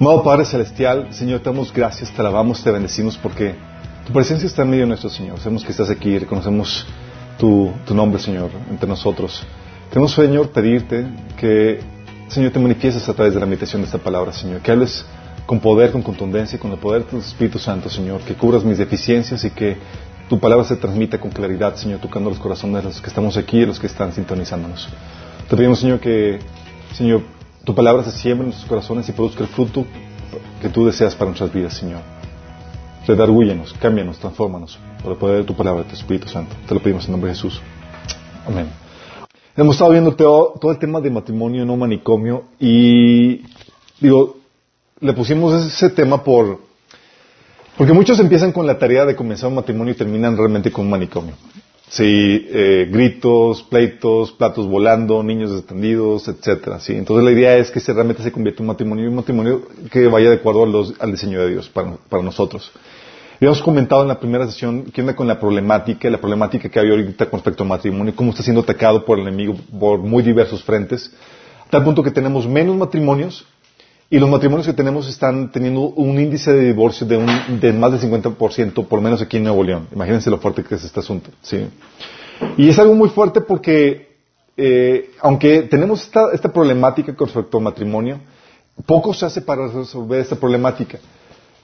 Amado 0.00 0.22
Padre 0.22 0.46
Celestial, 0.46 1.08
Señor, 1.10 1.40
te 1.40 1.50
damos 1.50 1.70
gracias, 1.72 2.10
te 2.10 2.20
alabamos, 2.22 2.62
te 2.64 2.70
bendecimos 2.70 3.18
porque 3.18 3.54
tu 4.06 4.14
presencia 4.14 4.46
está 4.46 4.62
en 4.62 4.70
medio 4.70 4.84
de 4.84 4.88
nuestro 4.88 5.10
Señor. 5.10 5.38
Sabemos 5.38 5.62
que 5.62 5.72
estás 5.72 5.90
aquí, 5.90 6.18
reconocemos 6.18 6.86
tu, 7.38 7.70
tu 7.86 7.94
nombre, 7.94 8.18
Señor, 8.18 8.50
entre 8.70 8.88
nosotros. 8.88 9.42
Queremos, 9.90 10.12
Señor, 10.12 10.50
pedirte 10.50 11.06
que, 11.36 11.80
Señor, 12.28 12.50
te 12.50 12.58
manifiestes 12.58 13.08
a 13.08 13.12
través 13.12 13.34
de 13.34 13.40
la 13.40 13.46
meditación 13.46 13.82
de 13.82 13.86
esta 13.86 13.98
palabra, 13.98 14.32
Señor. 14.32 14.60
Que 14.62 14.70
hables 14.70 15.04
con 15.44 15.60
poder, 15.60 15.92
con 15.92 16.00
contundencia, 16.00 16.58
con 16.58 16.72
el 16.72 16.78
poder 16.78 17.04
de 17.04 17.10
tu 17.10 17.18
Espíritu 17.18 17.58
Santo, 17.58 17.90
Señor. 17.90 18.22
Que 18.22 18.34
cubras 18.34 18.64
mis 18.64 18.78
deficiencias 18.78 19.44
y 19.44 19.50
que 19.50 19.76
tu 20.30 20.38
palabra 20.38 20.64
se 20.64 20.76
transmita 20.76 21.18
con 21.18 21.32
claridad, 21.32 21.74
Señor, 21.74 21.98
tocando 21.98 22.30
los 22.30 22.38
corazones 22.38 22.76
de 22.76 22.82
los 22.84 23.00
que 23.00 23.08
estamos 23.08 23.36
aquí 23.36 23.56
y 23.56 23.60
de 23.62 23.66
los 23.66 23.80
que 23.80 23.88
están 23.88 24.12
sintonizándonos. 24.12 24.88
Te 25.48 25.56
pedimos, 25.56 25.80
Señor, 25.80 25.98
que, 25.98 26.38
Señor, 26.94 27.22
tu 27.64 27.74
palabra 27.74 28.04
se 28.04 28.12
siembre 28.12 28.44
en 28.44 28.50
nuestros 28.50 28.68
corazones 28.68 29.08
y 29.08 29.12
produzca 29.12 29.42
el 29.42 29.48
fruto 29.48 29.84
que 30.62 30.68
tú 30.68 30.86
deseas 30.86 31.16
para 31.16 31.30
nuestras 31.30 31.52
vidas, 31.52 31.74
Señor. 31.74 32.02
Redargúyenos, 33.08 33.72
cámbianos, 33.72 34.20
transfórmanos 34.20 34.78
por 35.02 35.10
el 35.10 35.18
poder 35.18 35.38
de 35.38 35.44
tu 35.44 35.56
palabra, 35.56 35.82
de 35.82 35.88
tu 35.88 35.96
Espíritu 35.96 36.28
Santo. 36.28 36.54
Te 36.64 36.74
lo 36.74 36.80
pedimos 36.80 37.06
en 37.06 37.10
nombre 37.10 37.30
de 37.30 37.34
Jesús. 37.34 37.60
Amén. 38.46 38.68
Hemos 39.56 39.74
estado 39.74 39.90
viendo 39.90 40.14
todo, 40.14 40.70
el 40.70 40.78
tema 40.78 41.00
de 41.00 41.10
matrimonio 41.10 41.64
no 41.64 41.76
manicomio 41.76 42.44
y 42.60 43.42
digo, 43.98 44.36
le 45.00 45.12
pusimos 45.12 45.66
ese 45.66 45.90
tema 45.90 46.22
por 46.22 46.69
porque 47.80 47.94
muchos 47.94 48.20
empiezan 48.20 48.52
con 48.52 48.66
la 48.66 48.78
tarea 48.78 49.06
de 49.06 49.16
comenzar 49.16 49.48
un 49.48 49.54
matrimonio 49.54 49.94
y 49.94 49.96
terminan 49.96 50.36
realmente 50.36 50.70
con 50.70 50.84
un 50.84 50.90
manicomio. 50.90 51.32
Sí, 51.88 52.46
eh, 52.50 52.86
gritos, 52.92 53.62
pleitos, 53.62 54.32
platos 54.32 54.68
volando, 54.68 55.22
niños 55.22 55.50
detendidos, 55.54 56.28
etcétera. 56.28 56.78
Sí, 56.78 56.92
entonces 56.92 57.24
la 57.24 57.30
idea 57.30 57.56
es 57.56 57.70
que 57.70 57.80
se 57.80 57.94
realmente 57.94 58.22
se 58.22 58.32
convierta 58.32 58.58
en 58.58 58.64
un 58.64 58.66
matrimonio 58.74 59.08
un 59.08 59.14
matrimonio 59.14 59.62
que 59.90 60.08
vaya 60.08 60.28
de 60.28 60.34
acuerdo 60.34 60.92
al 60.98 61.10
diseño 61.10 61.40
de 61.40 61.52
Dios 61.52 61.70
para, 61.70 61.96
para 62.10 62.22
nosotros. 62.22 62.70
Habíamos 63.36 63.62
comentado 63.62 64.02
en 64.02 64.08
la 64.08 64.20
primera 64.20 64.44
sesión 64.44 64.84
qué 64.92 65.00
onda 65.00 65.16
con 65.16 65.26
la 65.26 65.40
problemática, 65.40 66.10
la 66.10 66.18
problemática 66.18 66.68
que 66.68 66.80
hay 66.80 66.90
ahorita 66.90 67.30
con 67.30 67.38
respecto 67.38 67.62
al 67.62 67.70
matrimonio, 67.70 68.14
cómo 68.14 68.32
está 68.32 68.42
siendo 68.42 68.60
atacado 68.60 69.06
por 69.06 69.18
el 69.18 69.26
enemigo 69.26 69.56
por 69.80 70.00
muy 70.00 70.22
diversos 70.22 70.62
frentes, 70.62 71.10
a 71.66 71.70
tal 71.70 71.82
punto 71.82 72.02
que 72.02 72.10
tenemos 72.10 72.46
menos 72.46 72.76
matrimonios 72.76 73.46
y 74.12 74.18
los 74.18 74.28
matrimonios 74.28 74.66
que 74.66 74.72
tenemos 74.72 75.08
están 75.08 75.52
teniendo 75.52 75.82
un 75.82 76.18
índice 76.18 76.52
de 76.52 76.64
divorcio 76.66 77.06
de, 77.06 77.16
un, 77.16 77.60
de 77.60 77.72
más 77.72 77.92
del 77.92 78.10
50%, 78.10 78.86
por 78.86 78.98
lo 78.98 79.02
menos 79.02 79.22
aquí 79.22 79.36
en 79.36 79.44
Nuevo 79.44 79.62
León. 79.62 79.86
Imagínense 79.92 80.28
lo 80.28 80.38
fuerte 80.38 80.64
que 80.64 80.74
es 80.74 80.82
este 80.82 80.98
asunto. 80.98 81.30
¿sí? 81.42 81.68
Y 82.56 82.68
es 82.68 82.78
algo 82.80 82.94
muy 82.94 83.08
fuerte 83.10 83.40
porque, 83.40 84.16
eh, 84.56 85.12
aunque 85.20 85.62
tenemos 85.62 86.02
esta, 86.02 86.32
esta 86.32 86.52
problemática 86.52 87.14
con 87.14 87.28
respecto 87.28 87.58
al 87.58 87.62
matrimonio, 87.62 88.18
poco 88.84 89.14
se 89.14 89.26
hace 89.26 89.42
para 89.42 89.68
resolver 89.68 90.20
esta 90.20 90.34
problemática. 90.34 90.98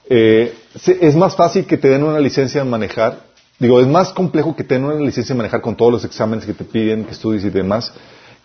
Eh, 0.09 0.53
es 1.01 1.15
más 1.17 1.35
fácil 1.35 1.65
que 1.65 1.75
te 1.75 1.89
den 1.89 2.03
una 2.03 2.19
licencia 2.19 2.63
de 2.63 2.69
manejar. 2.69 3.23
Digo, 3.59 3.81
es 3.81 3.87
más 3.87 4.13
complejo 4.13 4.55
que 4.55 4.63
te 4.63 4.75
den 4.75 4.85
una 4.85 4.95
licencia 4.95 5.35
de 5.35 5.37
manejar 5.37 5.59
con 5.59 5.75
todos 5.75 5.91
los 5.91 6.05
exámenes 6.05 6.45
que 6.45 6.53
te 6.53 6.63
piden, 6.63 7.03
que 7.03 7.11
estudies 7.11 7.43
y 7.43 7.49
demás, 7.49 7.91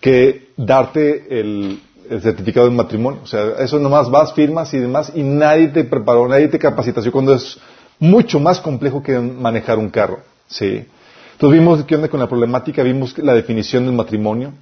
que 0.01 0.49
darte 0.57 1.39
el, 1.39 1.81
el 2.13 2.21
certificado 2.21 2.69
de 2.69 2.75
matrimonio. 2.75 3.21
O 3.25 3.27
sea, 3.27 3.55
eso 3.59 3.79
nomás 3.79 4.11
vas, 4.11 4.35
firmas 4.35 4.73
y 4.75 4.79
demás, 4.79 5.13
y 5.15 5.23
nadie 5.23 5.69
te 5.69 5.85
preparó, 5.85 6.29
nadie 6.29 6.49
te 6.49 6.59
capacitació 6.59 7.11
cuando 7.11 7.35
es 7.35 7.59
mucho 7.99 8.39
más 8.39 8.61
complejo 8.61 9.03
que 9.03 9.19
manejar 9.19 9.79
un 9.79 9.89
carro. 9.89 10.21
¿sí? 10.47 10.85
Entonces 11.33 11.59
vimos 11.59 11.83
qué 11.85 11.95
onda 11.95 12.09
con 12.09 12.21
la 12.21 12.29
problemática, 12.29 12.83
vimos 12.83 13.17
la 13.19 13.33
definición 13.33 13.87
del 13.87 13.95
matrimonio, 13.95 14.53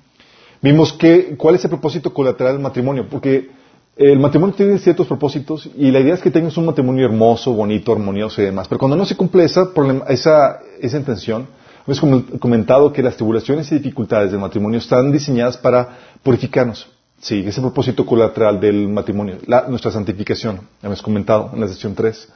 vimos 0.62 0.92
que, 0.92 1.36
cuál 1.36 1.56
es 1.56 1.64
el 1.64 1.70
propósito 1.70 2.14
colateral 2.14 2.52
del 2.54 2.62
matrimonio, 2.62 3.06
porque 3.10 3.50
el 3.96 4.20
matrimonio 4.20 4.54
tiene 4.54 4.78
ciertos 4.78 5.08
propósitos 5.08 5.68
y 5.76 5.90
la 5.90 5.98
idea 5.98 6.14
es 6.14 6.20
que 6.20 6.30
tengas 6.30 6.56
un 6.56 6.66
matrimonio 6.66 7.04
hermoso, 7.04 7.52
bonito, 7.52 7.92
armonioso 7.92 8.40
y 8.40 8.44
demás, 8.44 8.68
pero 8.68 8.78
cuando 8.78 8.96
no 8.96 9.04
se 9.04 9.16
cumple 9.16 9.44
esa, 9.44 9.70
esa, 10.08 10.60
esa 10.80 10.96
intención, 10.96 11.48
hemos 11.84 12.00
comentado 12.38 12.92
que 12.92 13.02
las 13.02 13.16
tribulaciones 13.16 13.70
y 13.72 13.74
dificultades 13.74 14.30
del 14.30 14.40
matrimonio 14.40 14.78
están 14.78 15.10
diseñadas 15.10 15.56
para 15.56 15.98
purificarnos. 16.22 16.86
Sí, 17.20 17.44
ese 17.46 17.60
propósito 17.60 18.06
colateral 18.06 18.58
del 18.58 18.88
matrimonio, 18.88 19.36
la, 19.46 19.68
nuestra 19.68 19.90
santificación, 19.90 20.60
ya 20.80 20.88
hemos 20.88 21.02
comentado 21.02 21.50
en 21.52 21.60
la 21.60 21.68
sesión 21.68 21.94
3. 21.94 22.28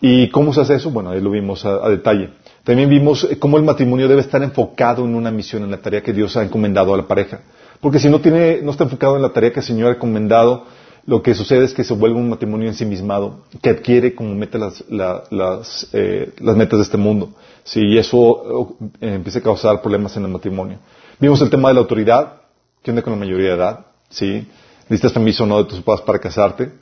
¿Y 0.00 0.28
cómo 0.30 0.52
se 0.52 0.62
hace 0.62 0.74
eso? 0.74 0.90
Bueno, 0.90 1.10
ahí 1.10 1.20
lo 1.20 1.30
vimos 1.30 1.64
a, 1.64 1.88
detalle. 1.88 2.30
También 2.64 2.88
vimos 2.88 3.28
cómo 3.38 3.56
el 3.56 3.62
matrimonio 3.62 4.08
debe 4.08 4.22
estar 4.22 4.42
enfocado 4.42 5.04
en 5.04 5.14
una 5.14 5.30
misión, 5.30 5.62
en 5.62 5.70
la 5.70 5.76
tarea 5.76 6.02
que 6.02 6.12
Dios 6.12 6.36
ha 6.36 6.42
encomendado 6.42 6.92
a 6.92 6.96
la 6.96 7.06
pareja. 7.06 7.42
Porque 7.80 8.00
si 8.00 8.08
no 8.08 8.20
tiene, 8.20 8.60
no 8.62 8.72
está 8.72 8.84
enfocado 8.84 9.14
en 9.16 9.22
la 9.22 9.28
tarea 9.28 9.52
que 9.52 9.60
el 9.60 9.66
Señor 9.66 9.90
ha 9.90 9.94
encomendado, 9.94 10.64
lo 11.06 11.22
que 11.22 11.34
sucede 11.34 11.64
es 11.64 11.72
que 11.72 11.84
se 11.84 11.94
vuelve 11.94 12.18
un 12.18 12.30
matrimonio 12.30 12.68
ensimismado, 12.68 13.44
que 13.62 13.70
adquiere 13.70 14.14
como 14.14 14.34
meta 14.34 14.58
las, 14.58 14.84
las, 14.88 15.88
eh, 15.92 16.32
las 16.40 16.56
metas 16.56 16.78
de 16.78 16.82
este 16.82 16.96
mundo. 16.96 17.32
Sí, 17.62 17.80
y 17.80 17.98
eso 17.98 18.76
eh, 19.00 19.14
empieza 19.14 19.38
a 19.38 19.42
causar 19.42 19.80
problemas 19.80 20.16
en 20.16 20.24
el 20.24 20.30
matrimonio. 20.30 20.78
Vimos 21.20 21.40
el 21.42 21.50
tema 21.50 21.68
de 21.68 21.74
la 21.74 21.80
autoridad, 21.80 22.40
que 22.82 22.90
anda 22.90 23.02
con 23.02 23.12
la 23.12 23.18
mayoría 23.18 23.50
de 23.50 23.54
edad. 23.54 23.86
¿Sí? 24.10 24.46
Necesitas 24.88 25.12
permiso 25.12 25.44
o 25.44 25.46
no 25.46 25.58
de 25.58 25.70
tus 25.70 25.80
padres 25.80 26.04
para 26.04 26.18
casarte. 26.18 26.72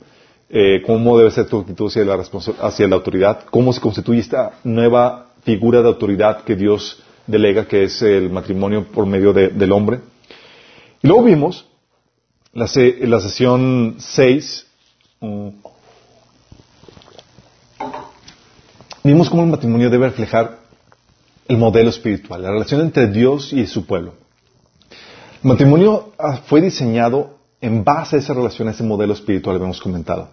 Eh, 0.49 0.81
cómo 0.83 1.17
debe 1.17 1.29
ser 1.29 1.45
tu 1.45 1.59
actitud 1.59 1.87
hacia 1.87 2.03
la, 2.03 2.15
hacia 2.61 2.87
la 2.87 2.95
autoridad, 2.95 3.45
cómo 3.51 3.71
se 3.71 3.79
constituye 3.79 4.19
esta 4.19 4.53
nueva 4.63 5.27
figura 5.43 5.83
de 5.83 5.87
autoridad 5.87 6.43
que 6.43 6.55
Dios 6.55 7.03
delega, 7.27 7.67
que 7.67 7.83
es 7.83 8.01
el 8.01 8.31
matrimonio 8.31 8.85
por 8.85 9.05
medio 9.05 9.31
del 9.31 9.71
hombre. 9.71 10.01
Y 11.03 11.07
luego 11.07 11.23
vimos 11.23 11.67
la, 12.51 12.67
la 13.01 13.19
sesión 13.21 13.97
6, 13.99 14.67
mm, 15.19 15.49
vimos 19.03 19.29
cómo 19.29 19.43
el 19.43 19.49
matrimonio 19.49 19.91
debe 19.91 20.07
reflejar 20.07 20.57
el 21.47 21.57
modelo 21.57 21.91
espiritual, 21.91 22.41
la 22.41 22.51
relación 22.51 22.81
entre 22.81 23.07
Dios 23.07 23.53
y 23.53 23.67
su 23.67 23.85
pueblo. 23.85 24.15
El 25.41 25.51
matrimonio 25.51 26.11
ah, 26.17 26.41
fue 26.47 26.59
diseñado 26.59 27.37
en 27.61 27.85
base 27.85 28.17
a 28.17 28.19
esa 28.19 28.33
relación, 28.33 28.67
a 28.67 28.71
ese 28.71 28.83
modelo 28.83 29.13
espiritual 29.13 29.57
que 29.57 29.63
hemos 29.63 29.79
comentado. 29.79 30.27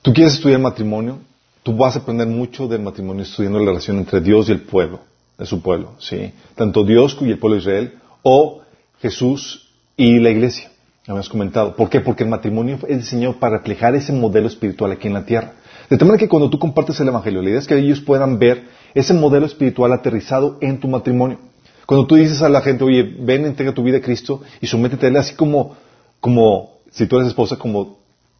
Tú 0.00 0.14
quieres 0.14 0.34
estudiar 0.34 0.58
matrimonio, 0.58 1.18
tú 1.62 1.76
vas 1.76 1.96
a 1.96 1.98
aprender 1.98 2.26
mucho 2.26 2.66
del 2.66 2.80
matrimonio 2.80 3.24
estudiando 3.24 3.58
la 3.58 3.66
relación 3.66 3.98
entre 3.98 4.22
Dios 4.22 4.48
y 4.48 4.52
el 4.52 4.62
pueblo, 4.62 5.00
de 5.36 5.44
su 5.44 5.60
pueblo, 5.60 5.96
¿sí? 5.98 6.32
Tanto 6.54 6.82
Dios 6.82 7.14
y 7.20 7.30
el 7.30 7.38
pueblo 7.38 7.56
de 7.56 7.60
Israel, 7.60 7.98
o 8.22 8.62
Jesús 9.00 9.68
y 9.98 10.18
la 10.18 10.30
iglesia, 10.30 10.70
hemos 11.06 11.28
comentado. 11.28 11.76
¿Por 11.76 11.90
qué? 11.90 12.00
Porque 12.00 12.24
el 12.24 12.30
matrimonio 12.30 12.78
es 12.88 12.96
diseñado 12.96 13.34
para 13.38 13.58
reflejar 13.58 13.94
ese 13.96 14.14
modelo 14.14 14.48
espiritual 14.48 14.92
aquí 14.92 15.08
en 15.08 15.14
la 15.14 15.26
tierra. 15.26 15.52
De 15.90 15.98
tal 15.98 16.08
manera 16.08 16.20
que 16.20 16.28
cuando 16.28 16.48
tú 16.48 16.58
compartes 16.58 16.98
el 17.00 17.08
Evangelio, 17.08 17.42
la 17.42 17.50
idea 17.50 17.58
es 17.58 17.66
que 17.66 17.76
ellos 17.76 18.00
puedan 18.00 18.38
ver 18.38 18.64
ese 18.94 19.12
modelo 19.12 19.44
espiritual 19.44 19.92
aterrizado 19.92 20.56
en 20.62 20.80
tu 20.80 20.88
matrimonio. 20.88 21.38
Cuando 21.86 22.06
tú 22.06 22.16
dices 22.16 22.42
a 22.42 22.48
la 22.48 22.60
gente, 22.60 22.84
oye, 22.84 23.02
ven, 23.02 23.46
entrega 23.46 23.72
tu 23.72 23.82
vida 23.82 23.98
a 23.98 24.00
Cristo 24.00 24.42
y 24.60 24.66
sométete 24.66 25.06
a 25.06 25.08
Él, 25.08 25.16
así 25.16 25.34
como, 25.34 25.76
como, 26.20 26.78
si 26.90 27.06
tú 27.06 27.16
eres 27.16 27.28
esposa, 27.28 27.56
como 27.56 27.98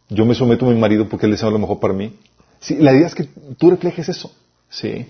yo 0.09 0.25
me 0.25 0.35
someto 0.35 0.65
a 0.65 0.69
mi 0.69 0.79
marido 0.79 1.07
porque 1.07 1.25
Él 1.25 1.31
desea 1.31 1.49
lo 1.49 1.59
mejor 1.59 1.79
para 1.79 1.93
mí. 1.93 2.13
Sí, 2.59 2.75
la 2.75 2.93
idea 2.93 3.07
es 3.07 3.15
que 3.15 3.27
tú 3.57 3.69
reflejes 3.69 4.09
eso. 4.09 4.31
Sí. 4.69 5.05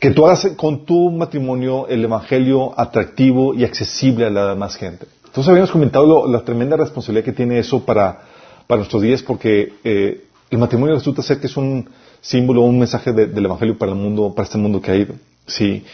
Que 0.00 0.10
tú 0.10 0.26
hagas 0.26 0.48
con 0.56 0.84
tu 0.84 1.10
matrimonio 1.10 1.86
el 1.88 2.04
Evangelio 2.04 2.78
atractivo 2.78 3.54
y 3.54 3.64
accesible 3.64 4.26
a 4.26 4.30
la 4.30 4.48
demás 4.48 4.76
gente. 4.76 5.06
Entonces 5.26 5.48
habíamos 5.48 5.70
comentado 5.70 6.26
la 6.26 6.44
tremenda 6.44 6.76
responsabilidad 6.76 7.24
que 7.24 7.32
tiene 7.32 7.58
eso 7.58 7.84
para, 7.84 8.22
para 8.66 8.78
nuestros 8.78 9.02
días 9.02 9.22
porque 9.22 9.74
eh, 9.84 10.24
el 10.50 10.58
matrimonio 10.58 10.96
resulta 10.96 11.22
ser 11.22 11.38
que 11.38 11.46
es 11.46 11.56
un 11.56 11.88
símbolo, 12.20 12.62
un 12.62 12.78
mensaje 12.78 13.12
del 13.12 13.44
Evangelio 13.44 13.78
para 13.78 13.92
el 13.92 13.98
mundo, 13.98 14.34
para 14.34 14.46
este 14.46 14.58
mundo 14.58 14.80
que 14.80 14.90
ha 14.90 14.96
ido. 14.96 15.14
Sí. 15.46 15.84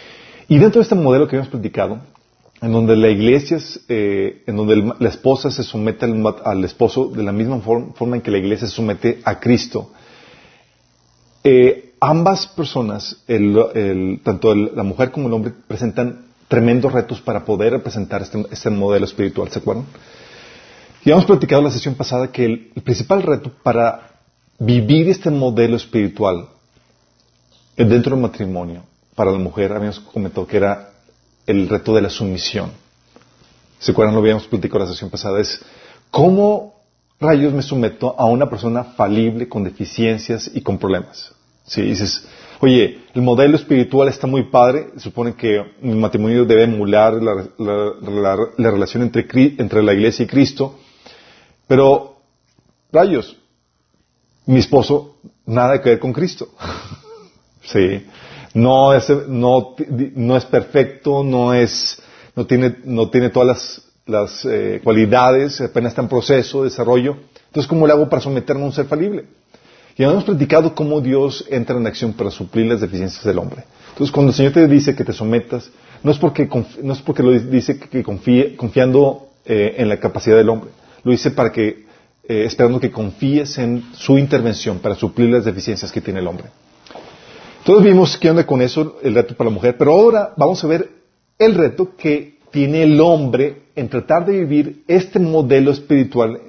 Y 0.49 0.59
dentro 0.59 0.81
de 0.81 0.85
este 0.85 0.95
modelo 0.95 1.27
que 1.27 1.37
hemos 1.37 1.49
platicado, 1.49 2.01
en 2.63 2.73
donde 2.73 2.97
la 2.97 3.09
iglesia, 3.09 3.57
es, 3.57 3.81
eh, 3.89 4.43
en 4.47 4.57
donde 4.57 4.93
la 4.99 5.09
esposa 5.09 5.51
se 5.51 5.63
somete 5.63 6.07
al, 6.07 6.65
esposo 6.65 7.09
de 7.09 7.23
la 7.23 7.33
misma 7.33 7.61
forma 7.61 8.17
en 8.17 8.23
que 8.23 8.31
la 8.31 8.39
iglesia 8.39 8.69
se 8.69 8.75
somete 8.75 9.21
a 9.25 9.41
Cristo, 9.41 9.91
eh, 11.43 11.95
ambas 12.01 12.47
personas, 12.47 13.25
tanto 14.25 14.55
la 14.55 14.83
mujer 14.83 15.11
como 15.11 15.29
el 15.29 15.35
hombre, 15.35 15.53
presentan 15.67 16.27
tremendos 16.49 16.93
retos 16.93 17.21
para 17.21 17.45
poder 17.45 17.73
representar 17.73 18.23
este, 18.23 18.47
este, 18.51 18.71
modelo 18.71 19.05
espiritual, 19.05 19.49
¿se 19.51 19.59
acuerdan? 19.59 19.85
Y 21.05 21.11
hemos 21.11 21.25
platicado 21.25 21.63
la 21.63 21.71
sesión 21.71 21.95
pasada 21.95 22.31
que 22.31 22.45
el, 22.45 22.73
el 22.75 22.83
principal 22.83 23.23
reto 23.23 23.51
para 23.63 24.11
vivir 24.59 25.09
este 25.09 25.31
modelo 25.31 25.77
espiritual 25.77 26.49
dentro 27.77 28.15
del 28.15 28.23
matrimonio 28.23 28.83
para 29.17 29.33
la 29.33 29.39
mujer, 29.39 29.73
habíamos 29.73 29.99
comentado 29.99 30.47
que 30.47 30.59
era 30.59 30.93
el 31.47 31.69
reto 31.69 31.95
de 31.95 32.03
la 32.03 32.11
sumisión. 32.11 32.71
¿Se 33.81 33.91
acuerdan? 33.91 34.15
Lo 34.15 34.21
habíamos 34.21 34.47
platicado 34.47 34.81
la 34.81 34.91
sesión 34.91 35.11
pasada. 35.11 35.41
Es 35.41 35.61
cómo 36.11 36.77
rayos 37.19 37.53
me 37.53 37.63
someto 37.63 38.15
a 38.19 38.27
una 38.27 38.49
persona 38.49 38.85
falible, 38.85 39.49
con 39.49 39.65
deficiencias 39.65 40.51
y 40.55 40.61
con 40.61 40.79
problemas. 40.79 41.33
Sí, 41.65 41.83
dices, 41.83 42.29
oye, 42.61 42.99
el 43.15 43.23
modelo 43.23 43.57
espiritual 43.57 44.09
está 44.09 44.27
muy 44.27 44.45
padre, 44.45 44.91
supone 44.99 45.35
que 45.35 45.57
el 45.83 45.97
matrimonio 45.97 46.45
debe 46.45 46.65
emular 46.65 47.15
la, 47.15 48.71
relación 48.71 49.03
entre, 49.03 49.27
entre 49.59 49.83
la 49.83 49.95
iglesia 49.95 50.25
y 50.25 50.29
Cristo, 50.29 50.79
pero, 51.67 52.19
rayos, 52.93 53.37
mi 54.45 54.61
esposo, 54.61 55.17
nada 55.45 55.81
que 55.83 55.91
ver 55.91 55.99
con 55.99 56.13
Cristo. 56.13 56.49
sí, 57.63 58.05
no 58.57 58.95
es, 58.95 59.13
no, 59.29 59.77
no 60.15 60.37
es 60.37 60.45
perfecto, 60.47 61.23
no 61.23 61.53
es, 61.53 61.99
no 62.35 62.47
tiene, 62.47 62.77
no 62.85 63.11
tiene 63.11 63.29
todas 63.29 63.47
las, 63.47 63.83
las 64.07 64.45
eh, 64.47 64.81
cualidades, 64.83 65.61
apenas 65.61 65.93
está 65.93 66.01
en 66.01 66.09
proceso 66.09 66.63
de 66.63 66.71
desarrollo. 66.71 67.19
Entonces, 67.49 67.69
¿cómo 67.69 67.87
le 67.87 67.93
hago 67.93 68.09
para 68.09 68.23
someterme 68.23 68.63
a 68.63 68.67
un 68.67 68.73
ser 68.73 68.87
falible? 68.87 69.27
Y 69.99 70.05
hemos 70.05 70.25
platicado 70.25 70.75
cómo 70.75 71.03
Dios 71.03 71.45
entra 71.51 71.77
en 71.77 71.87
acción 71.87 72.15
para 72.15 72.31
suplir 72.31 72.67
las 72.67 72.81
deficiencias 72.81 73.25
del 73.25 73.39
hombre. 73.39 73.65
Entonces, 73.91 74.11
cuando 74.11 74.31
el 74.31 74.37
Señor 74.37 74.53
te 74.53 74.67
dice 74.67 74.95
que 74.95 75.05
te 75.05 75.13
sometas, 75.13 75.71
no 76.03 76.11
es 76.11 76.19
porque, 76.19 76.49
no 76.83 76.93
es 76.95 77.01
porque 77.01 77.23
lo 77.23 77.33
dice 77.33 77.79
que 77.79 78.03
confíe, 78.03 78.57
confiando 78.57 79.29
eh, 79.45 79.75
en 79.77 79.89
la 79.91 80.01
capacidad 80.01 80.37
del 80.37 80.49
hombre. 80.49 80.71
Lo 81.05 81.13
dice 81.13 81.31
para 81.31 81.53
que, 81.53 81.85
eh, 82.27 82.45
esperando 82.47 82.81
que 82.81 82.91
confíes 82.91 83.59
en 83.59 83.85
su 83.93 84.19
intervención 84.19 84.79
para 84.79 84.95
suplir 84.95 85.29
las 85.29 85.45
deficiencias 85.45 85.93
que 85.93 86.01
tiene 86.01 86.21
el 86.21 86.27
hombre. 86.27 86.47
Todos 87.67 87.83
vimos 87.83 88.17
qué 88.17 88.31
onda 88.31 88.47
con 88.47 88.63
eso, 88.63 88.97
el 89.03 89.17
reto 89.17 89.35
para 89.35 89.51
la 89.51 89.55
mujer, 89.55 89.77
pero 89.77 89.91
ahora 89.91 90.33
vamos 90.37 90.63
a 90.63 90.69
ver 90.69 90.89
el 91.37 91.53
reto 91.57 91.97
que 91.97 92.39
tiene 92.53 92.85
el 92.85 93.01
hombre 93.01 93.63
en 93.75 93.89
tratar 93.89 94.25
de 94.25 94.45
vivir 94.45 94.85
este 94.87 95.19
modelo 95.19 95.73
espiritual 95.73 96.41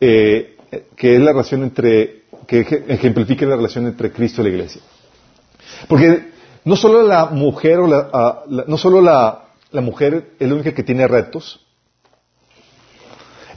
eh, 0.00 0.56
que 0.96 1.14
es 1.14 1.20
la 1.20 1.30
relación 1.30 1.62
entre 1.62 2.22
que 2.48 2.66
ejemplifique 2.88 3.46
la 3.46 3.54
relación 3.54 3.86
entre 3.86 4.10
Cristo 4.10 4.40
y 4.40 4.44
la 4.46 4.50
iglesia. 4.50 4.82
Porque 5.86 6.30
no 6.64 6.74
solo 6.74 7.04
la 7.04 7.26
mujer, 7.26 7.78
o 7.78 7.86
la, 7.86 8.42
no 8.66 8.76
solo 8.76 9.00
la, 9.00 9.44
mujer 9.74 10.32
es 10.40 10.48
la 10.48 10.54
única 10.54 10.74
que 10.74 10.82
tiene 10.82 11.06
retos, 11.06 11.64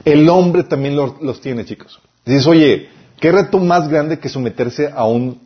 el 0.04 0.28
hombre 0.28 0.62
también 0.62 0.94
los, 0.94 1.40
tiene, 1.40 1.64
chicos. 1.64 2.00
Dices, 2.24 2.46
oye, 2.46 2.88
¿qué 3.18 3.32
reto 3.32 3.58
más 3.58 3.88
grande 3.88 4.20
que 4.20 4.28
someterse 4.28 4.92
a 4.94 5.06
un 5.06 5.44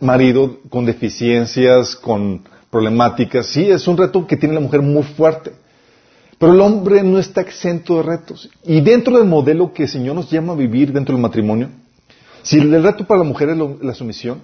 marido 0.00 0.58
con 0.68 0.84
deficiencias, 0.84 1.96
con 1.96 2.42
problemáticas? 2.70 3.46
Sí, 3.46 3.70
es 3.70 3.86
un 3.88 3.96
reto 3.96 4.26
que 4.26 4.36
tiene 4.36 4.54
la 4.54 4.60
mujer 4.60 4.82
muy 4.82 5.02
fuerte. 5.02 5.52
Pero 6.38 6.52
el 6.52 6.60
hombre 6.60 7.02
no 7.02 7.18
está 7.18 7.40
exento 7.40 7.96
de 7.96 8.02
retos. 8.02 8.50
Y 8.64 8.80
dentro 8.80 9.16
del 9.16 9.26
modelo 9.26 9.72
que 9.72 9.84
el 9.84 9.88
Señor 9.88 10.14
nos 10.14 10.30
llama 10.30 10.52
a 10.52 10.56
vivir 10.56 10.92
dentro 10.92 11.14
del 11.14 11.22
matrimonio, 11.22 11.70
si 12.42 12.58
el 12.58 12.82
reto 12.82 13.06
para 13.06 13.18
la 13.18 13.24
mujer 13.24 13.50
es 13.50 13.56
la 13.80 13.94
sumisión, 13.94 14.42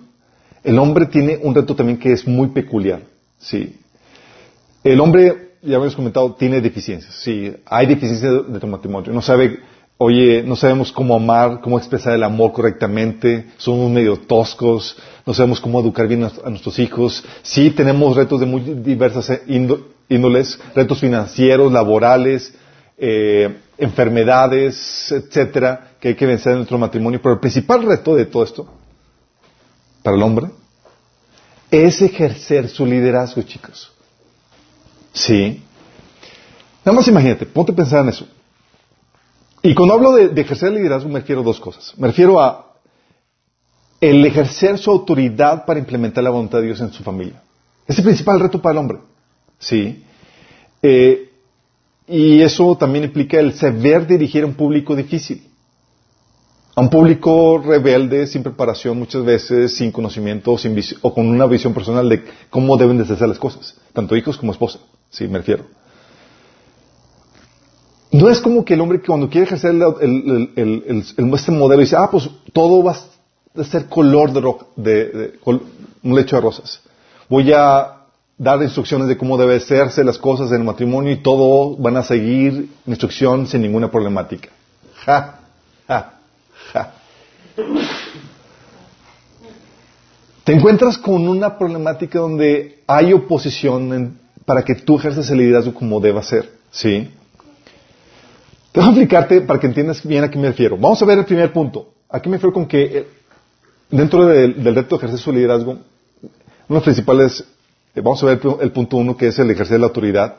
el 0.65 0.79
hombre 0.79 1.07
tiene 1.07 1.39
un 1.43 1.55
reto 1.55 1.77
también 1.77 1.99
que 1.99 2.13
es 2.13 2.27
muy 2.27 2.49
peculiar. 2.49 3.03
Sí. 3.39 3.79
El 4.83 5.01
hombre, 5.01 5.57
ya 5.63 5.77
hemos 5.77 5.95
comentado, 5.95 6.35
tiene 6.35 6.61
deficiencias. 6.61 7.15
Sí, 7.15 7.53
hay 7.67 7.87
deficiencias 7.87 8.51
de 8.51 8.59
tu 8.59 8.67
matrimonio. 8.67 9.13
No 9.13 9.23
sabe, 9.23 9.61
oye, 10.03 10.43
no 10.43 10.57
sabemos 10.57 10.91
cómo 10.91 11.15
amar, 11.15 11.61
cómo 11.61 11.79
expresar 11.79 12.15
el 12.15 12.23
amor 12.23 12.53
correctamente, 12.53 13.47
somos 13.57 13.91
medio 13.91 14.17
toscos, 14.17 14.97
no 15.25 15.33
sabemos 15.33 15.61
cómo 15.61 15.81
educar 15.81 16.09
bien 16.09 16.25
a, 16.25 16.51
nuestros 16.51 16.79
hijos. 16.79 17.25
Sí, 17.43 17.71
tenemos 17.71 18.17
retos 18.17 18.41
de 18.41 18.47
muy 18.47 18.61
diversas 18.61 19.31
índoles, 19.47 20.59
retos 20.75 20.99
financieros, 21.01 21.73
laborales, 21.73 22.55
eh, 22.99 23.57
enfermedades, 23.79 25.13
etcétera, 25.13 25.93
que 26.01 26.09
hay 26.09 26.15
que 26.15 26.27
vencer 26.27 26.53
en 26.53 26.59
nuestro 26.59 26.79
matrimonio. 26.79 27.21
Pero 27.23 27.35
el 27.35 27.41
principal 27.41 27.83
reto 27.85 28.17
de 28.17 28.27
todo 28.27 28.43
esto, 28.43 28.67
para 30.03 30.17
el 30.17 30.23
hombre, 30.23 30.49
es 31.71 32.03
ejercer 32.03 32.69
su 32.69 32.85
liderazgo, 32.85 33.43
chicos. 33.43 33.93
Sí. 35.13 35.63
Nada 36.85 36.97
más 36.97 37.07
imagínate, 37.07 37.47
ponte 37.47 37.71
a 37.71 37.77
pensar 37.77 38.03
en 38.03 38.09
eso. 38.09 38.27
Y 39.63 39.75
cuando 39.75 39.95
hablo 39.95 40.13
de, 40.13 40.41
ejercer 40.41 40.69
el 40.69 40.77
liderazgo 40.77 41.09
me 41.09 41.21
refiero 41.21 41.43
a 41.43 41.45
dos 41.45 41.61
cosas. 41.61 41.95
Me 41.97 42.09
refiero 42.09 42.41
a 42.41 42.73
el 44.01 44.25
ejercer 44.27 44.79
su 44.79 44.91
autoridad 44.91 45.65
para 45.65 45.79
implementar 45.79 46.25
la 46.25 46.31
voluntad 46.31 46.59
de 46.59 46.67
Dios 46.67 46.81
en 46.81 46.93
su 46.93 47.05
familia. 47.05 47.41
Es 47.87 47.97
el 47.99 48.05
principal 48.05 48.41
reto 48.41 48.61
para 48.61 48.73
el 48.73 48.79
hombre. 48.79 48.99
Sí. 49.59 50.05
Eh, 50.83 51.31
y 52.09 52.43
eso 52.43 52.77
también 52.77 53.05
implica 53.05 53.39
el 53.39 53.55
saber 53.55 54.07
dirigir 54.07 54.43
a 54.43 54.47
un 54.47 54.55
público 54.55 54.97
difícil. 54.97 55.47
A 56.75 56.81
un 56.81 56.91
público 56.91 57.59
rebelde, 57.59 58.27
sin 58.27 58.43
preparación, 58.43 58.99
muchas 58.99 59.25
veces 59.25 59.77
sin 59.77 59.93
conocimiento 59.93 60.57
o 61.03 61.15
con 61.15 61.29
una 61.29 61.47
visión 61.47 61.75
personal 61.75 62.09
de 62.09 62.25
cómo 62.51 62.77
deben 62.77 62.97
de 62.97 63.05
hacer 63.05 63.29
las 63.29 63.39
cosas, 63.39 63.77
tanto 63.93 64.17
hijos 64.17 64.39
como 64.39 64.53
esposa, 64.53 64.79
sí, 65.11 65.29
me 65.29 65.39
refiero. 65.39 65.67
No 68.13 68.29
es 68.29 68.41
como 68.41 68.65
que 68.65 68.75
el 68.75 68.81
hombre 68.83 69.01
que 69.01 69.07
cuando 69.07 69.31
quiere 69.31 69.47
ejercer 69.47 69.75
el, 69.75 71.05
este 71.35 71.51
modelo 71.51 71.81
dice, 71.81 71.97
ah, 71.99 72.11
pues 72.11 72.29
todo 72.53 72.85
va 72.85 72.95
a 73.57 73.65
ser 73.65 73.87
color 73.87 74.33
de, 74.77 74.93
de 75.07 75.39
un 75.45 76.15
lecho 76.15 76.37
de 76.37 76.43
rosas. 76.43 76.83
Voy 77.31 77.51
a 77.55 78.03
dar 78.37 78.63
instrucciones 78.63 79.09
de 79.09 79.17
cómo 79.17 79.39
deben 79.39 79.57
hacerse 79.57 80.05
las 80.05 80.19
cosas 80.19 80.51
en 80.51 80.57
el 80.57 80.65
matrimonio 80.65 81.11
y 81.11 81.23
todo 81.23 81.75
van 81.77 81.97
a 81.97 82.03
seguir 82.03 82.69
instrucción 82.87 83.47
sin 83.47 83.63
ninguna 83.63 83.91
problemática. 83.91 84.51
Ja, 85.07 85.41
ja, 85.89 86.15
ja. 86.73 86.95
Te 90.45 90.53
encuentras 90.53 90.99
con 90.99 91.29
una 91.29 91.57
problemática 91.57 92.19
donde 92.19 92.83
hay 92.87 93.13
oposición 93.15 94.19
para 94.45 94.63
que 94.65 94.75
tú 94.75 94.99
ejerzas 94.99 95.31
el 95.31 95.39
liderazgo 95.39 95.73
como 95.73 96.01
deba 96.01 96.23
ser, 96.23 96.51
¿sí? 96.71 97.09
Te 98.73 98.81
voy 98.81 98.89
a 98.89 98.93
explicarte 98.93 99.43
para 99.43 99.61
que 99.61 99.67
entiendas 99.67 100.05
bien 100.05 100.25
a 100.25 100.31
qué 100.31 100.39
me 100.39 100.49
refiero. 100.49 100.79
Vamos 100.79 101.01
a 101.03 101.05
ver 101.05 101.19
el 101.19 101.27
primer 101.27 101.53
punto. 101.53 101.93
Aquí 102.09 102.31
me 102.31 102.37
refiero 102.37 102.55
con 102.55 102.67
que 102.67 102.83
eh, 102.83 103.07
dentro 103.91 104.25
del, 104.27 104.55
reto 104.75 104.97
de 104.97 104.97
ejercer 104.97 105.19
su 105.19 105.31
liderazgo, 105.31 105.73
uno 105.73 105.81
de 106.69 106.75
los 106.75 106.83
principales 106.83 107.45
eh, 107.95 108.01
vamos 108.01 108.23
a 108.23 108.27
ver 108.27 108.41
el 108.61 108.73
punto 108.73 108.97
uno, 108.97 109.15
que 109.15 109.27
es 109.27 109.39
el 109.39 109.51
ejercer 109.51 109.79
la 109.79 109.89
autoridad. 109.89 110.37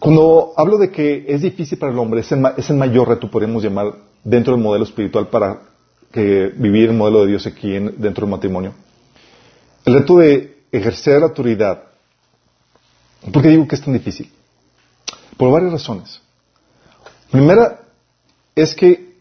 Cuando 0.00 0.54
hablo 0.56 0.78
de 0.78 0.90
que 0.90 1.24
es 1.28 1.40
difícil 1.42 1.78
para 1.78 1.92
el 1.92 1.98
hombre, 1.98 2.20
es 2.20 2.32
el, 2.32 2.76
mayor 2.76 3.08
reto, 3.08 3.30
podemos 3.30 3.62
llamar, 3.62 3.94
dentro 4.24 4.54
del 4.54 4.62
modelo 4.62 4.84
espiritual 4.84 5.28
para 5.28 5.60
vivir 6.12 6.90
el 6.90 6.96
modelo 6.96 7.22
de 7.22 7.28
Dios 7.28 7.46
aquí 7.46 7.70
dentro 7.70 8.26
del 8.26 8.30
matrimonio. 8.30 8.74
El 9.84 9.94
reto 9.94 10.18
de 10.18 10.58
ejercer 10.72 11.20
la 11.20 11.26
autoridad. 11.26 11.84
¿Por 13.32 13.42
qué 13.42 13.48
digo 13.48 13.68
que 13.68 13.76
es 13.76 13.82
tan 13.82 13.94
difícil? 13.94 14.30
Por 15.38 15.50
varias 15.50 15.72
razones. 15.72 16.20
Primera 17.30 17.80
es 18.54 18.74
que 18.74 19.16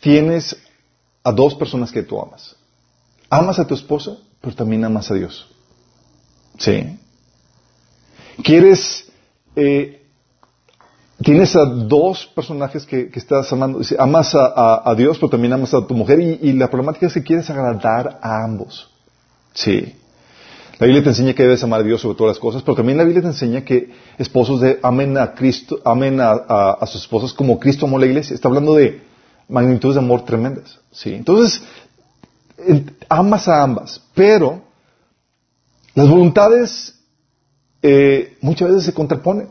tienes 0.00 0.56
a 1.22 1.32
dos 1.32 1.54
personas 1.54 1.92
que 1.92 2.02
tú 2.02 2.18
amas. 2.18 2.56
Amas 3.28 3.58
a 3.58 3.66
tu 3.66 3.74
esposa 3.74 4.16
pero 4.40 4.56
también 4.56 4.84
amas 4.84 5.10
a 5.10 5.14
Dios. 5.14 5.46
¿Sí? 6.58 6.98
Quieres, 8.42 9.06
eh, 9.54 10.02
tienes 11.22 11.54
a 11.56 11.64
dos 11.64 12.26
personajes 12.34 12.86
que, 12.86 13.10
estás 13.14 13.52
amando. 13.52 13.80
Amas 13.98 14.34
a, 14.34 14.94
Dios, 14.96 15.18
pero 15.18 15.30
también 15.30 15.52
amas 15.52 15.74
a 15.74 15.86
tu 15.86 15.94
mujer 15.94 16.20
y, 16.20 16.52
la 16.54 16.68
problemática 16.68 17.06
es 17.06 17.14
que 17.14 17.22
quieres 17.22 17.48
agradar 17.50 18.18
a 18.22 18.44
ambos. 18.44 18.90
Sí. 19.52 19.94
La 20.80 20.86
Biblia 20.86 21.02
te 21.02 21.10
enseña 21.10 21.34
que 21.34 21.42
debes 21.42 21.62
amar 21.62 21.80
a 21.80 21.84
Dios 21.84 22.00
sobre 22.00 22.16
todas 22.16 22.36
las 22.36 22.40
cosas, 22.40 22.62
pero 22.62 22.74
también 22.74 22.96
la 22.96 23.04
Biblia 23.04 23.20
te 23.20 23.28
enseña 23.28 23.66
que 23.66 23.90
esposos 24.16 24.62
amen 24.82 25.14
a 25.18 26.86
sus 26.86 27.02
esposas 27.02 27.34
como 27.34 27.60
Cristo 27.60 27.84
amó 27.84 27.98
la 27.98 28.06
iglesia. 28.06 28.34
Está 28.34 28.48
hablando 28.48 28.74
de 28.74 29.02
magnitudes 29.46 29.96
de 29.96 30.00
amor 30.00 30.24
tremendas. 30.24 30.78
¿sí? 30.90 31.12
Entonces, 31.12 31.62
amas 33.10 33.46
a 33.46 33.62
ambas, 33.62 34.00
pero 34.14 34.62
las 35.94 36.08
voluntades 36.08 36.98
eh, 37.82 38.38
muchas 38.40 38.70
veces 38.70 38.84
se 38.84 38.94
contraponen. 38.94 39.48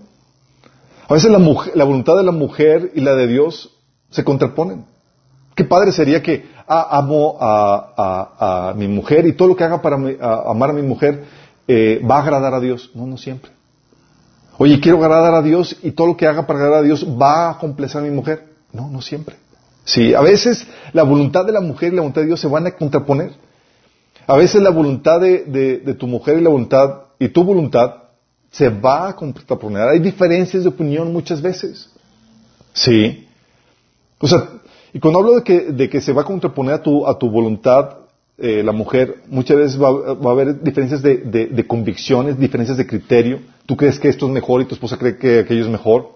A 1.07 1.13
veces 1.13 1.29
la, 1.29 1.37
voluntad 1.85 2.17
de 2.17 2.23
la 2.23 2.31
mujer 2.31 2.91
y 2.95 3.01
la 3.01 3.13
de 3.13 3.27
Dios 3.27 3.77
se 4.09 4.23
contraponen. 4.23 4.85
Qué 5.53 5.63
padre 5.63 5.91
sería 5.91 6.23
que 6.23 6.47
ah, 6.69 6.97
amo 6.97 7.37
a, 7.39 8.73
mi 8.77 8.87
mujer 8.87 9.25
y 9.25 9.33
todo 9.33 9.49
lo 9.49 9.55
que 9.55 9.63
haga 9.63 9.81
para 9.81 9.95
amar 9.95 10.69
a 10.69 10.73
mi 10.73 10.83
mujer 10.83 11.25
eh, 11.67 12.01
va 12.09 12.17
a 12.17 12.21
agradar 12.21 12.53
a 12.53 12.59
Dios. 12.59 12.91
No, 12.93 13.05
no 13.05 13.17
siempre. 13.17 13.51
Oye, 14.57 14.79
quiero 14.79 14.97
agradar 15.03 15.33
a 15.33 15.41
Dios 15.41 15.77
y 15.81 15.91
todo 15.91 16.07
lo 16.07 16.17
que 16.17 16.27
haga 16.27 16.45
para 16.45 16.59
agradar 16.59 16.79
a 16.81 16.85
Dios 16.85 17.05
va 17.05 17.51
a 17.51 17.57
complacer 17.57 18.01
a 18.01 18.03
mi 18.03 18.11
mujer. 18.11 18.45
No, 18.73 18.89
no 18.89 19.01
siempre. 19.01 19.35
Sí, 19.85 20.13
a 20.13 20.21
veces 20.21 20.67
la 20.93 21.03
voluntad 21.03 21.45
de 21.45 21.51
la 21.51 21.61
mujer 21.61 21.91
y 21.91 21.95
la 21.95 22.01
voluntad 22.01 22.21
de 22.21 22.27
Dios 22.27 22.39
se 22.39 22.47
van 22.47 22.67
a 22.67 22.71
contraponer. 22.71 23.31
A 24.27 24.37
veces 24.37 24.61
la 24.61 24.69
voluntad 24.69 25.19
de, 25.19 25.95
tu 25.97 26.05
mujer 26.05 26.37
y 26.37 26.41
la 26.41 26.49
voluntad 26.49 27.03
y 27.17 27.29
tu 27.29 27.43
voluntad 27.43 27.95
se 28.51 28.69
va 28.69 29.09
a 29.09 29.15
contraponer. 29.15 29.87
Hay 29.87 29.99
diferencias 29.99 30.63
de 30.63 30.69
opinión 30.69 31.11
muchas 31.11 31.41
veces. 31.41 31.89
Sí. 32.73 33.27
O 34.19 34.27
sea, 34.27 34.49
y 34.93 34.99
cuando 34.99 35.19
hablo 35.19 35.35
de 35.35 35.43
que, 35.43 35.59
de 35.71 35.89
que 35.89 36.01
se 36.01 36.13
va 36.13 36.21
a 36.21 36.25
contraponer 36.25 36.73
a 36.75 36.81
tu, 36.83 37.05
a 37.07 37.17
tu 37.17 37.29
voluntad, 37.29 37.97
eh, 38.37 38.63
la 38.63 38.71
mujer, 38.71 39.15
muchas 39.27 39.57
veces 39.57 39.81
va, 39.81 39.91
va 40.13 40.29
a 40.31 40.33
haber 40.33 40.61
diferencias 40.63 41.01
de, 41.01 41.17
de- 41.17 41.47
de 41.47 41.67
convicciones, 41.67 42.39
diferencias 42.39 42.77
de 42.77 42.87
criterio. 42.87 43.39
Tú 43.65 43.75
crees 43.75 43.99
que 43.99 44.07
esto 44.09 44.25
es 44.27 44.31
mejor 44.31 44.61
y 44.61 44.65
tu 44.65 44.75
esposa 44.75 44.97
cree 44.97 45.17
que 45.17 45.39
aquello 45.39 45.63
es 45.63 45.69
mejor. 45.69 46.11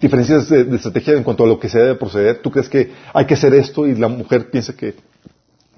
Diferencias 0.00 0.48
de, 0.48 0.64
de 0.64 0.76
estrategia 0.76 1.12
en 1.14 1.22
cuanto 1.22 1.44
a 1.44 1.46
lo 1.46 1.58
que 1.60 1.68
se 1.68 1.78
debe 1.78 1.94
proceder. 1.96 2.40
Tú 2.42 2.50
crees 2.50 2.68
que 2.68 2.90
hay 3.12 3.26
que 3.26 3.34
hacer 3.34 3.54
esto 3.54 3.86
y 3.86 3.94
la 3.94 4.08
mujer 4.08 4.50
piensa 4.50 4.74
que, 4.74 4.94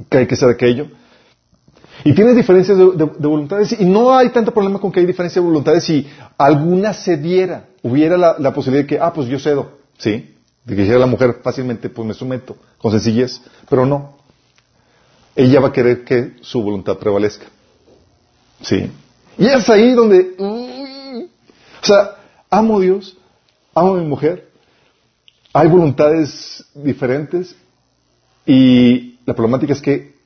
que 0.09 0.19
hay 0.19 0.27
que 0.27 0.35
hacer 0.35 0.49
aquello. 0.49 0.87
Y 2.05 2.15
tienes 2.15 2.37
diferencias 2.37 2.79
de, 2.79 2.85
de- 2.93 3.11
de 3.19 3.27
voluntades 3.29 3.79
y 3.79 3.85
no 3.85 4.15
hay 4.17 4.29
tanto 4.31 4.53
problema 4.55 4.79
con 4.79 4.93
que 4.93 5.01
hay 5.01 5.07
diferencias 5.07 5.43
de 5.43 5.49
voluntades 5.51 5.85
si 5.85 6.07
alguna 6.39 6.93
cediera, 6.93 7.65
hubiera 7.83 8.17
la, 8.17 8.37
la 8.39 8.53
posibilidad 8.55 8.85
de 8.85 8.89
que, 8.89 9.01
ah, 9.01 9.13
pues 9.13 9.27
yo 9.29 9.39
cedo, 9.41 9.73
¿sí? 9.99 10.36
De 10.67 10.75
que 10.75 10.83
dijera 10.83 10.99
la 10.99 11.07
mujer 11.07 11.41
fácilmente, 11.43 11.89
pues 11.89 12.07
me 12.07 12.13
someto, 12.13 12.57
con 12.79 12.91
sencillez, 12.91 13.41
pero 13.71 13.87
no. 13.87 14.17
Ella 15.35 15.61
va 15.61 15.69
a 15.69 15.73
querer 15.73 16.05
que 16.05 16.35
su 16.41 16.63
voluntad 16.63 16.99
prevalezca. 16.99 17.47
¿Sí? 18.61 18.91
Y 19.39 19.47
es 19.47 19.69
ahí 19.71 19.93
donde, 19.93 20.35
mm, 20.39 21.23
o 21.83 21.87
sea, 21.87 22.17
amo 22.51 22.79
a 22.79 22.81
Dios, 22.81 23.17
amo 23.75 23.95
a 23.95 23.99
mi 23.99 24.07
mujer, 24.07 24.51
hay 25.53 25.69
voluntades 25.69 26.65
diferentes 26.75 27.55
y 28.45 29.19
la 29.25 29.35
problemática 29.35 29.73
es 29.73 29.81
que 29.81 30.17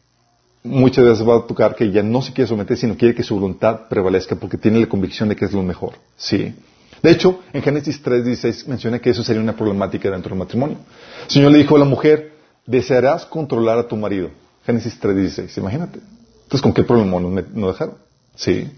muchas 0.62 1.04
veces 1.04 1.26
va 1.26 1.36
a 1.36 1.46
tocar 1.46 1.74
que 1.74 1.84
ella 1.84 2.02
no 2.02 2.22
se 2.22 2.32
quiere 2.32 2.48
someter, 2.48 2.76
sino 2.76 2.96
quiere 2.96 3.14
que 3.14 3.22
su 3.22 3.34
voluntad 3.34 3.88
prevalezca 3.88 4.36
porque 4.36 4.58
tiene 4.58 4.80
la 4.80 4.88
convicción 4.88 5.28
de 5.28 5.36
que 5.36 5.44
es 5.44 5.52
lo 5.52 5.62
mejor. 5.62 5.94
Sí. 6.16 6.54
De 7.02 7.10
hecho, 7.10 7.40
en 7.52 7.62
Génesis 7.62 8.02
3.16 8.02 8.66
menciona 8.66 8.98
que 8.98 9.10
eso 9.10 9.22
sería 9.22 9.42
una 9.42 9.56
problemática 9.56 10.10
dentro 10.10 10.30
del 10.30 10.38
matrimonio. 10.38 10.76
El 11.24 11.30
Señor 11.30 11.52
le 11.52 11.58
dijo 11.58 11.76
a 11.76 11.78
la 11.78 11.84
mujer, 11.84 12.32
desearás 12.66 13.24
controlar 13.24 13.78
a 13.78 13.88
tu 13.88 13.96
marido. 13.96 14.30
Génesis 14.66 15.00
3.16, 15.00 15.58
imagínate. 15.58 16.00
Entonces, 16.42 16.62
¿con 16.62 16.72
qué 16.72 16.82
problema 16.82 17.20
nos, 17.20 17.72
dejaron? 17.72 17.94
Sí. 18.34 18.68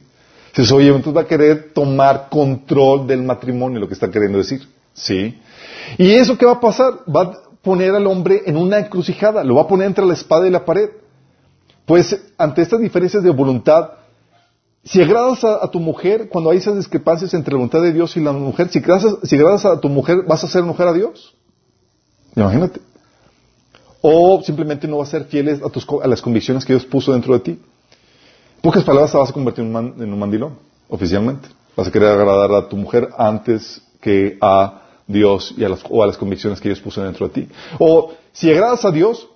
Dices, 0.54 0.70
oye, 0.72 0.88
entonces 0.88 1.16
va 1.16 1.22
a 1.22 1.26
querer 1.26 1.72
tomar 1.72 2.28
control 2.30 3.06
del 3.06 3.22
matrimonio, 3.22 3.80
lo 3.80 3.88
que 3.88 3.94
está 3.94 4.10
queriendo 4.10 4.38
decir. 4.38 4.68
Sí. 4.92 5.40
¿Y 5.98 6.12
eso 6.12 6.36
qué 6.36 6.46
va 6.46 6.52
a 6.52 6.60
pasar? 6.60 7.00
Va 7.08 7.22
a 7.22 7.32
poner 7.62 7.94
al 7.94 8.06
hombre 8.06 8.42
en 8.46 8.56
una 8.56 8.78
encrucijada, 8.78 9.42
lo 9.42 9.54
va 9.54 9.62
a 9.62 9.68
poner 9.68 9.86
entre 9.86 10.04
la 10.04 10.12
espada 10.12 10.46
y 10.46 10.50
la 10.50 10.64
pared. 10.64 10.90
Pues 11.86 12.16
ante 12.36 12.62
estas 12.62 12.80
diferencias 12.80 13.22
de 13.22 13.30
voluntad, 13.30 13.90
si 14.84 15.00
agradas 15.00 15.44
a, 15.44 15.70
tu 15.70 15.78
mujer, 15.78 16.28
cuando 16.28 16.50
hay 16.50 16.58
esas 16.58 16.76
discrepancias 16.76 17.32
entre 17.34 17.52
la 17.52 17.58
voluntad 17.58 17.82
de 17.82 17.92
Dios 17.92 18.16
y 18.16 18.20
la 18.20 18.32
mujer, 18.32 18.68
si 18.68 18.80
agradas, 18.80 19.16
si 19.22 19.36
agradas 19.36 19.64
a 19.64 19.80
tu 19.80 19.88
mujer, 19.88 20.24
¿vas 20.26 20.42
a 20.42 20.46
hacer 20.46 20.64
mujer 20.64 20.88
a 20.88 20.92
Dios? 20.92 21.34
Imagínate. 22.34 22.80
O 24.00 24.42
simplemente 24.42 24.88
no 24.88 24.98
vas 24.98 25.08
a 25.08 25.18
ser 25.18 25.24
fieles 25.26 25.62
a, 25.62 25.68
tus, 25.68 25.86
a 26.02 26.08
las 26.08 26.20
convicciones 26.20 26.64
que 26.64 26.72
Dios 26.72 26.84
puso 26.84 27.12
dentro 27.12 27.34
de 27.34 27.40
ti. 27.40 27.60
Pocas 28.60 28.82
palabras, 28.82 29.12
te 29.12 29.18
vas 29.18 29.30
a 29.30 29.32
convertir 29.32 29.64
en 29.64 29.76
un, 29.76 30.02
en 30.02 30.12
un 30.12 30.18
mandilón, 30.18 30.58
oficialmente. 30.88 31.48
Vas 31.76 31.86
a 31.86 31.92
querer 31.92 32.08
agradar 32.08 32.52
a 32.52 32.68
tu 32.68 32.76
mujer 32.76 33.08
antes 33.16 33.80
que 34.00 34.36
a 34.40 34.82
Dios 35.06 35.54
y 35.56 35.64
a 35.64 35.68
las, 35.68 35.84
o 35.88 36.02
a 36.02 36.06
las 36.08 36.16
convicciones 36.16 36.60
que 36.60 36.68
Dios 36.68 36.80
puso 36.80 37.02
dentro 37.02 37.28
de 37.28 37.34
ti. 37.34 37.48
O 37.78 38.12
si 38.32 38.50
agradas 38.50 38.84
a 38.84 38.90
Dios 38.90 39.28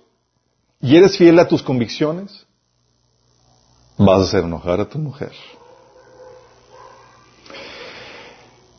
y 0.81 0.97
eres 0.97 1.17
fiel 1.17 1.39
a 1.39 1.47
tus 1.47 1.63
convicciones, 1.63 2.46
vas 3.97 4.19
a 4.19 4.23
hacer 4.23 4.43
enojar 4.43 4.79
a 4.81 4.89
tu 4.89 4.99
mujer. 4.99 5.31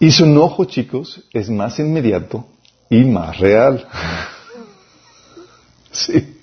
Y 0.01 0.11
su 0.13 0.25
enojo, 0.25 0.65
chicos, 0.65 1.25
es 1.33 1.51
más 1.51 1.79
inmediato 1.79 2.45
y 2.89 3.05
más 3.05 3.39
real. 3.39 3.87
sí. 5.91 6.35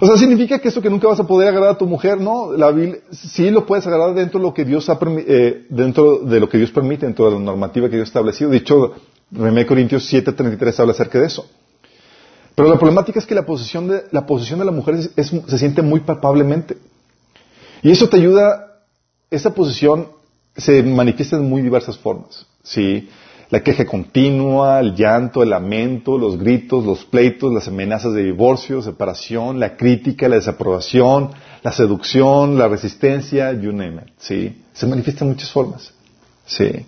O 0.00 0.06
sea, 0.06 0.16
significa 0.16 0.58
que 0.58 0.68
eso 0.68 0.80
que 0.80 0.90
nunca 0.90 1.08
vas 1.08 1.20
a 1.20 1.26
poder 1.26 1.48
agradar 1.48 1.70
a 1.74 1.78
tu 1.78 1.86
mujer, 1.86 2.18
no, 2.20 2.52
la 2.52 2.70
Biblia, 2.70 2.98
sí 3.10 3.50
lo 3.50 3.66
puedes 3.66 3.86
agradar 3.86 4.14
dentro 4.14 4.38
de 4.40 4.44
lo 4.46 4.54
que 4.54 4.64
Dios 4.64 4.88
ha 4.88 4.98
eh, 5.02 5.66
dentro 5.68 6.18
de 6.20 6.40
lo 6.40 6.48
que 6.48 6.58
Dios 6.58 6.70
permite, 6.70 7.06
dentro 7.06 7.26
de 7.26 7.32
la 7.32 7.38
normativa 7.40 7.88
que 7.88 7.96
Dios 7.96 8.06
ha 8.08 8.10
establecido. 8.10 8.52
Hecho, 8.52 8.94
1 9.32 9.66
Corintios 9.66 10.10
7:33 10.12 10.80
habla 10.80 10.92
acerca 10.92 11.18
de 11.18 11.26
eso. 11.26 11.46
Pero 12.54 12.68
la 12.70 12.78
problemática 12.78 13.18
es 13.18 13.26
que 13.26 13.34
la 13.34 13.44
posición 13.44 13.88
de 13.88 14.04
la 14.10 14.24
posición 14.26 14.58
de 14.58 14.64
la 14.64 14.72
mujer 14.72 14.94
es- 14.94 15.10
es- 15.16 15.32
se 15.46 15.58
siente 15.58 15.82
muy 15.82 16.00
palpablemente. 16.00 16.78
Y 17.82 17.90
eso 17.90 18.08
te 18.08 18.16
ayuda, 18.16 18.82
esa 19.30 19.54
posición 19.54 20.08
se 20.56 20.82
manifiesta 20.82 21.36
en 21.36 21.48
muy 21.48 21.62
diversas 21.62 21.98
formas. 21.98 22.46
¿sí? 22.62 23.08
La 23.50 23.62
queja 23.62 23.84
continua, 23.84 24.80
el 24.80 24.94
llanto, 24.94 25.42
el 25.42 25.50
lamento, 25.50 26.18
los 26.18 26.38
gritos, 26.38 26.84
los 26.84 27.04
pleitos, 27.04 27.52
las 27.52 27.68
amenazas 27.68 28.12
de 28.14 28.24
divorcio, 28.24 28.82
separación, 28.82 29.60
la 29.60 29.76
crítica, 29.76 30.28
la 30.28 30.36
desaprobación, 30.36 31.30
la 31.62 31.72
seducción, 31.72 32.58
la 32.58 32.68
resistencia, 32.68 33.52
you 33.52 33.72
name 33.72 34.02
it. 34.04 34.12
¿sí? 34.18 34.62
Se 34.72 34.86
manifiesta 34.86 35.24
en 35.24 35.30
muchas 35.30 35.50
formas. 35.50 35.92
¿sí? 36.46 36.86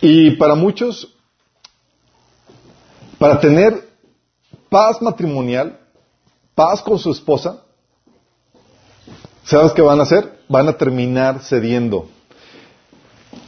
Y 0.00 0.32
para 0.32 0.54
muchos, 0.54 1.14
para 3.18 3.40
tener 3.40 3.88
paz 4.68 5.00
matrimonial, 5.00 5.78
paz 6.54 6.82
con 6.82 6.98
su 6.98 7.10
esposa, 7.10 7.62
¿sabes 9.46 9.72
qué 9.72 9.82
van 9.82 9.98
a 10.00 10.02
hacer? 10.02 10.40
Van 10.48 10.68
a 10.68 10.76
terminar 10.76 11.40
cediendo. 11.40 12.08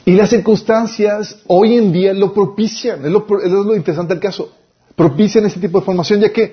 Y 0.04 0.12
las 0.12 0.30
circunstancias 0.30 1.36
hoy 1.46 1.76
en 1.76 1.92
día 1.92 2.14
lo 2.14 2.32
propician, 2.32 3.04
es 3.04 3.10
lo, 3.12 3.26
es 3.42 3.50
lo 3.50 3.76
interesante 3.76 4.14
del 4.14 4.22
caso. 4.22 4.52
Propician 4.96 5.44
este 5.44 5.60
tipo 5.60 5.78
de 5.80 5.84
formación, 5.84 6.20
ya 6.20 6.32
que 6.32 6.52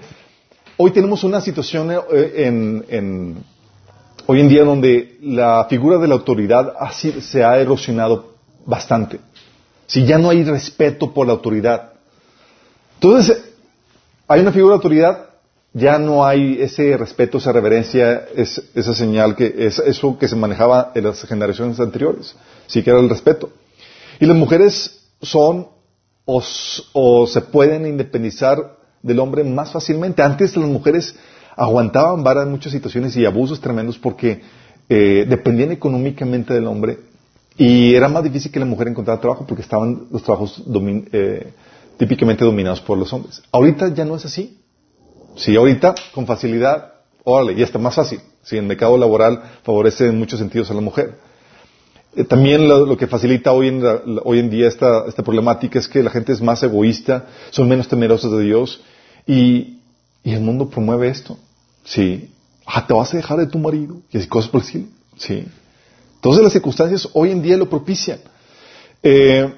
hoy 0.78 0.92
tenemos 0.92 1.24
una 1.24 1.40
situación 1.42 1.92
eh, 1.92 2.34
en, 2.48 2.86
en- 2.90 3.44
hoy 4.28 4.40
en 4.42 4.50
día 4.50 4.64
donde 4.64 5.18
la 5.22 5.66
figura 5.70 5.98
de 6.00 6.08
la 6.08 6.16
autoridad 6.16 6.74
se 7.22 7.44
ha 7.44 7.58
erosionado 7.58 8.36
bastante. 8.66 9.20
Si 9.88 10.04
ya 10.06 10.18
no 10.18 10.30
hay 10.32 10.44
respeto 10.44 11.14
por 11.14 11.28
la 11.28 11.34
autoridad. 11.34 11.94
Entonces, 12.96 13.44
hay 14.28 14.42
una 14.42 14.52
figura 14.52 14.72
de 14.72 14.76
autoridad, 14.78 15.25
ya 15.78 16.00
no 16.00 16.26
hay 16.26 16.58
ese 16.62 16.96
respeto, 16.98 17.38
esa 17.38 17.52
reverencia, 17.52 18.26
es- 18.36 18.62
esa 18.76 18.96
señal 18.96 19.36
que 19.36 19.54
es 19.68 19.78
eso 19.80 20.18
que 20.18 20.28
se 20.30 20.36
manejaba 20.38 20.92
en 20.96 21.04
las 21.04 21.22
generaciones 21.24 21.80
anteriores, 21.82 22.36
sí 22.68 22.82
que 22.82 22.90
era 22.92 23.00
el 23.00 23.10
respeto. 23.10 23.50
Y 24.22 24.26
las 24.26 24.38
mujeres 24.38 25.02
son 25.22 25.68
o, 26.26 26.42
o 26.94 27.28
se 27.28 27.42
pueden 27.42 27.86
independizar 27.86 28.78
del 29.04 29.20
hombre 29.20 29.44
más 29.44 29.72
fácilmente. 29.72 30.22
Antes 30.24 30.56
las 30.56 30.70
mujeres 30.70 31.16
aguantaban 31.58 32.24
vara 32.24 32.44
en 32.44 32.52
muchas 32.52 32.72
situaciones 32.72 33.16
y 33.18 33.26
abusos 33.26 33.60
tremendos 33.60 33.98
porque 34.00 34.42
eh, 34.90 35.26
dependían 35.28 35.72
económicamente 35.74 36.54
del 36.54 36.68
hombre 36.68 37.00
y 37.58 37.94
era 37.96 38.08
más 38.08 38.24
difícil 38.24 38.52
que 38.52 38.60
la 38.60 38.66
mujer 38.66 38.88
encontrara 38.88 39.20
trabajo 39.22 39.46
porque 39.48 39.62
estaban 39.62 40.08
los 40.12 40.24
trabajos 40.24 40.64
domin- 40.66 41.08
eh, 41.12 41.52
típicamente 41.98 42.44
dominados 42.46 42.80
por 42.82 42.98
los 42.98 43.12
hombres. 43.14 43.42
Ahorita 43.52 43.94
ya 43.94 44.06
no 44.06 44.16
es 44.16 44.26
así. 44.26 44.58
Sí, 45.36 45.56
ahorita 45.56 45.96
con 46.14 46.26
facilidad, 46.26 46.94
órale, 47.24 47.56
ya 47.56 47.66
está 47.66 47.80
más 47.80 47.96
fácil. 47.96 48.20
Sí, 48.44 48.58
el 48.58 48.64
mercado 48.64 48.98
laboral 48.98 49.42
favorece 49.64 50.08
en 50.08 50.18
muchos 50.18 50.40
sentidos 50.40 50.70
a 50.72 50.74
la 50.74 50.82
mujer. 50.82 51.18
Eh, 52.16 52.24
también 52.24 52.68
lo, 52.68 52.96
que 52.98 53.08
facilita 53.08 53.52
hoy 53.52 53.68
en, 53.68 53.84
hoy 54.24 54.40
en 54.40 54.50
día 54.50 54.68
esta, 54.68 55.06
esta 55.08 55.24
problemática 55.24 55.80
es 55.80 55.88
que 55.88 56.02
la 56.02 56.12
gente 56.12 56.32
es 56.32 56.42
más 56.42 56.64
egoísta, 56.64 57.28
son 57.50 57.68
menos 57.68 57.88
temerosos 57.88 58.32
de 58.38 58.44
Dios 58.44 58.82
y, 59.28 59.80
y 60.24 60.34
el 60.34 60.42
mundo 60.42 60.70
promueve 60.70 61.10
esto. 61.10 61.38
Sí, 61.84 62.32
ah, 62.66 62.88
te 62.88 62.94
vas 62.94 63.14
a 63.14 63.18
dejar 63.18 63.38
de 63.38 63.48
tu 63.48 63.60
marido 63.60 63.98
y 64.12 64.18
así 64.18 64.28
cosas 64.28 64.50
por 64.50 64.64
el. 64.64 64.88
Sí. 65.18 65.46
Entonces 66.16 66.44
las 66.44 66.54
circunstancias 66.54 67.10
hoy 67.14 67.32
en 67.32 67.42
día 67.42 67.58
lo 67.58 67.70
propician. 67.70 68.20
Eh, 69.04 69.54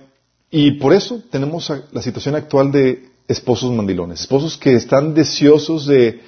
y 0.49 0.71
por 0.71 0.93
eso 0.93 1.21
tenemos 1.29 1.71
la 1.91 2.01
situación 2.01 2.35
actual 2.35 2.71
de 2.71 3.09
esposos 3.27 3.71
mandilones, 3.71 4.21
esposos 4.21 4.57
que 4.57 4.75
están 4.75 5.13
deseosos 5.13 5.85
de, 5.85 6.21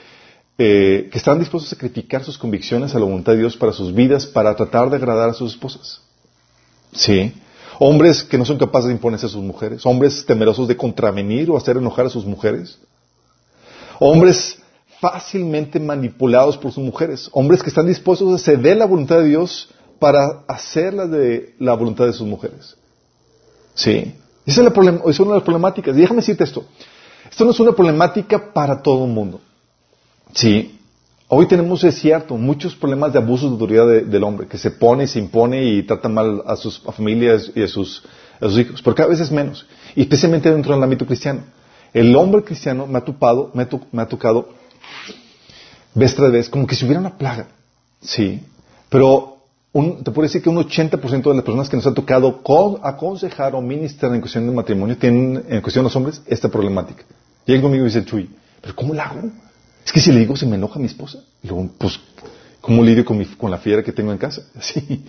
eh, 0.58 1.10
que 1.12 1.18
están 1.18 1.40
dispuestos 1.40 1.72
a 1.72 1.76
sacrificar 1.76 2.24
sus 2.24 2.38
convicciones 2.38 2.94
a 2.94 3.00
la 3.00 3.06
voluntad 3.06 3.34
de 3.34 3.40
Dios 3.40 3.56
para 3.56 3.72
sus 3.72 3.94
vidas, 3.94 4.26
para 4.26 4.56
tratar 4.56 4.90
de 4.90 4.98
agradar 4.98 5.30
a 5.30 5.34
sus 5.34 5.54
esposas. 5.54 6.02
Sí. 6.92 7.34
Hombres 7.80 8.24
que 8.24 8.38
no 8.38 8.44
son 8.44 8.58
capaces 8.58 8.88
de 8.88 8.94
imponerse 8.94 9.28
a 9.28 9.30
sus 9.30 9.42
mujeres, 9.42 9.86
hombres 9.86 10.26
temerosos 10.26 10.68
de 10.68 10.76
contravenir 10.76 11.50
o 11.50 11.56
hacer 11.56 11.78
enojar 11.78 12.08
a 12.08 12.10
sus 12.10 12.26
mujeres, 12.26 12.78
hombres 14.00 14.58
fácilmente 15.00 15.80
manipulados 15.80 16.58
por 16.58 16.74
sus 16.74 16.84
mujeres, 16.84 17.30
hombres 17.32 17.64
que 17.64 17.70
están 17.70 17.88
dispuestos 17.88 18.34
a 18.34 18.44
ceder 18.44 18.76
la 18.76 18.86
voluntad 18.86 19.20
de 19.20 19.26
Dios 19.26 19.70
para 19.98 20.44
hacer 20.48 20.94
la 20.94 21.08
de 21.08 21.56
la 21.60 21.74
voluntad 21.74 22.06
de 22.06 22.14
sus 22.14 22.28
mujeres. 22.28 22.76
Sí. 23.76 24.14
Esa 24.50 24.62
es, 24.62 24.66
la 24.66 24.74
problem- 24.74 25.02
es 25.08 25.20
una 25.20 25.32
de 25.32 25.36
las 25.36 25.44
problemáticas. 25.44 25.96
Y 25.96 26.02
déjame 26.02 26.22
decirte 26.22 26.44
esto. 26.44 26.66
Esto 27.30 27.46
no 27.46 27.52
es 27.52 27.60
una 27.60 27.72
problemática 27.74 28.52
para 28.54 28.82
todo 28.82 29.06
el 29.06 29.12
mundo. 29.12 29.40
Sí. 30.34 30.80
Hoy 31.28 31.46
tenemos, 31.48 31.84
es 31.84 31.96
cierto, 32.00 32.36
muchos 32.38 32.74
problemas 32.76 33.14
de 33.14 33.20
abuso 33.20 33.46
de 33.46 33.52
autoridad 33.52 33.88
de- 33.88 34.02
del 34.02 34.24
hombre, 34.24 34.48
que 34.48 34.58
se 34.58 34.72
pone, 34.72 35.06
se 35.06 35.20
impone 35.20 35.64
y 35.64 35.84
trata 35.84 36.10
mal 36.10 36.42
a 36.48 36.56
sus 36.56 36.80
familias 36.80 37.52
y 37.56 37.62
a 37.62 37.68
sus, 37.68 38.04
hijos, 38.58 38.82
pero 38.82 38.96
cada 38.96 39.10
vez 39.10 39.20
es 39.20 39.32
menos. 39.32 39.68
Y 39.96 40.02
especialmente 40.02 40.52
dentro 40.52 40.74
del 40.74 40.82
ámbito 40.84 41.06
cristiano. 41.06 41.42
El 41.94 42.16
hombre 42.16 42.44
cristiano 42.44 42.88
me 42.88 42.98
ha, 42.98 43.02
topado, 43.02 43.52
me 43.54 43.68
me 43.92 44.02
ha 44.02 44.08
tocado 44.08 44.50
vez 45.94 46.16
tras 46.16 46.32
vez, 46.32 46.50
como 46.50 46.66
que 46.66 46.76
si 46.76 46.86
hubiera 46.86 47.00
una 47.00 47.18
plaga. 47.18 47.48
Sí. 48.02 48.42
Pero 48.90 49.39
te 49.72 50.12
puedo 50.12 50.24
decir 50.24 50.42
que 50.42 50.50
un 50.50 50.58
80% 50.58 51.30
de 51.30 51.36
las 51.36 51.44
personas 51.44 51.70
que 51.70 51.76
nos 51.76 51.86
ha 51.86 51.94
tocado 51.94 52.42
aconsejar 52.82 53.54
o 53.54 53.62
ministrar 53.62 54.14
en 54.16 54.22
cuestión 54.22 54.48
de 54.48 54.54
matrimonio 54.54 54.98
tienen, 54.98 55.46
en 55.48 55.62
cuestión 55.62 55.84
de 55.84 55.90
los 55.90 55.96
hombres, 55.96 56.22
esta 56.26 56.50
problemática. 56.50 57.04
Llega 57.46 57.62
conmigo 57.62 57.84
y 57.84 57.88
dice, 57.88 58.04
Chuy, 58.04 58.30
¿pero 58.62 58.76
cómo 58.76 58.94
la 58.94 59.06
hago? 59.06 59.30
Es 59.86 59.92
que 59.92 60.00
si 60.00 60.12
le 60.12 60.20
digo, 60.20 60.36
se 60.36 60.46
me 60.46 60.56
enoja 60.56 60.80
mi 60.80 60.88
esposa. 60.88 61.20
Y 61.44 61.48
luego, 61.48 61.70
pues, 61.78 62.00
¿cómo 62.62 62.84
lidio 62.84 63.06
con, 63.06 63.24
con 63.26 63.52
la 63.52 63.60
fiera 63.60 63.84
que 63.84 63.92
tengo 63.92 64.12
en 64.12 64.18
casa? 64.18 64.42
Sí. 64.60 65.06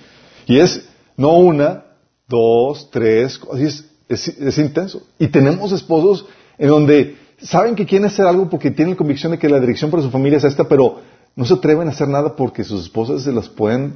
Y 0.47 0.59
es, 0.59 0.88
no 1.17 1.37
una, 1.37 1.85
dos, 2.29 2.90
tres, 2.90 3.40
es, 3.59 3.85
es, 4.09 4.29
es 4.29 4.59
intenso. 4.59 5.02
Y 5.19 5.29
tenemos 5.29 5.73
esposos 5.73 6.26
en 6.59 6.69
donde 6.69 7.17
saben 7.40 7.75
que 7.75 7.87
quieren 7.87 8.07
hacer 8.07 8.26
algo 8.26 8.49
porque 8.50 8.71
tienen 8.71 8.93
la 8.95 8.99
convicción 8.99 9.33
de 9.33 9.38
que 9.38 9.49
la 9.49 9.61
dirección 9.61 9.90
para 9.90 10.02
su 10.02 10.11
familia 10.11 10.38
es 10.38 10.45
esta, 10.45 10.64
pero 10.64 11.00
no 11.37 11.45
se 11.45 11.55
atreven 11.55 11.88
a 11.88 11.93
hacer 11.93 12.09
nada 12.09 12.37
porque 12.37 12.64
sus 12.64 12.83
esposas 12.83 13.23
se 13.23 13.33
las 13.33 13.49
pueden 13.49 13.95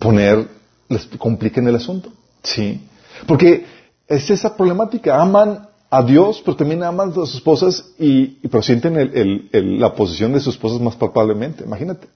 poner, 0.00 0.48
les 0.88 1.06
compliquen 1.18 1.68
el 1.68 1.76
asunto. 1.76 2.10
Sí. 2.42 2.80
Porque 3.28 3.66
es 4.08 4.28
esa 4.30 4.56
problemática. 4.56 5.20
Aman 5.20 5.68
a 5.88 6.02
Dios, 6.02 6.42
pero 6.44 6.56
también 6.56 6.82
aman 6.82 7.10
a 7.10 7.14
sus 7.14 7.34
esposas 7.36 7.84
y, 7.98 8.38
y 8.42 8.48
pero 8.48 8.62
sienten 8.62 9.48
la 9.80 9.94
posición 9.94 10.32
de 10.32 10.40
sus 10.40 10.54
esposas 10.54 10.80
más 10.80 10.96
palpablemente. 10.96 11.62
Imagínate. 11.62 12.08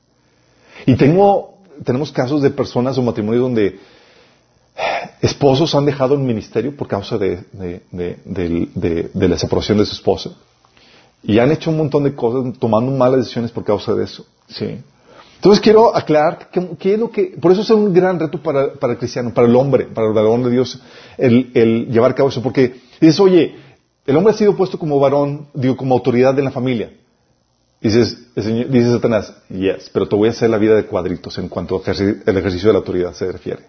Y 0.87 0.97
tengo, 0.97 1.59
tenemos 1.85 2.11
casos 2.11 2.43
de 2.43 2.51
personas 2.51 2.99
o 2.99 3.03
matrimonios 3.03 3.43
donde 3.43 3.79
esposos 5.21 5.75
han 5.75 5.85
dejado 5.85 6.15
el 6.15 6.21
ministerio 6.21 6.77
por 6.77 6.89
causa 6.89 7.19
de, 7.19 7.45
de, 7.53 9.29
la 9.29 9.39
separación 9.39 9.79
de 9.79 9.87
su 9.87 9.95
esposa. 9.95 10.31
Y 11.23 11.39
han 11.39 11.51
hecho 11.53 11.71
un 11.71 11.79
montón 11.79 12.05
de 12.05 12.15
cosas 12.15 12.59
tomando 12.59 12.91
malas 12.93 13.21
decisiones 13.21 13.51
por 13.51 13.65
causa 13.65 13.95
de 13.95 14.05
eso. 14.05 14.27
¿sí? 14.49 14.79
Entonces 15.37 15.61
quiero 15.61 15.95
aclarar 15.95 16.49
que, 16.51 16.95
es 16.95 16.99
lo 16.99 17.11
que, 17.11 17.37
por 17.41 17.53
eso 17.53 17.63
es 17.63 17.71
un 17.71 17.93
gran 17.93 18.19
reto 18.19 18.43
para, 18.43 18.73
el 18.81 18.99
cristiano, 18.99 19.35
para 19.35 19.47
el 19.47 19.55
hombre, 19.55 19.85
para 19.85 20.07
el 20.07 20.15
varón 20.15 20.43
de 20.43 20.51
Dios, 20.51 20.81
el, 21.19 21.89
llevar 21.91 22.13
a 22.13 22.15
cabo 22.15 22.31
eso. 22.31 22.43
Porque 22.43 22.81
dices, 23.01 23.21
oye, 23.21 23.55
el 24.07 24.17
hombre 24.17 24.33
ha 24.33 24.37
sido 24.37 24.57
puesto 24.57 24.79
como 24.79 24.99
varón, 24.99 25.49
digo, 25.55 25.77
como 25.77 25.95
autoridad 25.95 26.35
de 26.35 26.43
la 26.43 26.51
familia. 26.51 26.93
Dices, 27.81 28.17
dice 28.35 28.91
Satanás, 28.91 29.35
yes, 29.51 29.91
pero 29.93 30.09
te 30.09 30.17
voy 30.17 30.29
a 30.29 30.31
hacer 30.31 30.49
la 30.49 30.57
vida 30.57 30.75
de 30.75 30.87
cuadritos 30.87 31.37
en 31.37 31.51
cuanto 31.51 31.83
al 31.85 32.37
ejercicio 32.39 32.69
de 32.69 32.73
la 32.73 32.79
autoridad 32.79 33.13
se 33.13 33.31
refiere. 33.31 33.67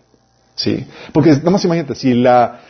¿Sí? 0.56 0.86
Porque 1.12 1.32
nada 1.32 1.52
más 1.52 1.66
imagínate, 1.66 1.96
si, 1.96 2.14
la, 2.14 2.62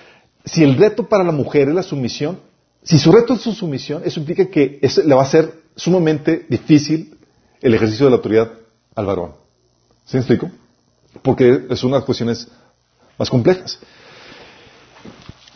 si 0.43 0.63
el 0.63 0.75
reto 0.75 1.07
para 1.07 1.23
la 1.23 1.31
mujer 1.31 1.69
es 1.69 1.75
la 1.75 1.83
sumisión, 1.83 2.39
si 2.81 2.97
su 2.97 3.11
reto 3.11 3.33
es 3.33 3.41
su 3.41 3.53
sumisión, 3.53 4.01
eso 4.05 4.19
implica 4.19 4.45
que 4.47 4.79
le 5.05 5.13
va 5.13 5.21
a 5.21 5.27
ser 5.27 5.53
sumamente 5.75 6.47
difícil 6.49 7.15
el 7.61 7.73
ejercicio 7.75 8.05
de 8.05 8.11
la 8.11 8.17
autoridad 8.17 8.51
al 8.95 9.05
varón. 9.05 9.33
¿Sí 10.05 10.17
me 10.17 10.21
explico? 10.21 10.49
Porque 11.21 11.67
es 11.69 11.83
una 11.83 11.95
de 11.95 11.99
las 11.99 12.05
cuestiones 12.05 12.47
más 13.17 13.29
complejas. 13.29 13.79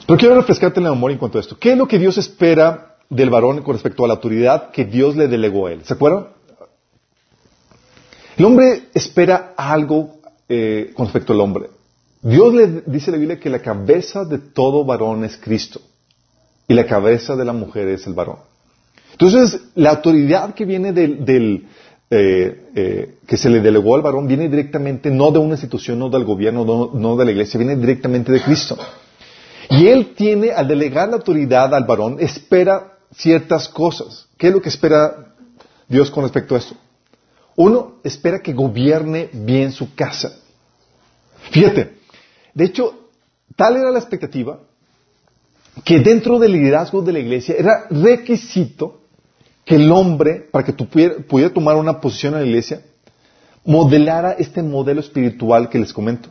Pero 0.05 0.17
quiero 0.17 0.35
refrescarte 0.35 0.79
en 0.79 0.85
la 0.85 0.91
memoria 0.91 1.13
en 1.13 1.19
cuanto 1.19 1.37
a 1.37 1.41
esto. 1.41 1.57
¿Qué 1.57 1.73
es 1.73 1.77
lo 1.77 1.87
que 1.87 1.99
Dios 1.99 2.17
espera 2.17 2.97
del 3.09 3.29
varón 3.29 3.61
con 3.61 3.73
respecto 3.73 4.03
a 4.03 4.07
la 4.07 4.15
autoridad 4.15 4.71
que 4.71 4.85
Dios 4.85 5.15
le 5.15 5.27
delegó 5.27 5.67
a 5.67 5.73
él? 5.73 5.83
¿Se 5.83 5.93
acuerdan? 5.93 6.27
El 8.37 8.45
hombre 8.45 8.89
espera 8.93 9.53
algo 9.57 10.19
eh, 10.47 10.93
con 10.95 11.05
respecto 11.05 11.33
al 11.33 11.41
hombre. 11.41 11.69
Dios 12.21 12.53
le 12.53 12.83
dice 12.85 13.11
a 13.11 13.13
la 13.13 13.17
Biblia 13.17 13.39
que 13.39 13.49
la 13.49 13.61
cabeza 13.61 14.25
de 14.25 14.39
todo 14.39 14.83
varón 14.83 15.23
es 15.23 15.37
Cristo 15.37 15.81
y 16.67 16.73
la 16.73 16.85
cabeza 16.85 17.35
de 17.35 17.45
la 17.45 17.53
mujer 17.53 17.87
es 17.87 18.07
el 18.07 18.13
varón. 18.13 18.37
Entonces, 19.11 19.61
la 19.75 19.91
autoridad 19.91 20.53
que 20.53 20.65
viene 20.65 20.93
del, 20.93 21.67
eh, 22.11 22.71
eh, 22.75 23.17
que 23.27 23.37
se 23.37 23.49
le 23.49 23.61
delegó 23.61 23.95
al 23.95 24.01
varón 24.01 24.27
viene 24.27 24.49
directamente 24.49 25.11
no 25.11 25.31
de 25.31 25.37
una 25.37 25.53
institución, 25.53 25.99
no 25.99 26.09
del 26.09 26.23
gobierno, 26.23 26.65
no, 26.65 26.91
no, 26.93 27.15
de 27.15 27.25
la 27.25 27.31
iglesia, 27.31 27.57
viene 27.59 27.75
directamente 27.75 28.31
de 28.31 28.41
Cristo. 28.41 28.77
Y 29.69 29.87
él 29.87 30.15
tiene, 30.15 30.51
al 30.51 30.67
delegar 30.67 31.09
la 31.09 31.17
autoridad 31.17 31.73
al 31.75 31.83
varón, 31.83 32.17
espera 32.19 32.97
ciertas 33.13 33.69
cosas. 33.69 34.27
¿Qué 34.37 34.47
es 34.47 34.53
lo 34.53 34.61
que 34.61 34.69
espera 34.69 35.35
Dios 35.87 36.09
con 36.09 36.23
respecto 36.23 36.55
a 36.55 36.57
esto? 36.57 36.75
Uno, 37.55 37.99
espera 38.03 38.39
que 38.39 38.53
gobierne 38.53 39.29
bien 39.31 39.71
su 39.71 39.93
casa. 39.93 40.31
Fíjate, 41.51 41.97
de 42.53 42.65
hecho, 42.65 43.09
tal 43.55 43.75
era 43.75 43.91
la 43.91 43.99
expectativa 43.99 44.61
que 45.83 45.99
dentro 45.99 46.39
del 46.39 46.53
liderazgo 46.53 47.01
de 47.01 47.13
la 47.13 47.19
iglesia 47.19 47.55
era 47.57 47.85
requisito 47.89 48.98
que 49.69 49.75
el 49.75 49.91
hombre, 49.91 50.47
para 50.51 50.65
que 50.65 50.73
tú 50.73 50.87
pudiera, 50.87 51.53
tomar 51.53 51.75
una 51.75 52.01
posición 52.01 52.33
en 52.33 52.39
la 52.39 52.45
iglesia, 52.47 52.81
modelara 53.63 54.31
este 54.31 54.63
modelo 54.63 54.99
espiritual 54.99 55.69
que 55.69 55.77
les 55.77 55.93
comento. 55.93 56.29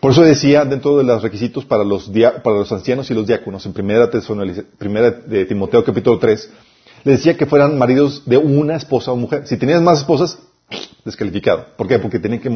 Por 0.00 0.12
eso 0.12 0.22
decía 0.22 0.64
dentro 0.64 0.96
de 0.96 1.04
los 1.04 1.22
requisitos 1.22 1.66
para 1.66 1.84
los, 1.84 2.10
para 2.42 2.56
los 2.56 2.72
ancianos 2.72 3.10
y 3.10 3.12
los 3.12 3.26
diáconos, 3.26 3.66
en 3.66 3.74
primera, 3.74 4.08
primera 4.78 5.10
de 5.10 5.44
Timoteo 5.44 5.84
capítulo 5.84 6.18
3, 6.18 6.50
le 7.04 7.12
decía 7.12 7.36
que 7.36 7.44
fueran 7.44 7.76
maridos 7.76 8.22
de 8.24 8.38
una 8.38 8.76
esposa 8.76 9.12
o 9.12 9.16
mujer. 9.16 9.46
Si 9.46 9.58
tenías 9.58 9.82
más 9.82 9.98
esposas, 9.98 10.38
descalificado. 11.04 11.66
¿Por 11.76 11.86
qué? 11.86 11.98
Porque 11.98 12.18
tenían 12.18 12.40
que 12.40 12.48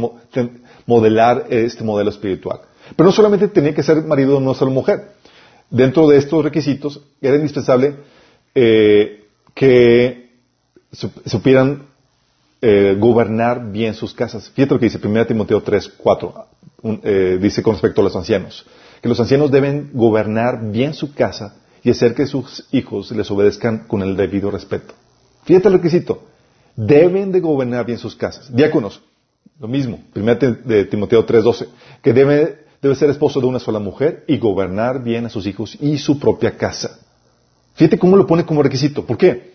modelar 0.86 1.48
este 1.50 1.84
modelo 1.84 2.08
espiritual. 2.08 2.62
Pero 2.96 3.08
no 3.08 3.12
solamente 3.12 3.46
tenía 3.46 3.74
que 3.74 3.82
ser 3.82 4.02
marido 4.02 4.30
de 4.30 4.36
una 4.38 4.54
sola 4.54 4.70
mujer. 4.70 5.10
Dentro 5.68 6.08
de 6.08 6.16
estos 6.16 6.42
requisitos 6.42 7.02
era 7.20 7.36
indispensable 7.36 7.96
eh, 8.54 9.21
que 9.54 10.30
supieran 11.26 11.86
eh, 12.60 12.96
gobernar 12.98 13.70
bien 13.70 13.94
sus 13.94 14.14
casas. 14.14 14.50
Fíjate 14.50 14.74
lo 14.74 14.80
que 14.80 14.86
dice 14.86 15.00
1 15.02 15.26
Timoteo 15.26 15.62
3, 15.62 15.92
4. 15.96 16.46
Eh, 17.02 17.38
dice 17.40 17.62
con 17.62 17.74
respecto 17.74 18.00
a 18.00 18.04
los 18.04 18.16
ancianos. 18.16 18.66
Que 19.00 19.08
los 19.08 19.18
ancianos 19.20 19.50
deben 19.50 19.90
gobernar 19.92 20.70
bien 20.70 20.94
su 20.94 21.12
casa 21.14 21.56
y 21.82 21.90
hacer 21.90 22.14
que 22.14 22.26
sus 22.26 22.66
hijos 22.72 23.10
les 23.12 23.30
obedezcan 23.30 23.86
con 23.86 24.02
el 24.02 24.16
debido 24.16 24.50
respeto. 24.50 24.94
Fíjate 25.44 25.68
el 25.68 25.74
requisito 25.74 26.32
deben 26.76 27.32
de 27.32 27.40
gobernar 27.40 27.86
bien 27.86 27.98
sus 27.98 28.14
casas. 28.16 28.54
Diáconos, 28.54 29.00
lo 29.58 29.68
mismo, 29.68 30.00
1 30.14 30.34
de 30.64 30.84
Timoteo 30.86 31.24
3:12, 31.24 31.68
que 32.02 32.12
debe, 32.12 32.64
debe 32.80 32.94
ser 32.94 33.10
esposo 33.10 33.40
de 33.40 33.46
una 33.46 33.58
sola 33.58 33.78
mujer 33.78 34.24
y 34.26 34.38
gobernar 34.38 35.02
bien 35.02 35.26
a 35.26 35.28
sus 35.28 35.46
hijos 35.46 35.76
y 35.80 35.98
su 35.98 36.18
propia 36.18 36.56
casa. 36.56 36.98
Fíjate 37.74 37.98
cómo 37.98 38.16
lo 38.16 38.26
pone 38.26 38.44
como 38.44 38.62
requisito. 38.62 39.04
¿Por 39.04 39.16
qué? 39.16 39.52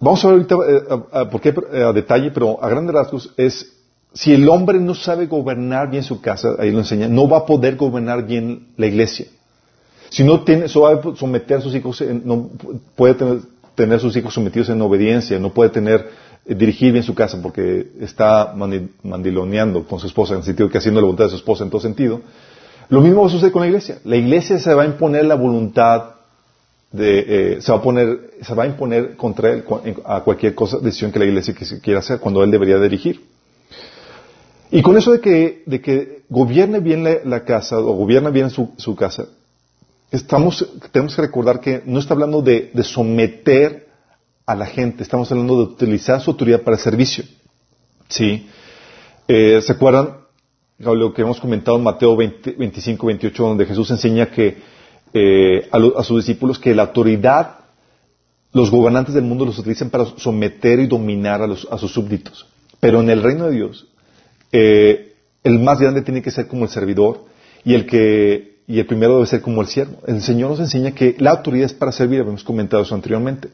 Vamos 0.00 0.24
a 0.24 0.28
ver 0.28 0.36
ahorita 0.36 0.54
eh, 0.68 1.00
a, 1.12 1.30
por 1.30 1.40
qué 1.40 1.54
eh, 1.72 1.82
a 1.82 1.92
detalle, 1.92 2.30
pero 2.30 2.62
a 2.62 2.68
grandes 2.68 2.94
rasgos 2.94 3.32
es 3.36 3.74
si 4.12 4.32
el 4.32 4.48
hombre 4.48 4.78
no 4.78 4.94
sabe 4.94 5.26
gobernar 5.26 5.90
bien 5.90 6.02
su 6.02 6.20
casa, 6.20 6.54
ahí 6.58 6.70
lo 6.70 6.78
enseña, 6.78 7.08
no 7.08 7.28
va 7.28 7.38
a 7.38 7.46
poder 7.46 7.76
gobernar 7.76 8.26
bien 8.26 8.68
la 8.76 8.86
iglesia. 8.86 9.26
Si 10.10 10.24
no 10.24 10.40
tiene, 10.44 10.64
a 10.64 10.68
someter 10.68 11.58
a 11.58 11.60
sus 11.60 11.74
hijos, 11.74 12.02
no 12.24 12.48
puede 12.96 13.14
tener, 13.14 13.38
tener 13.74 14.00
sus 14.00 14.16
hijos 14.16 14.32
sometidos 14.32 14.70
en 14.70 14.80
obediencia, 14.80 15.38
no 15.38 15.52
puede 15.52 15.70
tener, 15.70 16.08
eh, 16.46 16.54
dirigir 16.54 16.92
bien 16.92 17.04
su 17.04 17.14
casa 17.14 17.40
porque 17.42 17.88
está 18.00 18.54
mandiloneando 19.02 19.84
con 19.84 19.98
su 19.98 20.06
esposa, 20.06 20.34
en 20.34 20.38
el 20.38 20.44
sentido 20.44 20.70
que 20.70 20.78
haciendo 20.78 21.00
la 21.00 21.06
voluntad 21.06 21.24
de 21.24 21.30
su 21.30 21.36
esposa 21.36 21.64
en 21.64 21.70
todo 21.70 21.80
sentido. 21.80 22.22
Lo 22.88 23.02
mismo 23.02 23.28
suceder 23.28 23.52
con 23.52 23.62
la 23.62 23.68
iglesia. 23.68 23.98
La 24.04 24.16
iglesia 24.16 24.58
se 24.58 24.72
va 24.72 24.82
a 24.82 24.86
imponer 24.86 25.24
la 25.26 25.34
voluntad 25.34 26.14
de, 26.90 27.56
eh, 27.56 27.62
se 27.62 27.70
va 27.70 27.78
a 27.78 27.82
poner, 27.82 28.30
se 28.40 28.54
va 28.54 28.64
a 28.64 28.66
imponer 28.66 29.16
contra 29.16 29.52
él 29.52 29.64
a 30.06 30.22
cualquier 30.22 30.54
cosa, 30.54 30.78
decisión 30.78 31.12
que 31.12 31.18
la 31.18 31.26
iglesia 31.26 31.54
quiera 31.82 32.00
hacer 32.00 32.18
cuando 32.18 32.42
él 32.42 32.50
debería 32.50 32.78
dirigir. 32.78 33.26
Y 34.70 34.82
con 34.82 34.96
eso 34.96 35.12
de 35.12 35.20
que, 35.20 35.62
de 35.66 35.80
que 35.80 36.22
gobierne 36.28 36.80
bien 36.80 37.04
la, 37.24 37.44
casa 37.44 37.78
o 37.78 37.92
gobierne 37.92 38.30
bien 38.30 38.50
su, 38.50 38.96
casa, 38.96 39.26
estamos, 40.10 40.66
tenemos 40.92 41.14
que 41.14 41.22
recordar 41.22 41.60
que 41.60 41.82
no 41.84 41.98
está 41.98 42.14
hablando 42.14 42.42
de, 42.42 42.70
someter 42.84 43.88
a 44.46 44.54
la 44.54 44.66
gente, 44.66 45.02
estamos 45.02 45.30
hablando 45.30 45.56
de 45.56 45.72
utilizar 45.72 46.20
su 46.20 46.30
autoridad 46.30 46.62
para 46.62 46.78
servicio. 46.78 47.24
¿Sí? 48.08 48.48
Eh, 49.26 49.60
¿Se 49.62 49.72
acuerdan 49.72 50.27
lo 50.78 51.12
que 51.12 51.22
hemos 51.22 51.40
comentado 51.40 51.76
en 51.76 51.84
Mateo 51.84 52.16
25, 52.16 53.06
28, 53.06 53.42
donde 53.42 53.66
Jesús 53.66 53.90
enseña 53.90 54.26
que 54.26 54.58
eh, 55.12 55.68
a, 55.70 56.04
sus 56.04 56.24
discípulos 56.24 56.58
que 56.58 56.74
la 56.74 56.84
autoridad, 56.84 57.56
los 58.52 58.70
gobernantes 58.70 59.14
del 59.14 59.24
mundo 59.24 59.44
los 59.44 59.58
utilizan 59.58 59.90
para 59.90 60.06
someter 60.16 60.78
y 60.80 60.86
dominar 60.86 61.42
a, 61.42 61.78
sus 61.78 61.92
súbditos. 61.92 62.46
Pero 62.80 63.00
en 63.00 63.10
el 63.10 63.22
reino 63.22 63.46
de 63.46 63.52
Dios, 63.52 63.88
eh, 64.52 65.14
el 65.42 65.58
más 65.58 65.80
grande 65.80 66.02
tiene 66.02 66.22
que 66.22 66.30
ser 66.30 66.46
como 66.46 66.64
el 66.64 66.70
servidor 66.70 67.24
y 67.64 67.74
el 67.74 67.86
que 67.86 68.58
y 68.68 68.78
el 68.78 68.86
primero 68.86 69.14
debe 69.14 69.26
ser 69.26 69.40
como 69.40 69.62
el 69.62 69.66
siervo. 69.66 69.96
El 70.06 70.20
Señor 70.20 70.50
nos 70.50 70.60
enseña 70.60 70.90
que 70.92 71.16
la 71.18 71.30
autoridad 71.30 71.66
es 71.66 71.72
para 71.72 71.90
servir, 71.90 72.20
habíamos 72.20 72.44
comentado 72.44 72.82
eso 72.82 72.94
anteriormente. 72.94 73.48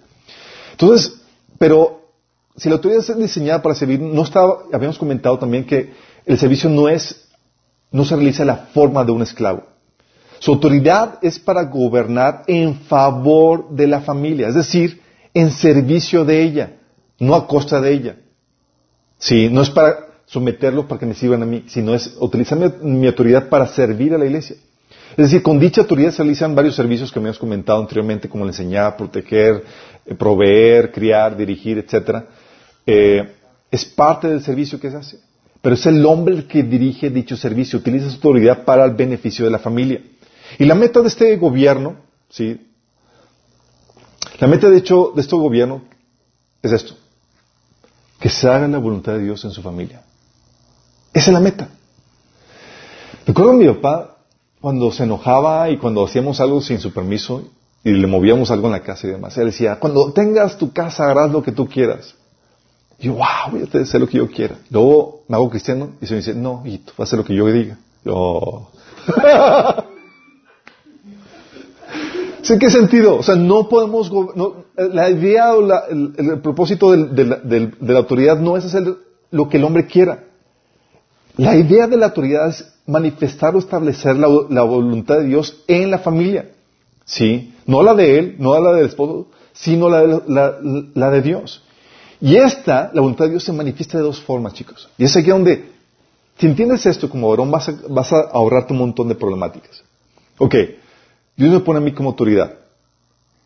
Entonces, 0.73 1.21
pero 1.57 2.01
si 2.57 2.69
la 2.69 2.75
autoridad 2.77 3.01
es 3.09 3.17
diseñada 3.17 3.63
para 3.63 3.77
servir, 3.77 4.01
no 4.01 4.23
estaba, 4.23 4.65
habíamos 4.73 4.99
comentado 4.99 5.39
también 5.39 5.65
que 5.65 5.93
el 6.27 6.39
servicio 6.39 6.69
no 6.71 6.89
es, 6.89 7.29
no 7.91 8.05
se 8.05 8.17
realiza 8.17 8.45
la 8.45 8.57
forma 8.57 9.05
de 9.05 9.13
un 9.13 9.23
esclavo. 9.23 9.65
Su 10.39 10.53
autoridad 10.53 11.19
es 11.23 11.39
para 11.39 11.65
gobernar 11.65 12.43
en 12.47 12.81
favor 12.81 13.71
de 13.71 13.87
la 13.87 14.01
familia, 14.01 14.49
es 14.49 14.55
decir, 14.55 15.01
en 15.33 15.51
servicio 15.51 16.25
de 16.25 16.43
ella, 16.43 16.77
no 17.19 17.35
a 17.35 17.47
costa 17.47 17.81
de 17.81 17.93
ella. 17.93 18.17
Sí, 19.19 19.49
no 19.51 19.63
es 19.63 19.71
para 19.71 20.05
someterlo 20.27 20.87
para 20.87 20.99
que 20.99 21.07
me 21.07 21.15
sirvan 21.15 21.43
a 21.43 21.47
mí, 21.47 21.65
sino 21.67 21.95
es 21.95 22.17
utilizar 22.19 22.59
mi, 22.83 23.07
autoridad 23.07 23.49
para 23.49 23.67
servir 23.67 24.15
a 24.15 24.19
la 24.19 24.27
iglesia. 24.27 24.57
Es 25.17 25.27
decir, 25.27 25.43
con 25.43 25.59
dicha 25.61 25.83
autoridad 25.83 26.11
se 26.11 26.23
realizan 26.23 26.55
varios 26.55 26.75
servicios 26.75 27.13
que 27.13 27.21
me 27.21 27.29
has 27.29 27.39
comentado 27.39 27.81
anteriormente, 27.81 28.29
como 28.29 28.45
el 28.45 28.51
enseñar, 28.51 28.97
proteger, 28.97 29.65
eh, 30.05 30.15
proveer, 30.15 30.91
criar, 30.91 31.37
dirigir, 31.37 31.79
etc. 31.79 32.25
Eh, 32.87 33.33
es 33.71 33.85
parte 33.85 34.29
del 34.29 34.43
servicio 34.43 34.81
que 34.81 34.91
se 34.91 34.97
hace. 34.97 35.19
Pero 35.65 35.77
es 35.77 35.87
el 35.87 36.05
hombre 36.05 36.35
el 36.35 36.47
que 36.47 36.63
dirige 36.63 37.09
dicho 37.09 37.39
servicio, 37.39 37.79
utiliza 37.79 38.11
su 38.11 38.17
autoridad 38.17 38.67
para 38.67 38.85
el 38.85 38.91
beneficio 38.91 39.47
de 39.47 39.51
la 39.51 39.59
familia. 39.59 40.03
Y 40.59 40.67
la 40.67 40.75
meta 40.75 41.01
de 41.01 41.09
este 41.09 41.35
gobierno, 41.39 41.97
¿sí? 42.29 42.71
La 44.41 44.47
meta 44.47 44.69
de 44.69 44.77
hecho 44.77 45.13
de 45.15 45.23
este 45.23 45.35
gobierno 45.35 45.81
es 46.61 46.71
esto, 46.71 46.95
que 48.21 48.29
se 48.29 48.47
haga 48.47 48.69
la 48.69 48.77
voluntad 48.77 49.15
de 49.15 49.21
Dios 49.21 49.43
en 49.47 49.53
su 49.53 49.63
familia. 49.63 50.03
Esa 51.15 51.31
es 51.31 51.33
la 51.33 51.41
meta. 51.41 51.71
Recuerdo 53.27 53.53
a 53.53 53.55
mi 53.55 53.67
papá 53.67 54.19
cuando 54.61 54.93
se 54.93 55.05
enojaba 55.05 55.71
y 55.71 55.79
cuando 55.79 56.05
hacíamos 56.05 56.41
algo 56.41 56.61
sin 56.61 56.79
su 56.79 56.93
permiso 56.93 57.43
y 57.83 57.93
le 57.93 58.07
movíamos 58.07 58.51
algo 58.51 58.67
en 58.67 58.73
la 58.73 58.83
casa 58.83 59.07
y 59.07 59.13
demás. 59.13 59.39
Él 59.39 59.47
decía, 59.47 59.81
cuando 59.81 60.13
tengas 60.13 60.59
tu 60.59 60.75
casa 60.75 61.11
harás 61.11 61.31
lo 61.31 61.43
que 61.43 61.53
tú 61.53 61.67
quieras. 61.67 62.17
Y 62.99 63.07
yo, 63.07 63.15
wow, 63.15 63.51
voy 63.51 63.63
a 63.63 63.65
hacer 63.83 64.01
lo 64.01 64.07
que 64.07 64.19
yo 64.19 64.29
quiera. 64.29 64.57
Luego 64.71 65.23
me 65.29 65.37
hago 65.37 65.51
cristiano 65.51 65.91
y 66.01 66.07
se 66.07 66.15
me 66.15 66.19
dice, 66.21 66.35
no, 66.35 66.63
hijito, 66.65 66.93
vas 66.97 67.01
a 67.01 67.03
hacer 67.05 67.19
lo 67.19 67.25
que 67.25 67.35
yo 67.35 67.47
diga. 67.47 67.79
Yo... 68.05 68.71
¿Sí, 72.43 72.59
¿Qué 72.59 72.71
sentido? 72.71 73.17
O 73.17 73.23
sea, 73.23 73.37
no 73.37 73.69
podemos... 73.69 74.13
la 74.77 75.11
idea 75.11 75.55
o 75.55 75.67
el, 75.91 76.41
propósito 76.43 76.93
de 76.93 77.73
la 77.81 77.99
autoridad 77.99 78.39
no 78.39 78.57
es 78.57 78.67
hacer 78.67 78.97
lo 79.31 79.49
que 79.49 79.57
el 79.57 79.65
hombre 79.65 79.87
quiera. 79.87 80.25
La 81.37 81.57
idea 81.57 81.89
de 81.89 81.97
la 81.97 82.07
autoridad 82.07 82.49
es 82.49 82.73
manifestar 82.87 83.57
o 83.57 83.59
establecer 83.59 84.17
la, 84.17 84.63
voluntad 84.63 85.19
de 85.19 85.25
Dios 85.25 85.65
en 85.67 85.91
la 85.91 85.99
familia. 85.99 86.51
¿Sí? 87.05 87.53
No 87.67 87.83
la 87.83 87.95
de 87.95 88.19
él, 88.19 88.37
no 88.39 88.59
la 88.61 88.73
del 88.73 88.87
esposo, 88.87 89.29
sino 89.53 89.89
la 89.89 90.03
de, 90.03 90.93
la, 90.95 91.11
de 91.11 91.23
Dios. 91.23 91.64
Y 92.25 92.37
esta, 92.37 92.91
la 92.93 93.01
voluntad 93.01 93.27
de 93.27 93.33
Dios, 93.33 93.45
se 93.45 93.53
manifiesta 93.53 93.99
de 93.99 94.05
dos 94.05 94.21
formas, 94.21 94.55
chicos. 94.55 94.89
Y 94.97 95.05
es 95.05 95.17
aquí 95.17 95.31
donde, 95.31 95.73
si 96.39 96.47
entiendes 96.47 96.87
esto 96.87 97.09
como 97.11 97.29
varón, 97.29 97.51
vas 97.51 97.69
a, 97.69 97.77
vas 97.89 98.13
ahorrarte 98.13 98.73
un 98.73 98.79
montón 98.81 99.09
de 99.09 99.15
problemáticas. 99.15 99.85
Ok, 100.39 100.55
Dios 101.37 101.53
me 101.53 101.61
pone 101.61 101.79
a 101.79 101.83
mí 101.83 101.93
como 101.93 102.11
autoridad. 102.11 102.55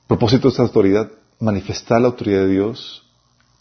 propósito 0.06 0.48
de 0.48 0.50
esta 0.50 0.62
autoridad, 0.62 1.10
manifestar 1.40 2.00
la 2.00 2.08
autoridad 2.08 2.40
de 2.40 2.48
Dios 2.48 3.04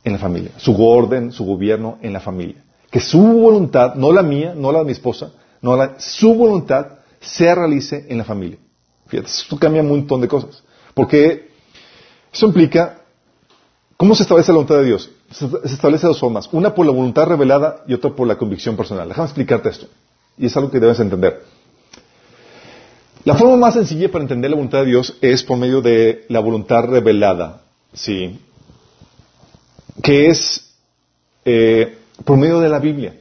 en 0.03 0.13
la 0.13 0.19
familia. 0.19 0.51
Su 0.57 0.75
orden, 0.81 1.31
su 1.31 1.43
gobierno 1.45 1.97
en 2.01 2.13
la 2.13 2.19
familia 2.19 2.63
que 2.89 2.99
su 2.99 3.19
voluntad, 3.19 3.95
no 3.95 4.11
la 4.11 4.23
mía, 4.23 4.53
no 4.55 4.71
la 4.71 4.79
de 4.79 4.85
mi 4.85 4.91
esposa, 4.91 5.31
no 5.61 5.75
la, 5.75 5.99
su 5.99 6.33
voluntad 6.33 6.99
se 7.19 7.53
realice 7.53 8.05
en 8.09 8.17
la 8.17 8.23
familia. 8.23 8.57
Fíjate, 9.07 9.29
esto 9.29 9.57
cambia 9.57 9.81
un 9.81 9.89
montón 9.89 10.21
de 10.21 10.27
cosas. 10.27 10.63
Porque 10.93 11.49
eso 12.31 12.47
implica, 12.47 13.01
¿cómo 13.97 14.15
se 14.15 14.23
establece 14.23 14.51
la 14.51 14.57
voluntad 14.57 14.77
de 14.77 14.85
Dios? 14.85 15.11
Se, 15.31 15.45
establece 15.65 16.07
de 16.07 16.13
dos 16.13 16.19
formas. 16.19 16.47
Una 16.51 16.73
por 16.73 16.85
la 16.85 16.91
voluntad 16.91 17.25
revelada 17.25 17.83
y 17.87 17.93
otra 17.93 18.11
por 18.11 18.27
la 18.27 18.37
convicción 18.37 18.77
personal. 18.77 19.09
Déjame 19.09 19.25
explicarte 19.25 19.69
esto. 19.69 19.87
Y 20.37 20.45
es 20.45 20.55
algo 20.55 20.71
que 20.71 20.79
debes 20.79 20.99
entender. 20.99 21.43
La 23.23 23.35
forma 23.35 23.57
más 23.57 23.73
sencilla 23.73 24.09
para 24.09 24.23
entender 24.23 24.49
la 24.49 24.55
voluntad 24.55 24.79
de 24.79 24.85
Dios 24.85 25.17
es 25.19 25.43
por 25.43 25.57
medio 25.57 25.81
de 25.81 26.25
la 26.29 26.39
voluntad 26.39 26.83
revelada. 26.85 27.61
¿Sí? 27.93 28.39
Que 30.01 30.27
es 30.27 30.73
eh, 31.43 31.97
por 32.23 32.37
medio 32.37 32.59
de 32.59 32.69
la 32.69 32.79
Biblia. 32.79 33.19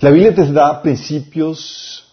La 0.00 0.10
Biblia 0.10 0.34
te 0.34 0.50
da 0.50 0.80
principios, 0.80 2.06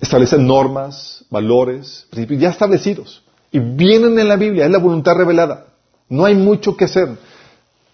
establece 0.00 0.38
normas, 0.38 1.24
valores, 1.30 2.06
principios 2.10 2.40
ya 2.40 2.50
establecidos. 2.50 3.22
Y 3.50 3.58
vienen 3.58 4.18
en 4.18 4.28
la 4.28 4.36
Biblia, 4.36 4.66
es 4.66 4.70
la 4.70 4.78
voluntad 4.78 5.16
revelada. 5.16 5.66
No 6.08 6.24
hay 6.24 6.34
mucho 6.34 6.76
que 6.76 6.84
hacer 6.84 7.08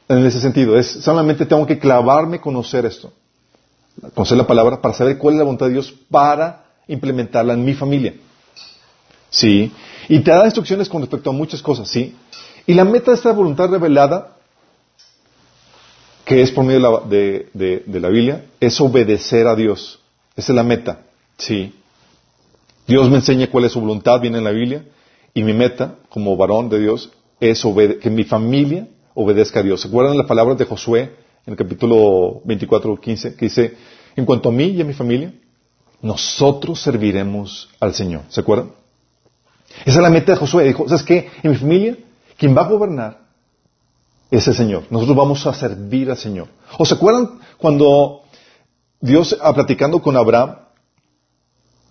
en 0.09 0.27
ese 0.27 0.41
sentido. 0.41 0.79
Es 0.79 0.89
solamente 0.89 1.47
tengo 1.47 1.67
que 1.67 1.79
clavarme, 1.79 2.41
conocer 2.41 2.85
esto. 2.85 3.13
Conocer 4.15 4.37
la 4.37 4.47
palabra 4.47 4.81
para 4.81 4.95
saber 4.95 5.19
cuál 5.19 5.35
es 5.35 5.39
la 5.39 5.45
voluntad 5.45 5.67
de 5.67 5.73
Dios 5.73 5.95
para 6.11 6.65
implementarla 6.89 7.55
en 7.55 7.65
mi 7.65 7.75
familia. 7.75 8.15
Sí. 9.31 9.73
Y 10.09 10.21
te 10.21 10.31
da 10.31 10.45
instrucciones 10.45 10.89
con 10.89 11.01
respecto 11.01 11.31
a 11.31 11.33
muchas 11.33 11.63
cosas, 11.63 11.89
sí. 11.89 12.15
Y 12.67 12.75
la 12.75 12.85
meta 12.85 13.11
de 13.11 13.17
esta 13.17 13.33
voluntad 13.33 13.69
revelada 13.69 14.37
que 16.25 16.43
es 16.43 16.51
por 16.51 16.65
medio 16.65 17.03
de 17.05 17.83
la, 17.87 18.09
Biblia, 18.09 18.47
es 18.61 18.81
obedecer 18.81 19.47
a 19.47 19.57
Dios. 19.57 20.01
Esa 20.37 20.53
es 20.53 20.57
la 20.57 20.63
meta. 20.63 21.03
Sí. 21.37 21.75
Dios 22.87 23.11
me 23.11 23.17
enseña 23.17 23.51
cuál 23.51 23.65
es 23.65 23.73
su 23.73 23.81
voluntad, 23.81 24.21
viene 24.21 24.39
en 24.39 24.45
la 24.45 24.51
Biblia, 24.51 24.85
y 25.35 25.43
mi 25.43 25.53
meta, 25.53 25.97
como 26.09 26.37
varón 26.37 26.69
de 26.69 26.81
Dios, 26.81 27.11
es 27.51 27.65
que 28.01 28.09
mi 28.09 28.23
familia 28.23 28.87
obedezca 29.15 29.61
a 29.61 29.63
Dios. 29.63 29.81
¿Se 29.81 29.89
acuerdan 29.89 30.17
las 30.17 30.27
palabras 30.27 30.57
de 30.59 30.65
Josué 30.65 31.03
en 31.45 31.53
el 31.53 31.57
capítulo 31.57 32.41
24, 32.45 33.01
15, 33.01 33.35
que 33.35 33.47
dice, 33.47 33.77
en 34.15 34.25
cuanto 34.25 34.49
a 34.49 34.53
mí 34.53 34.67
y 34.67 34.81
a 34.81 34.85
mi 34.85 34.93
familia, 34.93 35.35
nosotros 36.01 36.81
serviremos 36.81 37.69
al 37.81 37.95
Señor. 37.95 38.23
¿Se 38.29 38.41
acuerdan? 38.41 38.71
Esa 39.85 39.99
es 39.99 40.03
la 40.03 40.11
meta 40.11 40.33
de 40.33 40.39
Josué. 40.39 40.65
Dijo, 40.65 40.89
¿sabes 40.89 41.03
qué? 41.03 41.31
En 41.43 41.51
mi 41.51 41.57
familia, 41.57 41.97
quien 42.37 42.57
va 42.57 42.63
a 42.63 42.69
gobernar 42.69 43.23
es 44.31 44.47
el 44.47 44.55
Señor. 44.55 44.85
Nosotros 44.91 45.17
vamos 45.17 45.45
a 45.47 45.53
servir 45.53 46.11
al 46.11 46.17
Señor. 46.17 46.47
¿O 46.79 46.85
se 46.85 46.95
acuerdan 46.95 47.41
cuando 47.59 48.23
Dios, 49.01 49.37
ah, 49.41 49.53
platicando 49.53 50.01
con 50.01 50.17
Abraham, 50.17 50.59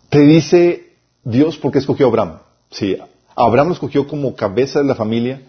te 0.09 0.19
dice 0.19 0.93
Dios 1.23 1.57
por 1.57 1.71
qué 1.71 1.79
escogió 1.79 2.05
a 2.05 2.09
Abraham? 2.09 2.39
Sí, 2.69 2.97
Abraham 3.35 3.67
lo 3.67 3.73
escogió 3.73 4.07
como 4.07 4.35
cabeza 4.35 4.79
de 4.79 4.85
la 4.85 4.95
familia 4.95 5.41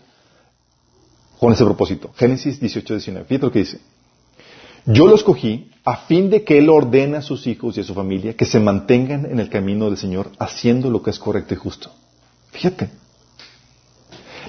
con 1.39 1.53
ese 1.53 1.65
propósito. 1.65 2.11
Génesis 2.17 2.61
18, 2.61 2.95
19. 2.95 3.27
Fíjate 3.27 3.47
lo 3.47 3.53
que 3.53 3.59
dice. 3.61 3.81
Yo 4.87 5.07
lo 5.07 5.15
escogí 5.15 5.71
a 5.85 5.97
fin 5.97 6.31
de 6.31 6.45
que 6.45 6.59
Él 6.59 6.69
ordene 6.69 7.17
a 7.17 7.23
sus 7.23 7.47
hijos 7.47 7.77
y 7.77 7.81
a 7.81 7.85
su 7.85 7.95
familia 7.95 8.37
que 8.37 8.45
se 8.45 8.61
mantengan 8.61 9.27
en 9.27 9.39
el 9.39 9.49
camino 9.49 9.87
del 9.87 9.97
Señor 9.97 10.31
haciendo 10.39 10.91
lo 10.91 11.03
que 11.03 11.11
es 11.11 11.19
correcto 11.19 11.55
y 11.55 11.57
justo. 11.57 11.91
Fíjate. 12.51 12.91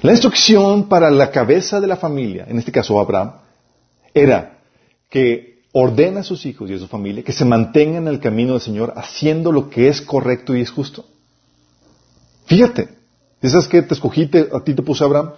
La 0.02 0.12
instrucción 0.12 0.88
para 0.88 1.10
la 1.10 1.30
cabeza 1.30 1.80
de 1.80 1.86
la 1.86 1.96
familia, 1.96 2.46
en 2.48 2.58
este 2.58 2.72
caso 2.72 2.98
Abraham, 2.98 3.32
era 4.12 4.58
que 5.08 5.62
ordena 5.72 6.20
a 6.20 6.24
sus 6.24 6.46
hijos 6.46 6.70
y 6.70 6.74
a 6.74 6.78
su 6.78 6.88
familia 6.88 7.24
que 7.24 7.32
se 7.32 7.44
mantengan 7.44 8.06
en 8.06 8.14
el 8.14 8.20
camino 8.20 8.52
del 8.52 8.60
Señor 8.60 8.92
haciendo 8.96 9.50
lo 9.50 9.70
que 9.70 9.88
es 9.88 10.00
correcto 10.00 10.54
y 10.54 10.60
es 10.60 10.70
justo. 10.70 11.04
Fíjate, 12.46 12.88
¿sabes 13.50 13.68
que 13.68 13.82
te 13.82 13.94
escogí, 13.94 14.30
a 14.52 14.60
ti 14.60 14.74
te 14.74 14.82
puse 14.82 15.04
Abraham 15.04 15.32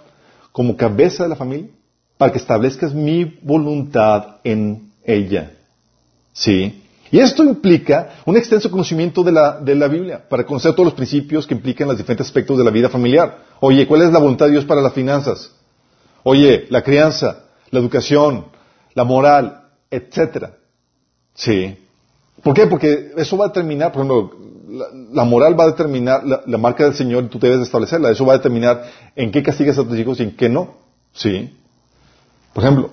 como 0.51 0.77
cabeza 0.77 1.23
de 1.23 1.29
la 1.29 1.35
familia? 1.35 1.69
Para 2.17 2.31
que 2.31 2.37
establezcas 2.37 2.93
mi 2.93 3.25
voluntad 3.41 4.37
en 4.43 4.91
ella. 5.03 5.51
¿Sí? 6.33 6.83
Y 7.11 7.19
esto 7.19 7.43
implica 7.43 8.15
un 8.25 8.35
extenso 8.35 8.69
conocimiento 8.69 9.23
de 9.23 9.31
la, 9.31 9.59
de 9.59 9.75
la, 9.75 9.87
Biblia, 9.87 10.27
para 10.27 10.45
conocer 10.45 10.73
todos 10.73 10.85
los 10.85 10.93
principios 10.93 11.47
que 11.47 11.53
implican 11.53 11.87
los 11.87 11.97
diferentes 11.97 12.27
aspectos 12.27 12.57
de 12.57 12.63
la 12.63 12.71
vida 12.71 12.89
familiar. 12.89 13.39
Oye, 13.61 13.87
¿cuál 13.87 14.01
es 14.01 14.11
la 14.11 14.19
voluntad 14.19 14.45
de 14.47 14.53
Dios 14.53 14.65
para 14.65 14.81
las 14.81 14.93
finanzas? 14.93 15.51
Oye, 16.23 16.65
la 16.69 16.83
crianza, 16.83 17.45
la 17.71 17.79
educación, 17.79 18.45
la 18.93 19.05
moral, 19.05 19.69
etcétera. 19.89 20.57
Sí. 21.33 21.77
¿Por 22.43 22.53
qué? 22.53 22.67
Porque 22.67 23.11
eso 23.15 23.37
va 23.37 23.45
a 23.45 23.47
determinar, 23.49 23.91
por 23.91 24.01
ejemplo, 24.01 24.35
la, 24.67 25.23
moral 25.23 25.59
va 25.59 25.65
a 25.65 25.67
determinar 25.67 26.23
la, 26.23 26.57
marca 26.57 26.83
del 26.83 26.93
Señor 26.93 27.27
tú 27.29 27.39
debes 27.39 27.61
establecerla. 27.61 28.11
Eso 28.11 28.25
va 28.25 28.33
a 28.33 28.37
determinar 28.37 28.83
en 29.15 29.31
qué 29.31 29.41
castigas 29.41 29.77
a 29.77 29.83
tus 29.83 29.97
hijos 29.97 30.19
y 30.19 30.23
en 30.23 30.35
qué 30.35 30.49
no. 30.49 30.75
Sí. 31.13 31.53
Por 32.53 32.63
ejemplo. 32.63 32.89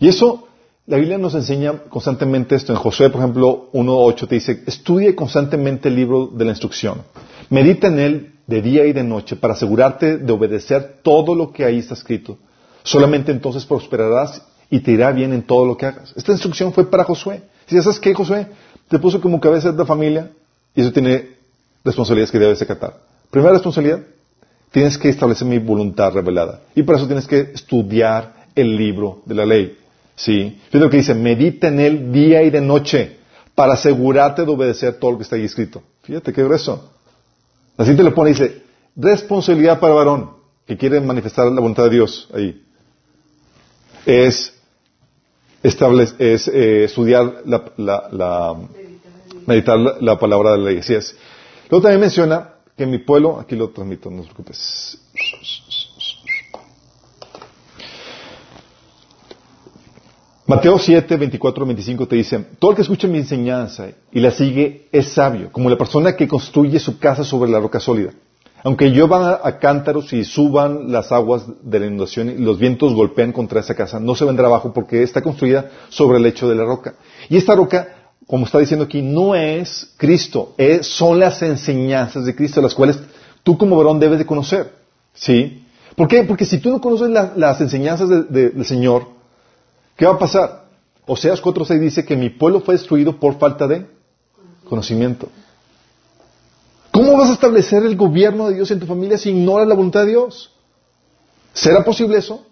Y 0.00 0.08
eso 0.08 0.48
la 0.86 0.96
Biblia 0.96 1.18
nos 1.18 1.34
enseña 1.34 1.82
constantemente 1.88 2.54
esto. 2.54 2.72
En 2.72 2.78
Josué, 2.78 3.10
por 3.10 3.20
ejemplo, 3.20 3.70
1.8 3.72 4.28
te 4.28 4.34
dice, 4.36 4.62
estudie 4.66 5.14
constantemente 5.14 5.88
el 5.88 5.96
libro 5.96 6.26
de 6.26 6.44
la 6.44 6.52
instrucción. 6.52 7.02
Medita 7.50 7.88
en 7.88 7.98
él 7.98 8.32
de 8.46 8.62
día 8.62 8.86
y 8.86 8.92
de 8.92 9.02
noche 9.02 9.36
para 9.36 9.54
asegurarte 9.54 10.18
de 10.18 10.32
obedecer 10.32 11.00
todo 11.02 11.34
lo 11.34 11.52
que 11.52 11.64
ahí 11.64 11.78
está 11.78 11.94
escrito. 11.94 12.38
Solamente 12.82 13.32
entonces 13.32 13.64
prosperarás 13.64 14.42
y 14.70 14.80
te 14.80 14.92
irá 14.92 15.10
bien 15.10 15.32
en 15.32 15.42
todo 15.42 15.66
lo 15.66 15.76
que 15.76 15.86
hagas. 15.86 16.12
Esta 16.16 16.32
instrucción 16.32 16.72
fue 16.72 16.88
para 16.88 17.04
Josué. 17.04 17.42
Si 17.66 17.80
sabes 17.80 17.98
qué, 17.98 18.14
Josué, 18.14 18.46
te 18.88 18.98
puso 18.98 19.20
como 19.20 19.40
cabeza 19.40 19.72
de 19.72 19.78
la 19.78 19.86
familia 19.86 20.30
y 20.76 20.82
eso 20.82 20.92
tiene 20.92 21.36
responsabilidades 21.84 22.30
que 22.30 22.38
debes 22.38 22.62
acatar. 22.62 23.00
Primera 23.30 23.54
responsabilidad, 23.54 24.00
tienes 24.70 24.98
que 24.98 25.08
establecer 25.08 25.48
mi 25.48 25.58
voluntad 25.58 26.12
revelada. 26.12 26.60
Y 26.74 26.82
por 26.82 26.96
eso 26.96 27.06
tienes 27.06 27.26
que 27.26 27.40
estudiar 27.54 28.46
el 28.54 28.76
libro 28.76 29.22
de 29.24 29.34
la 29.34 29.46
ley. 29.46 29.78
Sí. 30.14 30.58
Fíjate 30.66 30.78
lo 30.78 30.90
que 30.90 30.98
dice, 30.98 31.14
medita 31.14 31.68
en 31.68 31.80
él 31.80 32.12
día 32.12 32.42
y 32.42 32.50
de 32.50 32.60
noche 32.60 33.16
para 33.54 33.72
asegurarte 33.72 34.44
de 34.44 34.50
obedecer 34.50 34.98
todo 34.98 35.12
lo 35.12 35.16
que 35.16 35.24
está 35.24 35.36
ahí 35.36 35.44
escrito. 35.44 35.82
Fíjate 36.02 36.32
qué 36.32 36.44
grueso. 36.44 36.92
Así 37.76 37.96
te 37.96 38.02
lo 38.02 38.14
pone 38.14 38.30
y 38.30 38.32
dice, 38.34 38.62
responsabilidad 38.94 39.80
para 39.80 39.94
varón. 39.94 40.30
que 40.66 40.76
quiere 40.76 41.00
manifestar 41.00 41.46
la 41.46 41.60
voluntad 41.60 41.84
de 41.84 41.90
Dios 41.90 42.28
ahí, 42.34 42.62
es, 44.04 44.52
es 45.62 46.48
eh, 46.48 46.84
estudiar 46.84 47.42
la, 47.44 48.56
meditar 49.46 49.78
la, 49.78 50.18
palabra 50.18 50.52
de 50.52 50.58
la 50.58 50.70
ley. 50.70 50.80
Luego 51.70 51.82
también 51.82 52.00
menciona 52.00 52.54
que 52.76 52.86
mi 52.86 52.98
pueblo, 52.98 53.40
aquí 53.40 53.56
lo 53.56 53.70
transmito, 53.70 54.10
no 54.10 54.22
te 54.22 54.28
preocupes. 54.28 54.98
Mateo 60.48 60.78
7, 60.78 61.16
24, 61.16 61.66
25 61.66 62.06
te 62.06 62.16
dice, 62.16 62.38
todo 62.60 62.70
el 62.70 62.76
que 62.76 62.82
escucha 62.82 63.08
mi 63.08 63.18
enseñanza 63.18 63.88
y 64.12 64.20
la 64.20 64.30
sigue 64.30 64.86
es 64.92 65.08
sabio, 65.08 65.50
como 65.50 65.68
la 65.68 65.76
persona 65.76 66.14
que 66.14 66.28
construye 66.28 66.78
su 66.78 67.00
casa 67.00 67.24
sobre 67.24 67.50
la 67.50 67.58
roca 67.58 67.80
sólida. 67.80 68.12
Aunque 68.62 68.90
lluevan 68.90 69.38
a, 69.42 69.58
cántaros 69.58 70.12
y 70.12 70.24
suban 70.24 70.90
las 70.92 71.10
aguas 71.10 71.46
de 71.62 71.80
la 71.80 71.86
inundación 71.86 72.30
y 72.30 72.38
los 72.38 72.58
vientos 72.58 72.94
golpean 72.94 73.32
contra 73.32 73.60
esa 73.60 73.74
casa, 73.74 73.98
no 73.98 74.14
se 74.14 74.24
vendrá 74.24 74.46
abajo 74.46 74.72
porque 74.72 75.02
está 75.02 75.20
construida 75.20 75.70
sobre 75.88 76.18
el 76.18 76.22
lecho 76.22 76.48
de 76.48 76.54
la 76.54 76.64
roca. 76.64 76.94
Y 77.28 77.36
esta 77.36 77.54
roca, 77.56 77.95
como 78.26 78.46
está 78.46 78.58
diciendo 78.58 78.84
aquí, 78.84 79.02
no 79.02 79.34
es 79.34 79.92
Cristo, 79.96 80.54
son 80.82 81.18
las 81.20 81.42
enseñanzas 81.42 82.24
de 82.24 82.34
Cristo, 82.34 82.60
las 82.60 82.74
cuales 82.74 82.98
tú 83.42 83.56
como 83.56 83.76
varón 83.76 84.00
debes 84.00 84.18
de 84.18 84.26
conocer. 84.26 84.72
¿Sí? 85.14 85.64
¿Por 85.94 86.08
qué? 86.08 86.24
Porque 86.24 86.44
si 86.44 86.58
tú 86.58 86.70
no 86.70 86.80
conoces 86.80 87.08
las 87.10 87.60
enseñanzas 87.60 88.08
del 88.30 88.64
Señor, 88.64 89.16
¿Qué 89.96 90.04
va 90.04 90.12
a 90.12 90.18
pasar? 90.18 90.66
Oseas 91.06 91.42
4.6 91.42 91.80
dice 91.80 92.04
que 92.04 92.16
mi 92.16 92.30
pueblo 92.30 92.60
fue 92.60 92.74
destruido 92.74 93.18
por 93.18 93.38
falta 93.38 93.66
de 93.66 93.86
conocimiento. 94.68 95.28
¿Cómo 96.90 97.16
vas 97.16 97.30
a 97.30 97.34
establecer 97.34 97.84
el 97.84 97.96
gobierno 97.96 98.48
de 98.48 98.56
Dios 98.56 98.70
en 98.70 98.80
tu 98.80 98.86
familia 98.86 99.16
si 99.16 99.30
ignoras 99.30 99.66
la 99.66 99.74
voluntad 99.74 100.00
de 100.00 100.10
Dios? 100.10 100.52
¿Será 101.52 101.84
posible 101.84 102.18
eso? 102.18 102.44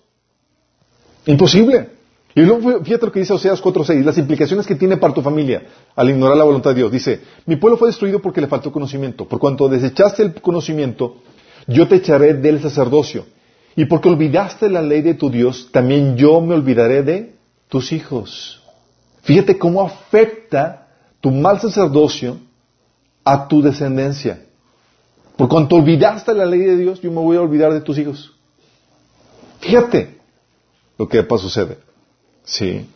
Imposible. 1.26 1.90
Y 2.35 2.40
luego 2.40 2.83
fíjate 2.83 3.07
lo 3.07 3.12
que 3.12 3.20
dice 3.20 3.33
Oseas 3.33 3.62
4.6, 3.62 4.03
las 4.03 4.18
implicaciones 4.18 4.66
que 4.66 4.75
tiene 4.75 4.97
para 4.97 5.14
tu 5.14 5.23
familia 5.23 5.62
al 5.94 6.11
ignorar 6.11 6.37
la 6.37 6.44
voluntad 6.44 6.70
de 6.70 6.77
Dios. 6.77 6.90
Dice, 6.90 7.20
mi 7.47 7.57
pueblo 7.57 7.77
fue 7.77 7.88
destruido 7.88 8.20
porque 8.20 8.40
le 8.40 8.49
faltó 8.49 8.73
conocimiento. 8.73 9.27
Por 9.29 9.38
cuanto 9.38 9.68
desechaste 9.68 10.23
el 10.25 10.35
conocimiento, 10.35 11.18
yo 11.68 11.87
te 11.87 11.97
echaré 11.97 12.35
del 12.35 12.61
sacerdocio. 12.61 13.27
Y 13.77 13.85
porque 13.85 14.09
olvidaste 14.09 14.68
la 14.68 14.83
ley 14.83 15.03
de 15.03 15.14
tu 15.14 15.31
Dios, 15.31 15.68
también 15.70 16.16
yo 16.16 16.40
me 16.40 16.55
olvidaré 16.55 17.03
de 17.03 17.35
tus 17.68 17.92
hijos. 17.92 18.61
Fíjate 19.23 19.57
cómo 19.57 19.83
afecta 19.83 20.88
tu 21.20 21.31
mal 21.31 21.61
sacerdocio 21.61 22.38
a 23.25 23.47
tu 23.47 23.62
descendencia. 23.62 24.44
Por 25.37 25.49
cuanto 25.49 25.77
olvidaste 25.77 26.35
la 26.35 26.47
ley 26.47 26.61
de 26.61 26.77
Dios, 26.77 27.01
yo 27.01 27.11
me 27.11 27.20
voy 27.20 27.37
a 27.37 27.40
olvidar 27.40 27.73
de 27.73 27.81
tus 27.81 27.97
hijos. 27.99 28.33
Fíjate 29.61 30.18
lo 30.99 31.09
que 31.09 31.25
sucede. 31.38 31.79
Sí. 32.44 32.88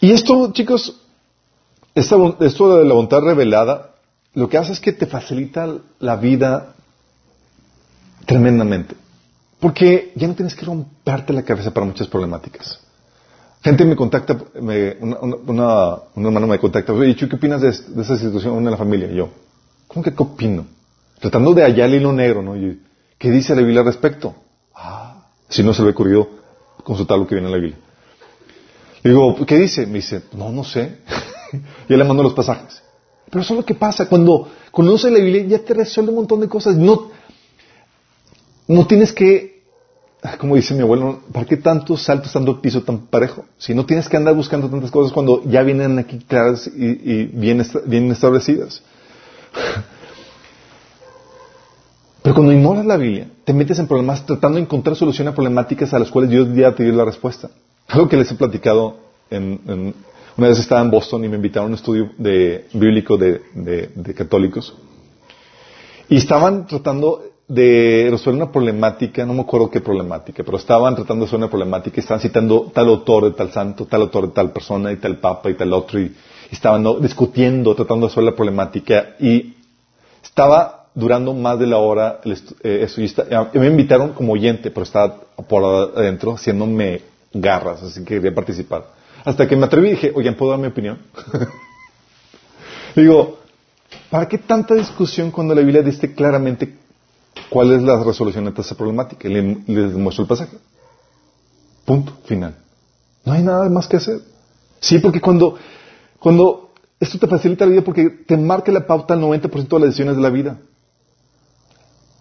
Y 0.00 0.12
esto, 0.12 0.52
chicos, 0.52 1.00
esto 1.94 2.36
de 2.38 2.84
la 2.84 2.94
voluntad 2.94 3.20
revelada, 3.20 3.94
lo 4.34 4.48
que 4.48 4.58
hace 4.58 4.72
es 4.72 4.80
que 4.80 4.92
te 4.92 5.06
facilita 5.06 5.68
la 5.98 6.16
vida 6.16 6.74
tremendamente. 8.26 8.94
Porque 9.58 10.12
ya 10.14 10.26
no 10.26 10.34
tienes 10.34 10.54
que 10.54 10.64
romperte 10.64 11.32
la 11.32 11.42
cabeza 11.42 11.72
para 11.72 11.86
muchas 11.86 12.08
problemáticas. 12.08 12.80
Gente 13.62 13.84
me 13.84 13.94
contacta, 13.94 14.38
me, 14.60 14.96
una, 15.00 15.98
un 16.14 16.26
hermano 16.26 16.46
me 16.46 16.58
contacta, 16.58 16.94
oye, 16.94 17.14
¿qué 17.14 17.26
opinas 17.26 17.60
de, 17.60 17.68
esa 17.68 18.16
situación 18.16 18.56
en 18.56 18.70
la 18.70 18.78
familia? 18.78 19.12
Y 19.12 19.16
yo, 19.16 19.28
¿cómo 19.86 20.02
que 20.02 20.14
qué 20.14 20.22
opino? 20.22 20.64
Tratando 21.20 21.52
de 21.52 21.64
hallar 21.64 21.90
el 21.90 21.96
hilo 21.96 22.12
negro, 22.12 22.42
¿no? 22.42 22.56
Y, 22.56 22.80
¿Qué 23.18 23.30
dice 23.30 23.54
la 23.54 23.60
Biblia 23.60 23.80
al 23.80 23.86
respecto? 23.86 24.34
Ah, 24.74 25.26
si 25.46 25.62
no 25.62 25.74
se 25.74 25.82
le 25.82 25.88
ha 25.88 25.90
ocurrido 25.90 26.39
consultar 26.82 27.18
lo 27.18 27.26
que 27.26 27.34
viene 27.34 27.48
en 27.48 27.52
la 27.52 27.58
Biblia. 27.58 27.78
Le 29.02 29.10
digo, 29.10 29.36
¿qué 29.46 29.56
dice? 29.58 29.86
Me 29.86 29.94
dice, 29.94 30.22
no, 30.32 30.50
no 30.50 30.64
sé. 30.64 30.98
y 31.88 31.96
le 31.96 32.04
mando 32.04 32.22
los 32.22 32.34
pasajes. 32.34 32.82
Pero 33.30 33.42
eso 33.42 33.54
es 33.54 33.60
lo 33.60 33.64
que 33.64 33.74
pasa. 33.74 34.08
Cuando 34.08 34.48
conoces 34.70 35.12
la 35.12 35.18
Biblia 35.18 35.44
ya 35.44 35.58
te 35.60 35.74
resuelve 35.74 36.10
un 36.10 36.16
montón 36.16 36.40
de 36.40 36.48
cosas. 36.48 36.76
No, 36.76 37.10
no 38.66 38.86
tienes 38.86 39.12
que, 39.12 39.62
como 40.38 40.56
dice 40.56 40.74
mi 40.74 40.82
abuelo, 40.82 41.20
¿para 41.32 41.46
qué 41.46 41.56
tantos 41.56 42.02
saltos 42.02 42.34
el 42.34 42.60
piso 42.60 42.82
tan 42.82 43.06
parejo? 43.06 43.44
Si 43.58 43.74
no 43.74 43.86
tienes 43.86 44.08
que 44.08 44.16
andar 44.16 44.34
buscando 44.34 44.68
tantas 44.68 44.90
cosas 44.90 45.12
cuando 45.12 45.42
ya 45.44 45.62
vienen 45.62 45.98
aquí 45.98 46.18
claras 46.18 46.66
y, 46.66 47.24
bien, 47.24 47.60
establecidas. 48.10 48.82
Pero 52.30 52.36
cuando 52.42 52.52
ignoras 52.52 52.86
la 52.86 52.96
Biblia, 52.96 53.26
te 53.42 53.52
metes 53.52 53.80
en 53.80 53.88
problemas 53.88 54.24
tratando 54.24 54.54
de 54.54 54.62
encontrar 54.62 54.94
solución 54.94 55.26
a 55.26 55.34
problemáticas 55.34 55.92
a 55.92 55.98
las 55.98 56.12
cuales 56.12 56.30
Dios 56.30 56.46
ya 56.54 56.72
te 56.72 56.84
dio 56.84 56.92
la 56.92 57.04
respuesta. 57.04 57.50
Algo 57.88 58.08
que 58.08 58.16
les 58.16 58.30
he 58.30 58.36
platicado, 58.36 58.98
en, 59.30 59.92
una 60.36 60.46
vez 60.46 60.60
estaba 60.60 60.80
en 60.80 60.92
Boston 60.92 61.24
y 61.24 61.28
me 61.28 61.34
invitaron 61.34 61.64
a 61.64 61.68
un 61.70 61.74
estudio 61.74 62.10
de, 62.18 62.68
bíblico 62.72 63.16
de, 63.16 63.40
de 63.52 64.14
católicos. 64.14 64.76
Y 66.08 66.18
estaban 66.18 66.68
tratando, 66.68 67.20
de 67.48 68.06
resolver 68.12 68.40
una 68.40 68.52
problemática, 68.52 69.26
no 69.26 69.34
me 69.34 69.40
acuerdo 69.40 69.68
qué 69.68 69.80
problemática, 69.80 70.44
pero 70.44 70.56
estaban 70.56 70.94
tratando 70.94 71.24
de 71.24 71.26
resolver 71.26 71.46
una 71.46 71.50
problemática 71.50 71.96
y 71.96 71.98
estaban 71.98 72.20
citando 72.20 72.70
tal 72.72 72.86
autor 72.90 73.24
de 73.24 73.30
tal 73.32 73.50
santo, 73.50 73.86
tal 73.86 74.02
autor 74.02 74.28
de 74.28 74.34
tal 74.34 74.52
persona 74.52 74.92
y 74.92 74.98
tal 74.98 75.18
papa 75.18 75.50
y 75.50 75.54
tal 75.54 75.72
otro 75.72 75.98
y, 75.98 76.14
estaban 76.52 76.84
discutiendo, 77.02 77.74
tratando 77.74 78.06
de 78.06 78.10
resolver 78.10 78.32
la 78.32 78.36
problemática 78.36 79.16
y 79.18 79.56
estaba 80.22 80.79
durando 81.00 81.34
más 81.34 81.58
de 81.58 81.66
la 81.66 81.78
hora 81.78 82.20
eh, 82.24 82.80
eso 82.82 83.00
y, 83.00 83.12
me 83.58 83.66
invitaron 83.66 84.12
como 84.12 84.34
oyente, 84.34 84.70
pero 84.70 84.84
estaba 84.84 85.16
por 85.48 85.64
adentro 85.96 86.34
haciéndome 86.34 87.02
garras, 87.32 87.82
así 87.82 88.00
que 88.00 88.16
quería 88.16 88.34
participar. 88.34 88.86
Hasta 89.24 89.48
que 89.48 89.56
me 89.56 89.66
atreví 89.66 89.88
y 89.88 89.90
dije, 89.92 90.12
oye, 90.14 90.30
¿puedo 90.32 90.52
dar 90.52 90.60
mi 90.60 90.68
opinión? 90.68 90.98
Digo, 92.96 93.38
¿para 94.10 94.28
qué 94.28 94.38
tanta 94.38 94.74
discusión 94.74 95.30
cuando 95.30 95.54
la 95.54 95.60
Biblia 95.62 95.82
dice 95.82 96.14
claramente 96.14 96.80
¿Cuál 97.48 97.72
es 97.72 97.82
la 97.82 98.02
resolución 98.02 98.44
de 98.44 98.60
esta 98.60 98.74
problemática? 98.74 99.28
Le, 99.28 99.42
les 99.66 99.94
muestro 99.94 100.22
el 100.22 100.28
pasaje. 100.28 100.56
Punto, 101.84 102.12
final. 102.24 102.54
No 103.24 103.32
hay 103.32 103.42
nada 103.42 103.68
más 103.68 103.88
que 103.88 103.96
hacer. 103.96 104.20
Sí, 104.78 104.98
porque 104.98 105.20
cuando, 105.20 105.56
cuando 106.18 106.72
esto 106.98 107.18
te 107.18 107.26
facilita 107.26 107.64
la 107.64 107.72
vida 107.72 107.82
porque 107.82 108.08
te 108.08 108.36
marca 108.36 108.70
la 108.70 108.86
pauta 108.86 109.14
al 109.14 109.20
90% 109.20 109.68
de 109.68 109.78
las 109.80 109.88
decisiones 109.88 110.16
de 110.16 110.22
la 110.22 110.30
vida. 110.30 110.58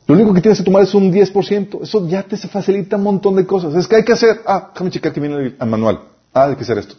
Lo 0.10 0.16
único 0.16 0.34
que 0.34 0.42
tienes 0.42 0.58
que 0.58 0.64
tomar 0.64 0.82
es 0.82 0.96
un 0.96 1.14
10%. 1.14 1.84
Eso 1.84 2.08
ya 2.08 2.24
te 2.24 2.36
facilita 2.36 2.98
un 2.98 3.04
montón 3.04 3.36
de 3.36 3.46
cosas. 3.46 3.76
Es 3.76 3.88
que 3.88 3.98
hay 3.98 4.04
que 4.04 4.14
hacer. 4.14 4.42
Ah, 4.44 4.72
déjame 4.74 4.90
checar 4.90 5.14
que 5.14 5.20
viene 5.20 5.54
el, 5.60 5.68
manual. 5.68 6.00
Ah, 6.34 6.46
hay 6.46 6.56
que 6.56 6.64
hacer 6.64 6.80
esto. 6.80 6.96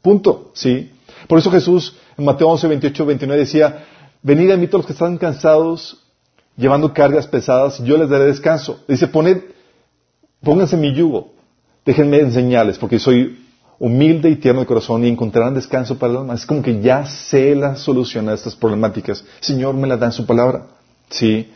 Punto. 0.00 0.52
Sí. 0.54 0.90
Por 1.28 1.38
eso 1.38 1.50
Jesús 1.50 1.98
en 2.16 2.24
Mateo 2.24 2.48
11, 2.48 2.66
28, 2.68 3.04
29 3.04 3.40
decía, 3.42 3.84
venid 4.22 4.50
a 4.52 4.56
mí 4.56 4.68
todos 4.68 4.80
los 4.80 4.86
que 4.86 4.94
están 4.94 5.18
cansados 5.18 6.02
llevando 6.56 6.94
cargas 6.94 7.26
pesadas, 7.26 7.78
yo 7.84 7.98
les 7.98 8.08
daré 8.08 8.24
descanso. 8.24 8.82
Dice, 8.88 9.06
poned, 9.06 9.42
pónganse 10.42 10.78
mi 10.78 10.94
yugo, 10.94 11.34
déjenme 11.84 12.20
enseñarles, 12.20 12.78
porque 12.78 12.98
soy 12.98 13.38
humilde 13.78 14.30
y 14.30 14.36
tierno 14.36 14.62
de 14.62 14.66
corazón 14.66 15.04
y 15.04 15.08
encontrarán 15.08 15.52
descanso 15.52 15.98
para 15.98 16.12
el 16.12 16.18
alma. 16.20 16.32
Es 16.32 16.46
como 16.46 16.62
que 16.62 16.80
ya 16.80 17.04
sé 17.04 17.54
la 17.54 17.76
solución 17.76 18.30
a 18.30 18.32
estas 18.32 18.56
problemáticas. 18.56 19.26
Señor 19.40 19.74
me 19.74 19.86
la 19.86 19.98
da 19.98 20.06
en 20.06 20.12
su 20.12 20.24
palabra. 20.24 20.68
Sí. 21.10 21.50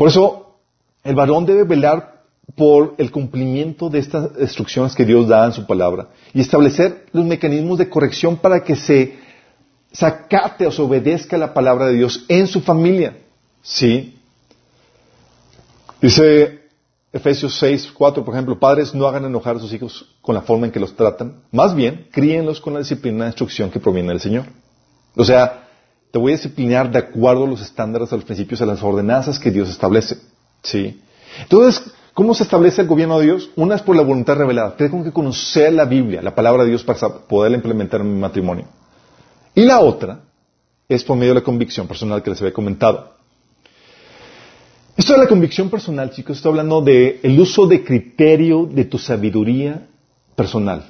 Por 0.00 0.08
eso, 0.08 0.56
el 1.04 1.14
varón 1.14 1.44
debe 1.44 1.64
velar 1.64 2.22
por 2.56 2.94
el 2.96 3.10
cumplimiento 3.10 3.90
de 3.90 3.98
estas 3.98 4.30
instrucciones 4.40 4.94
que 4.94 5.04
Dios 5.04 5.28
da 5.28 5.44
en 5.44 5.52
su 5.52 5.66
palabra 5.66 6.08
y 6.32 6.40
establecer 6.40 7.04
los 7.12 7.26
mecanismos 7.26 7.76
de 7.76 7.90
corrección 7.90 8.38
para 8.38 8.64
que 8.64 8.76
se 8.76 9.18
sacate 9.92 10.66
o 10.66 10.72
se 10.72 10.80
obedezca 10.80 11.36
la 11.36 11.52
palabra 11.52 11.88
de 11.88 11.98
Dios 11.98 12.24
en 12.28 12.46
su 12.46 12.62
familia. 12.62 13.18
Sí. 13.60 14.18
Dice 16.00 16.60
Efesios 17.12 17.58
6, 17.58 17.92
4, 17.92 18.24
por 18.24 18.32
ejemplo, 18.32 18.58
padres 18.58 18.94
no 18.94 19.06
hagan 19.06 19.26
enojar 19.26 19.56
a 19.56 19.58
sus 19.58 19.70
hijos 19.74 20.16
con 20.22 20.34
la 20.34 20.40
forma 20.40 20.64
en 20.64 20.72
que 20.72 20.80
los 20.80 20.96
tratan, 20.96 21.42
más 21.52 21.74
bien 21.74 22.08
críenlos 22.10 22.58
con 22.58 22.72
la 22.72 22.78
disciplina 22.78 23.24
de 23.24 23.32
instrucción 23.32 23.70
que 23.70 23.80
proviene 23.80 24.08
del 24.08 24.20
Señor. 24.20 24.46
O 25.14 25.24
sea, 25.26 25.68
te 26.10 26.18
voy 26.18 26.32
a 26.32 26.36
disciplinar 26.36 26.90
de 26.90 26.98
acuerdo 26.98 27.44
a 27.44 27.48
los 27.48 27.60
estándares, 27.60 28.12
a 28.12 28.16
los 28.16 28.24
principios, 28.24 28.60
a 28.60 28.66
las 28.66 28.82
ordenanzas 28.82 29.38
que 29.38 29.50
Dios 29.50 29.68
establece. 29.68 30.18
¿Sí? 30.62 31.00
Entonces, 31.42 31.92
¿cómo 32.14 32.34
se 32.34 32.42
establece 32.42 32.82
el 32.82 32.88
gobierno 32.88 33.18
de 33.18 33.26
Dios? 33.26 33.50
Una 33.56 33.76
es 33.76 33.82
por 33.82 33.96
la 33.96 34.02
voluntad 34.02 34.36
revelada. 34.36 34.76
Tengo 34.76 35.04
que 35.04 35.12
conocer 35.12 35.72
la 35.72 35.84
Biblia, 35.84 36.20
la 36.20 36.34
palabra 36.34 36.64
de 36.64 36.70
Dios 36.70 36.82
para 36.82 36.98
poderla 37.08 37.56
implementar 37.56 38.00
en 38.00 38.12
mi 38.12 38.20
matrimonio. 38.20 38.66
Y 39.54 39.62
la 39.62 39.80
otra 39.80 40.20
es 40.88 41.04
por 41.04 41.16
medio 41.16 41.32
de 41.32 41.40
la 41.40 41.44
convicción 41.44 41.86
personal 41.86 42.22
que 42.22 42.30
les 42.30 42.40
había 42.40 42.52
comentado. 42.52 43.14
Esto 44.96 45.12
de 45.12 45.20
la 45.20 45.28
convicción 45.28 45.70
personal, 45.70 46.10
chicos, 46.10 46.36
estoy 46.36 46.50
hablando 46.50 46.82
del 46.82 47.20
el 47.22 47.40
uso 47.40 47.66
de 47.66 47.84
criterio 47.84 48.66
de 48.66 48.84
tu 48.84 48.98
sabiduría 48.98 49.86
personal 50.34 50.84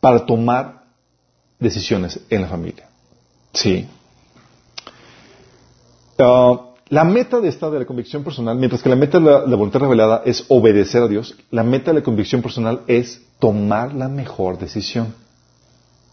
para 0.00 0.24
tomar 0.24 0.84
decisiones 1.58 2.18
en 2.30 2.42
la 2.42 2.48
familia. 2.48 2.88
Sí. 3.52 3.86
Ah, 6.18 6.74
la 6.88 7.04
meta 7.04 7.40
de 7.40 7.48
esta 7.48 7.70
de 7.70 7.78
la 7.78 7.86
convicción 7.86 8.22
personal, 8.22 8.56
mientras 8.56 8.82
que 8.82 8.88
la 8.88 8.96
meta 8.96 9.18
de 9.18 9.24
la, 9.24 9.56
voluntad 9.56 9.80
revelada 9.80 10.22
es 10.24 10.44
obedecer 10.48 11.02
a 11.02 11.08
Dios, 11.08 11.34
la 11.50 11.62
meta 11.62 11.92
de 11.92 12.00
la 12.00 12.04
convicción 12.04 12.42
personal 12.42 12.82
es 12.86 13.22
tomar 13.38 13.94
la 13.94 14.08
mejor 14.08 14.58
decisión. 14.58 15.14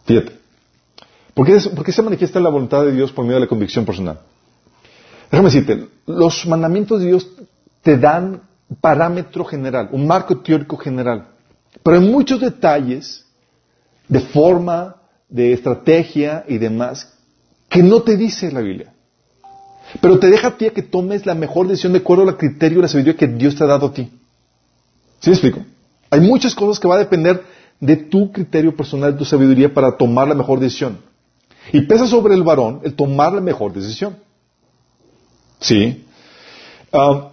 Fíjate. 0.06 0.40
¿Por 1.34 1.46
qué, 1.46 1.60
¿Por 1.70 1.86
qué 1.86 1.92
se 1.92 2.02
manifiesta 2.02 2.40
la 2.40 2.50
voluntad 2.50 2.84
de 2.84 2.94
Dios 2.94 3.12
por 3.12 3.24
medio 3.24 3.36
de 3.36 3.42
la 3.42 3.48
convicción 3.48 3.86
personal? 3.86 4.20
Déjame 5.30 5.50
decirte, 5.50 5.88
los 6.06 6.46
mandamientos 6.46 7.00
de 7.00 7.08
Dios 7.08 7.28
te 7.82 7.98
dan 7.98 8.42
parámetro 8.82 9.46
general, 9.46 9.90
un 9.92 10.08
marco 10.08 10.38
teórico 10.38 10.78
general, 10.78 11.28
pero 11.84 11.98
hay 11.98 12.08
muchos 12.10 12.40
detalles 12.40 13.26
de 14.08 14.20
forma, 14.20 14.98
de 15.30 15.54
estrategia 15.54 16.44
y 16.48 16.58
demás 16.58 17.14
que 17.70 17.82
no 17.82 18.02
te 18.02 18.18
dice 18.18 18.52
la 18.52 18.60
Biblia. 18.60 18.91
Pero 20.00 20.20
te 20.20 20.28
deja 20.28 20.50
a 20.50 20.58
ti 20.58 20.68
a 20.68 20.74
que 20.74 20.82
tomes 20.82 21.26
la 21.26 21.36
mejor 21.36 21.68
decisión 21.68 21.94
de 21.94 22.00
acuerdo 22.00 22.28
al 22.28 22.38
criterio 22.38 22.80
y 22.80 22.82
la 22.82 22.88
sabiduría 22.88 23.18
que 23.18 23.28
Dios 23.28 23.56
te 23.56 23.64
ha 23.64 23.68
dado 23.68 23.88
a 23.88 23.94
ti. 23.94 24.10
¿Sí 25.20 25.30
me 25.30 25.34
explico? 25.34 25.66
Hay 26.10 26.22
muchas 26.22 26.56
cosas 26.56 26.80
que 26.80 26.88
va 26.88 26.96
a 26.96 27.00
depender 27.00 27.44
de 27.80 27.98
tu 27.98 28.32
criterio 28.32 28.76
personal, 28.76 29.14
de 29.14 29.20
tu 29.20 29.26
sabiduría 29.26 29.74
para 29.74 29.98
tomar 29.98 30.28
la 30.28 30.36
mejor 30.36 30.60
decisión. 30.60 31.00
Y 31.74 31.82
pesa 31.82 32.08
sobre 32.08 32.36
el 32.36 32.44
varón 32.44 32.82
el 32.84 32.96
tomar 32.96 33.34
la 33.34 33.42
mejor 33.42 33.74
decisión. 33.74 34.18
¿Sí? 35.60 36.06
Uh, 36.92 37.30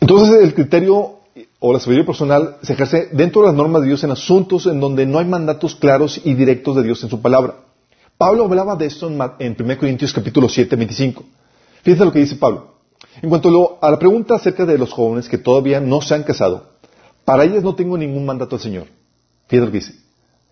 entonces 0.00 0.42
el 0.42 0.54
criterio 0.54 1.20
o 1.60 1.72
la 1.72 1.78
sabiduría 1.78 2.04
personal 2.04 2.56
se 2.62 2.72
ejerce 2.72 3.08
dentro 3.12 3.42
de 3.42 3.48
las 3.48 3.56
normas 3.56 3.82
de 3.82 3.88
Dios 3.88 4.02
en 4.04 4.10
asuntos 4.10 4.66
en 4.66 4.80
donde 4.80 5.06
no 5.06 5.18
hay 5.18 5.26
mandatos 5.26 5.76
claros 5.76 6.20
y 6.24 6.34
directos 6.34 6.76
de 6.76 6.82
Dios 6.82 7.02
en 7.04 7.10
su 7.10 7.20
palabra. 7.20 7.54
Pablo 8.22 8.44
hablaba 8.44 8.76
de 8.76 8.86
esto 8.86 9.08
en 9.08 9.56
1 9.58 9.78
Corintios 9.78 10.12
capítulo 10.12 10.48
7, 10.48 10.76
25. 10.76 11.24
Fíjense 11.82 12.04
lo 12.04 12.12
que 12.12 12.20
dice 12.20 12.36
Pablo. 12.36 12.74
En 13.20 13.28
cuanto 13.28 13.78
a 13.82 13.90
la 13.90 13.98
pregunta 13.98 14.36
acerca 14.36 14.64
de 14.64 14.78
los 14.78 14.92
jóvenes 14.92 15.28
que 15.28 15.38
todavía 15.38 15.80
no 15.80 16.00
se 16.00 16.14
han 16.14 16.22
casado, 16.22 16.68
para 17.24 17.42
ellas 17.42 17.64
no 17.64 17.74
tengo 17.74 17.98
ningún 17.98 18.24
mandato 18.24 18.54
del 18.54 18.62
Señor. 18.62 18.86
Fíjense 19.48 19.66
lo 19.66 19.72
que 19.72 19.78
dice. 19.78 19.94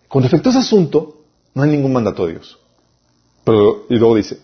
Con 0.09 0.21
respecto 0.21 0.49
a 0.49 0.51
ese 0.51 0.59
asunto, 0.59 1.21
no 1.53 1.63
hay 1.63 1.69
ningún 1.69 1.93
mandato 1.93 2.25
de 2.25 2.33
Dios. 2.33 2.59
Pero, 3.45 3.85
y 3.89 3.95
luego 3.95 4.15
dice, 4.15 4.37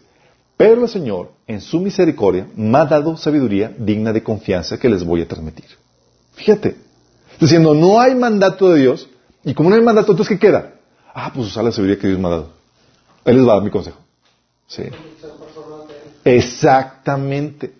pero 0.55 0.83
el 0.83 0.89
Señor, 0.89 1.31
en 1.47 1.59
su 1.59 1.81
misericordia, 1.81 2.47
me 2.55 2.77
ha 2.77 2.85
dado 2.85 3.17
sabiduría 3.17 3.75
digna 3.77 4.13
de 4.13 4.23
confianza 4.23 4.79
que 4.79 4.87
les 4.87 5.03
voy 5.03 5.23
a 5.23 5.27
transmitir. 5.27 5.65
Fíjate. 6.31 6.77
Diciendo, 7.41 7.73
no 7.73 7.99
hay 7.99 8.15
mandato 8.15 8.69
de 8.69 8.79
Dios, 8.79 9.09
y 9.43 9.53
como 9.53 9.69
no 9.69 9.75
hay 9.75 9.81
mandato, 9.81 10.13
entonces 10.13 10.39
¿qué 10.39 10.47
queda? 10.47 10.75
Ah, 11.13 11.29
pues 11.35 11.47
usar 11.47 11.65
la 11.65 11.73
sabiduría 11.73 11.99
que 11.99 12.07
Dios 12.07 12.21
me 12.21 12.27
ha 12.27 12.31
dado. 12.31 12.56
Él 13.27 13.37
les 13.37 13.47
va 13.47 13.51
a 13.51 13.55
dar 13.55 13.63
mi 13.63 13.69
consejo. 13.69 13.99
Sí. 14.65 14.83
Exactamente. 16.25 17.73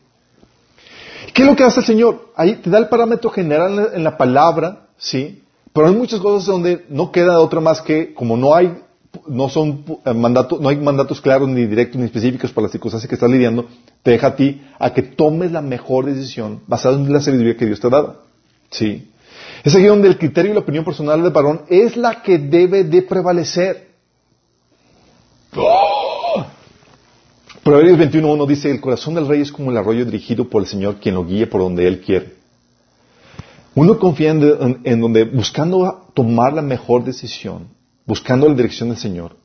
¿Qué 1.34 1.42
es 1.42 1.48
lo 1.48 1.56
que 1.56 1.64
hace 1.64 1.80
el 1.80 1.86
Señor? 1.86 2.32
Ahí 2.36 2.58
te 2.58 2.70
da 2.70 2.78
el 2.78 2.88
parámetro 2.88 3.32
general 3.32 3.92
en 3.94 4.04
la 4.04 4.18
palabra, 4.18 4.88
¿sí? 4.98 5.44
Pero 5.74 5.88
hay 5.88 5.96
muchas 5.96 6.20
cosas 6.20 6.46
donde 6.48 6.86
no 6.90 7.12
queda 7.12 7.40
otra 7.40 7.60
más 7.60 7.82
que, 7.82 8.14
como 8.14 8.38
no 8.38 8.54
hay 8.54 8.84
no 9.26 9.50
son 9.50 9.84
eh, 10.06 10.14
mandatos, 10.14 10.60
no 10.60 10.70
hay 10.70 10.78
mandatos 10.78 11.22
claros 11.22 11.48
ni 11.50 11.66
directos 11.66 11.98
ni 11.98 12.06
específicos 12.06 12.52
para 12.52 12.64
las 12.64 12.72
circunstancias 12.72 13.08
que 13.10 13.16
estás 13.16 13.30
lidiando, 13.30 13.66
te 14.04 14.12
deja 14.12 14.28
a 14.28 14.36
ti 14.36 14.62
a 14.78 14.94
que 14.94 15.02
tomes 15.02 15.52
la 15.52 15.62
mejor 15.62 16.06
decisión 16.06 16.62
basada 16.68 16.98
en 16.98 17.12
la 17.12 17.22
sabiduría 17.22 17.58
que 17.58 17.66
Dios 17.66 17.80
te 17.80 17.88
ha 17.88 17.90
dado. 17.90 18.24
Sí. 18.70 19.10
Es 19.64 19.76
aquí 19.76 19.86
donde 19.86 20.08
el 20.08 20.18
criterio 20.18 20.52
y 20.52 20.54
la 20.54 20.60
opinión 20.62 20.86
personal 20.86 21.22
del 21.22 21.32
varón 21.32 21.64
es 21.70 21.98
la 21.98 22.22
que 22.22 22.38
debe 22.38 22.84
de 22.84 23.02
prevalecer. 23.02 23.87
¡Oh! 25.56 26.46
Proverbios 27.64 28.00
21.1 28.00 28.48
dice, 28.48 28.72
el 28.72 28.80
corazón 28.80 29.16
del 29.16 29.28
rey 29.28 29.42
es 29.42 29.52
como 29.52 29.72
el 29.72 29.78
arroyo 29.78 30.06
dirigido 30.06 30.50
por 30.50 30.62
el 30.62 30.68
Señor, 30.68 30.98
quien 31.02 31.16
lo 31.16 31.26
guía 31.26 31.50
por 31.50 31.62
donde 31.62 31.88
Él 31.88 32.00
quiere. 32.00 32.36
Uno 33.76 34.00
confía 34.00 34.32
en, 34.32 35.02
donde, 35.02 35.26
buscando 35.26 36.08
tomar 36.14 36.54
la 36.54 36.62
mejor 36.62 37.04
decisión, 37.04 37.68
buscando 38.06 38.48
la 38.48 38.56
dirección 38.56 38.90
del 38.90 38.98
Señor, 38.98 39.36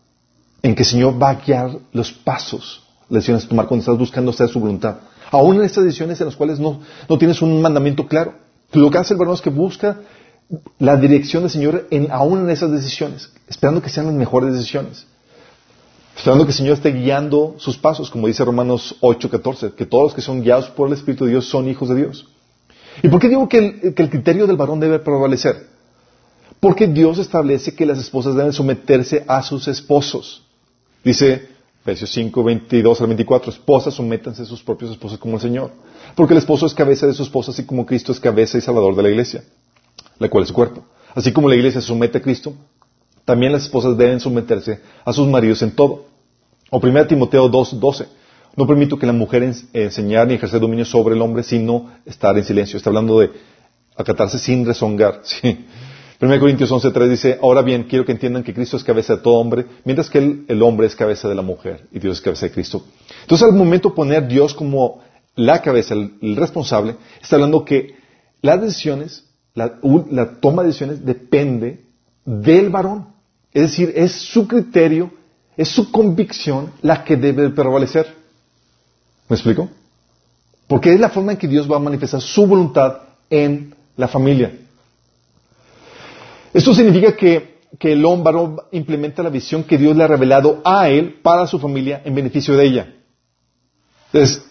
en 0.63 0.75
que 0.75 0.83
el 0.85 0.89
Señor 0.89 1.21
va 1.21 1.31
a 1.31 1.35
guiar 1.35 1.79
los 1.93 2.13
pasos, 2.13 2.83
las 3.09 3.25
decisiones 3.25 3.45
a 3.45 3.49
tomar 3.49 3.67
cuando 3.67 3.83
estás 3.83 3.99
buscando 3.99 4.31
hacer 4.31 4.49
su 4.49 4.61
voluntad. 4.61 4.99
Aún 5.31 5.57
en 5.57 5.65
estas 5.65 5.85
decisiones 5.85 6.21
en 6.21 6.29
las 6.29 6.37
cuales 6.37 6.61
no, 6.61 6.81
no 7.09 7.19
tienes 7.19 7.43
un 7.43 7.61
mandamiento 7.61 8.07
claro. 8.07 8.35
Lo 8.73 8.91
que 8.91 8.99
hace 8.99 9.15
el 9.15 9.19
varón 9.19 9.35
es 9.35 9.41
que 9.41 9.51
busca 9.51 9.99
la 10.79 10.97
dirección 10.97 11.43
del 11.43 11.51
Señor 11.51 11.89
aún 12.11 12.41
en 12.41 12.51
esas 12.51 12.71
decisiones, 12.71 13.31
esperando 13.49 13.83
que 13.83 13.91
sean 13.91 14.07
las 14.07 14.15
mejores 14.15 14.55
decisiones. 14.55 15.07
Esperando 16.17 16.45
que 16.45 16.51
el 16.51 16.57
Señor 16.57 16.75
esté 16.75 16.93
guiando 16.93 17.55
sus 17.59 17.77
pasos, 17.77 18.11
como 18.11 18.27
dice 18.27 18.45
Romanos 18.45 18.97
8:14, 19.01 19.75
que 19.75 19.87
todos 19.87 20.05
los 20.05 20.15
que 20.15 20.21
son 20.21 20.43
guiados 20.43 20.69
por 20.71 20.89
el 20.89 20.95
Espíritu 20.95 21.25
de 21.25 21.33
Dios 21.33 21.47
son 21.47 21.69
hijos 21.69 21.89
de 21.89 21.97
Dios. 21.97 22.27
¿Y 23.03 23.09
por 23.09 23.21
qué 23.21 23.29
digo 23.29 23.49
que 23.49 23.93
el, 23.97 24.11
criterio 24.11 24.47
del 24.47 24.57
varón 24.57 24.79
debe 24.79 24.99
prevalecer? 24.99 25.69
Porque 26.61 26.87
Dios 26.87 27.19
establece 27.19 27.75
que 27.75 27.87
las 27.87 27.99
esposas 27.99 28.37
deben 28.37 28.53
someterse 28.53 29.25
a 29.27 29.43
sus 29.43 29.67
esposos. 29.67 30.43
Dice 31.03 31.49
Efesios 31.81 32.13
5, 32.13 32.45
22 32.45 33.01
al 33.01 33.07
24, 33.09 33.51
esposas, 33.51 33.95
sométanse 33.95 34.43
a 34.43 34.45
sus 34.45 34.63
propios 34.63 34.93
esposos 34.93 35.19
como 35.19 35.35
el 35.35 35.41
Señor. 35.41 35.73
Porque 36.15 36.35
el 36.35 36.39
esposo 36.39 36.67
es 36.67 36.75
cabeza 36.75 37.07
de 37.07 37.15
su 37.15 37.25
esposa, 37.25 37.51
así 37.51 37.65
como 37.65 37.87
Cristo 37.87 38.13
es 38.13 38.21
cabeza 38.21 38.59
y 38.59 38.61
salvador 38.61 38.95
de 38.95 39.03
la 39.03 39.09
iglesia, 39.09 39.43
la 40.19 40.29
cual 40.29 40.45
es 40.45 40.49
su 40.49 40.55
cuerpo. 40.55 40.85
Así 41.15 41.33
como 41.33 41.49
la 41.49 41.57
iglesia 41.57 41.81
se 41.81 41.89
somete 41.89 42.19
a 42.19 42.23
Cristo, 42.23 42.55
también 43.25 43.53
las 43.53 43.63
esposas 43.63 43.97
deben 43.97 44.21
someterse 44.21 44.81
a 45.05 45.13
sus 45.13 45.29
maridos 45.29 45.63
en 45.63 45.73
todo. 45.73 46.07
O 46.71 46.79
1 46.79 47.07
Timoteo 47.07 47.49
2, 47.49 47.79
12. 47.79 48.07
No 48.57 48.67
permito 48.67 48.99
que 48.99 49.07
la 49.07 49.13
mujer 49.13 49.43
enseñar 49.73 50.27
ni 50.27 50.35
ejercer 50.35 50.61
dominio 50.61 50.85
sobre 50.85 51.15
el 51.15 51.23
hombre, 51.23 51.43
sino 51.43 51.91
estar 52.05 52.37
en 52.37 52.45
silencio. 52.45 52.77
Está 52.77 52.91
hablando 52.91 53.21
de 53.21 53.31
acatarse 53.97 54.39
sin 54.39 54.67
rezongar. 54.67 55.21
¿sí? 55.25 55.67
1 56.21 56.39
Corintios 56.39 56.71
11.3 56.71 57.09
dice, 57.09 57.39
ahora 57.43 57.63
bien, 57.63 57.85
quiero 57.85 58.05
que 58.05 58.13
entiendan 58.13 58.45
que 58.45 58.55
Cristo 58.55 58.77
es 58.77 58.85
cabeza 58.85 59.17
de 59.17 59.23
todo 59.23 59.35
hombre, 59.35 59.67
mientras 59.85 60.09
que 60.09 60.19
el, 60.47 60.63
hombre 60.63 60.87
es 60.87 60.95
cabeza 60.95 61.29
de 61.29 61.35
la 61.35 61.43
mujer 61.43 61.89
y 61.91 61.99
Dios 61.99 62.19
es 62.19 62.21
cabeza 62.21 62.47
de 62.47 62.53
Cristo. 62.53 62.85
Entonces, 63.23 63.49
al 63.49 63.55
momento 63.55 63.89
de 63.89 63.97
poner 63.97 64.29
Dios 64.29 64.55
como 64.55 65.01
la 65.35 65.61
cabeza, 65.63 65.95
el, 65.95 66.37
responsable, 66.37 66.95
está 67.21 67.37
hablando 67.37 67.65
que 67.65 67.97
las 68.41 68.61
decisiones, 68.61 69.25
la, 69.55 69.81
la 70.11 70.39
toma 70.39 70.63
de 70.63 70.69
decisiones 70.69 71.05
depende 71.05 71.87
del 72.25 72.71
varón. 72.71 73.07
Es 73.53 73.63
decir, 73.63 73.93
es 73.95 74.13
su 74.13 74.47
criterio, 74.49 75.11
es 75.57 75.69
su 75.69 75.91
convicción 75.91 76.73
la 76.83 77.05
que 77.05 77.17
debe 77.17 77.51
prevalecer. 77.51 78.15
¿Me 79.29 79.37
explico? 79.37 79.69
Porque 80.67 80.95
es 80.95 81.01
la 81.01 81.11
forma 81.11 81.33
en 81.33 81.39
que 81.39 81.49
Dios 81.49 81.71
va 81.71 81.77
a 81.77 81.81
manifestar 81.81 82.21
su 82.21 82.47
voluntad 82.47 82.99
en 83.29 83.75
la 83.97 84.09
familia. 84.09 84.59
Esto 86.53 86.75
significa 86.75 87.17
que, 87.17 87.53
el 87.81 88.05
hombre 88.05 88.39
implementa 88.73 89.23
la 89.23 89.31
visión 89.31 89.65
que 89.65 89.79
Dios 89.79 89.97
le 89.97 90.05
ha 90.05 90.07
revelado 90.07 90.61
a 90.65 90.89
él 90.89 91.21
para 91.23 91.47
su 91.47 91.59
familia 91.59 92.03
en 92.05 92.15
beneficio 92.15 92.55
de 92.57 92.67
ella. 92.67 92.95
Entonces, 94.13 94.47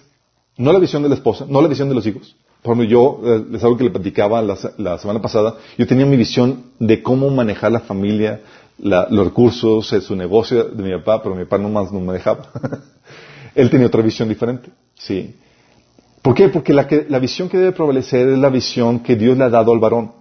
no 0.58 0.74
la 0.74 0.80
visión 0.80 1.04
de 1.04 1.10
la 1.10 1.16
esposa, 1.16 1.46
no 1.48 1.62
la 1.62 1.68
visión 1.68 1.88
de 1.88 1.96
los 1.96 2.06
hijos. 2.06 2.36
Por 2.62 2.76
ejemplo, 2.76 2.90
yo, 2.90 3.22
eh, 3.24 3.46
les 3.50 3.64
algo 3.64 3.78
que 3.78 3.86
le 3.86 3.90
platicaba 3.90 4.42
la, 4.42 4.98
semana 4.98 5.22
pasada, 5.22 5.56
yo 5.78 5.88
tenía 5.88 6.06
mi 6.06 6.16
visión 6.16 6.66
de 6.80 7.02
cómo 7.02 7.30
manejar 7.30 7.72
la 7.72 7.80
familia, 7.80 8.42
los 8.78 9.26
recursos, 9.26 9.88
su 9.88 10.16
negocio 10.16 10.66
de 10.66 10.84
mi 10.84 10.92
papá, 10.98 11.24
pero 11.24 11.36
mi 11.36 11.44
papá 11.46 11.58
nomás 11.58 11.92
no 11.92 12.00
me 12.00 12.14
dejaba. 12.14 12.50
Él 13.56 13.70
tenía 13.70 13.88
otra 13.88 14.02
visión 14.02 14.30
diferente. 14.30 14.70
Sí. 14.96 15.36
¿Por 16.22 16.36
qué? 16.36 16.50
Porque 16.50 16.74
la, 16.74 16.88
la 17.10 17.20
visión 17.20 17.50
que 17.50 17.58
debe 17.58 17.72
prevalecer 17.72 18.30
es 18.30 18.38
la 18.38 18.50
visión 18.50 19.00
que 19.00 19.16
Dios 19.16 19.38
le 19.38 19.44
ha 19.44 19.50
dado 19.50 19.72
al 19.74 19.80
varón. 19.80 20.12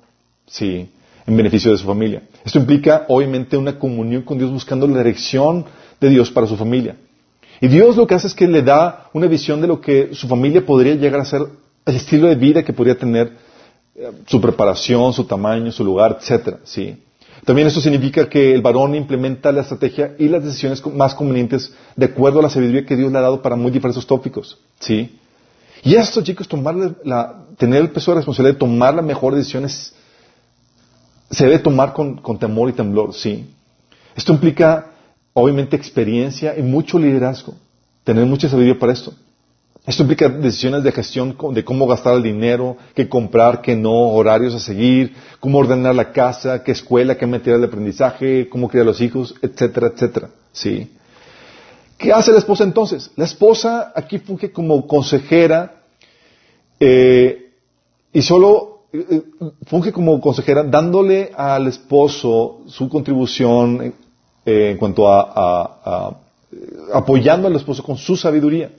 Sí 0.46 0.88
en 1.26 1.36
beneficio 1.36 1.70
de 1.70 1.78
su 1.78 1.86
familia. 1.86 2.22
Esto 2.44 2.58
implica, 2.58 3.04
obviamente, 3.08 3.56
una 3.56 3.78
comunión 3.78 4.22
con 4.22 4.38
Dios 4.38 4.50
buscando 4.50 4.86
la 4.86 4.98
dirección 4.98 5.64
de 6.00 6.08
Dios 6.08 6.30
para 6.30 6.46
su 6.46 6.56
familia. 6.56 6.96
Y 7.60 7.68
Dios 7.68 7.96
lo 7.96 8.06
que 8.06 8.14
hace 8.14 8.26
es 8.26 8.34
que 8.34 8.48
le 8.48 8.62
da 8.62 9.08
una 9.12 9.26
visión 9.26 9.60
de 9.60 9.68
lo 9.68 9.80
que 9.80 10.14
su 10.14 10.26
familia 10.26 10.64
podría 10.64 10.94
llegar 10.94 11.20
a 11.20 11.24
ser, 11.24 11.42
el 11.86 11.96
estilo 11.96 12.28
de 12.28 12.34
vida 12.34 12.62
que 12.62 12.72
podría 12.72 12.96
tener, 12.96 13.36
eh, 13.94 14.10
su 14.26 14.40
preparación, 14.40 15.12
su 15.12 15.24
tamaño, 15.24 15.72
su 15.72 15.84
lugar, 15.84 16.18
etcétera. 16.20 16.60
¿sí? 16.64 17.02
También 17.44 17.68
eso 17.68 17.80
significa 17.80 18.28
que 18.28 18.54
el 18.54 18.62
varón 18.62 18.94
implementa 18.94 19.52
la 19.52 19.62
estrategia 19.62 20.14
y 20.18 20.28
las 20.28 20.44
decisiones 20.44 20.84
más 20.86 21.14
convenientes 21.14 21.72
de 21.96 22.06
acuerdo 22.06 22.40
a 22.40 22.42
la 22.42 22.50
sabiduría 22.50 22.84
que 22.84 22.96
Dios 22.96 23.10
le 23.10 23.18
ha 23.18 23.22
dado 23.22 23.42
para 23.42 23.56
muy 23.56 23.70
diversos 23.70 24.06
tópicos. 24.06 24.58
¿sí? 24.78 25.18
Y 25.82 25.94
esto, 25.94 26.22
chicos, 26.22 26.46
tomar 26.46 26.74
la, 27.04 27.44
tener 27.56 27.80
el 27.80 27.90
peso 27.90 28.10
de 28.10 28.16
responsabilidad 28.16 28.54
de 28.54 28.60
tomar 28.60 28.94
la 28.94 29.02
mejor 29.02 29.34
decisión 29.34 29.64
es 29.64 29.94
se 31.30 31.44
debe 31.44 31.60
tomar 31.60 31.92
con, 31.92 32.38
temor 32.38 32.68
y 32.68 32.72
temblor, 32.72 33.14
sí. 33.14 33.54
Esto 34.16 34.32
implica, 34.32 34.90
obviamente, 35.32 35.76
experiencia 35.76 36.58
y 36.58 36.62
mucho 36.62 36.98
liderazgo. 36.98 37.54
Tener 38.02 38.26
mucha 38.26 38.48
sabiduría 38.48 38.78
para 38.78 38.92
esto. 38.92 39.14
Esto 39.86 40.02
implica 40.02 40.28
decisiones 40.28 40.82
de 40.82 40.92
gestión 40.92 41.36
de 41.52 41.64
cómo 41.64 41.86
gastar 41.86 42.14
el 42.14 42.22
dinero, 42.22 42.76
qué 42.94 43.08
comprar, 43.08 43.62
qué 43.62 43.74
no, 43.74 44.10
horarios 44.10 44.54
a 44.54 44.58
seguir, 44.58 45.14
cómo 45.40 45.58
ordenar 45.58 45.94
la 45.94 46.12
casa, 46.12 46.62
qué 46.62 46.72
escuela, 46.72 47.16
qué 47.16 47.26
material 47.26 47.62
de 47.62 47.66
aprendizaje, 47.66 48.48
cómo 48.48 48.68
criar 48.68 48.82
a 48.82 48.90
los 48.90 49.00
hijos, 49.00 49.34
etcétera, 49.40 49.88
etcétera. 49.88 50.30
Sí. 50.52 50.90
¿Qué 51.96 52.12
hace 52.12 52.30
la 52.32 52.38
esposa 52.38 52.64
entonces? 52.64 53.10
La 53.16 53.24
esposa 53.24 53.92
aquí 53.94 54.18
funge 54.18 54.52
como 54.52 54.86
consejera 54.86 55.82
eh, 56.78 57.52
y 58.12 58.22
solo 58.22 58.84
eh, 58.92 59.06
eh, 59.10 59.22
funge 59.66 59.92
como 59.92 60.20
consejera 60.20 60.62
dándole 60.62 61.30
al 61.36 61.66
esposo 61.66 62.60
su 62.66 62.88
contribución 62.88 63.94
en 64.44 64.76
cuanto 64.78 65.06
a, 65.12 66.16
apoyando 66.92 67.46
al 67.48 67.56
esposo 67.56 67.82
con 67.82 67.96
su 67.96 68.16
sabiduría. 68.16 68.70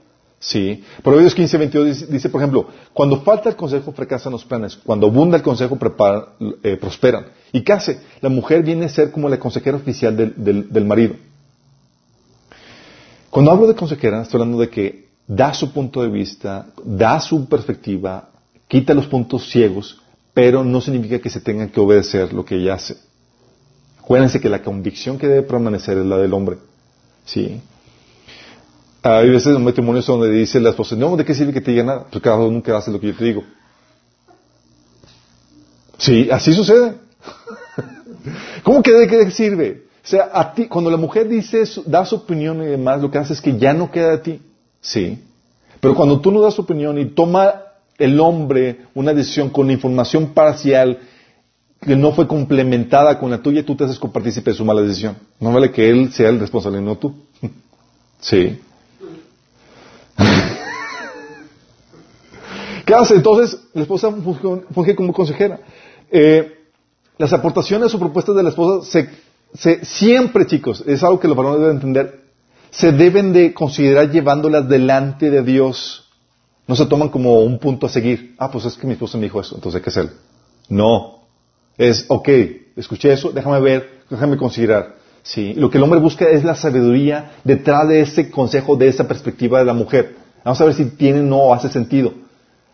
Sí. 0.42 0.82
Proverbios 1.04 1.36
15, 1.36 1.56
22 1.56 2.10
dice, 2.10 2.28
por 2.28 2.40
ejemplo, 2.40 2.66
cuando 2.92 3.20
falta 3.20 3.48
el 3.48 3.54
consejo 3.54 3.92
fracasan 3.92 4.32
los 4.32 4.44
planes, 4.44 4.76
cuando 4.76 5.06
abunda 5.06 5.36
el 5.36 5.42
consejo 5.42 5.76
prosperan. 5.76 7.26
¿Y 7.52 7.62
qué 7.62 7.72
hace? 7.72 8.00
La 8.20 8.28
mujer 8.28 8.64
viene 8.64 8.86
a 8.86 8.88
ser 8.88 9.12
como 9.12 9.28
la 9.28 9.38
consejera 9.38 9.76
oficial 9.76 10.16
del 10.16 10.84
marido. 10.84 11.14
Cuando 13.30 13.52
hablo 13.52 13.68
de 13.68 13.76
consejera, 13.76 14.22
estoy 14.22 14.40
hablando 14.40 14.60
de 14.60 14.68
que 14.68 15.08
da 15.28 15.54
su 15.54 15.72
punto 15.72 16.02
de 16.02 16.08
vista, 16.08 16.66
da 16.84 17.20
su 17.20 17.48
perspectiva, 17.48 18.30
quita 18.66 18.94
los 18.94 19.06
puntos 19.06 19.48
ciegos, 19.48 20.02
pero 20.34 20.64
no 20.64 20.80
significa 20.80 21.20
que 21.20 21.30
se 21.30 21.40
tenga 21.40 21.68
que 21.68 21.78
obedecer 21.78 22.32
lo 22.32 22.44
que 22.44 22.56
ella 22.56 22.74
hace. 22.74 22.96
Acuérdense 24.00 24.40
que 24.40 24.48
la 24.48 24.60
convicción 24.60 25.18
que 25.18 25.28
debe 25.28 25.42
permanecer 25.42 25.98
es 25.98 26.04
la 26.04 26.18
del 26.18 26.34
hombre. 26.34 26.58
¿Sí? 27.24 27.60
Hay 29.02 29.30
veces 29.30 29.56
en 29.56 29.64
matrimonios 29.64 30.06
donde 30.06 30.30
dice 30.30 30.60
la 30.60 30.70
esposa, 30.70 30.94
no, 30.94 31.16
¿de 31.16 31.24
qué 31.24 31.34
sirve 31.34 31.52
que 31.52 31.60
te 31.60 31.72
diga 31.72 31.82
nada? 31.82 32.06
Pues 32.10 32.22
cada 32.22 32.36
uno 32.36 32.52
nunca 32.52 32.76
hace 32.76 32.92
lo 32.92 33.00
que 33.00 33.08
yo 33.08 33.16
te 33.16 33.24
digo. 33.24 33.42
Sí, 35.98 36.28
así 36.30 36.52
sucede. 36.52 36.94
¿Cómo 38.62 38.82
que 38.82 38.92
de 38.92 39.08
qué 39.08 39.30
sirve? 39.30 39.84
O 40.04 40.06
sea, 40.06 40.30
a 40.32 40.54
ti, 40.54 40.66
cuando 40.66 40.90
la 40.90 40.96
mujer 40.96 41.28
dice, 41.28 41.64
da 41.86 42.04
su 42.04 42.16
opinión 42.16 42.62
y 42.62 42.66
demás, 42.66 43.00
lo 43.00 43.10
que 43.10 43.18
hace 43.18 43.32
es 43.32 43.40
que 43.40 43.58
ya 43.58 43.72
no 43.72 43.90
queda 43.90 44.10
de 44.10 44.18
ti. 44.18 44.40
Sí. 44.80 45.22
Pero 45.80 45.94
cuando 45.94 46.20
tú 46.20 46.30
no 46.30 46.40
das 46.40 46.54
tu 46.54 46.62
opinión 46.62 46.98
y 46.98 47.06
toma 47.06 47.54
el 47.98 48.18
hombre 48.20 48.86
una 48.94 49.12
decisión 49.12 49.50
con 49.50 49.70
información 49.70 50.28
parcial 50.28 50.98
que 51.80 51.96
no 51.96 52.12
fue 52.12 52.28
complementada 52.28 53.18
con 53.18 53.30
la 53.30 53.42
tuya, 53.42 53.64
tú 53.64 53.74
te 53.74 53.84
haces 53.84 53.98
compartícipe 53.98 54.50
de 54.50 54.56
su 54.56 54.64
mala 54.64 54.82
decisión. 54.82 55.16
No 55.40 55.52
vale 55.52 55.72
que 55.72 55.90
él 55.90 56.12
sea 56.12 56.28
el 56.28 56.38
responsable, 56.38 56.80
no 56.80 56.96
tú. 56.96 57.14
Sí. 58.20 58.60
¿Qué 62.84 62.94
hace? 62.94 63.14
Entonces, 63.14 63.58
la 63.74 63.82
esposa 63.82 64.10
funge, 64.10 64.94
como 64.94 65.12
consejera. 65.12 65.60
Eh, 66.10 66.58
las 67.18 67.32
aportaciones 67.32 67.94
o 67.94 67.98
propuestas 67.98 68.34
de 68.34 68.42
la 68.42 68.48
esposa 68.50 68.88
se 68.88 69.08
siempre, 69.54 70.46
chicos, 70.46 70.82
es 70.86 71.02
algo 71.02 71.20
que 71.20 71.28
los 71.28 71.36
varones 71.36 71.60
deben 71.60 71.76
entender, 71.76 72.22
se 72.70 72.92
deben 72.92 73.32
de 73.32 73.52
considerar 73.52 74.10
llevándolas 74.10 74.68
delante 74.68 75.30
de 75.30 75.42
Dios. 75.42 76.08
No 76.66 76.76
se 76.76 76.86
toman 76.86 77.08
como 77.08 77.40
un 77.40 77.58
punto 77.58 77.86
a 77.86 77.88
seguir. 77.88 78.34
Ah, 78.38 78.50
pues 78.50 78.64
es 78.64 78.76
que 78.76 78.86
mi 78.86 78.94
esposa 78.94 79.18
me 79.18 79.24
dijo 79.24 79.40
eso, 79.40 79.56
entonces 79.56 79.78
hay 79.78 79.82
que 79.82 79.90
hacerlo. 79.90 80.12
No. 80.68 81.22
Es, 81.76 82.06
ok, 82.08 82.28
escuché 82.76 83.12
eso, 83.12 83.30
déjame 83.30 83.60
ver, 83.60 84.04
déjame 84.08 84.36
considerar. 84.36 84.96
Sí. 85.22 85.54
Lo 85.54 85.70
que 85.70 85.78
el 85.78 85.84
hombre 85.84 86.00
busca 86.00 86.28
es 86.28 86.44
la 86.44 86.54
sabiduría 86.54 87.32
detrás 87.44 87.88
de 87.88 88.00
ese 88.00 88.30
consejo, 88.30 88.76
de 88.76 88.88
esa 88.88 89.06
perspectiva 89.06 89.58
de 89.58 89.64
la 89.64 89.74
mujer. 89.74 90.16
Vamos 90.44 90.60
a 90.60 90.64
ver 90.64 90.74
si 90.74 90.84
tiene 90.86 91.20
o 91.20 91.22
no 91.22 91.54
hace 91.54 91.68
sentido. 91.68 92.12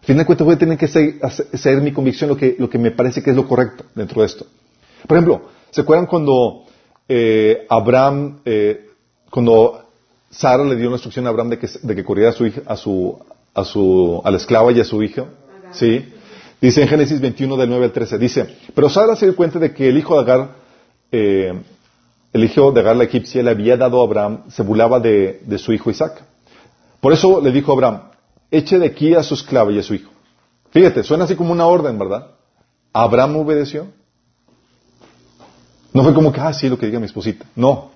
Al 0.01 0.07
fin 0.07 0.17
de 0.17 0.25
cuentas 0.25 0.45
voy 0.45 0.55
a 0.55 0.59
tener 0.59 0.79
que 0.79 0.89
ser, 0.89 1.17
ser 1.53 1.83
mi 1.83 1.93
convicción 1.93 2.31
lo 2.31 2.37
que, 2.37 2.57
lo 2.59 2.71
que 2.71 2.79
me 2.79 2.91
parece 2.91 3.23
que 3.23 3.31
es 3.31 3.37
lo 3.37 3.47
correcto 3.47 3.85
dentro 3.95 4.23
de 4.23 4.27
esto. 4.27 4.47
Por 5.07 5.17
ejemplo, 5.17 5.43
¿se 5.71 5.83
acuerdan 5.83 6.07
cuando 6.07 6.65
eh, 7.09 7.67
Abraham, 7.69 8.41
eh, 8.45 8.91
cuando 9.31 9.85
Sara 10.31 10.65
le 10.65 10.77
dio 10.77 10.89
una 10.89 10.97
instrucción 10.97 11.27
a 11.27 11.31
Abraham 11.31 11.51
de 11.51 11.59
que, 11.59 11.69
de 11.83 11.95
que 11.95 12.05
corriera 12.05 12.31
a 12.31 12.35
su 12.35 12.47
hija, 12.47 12.63
a 12.67 12.77
su, 12.77 13.19
a 13.55 13.65
su, 13.65 14.21
a 14.25 14.31
la 14.31 14.37
esclava 14.37 14.73
y 14.73 14.81
a 14.81 14.85
su 14.85 15.03
hija, 15.03 15.27
¿sí? 15.73 16.13
Dice 16.61 16.83
en 16.83 16.89
Génesis 16.89 17.21
21 17.21 17.57
del 17.57 17.69
9 17.69 17.85
al 17.87 17.93
13, 17.93 18.19
dice, 18.19 18.47
pero 18.75 18.89
Sara 18.89 19.15
se 19.15 19.27
dio 19.27 19.37
cuenta 19.37 19.59
de 19.59 19.73
que 19.73 19.89
el 19.89 19.99
hijo 19.99 20.15
de 20.15 20.21
Agar, 20.21 20.51
eh, 21.13 21.53
el 22.33 22.45
hijo 22.45 22.73
de 22.73 22.81
Agar 22.81 22.97
la 22.97 23.05
egipcia 23.05 23.43
le 23.43 23.51
había 23.51 23.77
dado 23.77 24.01
a 24.01 24.05
Abraham, 24.05 24.45
se 24.51 24.63
burlaba 24.63 25.01
de, 25.01 25.43
de 25.45 25.59
su 25.59 25.73
hijo 25.73 25.91
Isaac. 25.91 26.23
Por 27.01 27.13
eso 27.13 27.41
le 27.41 27.53
dijo 27.53 27.73
a 27.73 27.75
Abraham, 27.75 28.01
eche 28.51 28.79
de 28.79 28.87
aquí 28.87 29.15
a 29.15 29.23
su 29.23 29.35
esclava 29.35 29.73
y 29.73 29.79
a 29.79 29.83
su 29.83 29.95
hijo. 29.95 30.11
Fíjate, 30.71 31.03
suena 31.03 31.25
así 31.25 31.35
como 31.35 31.53
una 31.53 31.67
orden, 31.67 31.99
¿verdad? 31.99 32.29
Abraham 32.93 33.37
obedeció. 33.37 33.87
No 35.93 36.03
fue 36.03 36.15
como 36.15 36.33
que, 36.33 36.41
ah, 36.41 36.53
sí, 36.53 36.69
lo 36.69 36.79
que 36.79 36.87
diga 36.87 36.99
mi 36.99 37.07
esposita. 37.07 37.47
No. 37.57 37.91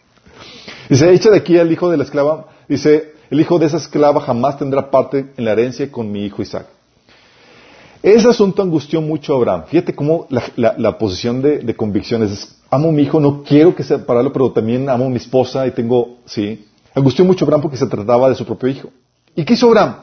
dice, 0.88 1.12
echa 1.12 1.30
de 1.30 1.36
aquí 1.36 1.58
al 1.58 1.70
hijo 1.70 1.90
de 1.90 1.96
la 1.96 2.04
esclava. 2.04 2.46
Dice, 2.68 3.14
el 3.30 3.40
hijo 3.40 3.58
de 3.58 3.66
esa 3.66 3.76
esclava 3.76 4.20
jamás 4.20 4.58
tendrá 4.58 4.90
parte 4.90 5.32
en 5.36 5.44
la 5.44 5.52
herencia 5.52 5.90
con 5.90 6.10
mi 6.10 6.24
hijo 6.24 6.42
Isaac. 6.42 6.66
Ese 8.02 8.28
asunto 8.28 8.62
angustió 8.62 9.00
mucho 9.00 9.34
a 9.34 9.36
Abraham. 9.36 9.64
Fíjate 9.68 9.94
cómo 9.94 10.26
la, 10.56 10.98
posición 10.98 11.40
de, 11.40 11.74
convicciones 11.76 12.32
es, 12.32 12.61
amo 12.72 12.90
mi 12.90 13.02
hijo, 13.02 13.20
no 13.20 13.42
quiero 13.42 13.74
que 13.76 13.84
sea 13.84 13.98
pararlo, 13.98 14.32
pero 14.32 14.50
también 14.50 14.88
amo 14.88 15.04
a 15.04 15.08
mi 15.10 15.16
esposa 15.16 15.66
y 15.66 15.72
tengo, 15.72 16.16
sí. 16.24 16.66
Angustió 16.94 17.22
mucho 17.22 17.44
a 17.44 17.46
Abraham 17.46 17.60
porque 17.60 17.76
se 17.76 17.86
trataba 17.86 18.30
de 18.30 18.34
su 18.34 18.46
propio 18.46 18.70
hijo. 18.70 18.88
¿Y 19.36 19.44
qué 19.44 19.52
hizo 19.52 19.66
Abraham? 19.66 19.96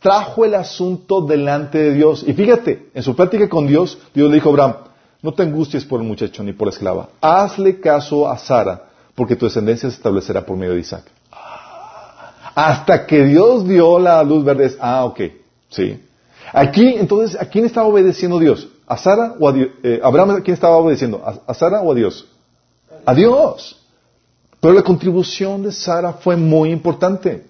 Trajo 0.00 0.44
el 0.44 0.56
asunto 0.56 1.20
delante 1.20 1.78
de 1.78 1.94
Dios. 1.94 2.24
Y 2.26 2.32
fíjate, 2.32 2.88
en 2.92 3.02
su 3.04 3.14
plática 3.14 3.48
con 3.48 3.68
Dios, 3.68 3.98
Dios 4.12 4.28
le 4.28 4.34
dijo 4.34 4.48
a 4.48 4.52
Abraham, 4.52 4.74
no 5.22 5.32
te 5.32 5.44
angusties 5.44 5.84
por 5.84 6.00
el 6.00 6.06
muchacho 6.06 6.42
ni 6.42 6.52
por 6.52 6.66
la 6.66 6.72
esclava. 6.72 7.08
Hazle 7.20 7.78
caso 7.78 8.28
a 8.28 8.36
Sara, 8.36 8.86
porque 9.14 9.36
tu 9.36 9.46
descendencia 9.46 9.88
se 9.88 9.96
establecerá 9.96 10.44
por 10.44 10.56
medio 10.56 10.74
de 10.74 10.80
Isaac. 10.80 11.04
Hasta 12.56 13.06
que 13.06 13.24
Dios 13.24 13.68
dio 13.68 14.00
la 14.00 14.22
luz 14.24 14.44
verde. 14.44 14.74
Ah, 14.80 15.04
ok. 15.04 15.20
Sí. 15.68 16.02
Aquí, 16.52 16.88
entonces, 16.98 17.40
¿a 17.40 17.44
quién 17.44 17.66
estaba 17.66 17.86
obedeciendo 17.86 18.40
Dios? 18.40 18.68
¿A 18.86 18.96
Sara 18.96 19.34
o 19.38 19.48
a 19.48 19.52
Dios? 19.52 19.70
Eh, 19.82 20.00
Abraham, 20.02 20.30
¿a 20.30 20.40
quién 20.40 20.54
estaba 20.54 20.76
obedeciendo? 20.76 21.22
¿A, 21.24 21.54
Sara 21.54 21.80
o 21.80 21.92
a 21.92 21.94
Dios? 21.94 22.26
A 23.04 23.14
Dios. 23.14 23.82
Pero 24.60 24.74
la 24.74 24.82
contribución 24.82 25.62
de 25.62 25.72
Sara 25.72 26.12
fue 26.12 26.36
muy 26.36 26.70
importante. 26.70 27.44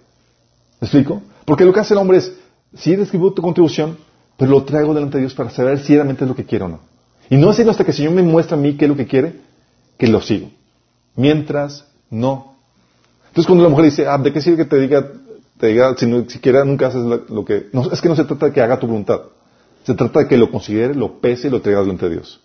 ¿Me 0.80 0.86
explico? 0.86 1.22
Porque 1.44 1.64
lo 1.64 1.72
que 1.72 1.80
hace 1.80 1.94
el 1.94 1.98
hombre 1.98 2.18
es, 2.18 2.32
sí 2.74 2.92
escribo 2.92 3.32
tu 3.32 3.42
contribución, 3.42 3.98
pero 4.36 4.50
lo 4.50 4.64
traigo 4.64 4.94
delante 4.94 5.18
de 5.18 5.22
Dios 5.22 5.34
para 5.34 5.50
saber 5.50 5.78
si 5.78 5.94
realmente 5.94 6.24
es 6.24 6.28
lo 6.28 6.34
que 6.34 6.44
quiero 6.44 6.66
o 6.66 6.68
no. 6.68 6.80
Y 7.28 7.36
no 7.36 7.50
es 7.50 7.56
sino 7.56 7.70
hasta 7.70 7.84
que 7.84 7.90
el 7.90 7.96
Señor 7.96 8.12
me 8.12 8.22
muestra 8.22 8.56
a 8.56 8.60
mí 8.60 8.76
qué 8.76 8.86
es 8.86 8.88
lo 8.88 8.96
que 8.96 9.06
quiere, 9.06 9.40
que 9.98 10.06
lo 10.06 10.20
sigo. 10.20 10.50
Mientras, 11.16 11.84
no. 12.10 12.54
Entonces 13.28 13.46
cuando 13.46 13.64
la 13.64 13.70
mujer 13.70 13.86
dice, 13.86 14.06
ah, 14.06 14.18
¿de 14.18 14.32
qué 14.32 14.40
sirve 14.40 14.58
que 14.58 14.64
te 14.64 14.78
diga, 14.78 15.06
te 15.58 15.68
diga 15.68 15.94
si 15.96 16.06
no, 16.06 16.28
siquiera 16.28 16.64
nunca 16.64 16.86
haces 16.86 17.02
lo, 17.02 17.44
que... 17.44 17.68
No, 17.72 17.90
es 17.90 18.00
que 18.00 18.08
no 18.08 18.16
se 18.16 18.24
trata 18.24 18.46
de 18.46 18.52
que 18.52 18.60
haga 18.60 18.78
tu 18.78 18.86
voluntad. 18.86 19.20
Se 19.86 19.94
trata 19.94 20.20
de 20.20 20.26
que 20.26 20.36
lo 20.36 20.50
considere, 20.50 20.94
lo 20.96 21.20
pese 21.20 21.46
y 21.46 21.50
lo 21.50 21.60
traiga 21.60 21.80
delante 21.80 22.08
de 22.08 22.16
Dios. 22.16 22.40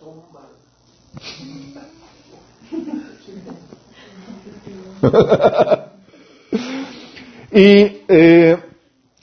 y 7.50 8.02
eh, 8.06 8.56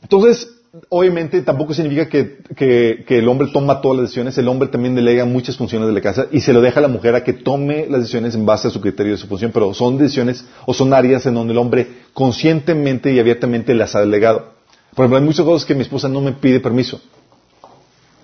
entonces, 0.01 0.49
obviamente 0.89 1.41
tampoco 1.43 1.73
significa 1.73 2.09
que, 2.09 3.05
el 3.07 3.29
hombre 3.29 3.47
toma 3.53 3.79
todas 3.79 3.99
las 3.99 4.07
decisiones, 4.07 4.37
el 4.37 4.49
hombre 4.49 4.67
también 4.67 4.95
delega 4.95 5.23
muchas 5.23 5.55
funciones 5.55 5.87
de 5.87 5.93
la 5.93 6.01
casa 6.01 6.27
y 6.29 6.41
se 6.41 6.51
lo 6.51 6.59
deja 6.59 6.79
a 6.79 6.81
la 6.81 6.89
mujer 6.89 7.15
a 7.15 7.23
que 7.23 7.31
tome 7.31 7.87
las 7.89 8.01
decisiones 8.01 8.35
en 8.35 8.45
base 8.45 8.67
a 8.67 8.71
su 8.71 8.81
criterio 8.81 9.13
de 9.13 9.17
su 9.17 9.27
función, 9.27 9.51
pero 9.53 9.73
son 9.73 9.97
decisiones 9.97 10.43
o 10.65 10.73
son 10.73 10.93
áreas 10.93 11.25
en 11.25 11.35
donde 11.35 11.53
el 11.53 11.57
hombre 11.57 11.87
conscientemente 12.13 13.13
y 13.13 13.19
abiertamente 13.19 13.73
las 13.73 13.95
ha 13.95 14.01
delegado. 14.01 14.55
Por 14.93 15.05
ejemplo, 15.05 15.19
hay 15.19 15.23
muchas 15.23 15.45
cosas 15.45 15.65
que 15.65 15.73
mi 15.73 15.83
esposa 15.83 16.09
no 16.09 16.19
me 16.19 16.33
pide 16.33 16.59
permiso, 16.59 16.99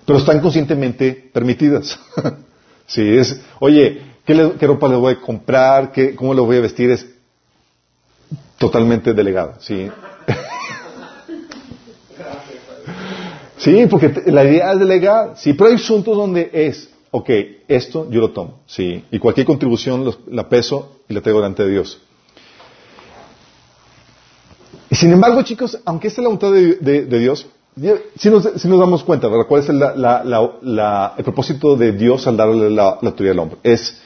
pero 0.06 0.18
están 0.18 0.40
conscientemente 0.40 1.30
permitidas. 1.32 1.98
sí, 2.86 3.02
es, 3.02 3.40
oye, 3.58 4.02
¿qué, 4.24 4.52
¿qué, 4.58 4.66
ropa 4.66 4.88
le 4.88 4.96
voy 4.96 5.14
a 5.14 5.20
comprar? 5.20 5.92
¿Qué, 5.92 6.14
¿Cómo 6.14 6.32
le 6.32 6.40
voy 6.40 6.56
a 6.56 6.60
vestir? 6.60 6.90
Es 6.90 7.06
totalmente 8.58 9.12
delegado, 9.12 9.54
sí. 9.58 9.90
Sí, 13.58 13.86
porque 13.90 14.12
la 14.26 14.44
idea 14.44 14.72
es 14.72 14.78
delegar. 14.78 15.32
Sí, 15.36 15.52
pero 15.54 15.70
hay 15.70 15.74
asuntos 15.74 16.16
donde 16.16 16.50
es, 16.52 16.88
ok, 17.10 17.30
esto 17.66 18.08
yo 18.10 18.20
lo 18.20 18.30
tomo. 18.30 18.60
Sí, 18.66 19.04
y 19.10 19.18
cualquier 19.18 19.44
contribución 19.44 20.08
la 20.28 20.48
peso 20.48 21.00
y 21.08 21.14
la 21.14 21.20
traigo 21.20 21.40
delante 21.40 21.64
de 21.64 21.70
Dios. 21.72 22.00
Y 24.88 24.94
sin 24.94 25.10
embargo, 25.10 25.42
chicos, 25.42 25.78
aunque 25.84 26.08
esta 26.08 26.20
es 26.20 26.22
la 26.22 26.28
voluntad 26.28 26.52
de, 26.52 27.18
Dios, 27.18 27.48
si 28.16 28.30
nos, 28.30 28.62
damos 28.62 29.04
cuenta. 29.04 29.28
¿Cuál 29.46 29.62
es 29.62 29.68
el 29.68 31.24
propósito 31.24 31.76
de 31.76 31.92
Dios 31.92 32.26
al 32.26 32.36
darle 32.36 32.70
la, 32.70 32.98
autoridad 33.02 33.32
al 33.32 33.38
hombre? 33.40 33.58
Es 33.62 34.00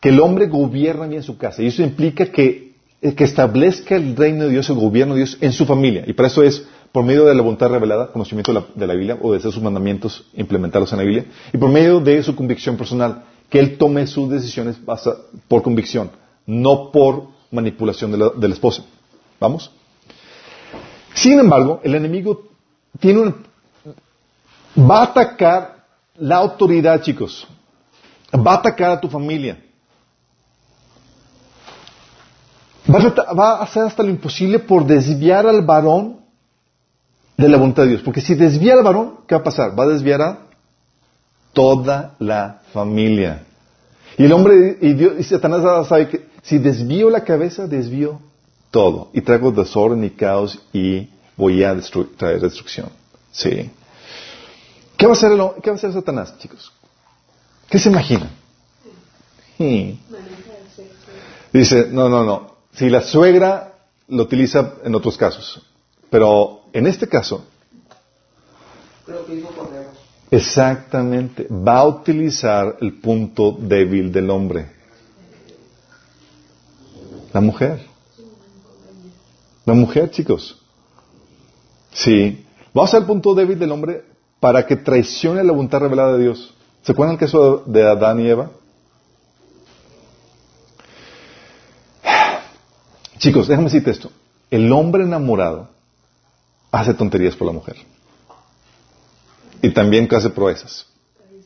que 0.00 0.10
el 0.10 0.20
hombre 0.20 0.46
gobierna 0.46 1.06
bien 1.06 1.22
su 1.22 1.38
casa. 1.38 1.62
Y 1.62 1.68
eso 1.68 1.82
implica 1.82 2.26
que, 2.26 2.74
que 3.00 3.24
establezca 3.24 3.96
el 3.96 4.14
reino 4.14 4.44
de 4.44 4.50
Dios, 4.50 4.68
el 4.68 4.76
gobierno 4.76 5.14
de 5.14 5.20
Dios 5.20 5.38
en 5.40 5.52
su 5.52 5.64
familia. 5.64 6.04
Y 6.06 6.12
para 6.12 6.28
eso 6.28 6.42
es 6.42 6.66
por 6.92 7.02
medio 7.04 7.24
de 7.24 7.34
la 7.34 7.42
voluntad 7.42 7.70
revelada, 7.70 8.12
conocimiento 8.12 8.52
de 8.52 8.86
la, 8.86 8.94
Biblia, 8.94 9.18
o 9.20 9.32
de 9.32 9.40
sus 9.40 9.60
mandamientos, 9.60 10.26
implementarlos 10.34 10.92
en 10.92 10.98
la 10.98 11.04
Biblia, 11.04 11.24
y 11.52 11.58
por 11.58 11.68
medio 11.68 11.98
de 11.98 12.22
su 12.22 12.36
convicción 12.36 12.76
personal, 12.76 13.24
que 13.50 13.58
él 13.58 13.76
tome 13.78 14.06
sus 14.06 14.30
decisiones 14.30 14.76
por 15.48 15.62
convicción, 15.62 16.10
no 16.46 16.92
por 16.92 17.24
manipulación 17.50 18.12
de 18.12 18.48
la, 18.48 18.54
esposa. 18.54 18.84
¿Vamos? 19.40 19.72
Sin 21.14 21.40
embargo, 21.40 21.80
el 21.82 21.96
enemigo 21.96 22.53
tiene 22.98 23.20
un, 23.20 23.34
va 24.78 25.00
a 25.00 25.04
atacar 25.04 25.84
la 26.16 26.36
autoridad, 26.36 27.00
chicos. 27.02 27.46
Va 28.34 28.52
a 28.52 28.56
atacar 28.56 28.90
a 28.92 29.00
tu 29.00 29.08
familia. 29.08 29.62
Va 32.92 32.98
a, 32.98 33.32
va 33.32 33.50
a 33.52 33.62
hacer 33.62 33.84
hasta 33.84 34.02
lo 34.02 34.10
imposible 34.10 34.58
por 34.58 34.84
desviar 34.84 35.46
al 35.46 35.62
varón 35.62 36.20
de 37.36 37.48
la 37.48 37.56
voluntad 37.56 37.84
de 37.84 37.90
Dios. 37.90 38.02
Porque 38.02 38.20
si 38.20 38.34
desvía 38.34 38.74
al 38.74 38.82
varón, 38.82 39.20
¿qué 39.26 39.34
va 39.34 39.40
a 39.40 39.44
pasar? 39.44 39.78
Va 39.78 39.84
a 39.84 39.88
desviar 39.88 40.20
a 40.22 40.38
toda 41.52 42.14
la 42.18 42.60
familia. 42.72 43.44
Y 44.18 44.24
el 44.24 44.32
hombre 44.32 44.78
y, 44.80 44.92
Dios, 44.92 45.14
y 45.18 45.22
Satanás 45.24 45.88
sabe 45.88 46.08
que 46.08 46.28
si 46.42 46.58
desvío 46.58 47.10
la 47.10 47.24
cabeza, 47.24 47.66
desvío 47.66 48.20
todo. 48.70 49.08
Y 49.12 49.22
traigo 49.22 49.50
desorden 49.50 50.04
y 50.04 50.10
caos 50.10 50.60
y 50.72 51.08
voy 51.36 51.64
a 51.64 51.76
traer 52.16 52.40
destrucción. 52.40 52.90
Sí. 53.32 53.70
¿Qué 54.96 55.06
va, 55.06 55.12
a 55.12 55.16
hacer 55.16 55.32
el, 55.32 55.38
¿Qué 55.62 55.70
va 55.70 55.74
a 55.74 55.76
hacer 55.76 55.92
Satanás, 55.92 56.38
chicos? 56.38 56.72
¿Qué 57.68 57.78
se 57.78 57.88
imagina? 57.88 58.30
Dice, 61.52 61.88
no, 61.90 62.08
no, 62.08 62.24
no. 62.24 62.54
Si 62.72 62.88
la 62.88 63.00
suegra 63.00 63.74
lo 64.08 64.22
utiliza 64.22 64.74
en 64.84 64.94
otros 64.94 65.16
casos. 65.16 65.62
Pero 66.10 66.62
en 66.72 66.86
este 66.86 67.08
caso, 67.08 67.44
exactamente, 70.30 71.46
va 71.50 71.78
a 71.78 71.86
utilizar 71.86 72.76
el 72.80 73.00
punto 73.00 73.56
débil 73.58 74.12
del 74.12 74.30
hombre. 74.30 74.70
La 77.32 77.40
mujer. 77.40 77.84
La 79.64 79.74
mujer, 79.74 80.10
chicos. 80.10 80.63
Sí. 81.94 82.44
Va 82.76 82.84
a 82.84 82.88
ser 82.88 83.00
el 83.00 83.06
punto 83.06 83.34
débil 83.34 83.58
del 83.58 83.72
hombre 83.72 84.04
para 84.40 84.66
que 84.66 84.76
traicione 84.76 85.42
la 85.42 85.52
voluntad 85.52 85.80
revelada 85.80 86.12
de 86.16 86.24
Dios. 86.24 86.52
¿Se 86.82 86.92
acuerdan 86.92 87.14
el 87.14 87.20
caso 87.20 87.62
de 87.64 87.88
Adán 87.88 88.20
y 88.20 88.28
Eva? 88.28 88.50
Chicos, 93.18 93.48
déjame 93.48 93.68
decirte 93.68 93.90
esto. 93.92 94.10
El 94.50 94.70
hombre 94.72 95.04
enamorado 95.04 95.68
hace 96.70 96.92
tonterías 96.92 97.36
por 97.36 97.46
la 97.46 97.52
mujer. 97.52 97.76
Y 99.62 99.70
también 99.70 100.08
hace 100.14 100.28
proezas. 100.28 100.86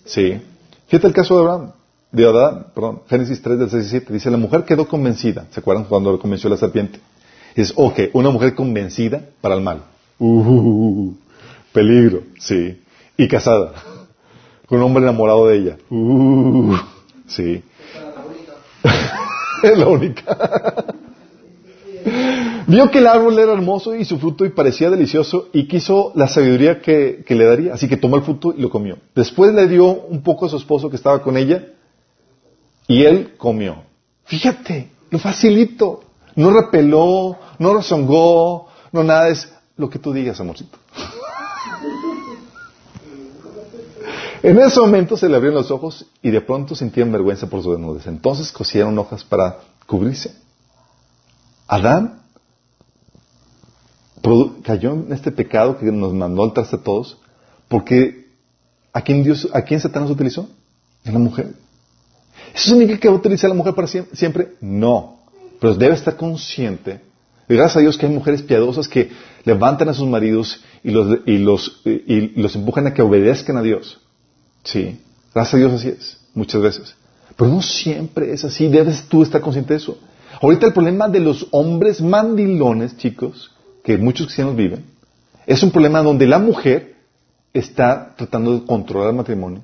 Sí. 0.04 0.40
Fíjate 0.88 1.06
el 1.06 1.12
caso 1.12 1.34
de 1.34 1.40
Abraham, 1.42 1.72
de 2.10 2.26
Adán, 2.26 2.66
perdón, 2.74 3.02
Génesis 3.08 3.40
3 3.42 3.58
del 3.58 3.70
6 3.70 4.08
Dice, 4.08 4.30
la 4.30 4.38
mujer 4.38 4.64
quedó 4.64 4.88
convencida. 4.88 5.46
¿Se 5.50 5.60
acuerdan 5.60 5.84
cuando 5.84 6.18
convenció 6.18 6.48
la 6.48 6.56
serpiente? 6.56 6.98
Es, 7.54 7.72
ok, 7.76 8.00
una 8.14 8.30
mujer 8.30 8.54
convencida 8.54 9.22
para 9.40 9.54
el 9.54 9.60
mal. 9.60 9.82
Uh, 10.18 11.14
peligro, 11.72 12.22
sí. 12.38 12.80
Y 13.16 13.28
casada. 13.28 13.72
Con 14.66 14.78
un 14.78 14.84
hombre 14.84 15.02
enamorado 15.02 15.46
de 15.48 15.56
ella. 15.58 15.76
Uh, 15.90 16.76
sí. 17.26 17.62
es 19.62 19.78
la 19.78 19.88
única. 19.88 20.84
Vio 22.66 22.90
que 22.90 22.98
el 22.98 23.06
árbol 23.06 23.38
era 23.38 23.54
hermoso 23.54 23.94
y 23.94 24.04
su 24.04 24.18
fruto 24.18 24.44
y 24.44 24.50
parecía 24.50 24.90
delicioso 24.90 25.48
y 25.54 25.66
quiso 25.66 26.12
la 26.14 26.28
sabiduría 26.28 26.82
que, 26.82 27.24
le 27.26 27.44
daría. 27.44 27.72
Así 27.72 27.88
que 27.88 27.96
tomó 27.96 28.16
el 28.16 28.22
fruto 28.22 28.54
y 28.54 28.60
lo 28.60 28.68
comió. 28.68 28.98
Después 29.14 29.54
le 29.54 29.66
dio 29.68 29.86
un 29.86 30.22
poco 30.22 30.44
a 30.44 30.48
su 30.50 30.58
esposo 30.58 30.90
que 30.90 30.96
estaba 30.96 31.22
con 31.22 31.38
ella 31.38 31.64
y 32.86 33.04
él 33.04 33.34
comió. 33.38 33.84
Fíjate, 34.24 34.90
lo 35.08 35.18
facilito. 35.18 36.04
No 36.36 36.50
repeló, 36.50 37.38
no 37.58 37.74
rezongó, 37.74 38.68
no 38.92 39.02
nada. 39.02 39.28
Es 39.28 39.50
lo 39.78 39.88
que 39.88 39.98
tú 39.98 40.12
digas, 40.12 40.38
amorcito. 40.40 40.76
en 44.42 44.58
ese 44.58 44.80
momento 44.80 45.16
se 45.16 45.28
le 45.28 45.36
abrieron 45.36 45.56
los 45.56 45.70
ojos 45.70 46.04
y 46.20 46.30
de 46.30 46.40
pronto 46.42 46.74
sentían 46.74 47.10
vergüenza 47.10 47.48
por 47.48 47.62
su 47.62 47.70
desnudez. 47.70 48.06
Entonces 48.06 48.52
cosieron 48.52 48.98
hojas 48.98 49.24
para 49.24 49.60
cubrirse. 49.86 50.34
Adán 51.66 52.18
cayó 54.62 54.92
en 54.92 55.12
este 55.12 55.32
pecado 55.32 55.78
que 55.78 55.86
nos 55.86 56.12
mandó 56.12 56.42
al 56.42 56.52
traste 56.52 56.76
a 56.76 56.82
todos, 56.82 57.18
porque 57.68 58.28
¿a 58.92 59.00
quién, 59.02 59.22
Dios, 59.22 59.48
¿a 59.52 59.62
quién 59.62 59.80
Satanás 59.80 60.10
utilizó? 60.10 60.48
En 61.04 61.14
la 61.14 61.18
mujer. 61.18 61.54
¿Eso 62.54 62.70
significa 62.70 62.98
que 63.00 63.08
va 63.08 63.14
a 63.14 63.18
utilizar 63.18 63.48
a 63.48 63.54
la 63.54 63.58
mujer 63.58 63.74
para 63.74 63.88
siempre? 63.88 64.56
No. 64.60 65.20
Pero 65.60 65.74
debe 65.74 65.94
estar 65.94 66.16
consciente. 66.16 67.00
Gracias 67.56 67.76
a 67.76 67.80
Dios 67.80 67.96
que 67.96 68.06
hay 68.06 68.12
mujeres 68.12 68.42
piadosas 68.42 68.88
que 68.88 69.10
levantan 69.44 69.88
a 69.88 69.94
sus 69.94 70.06
maridos 70.06 70.62
y 70.82 70.90
los, 70.90 71.18
y 71.26 71.38
los, 71.38 71.80
y 71.84 72.40
los 72.40 72.54
empujan 72.54 72.86
a 72.86 72.94
que 72.94 73.02
obedezcan 73.02 73.56
a 73.56 73.62
Dios. 73.62 74.00
Sí. 74.64 75.00
Gracias 75.34 75.54
a 75.54 75.56
Dios 75.58 75.72
así 75.72 75.88
es. 75.88 76.18
Muchas 76.34 76.60
veces. 76.60 76.94
Pero 77.36 77.50
no 77.50 77.62
siempre 77.62 78.32
es 78.32 78.44
así. 78.44 78.68
Debes 78.68 79.04
tú 79.04 79.22
estar 79.22 79.40
consciente 79.40 79.74
de 79.74 79.78
eso. 79.78 79.98
Ahorita 80.40 80.66
el 80.66 80.72
problema 80.72 81.08
de 81.08 81.20
los 81.20 81.46
hombres 81.50 82.00
mandilones, 82.00 82.96
chicos, 82.96 83.50
que 83.82 83.96
muchos 83.96 84.26
cristianos 84.26 84.56
viven, 84.56 84.84
es 85.46 85.62
un 85.62 85.70
problema 85.70 86.02
donde 86.02 86.26
la 86.26 86.38
mujer 86.38 86.96
está 87.52 88.14
tratando 88.16 88.54
de 88.54 88.66
controlar 88.66 89.10
el 89.10 89.16
matrimonio, 89.16 89.62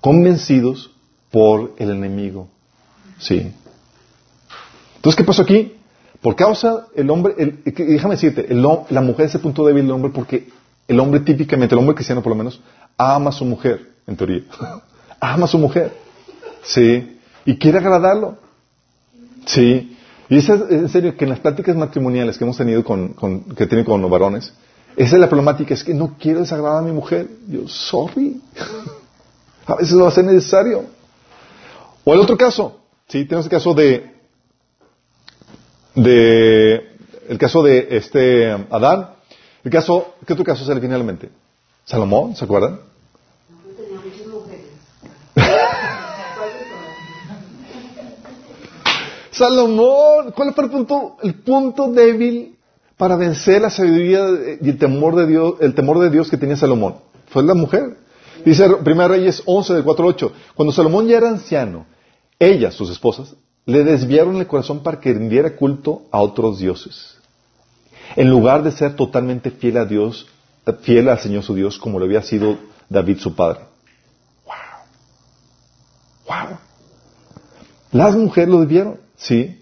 convencidos 0.00 0.90
por 1.30 1.74
el 1.78 1.90
enemigo. 1.90 2.48
Sí. 3.18 3.50
Entonces, 4.96 5.16
¿qué 5.16 5.24
pasó 5.24 5.42
aquí? 5.42 5.73
Por 6.24 6.36
causa 6.36 6.86
el 6.94 7.10
hombre, 7.10 7.34
déjame 7.66 8.14
decirte, 8.14 8.48
la 8.48 9.02
mujer 9.02 9.26
es 9.26 9.34
el 9.34 9.42
punto 9.42 9.66
débil 9.66 9.82
del 9.82 9.92
hombre 9.92 10.10
porque 10.10 10.48
el 10.88 10.98
hombre 10.98 11.20
típicamente, 11.20 11.74
el 11.74 11.80
hombre 11.80 11.94
cristiano 11.94 12.22
por 12.22 12.30
lo 12.30 12.36
menos, 12.36 12.62
ama 12.96 13.28
a 13.28 13.32
su 13.34 13.44
mujer, 13.44 13.90
en 14.06 14.16
teoría. 14.16 14.40
ama 15.20 15.44
a 15.44 15.48
su 15.48 15.58
mujer. 15.58 15.92
Sí. 16.62 17.18
Y 17.44 17.58
quiere 17.58 17.76
agradarlo. 17.76 18.38
Sí. 19.44 19.98
Y 20.30 20.38
es 20.38 20.48
en 20.48 20.88
serio 20.88 21.14
que 21.14 21.24
en 21.24 21.28
las 21.28 21.40
pláticas 21.40 21.76
matrimoniales 21.76 22.38
que 22.38 22.44
hemos 22.44 22.56
tenido 22.56 22.82
con, 22.82 23.12
que 23.54 23.66
tienen 23.66 23.84
con 23.84 24.00
los 24.00 24.10
varones, 24.10 24.54
esa 24.96 25.16
es 25.16 25.20
la 25.20 25.28
problemática, 25.28 25.74
es 25.74 25.84
que 25.84 25.92
no 25.92 26.16
quiero 26.18 26.40
desagradar 26.40 26.78
a 26.78 26.86
mi 26.86 26.92
mujer. 26.92 27.28
Yo, 27.48 27.68
sorry. 27.68 28.40
a 29.66 29.74
veces 29.74 29.92
lo 29.92 30.04
va 30.04 30.08
a 30.08 30.14
ser 30.14 30.24
necesario. 30.24 30.86
O 32.02 32.14
el 32.14 32.20
otro 32.20 32.38
caso, 32.38 32.80
sí, 33.08 33.26
tenemos 33.26 33.44
el 33.44 33.50
caso 33.50 33.74
de, 33.74 34.13
de, 35.94 36.96
el 37.28 37.38
caso 37.38 37.62
de 37.62 37.88
este 37.90 38.50
Adán. 38.70 39.10
El 39.62 39.70
caso, 39.70 40.14
¿qué 40.26 40.32
otro 40.32 40.44
caso 40.44 40.64
sale 40.64 40.80
finalmente? 40.80 41.28
Salomón, 41.84 42.34
¿se 42.36 42.44
acuerdan? 42.44 42.80
Salomón, 49.30 50.32
¿cuál 50.34 50.54
fue 50.54 50.64
el 50.64 50.70
punto, 50.70 51.16
el 51.22 51.34
punto 51.34 51.88
débil 51.88 52.56
para 52.96 53.16
vencer 53.16 53.60
la 53.62 53.70
sabiduría 53.70 54.20
y 54.60 54.68
el 54.68 54.78
temor 54.78 55.16
de 55.16 55.26
Dios, 55.26 55.54
el 55.60 55.74
temor 55.74 55.98
de 55.98 56.10
Dios 56.10 56.30
que 56.30 56.36
tenía 56.36 56.56
Salomón? 56.56 56.96
Fue 57.28 57.42
la 57.42 57.54
mujer. 57.54 57.96
Dice 58.44 58.66
1 58.66 59.08
Reyes 59.08 59.42
11 59.46 59.74
de 59.74 59.82
4 59.82 60.06
8. 60.06 60.32
Cuando 60.54 60.72
Salomón 60.72 61.08
ya 61.08 61.16
era 61.16 61.30
anciano, 61.30 61.86
ellas, 62.38 62.74
sus 62.74 62.90
esposas, 62.90 63.34
le 63.66 63.84
desviaron 63.84 64.36
el 64.36 64.46
corazón 64.46 64.82
para 64.82 65.00
que 65.00 65.12
rindiera 65.12 65.56
culto 65.56 66.02
a 66.10 66.20
otros 66.20 66.58
dioses. 66.58 67.16
En 68.16 68.30
lugar 68.30 68.62
de 68.62 68.72
ser 68.72 68.94
totalmente 68.96 69.50
fiel 69.50 69.78
a 69.78 69.84
Dios, 69.84 70.26
fiel 70.82 71.08
al 71.08 71.18
Señor 71.18 71.42
su 71.42 71.54
Dios, 71.54 71.78
como 71.78 71.98
lo 71.98 72.04
había 72.04 72.22
sido 72.22 72.58
David 72.88 73.18
su 73.18 73.34
padre. 73.34 73.60
Wow. 74.44 74.54
Wow. 76.28 76.58
Las 77.92 78.14
mujeres 78.16 78.50
lo 78.50 78.60
desviaron. 78.60 79.00
¿Sí? 79.16 79.60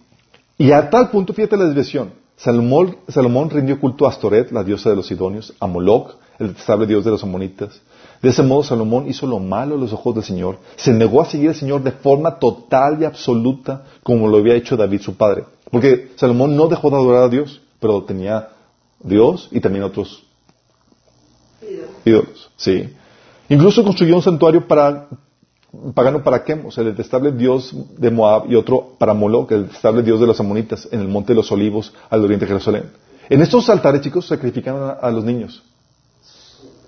Y 0.59 0.73
a 0.73 0.91
tal 0.91 1.11
punto, 1.11 1.33
fíjate 1.33 1.57
la 1.57 1.67
desviación. 1.67 2.15
Salomón, 2.37 3.51
rindió 3.51 3.79
culto 3.79 4.07
a 4.07 4.09
Astoret, 4.09 4.51
la 4.51 4.65
diosa 4.65 4.91
de 4.91 4.97
los 4.97 5.07
Sidonios, 5.07 5.55
a 5.61 5.67
Moloch, 5.67 6.17
el 6.39 6.49
detestable 6.49 6.87
dios 6.87 7.05
de 7.05 7.13
los 7.13 7.23
amonitas. 7.23 7.81
De 8.23 8.31
ese 8.31 8.43
modo, 8.43 8.62
Salomón 8.62 9.09
hizo 9.09 9.27
lo 9.27 9.41
malo 9.41 9.75
a 9.75 9.79
los 9.79 9.93
ojos 9.93 10.14
del 10.14 10.25
Señor. 10.25 10.59
Se 10.77 10.93
negó 10.93 11.20
a 11.20 11.25
seguir 11.25 11.49
al 11.49 11.55
Señor 11.57 11.83
de 11.83 11.91
forma 11.91 12.39
total 12.39 12.99
y 13.01 13.05
absoluta, 13.05 13.83
como 14.03 14.29
lo 14.29 14.39
había 14.39 14.55
hecho 14.55 14.77
David 14.77 15.01
su 15.01 15.16
padre. 15.16 15.45
Porque 15.70 16.12
Salomón 16.16 16.57
no 16.57 16.68
dejó 16.68 16.91
de 16.91 16.97
adorar 16.97 17.25
a 17.25 17.29
Dios, 17.29 17.61
pero 17.81 18.05
tenía 18.05 18.51
Dios 19.01 19.49
y 19.51 19.61
también 19.61 19.85
otros 19.85 20.23
ídolos. 22.05 22.51
Sí. 22.57 22.89
Incluso 23.49 23.83
construyó 23.83 24.16
un 24.16 24.23
santuario 24.23 24.66
para 24.66 25.09
pagano 25.95 26.23
para 26.23 26.45
Quemos, 26.45 26.77
el 26.79 26.87
detestable 26.87 27.33
dios 27.33 27.75
de 27.97 28.11
Moab, 28.11 28.51
y 28.51 28.57
otro 28.57 28.93
para 28.99 29.14
Moloch, 29.14 29.51
el 29.53 29.64
detestable 29.64 30.03
dios 30.03 30.20
de 30.20 30.27
los 30.27 30.39
amonitas, 30.39 30.89
en 30.93 31.01
el 31.01 31.09
monte 31.09 31.33
de 31.33 31.37
los 31.37 31.51
olivos, 31.51 31.95
al 32.11 32.25
oriente 32.25 32.45
de 32.45 32.51
Jerusalén. 32.51 32.91
En 33.29 33.41
estos 33.41 33.68
altares, 33.70 34.03
chicos, 34.03 34.27
sacrificaban 34.27 34.99
a, 35.01 35.11
los 35.11 35.25
niños. 35.25 35.62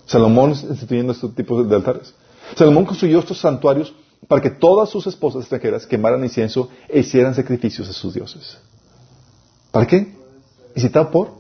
Salomón 0.06 0.50
instituyendo 0.50 1.12
estos 1.12 1.34
tipos 1.34 1.68
de 1.68 1.74
altares. 1.74 2.14
Salomón 2.56 2.84
construyó 2.84 3.20
estos 3.20 3.38
santuarios 3.38 3.94
para 4.28 4.40
que 4.40 4.50
todas 4.50 4.88
sus 4.88 5.06
esposas 5.06 5.42
extranjeras 5.42 5.86
quemaran 5.86 6.22
incienso 6.22 6.68
e 6.88 7.00
hicieran 7.00 7.34
sacrificios 7.34 7.88
a 7.88 7.92
sus 7.92 8.14
dioses. 8.14 8.58
¿Para 9.70 9.86
qué? 9.86 10.14
visitado 10.74 11.10
por 11.10 11.32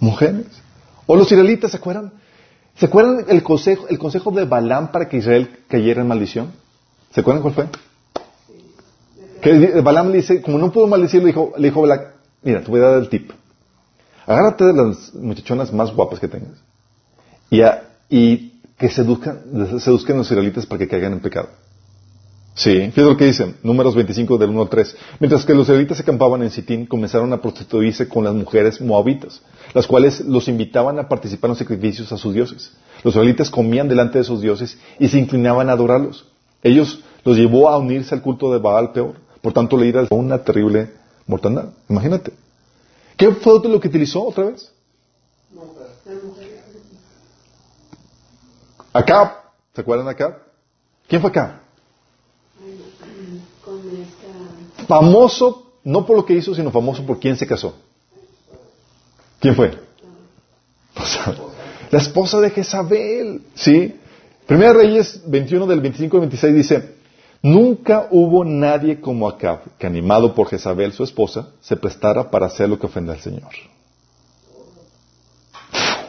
mujeres. 0.00 0.46
O 1.06 1.16
los 1.16 1.30
israelitas, 1.30 1.70
¿se 1.70 1.76
acuerdan? 1.76 2.12
¿Se 2.76 2.86
acuerdan 2.86 3.24
el 3.28 3.42
consejo, 3.42 3.88
el 3.88 3.98
consejo 3.98 4.30
de 4.30 4.44
Balaam 4.44 4.92
para 4.92 5.08
que 5.08 5.18
Israel 5.18 5.64
cayera 5.68 6.02
en 6.02 6.08
maldición? 6.08 6.52
¿Se 7.12 7.20
acuerdan 7.20 7.42
cuál 7.42 7.54
fue? 7.54 7.68
Que 9.40 9.80
Balaam 9.80 10.10
le 10.10 10.18
dice, 10.18 10.42
como 10.42 10.58
no 10.58 10.72
pudo 10.72 10.86
maldecir, 10.86 11.20
le 11.22 11.28
dijo, 11.28 11.52
mira, 12.42 12.62
te 12.62 12.70
voy 12.70 12.80
a 12.80 12.84
dar 12.84 13.02
el 13.02 13.08
tip. 13.08 13.32
Agárrate 14.28 14.64
de 14.66 14.74
las 14.74 15.14
muchachonas 15.14 15.72
más 15.72 15.90
guapas 15.94 16.20
que 16.20 16.28
tengas 16.28 16.58
y, 17.50 17.62
y 18.10 18.60
que 18.76 18.90
seduzcan, 18.90 19.40
seduzcan 19.80 20.16
a 20.16 20.18
los 20.18 20.30
israelitas 20.30 20.66
para 20.66 20.80
que 20.80 20.86
caigan 20.86 21.14
en 21.14 21.20
pecado. 21.20 21.48
Sí, 22.54 22.74
fíjate 22.74 23.02
lo 23.02 23.16
que 23.16 23.24
dicen, 23.24 23.56
números 23.62 23.94
25 23.94 24.36
del 24.36 24.50
1 24.50 24.62
al 24.62 24.68
3. 24.68 24.96
Mientras 25.20 25.46
que 25.46 25.54
los 25.54 25.66
israelitas 25.66 26.00
acampaban 26.00 26.42
en 26.42 26.50
Sitín, 26.50 26.84
comenzaron 26.84 27.32
a 27.32 27.40
prostituirse 27.40 28.06
con 28.06 28.24
las 28.24 28.34
mujeres 28.34 28.82
moabitas, 28.82 29.40
las 29.72 29.86
cuales 29.86 30.20
los 30.20 30.46
invitaban 30.46 30.98
a 30.98 31.08
participar 31.08 31.48
en 31.50 31.56
sacrificios 31.56 32.12
a 32.12 32.18
sus 32.18 32.34
dioses. 32.34 32.72
Los 33.04 33.14
israelitas 33.14 33.48
comían 33.48 33.88
delante 33.88 34.18
de 34.18 34.24
sus 34.24 34.42
dioses 34.42 34.76
y 34.98 35.08
se 35.08 35.18
inclinaban 35.18 35.70
a 35.70 35.72
adorarlos. 35.72 36.26
Ellos 36.62 37.02
los 37.24 37.34
llevó 37.38 37.70
a 37.70 37.78
unirse 37.78 38.14
al 38.14 38.20
culto 38.20 38.52
de 38.52 38.58
Baal 38.58 38.92
peor. 38.92 39.14
Por 39.40 39.54
tanto, 39.54 39.78
le 39.78 39.96
a 39.96 40.06
una 40.10 40.44
terrible 40.44 40.90
mortandad. 41.26 41.70
Imagínate. 41.88 42.32
¿Qué 43.18 43.32
fue 43.32 43.60
lo 43.68 43.80
que 43.80 43.88
utilizó 43.88 44.24
otra 44.24 44.44
vez? 44.44 44.72
Acá. 48.92 49.44
¿Se 49.74 49.80
acuerdan 49.80 50.08
acá? 50.08 50.42
¿Quién 51.08 51.20
fue 51.20 51.30
acá? 51.30 51.60
Famoso, 54.86 55.72
no 55.84 56.06
por 56.06 56.16
lo 56.16 56.24
que 56.24 56.34
hizo, 56.34 56.54
sino 56.54 56.70
famoso 56.70 57.04
por 57.04 57.18
quién 57.18 57.36
se 57.36 57.46
casó. 57.46 57.74
¿Quién 59.40 59.54
fue? 59.54 59.76
la 61.90 61.98
esposa 61.98 62.40
de 62.40 62.50
Jezabel, 62.50 63.42
¿sí? 63.54 63.96
Primera 64.46 64.72
Reyes 64.72 65.22
21 65.26 65.66
del 65.66 65.80
25 65.80 66.16
al 66.16 66.20
26 66.22 66.54
dice, 66.54 66.94
Nunca 67.42 68.08
hubo 68.10 68.44
nadie 68.44 69.00
como 69.00 69.28
Acab 69.28 69.76
que 69.78 69.86
animado 69.86 70.34
por 70.34 70.48
Jezabel, 70.48 70.92
su 70.92 71.04
esposa, 71.04 71.50
se 71.60 71.76
prestara 71.76 72.30
para 72.30 72.46
hacer 72.46 72.68
lo 72.68 72.78
que 72.78 72.86
ofende 72.86 73.12
al 73.12 73.20
Señor. 73.20 73.52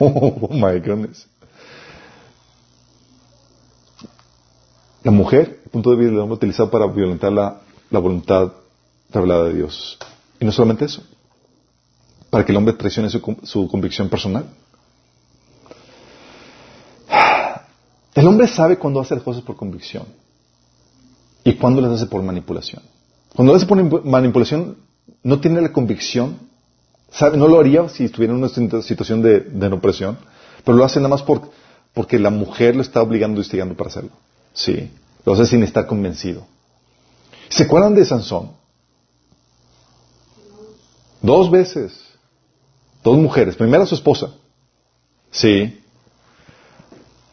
Oh 0.02 0.48
my 0.50 0.80
goodness. 0.80 1.28
La 5.04 5.12
mujer, 5.12 5.60
el 5.66 5.70
punto 5.70 5.92
de 5.92 5.98
vista 5.98 6.12
del 6.12 6.22
hombre, 6.22 6.36
utilizado 6.36 6.72
para 6.72 6.88
violentar 6.88 7.34
la, 7.34 7.60
la 7.90 8.00
voluntad 8.00 8.54
revelada 9.10 9.44
de 9.46 9.56
Dios. 9.56 9.98
Y 10.40 10.46
no 10.46 10.54
solamente 10.54 10.86
eso, 10.86 11.04
para 12.30 12.46
que 12.46 12.52
el 12.52 12.58
hombre 12.58 12.76
traicione 12.76 13.10
su, 13.10 13.68
convicción 13.70 14.08
personal. 14.08 14.46
El 18.14 18.28
hombre 18.28 18.48
sabe 18.48 18.78
cuándo 18.78 19.00
hacer 19.00 19.22
cosas 19.22 19.44
por 19.44 19.56
convicción 19.56 20.06
y 21.50 21.56
cuándo 21.56 21.82
las 21.82 21.92
hace 21.92 22.06
por 22.06 22.22
manipulación. 22.22 22.84
Cuando 23.36 23.54
las 23.54 23.64
hace 23.64 23.70
por 23.70 24.06
manipulación, 24.06 24.78
no 25.24 25.40
tiene 25.40 25.62
la 25.62 25.72
convicción, 25.72 26.38
no 27.36 27.48
lo 27.48 27.60
haría 27.60 27.90
si 27.90 28.06
estuviera 28.06 28.34
en 28.34 28.40
una 28.40 28.50
situación 28.82 29.22
de, 29.22 29.40
de 29.40 29.68
opresión, 29.68 30.18
pero 30.64 30.78
lo 30.78 30.86
hace 30.86 31.00
nada 31.00 31.10
más 31.10 31.24
por, 31.24 31.50
porque 31.94 32.20
la 32.20 32.30
mujer 32.30 32.76
lo 32.76 32.82
está 32.82 33.02
obligando 33.02 33.40
y 33.40 33.44
instigando 33.44 33.76
para 33.76 33.90
hacerlo. 33.90 34.12
Sí, 34.54 34.92
lo 35.26 35.34
hace 35.34 35.48
sin 35.48 35.64
estar 35.64 35.88
convencido. 35.88 36.46
¿Se 37.50 37.64
acuerdan 37.64 37.96
de 37.96 38.06
Sansón? 38.06 38.52
Dos 41.22 41.50
veces. 41.50 42.00
Dos 43.04 43.18
mujeres. 43.18 43.56
Primero 43.56 43.86
su 43.88 43.96
esposa. 43.96 44.30
Sí. 45.32 45.79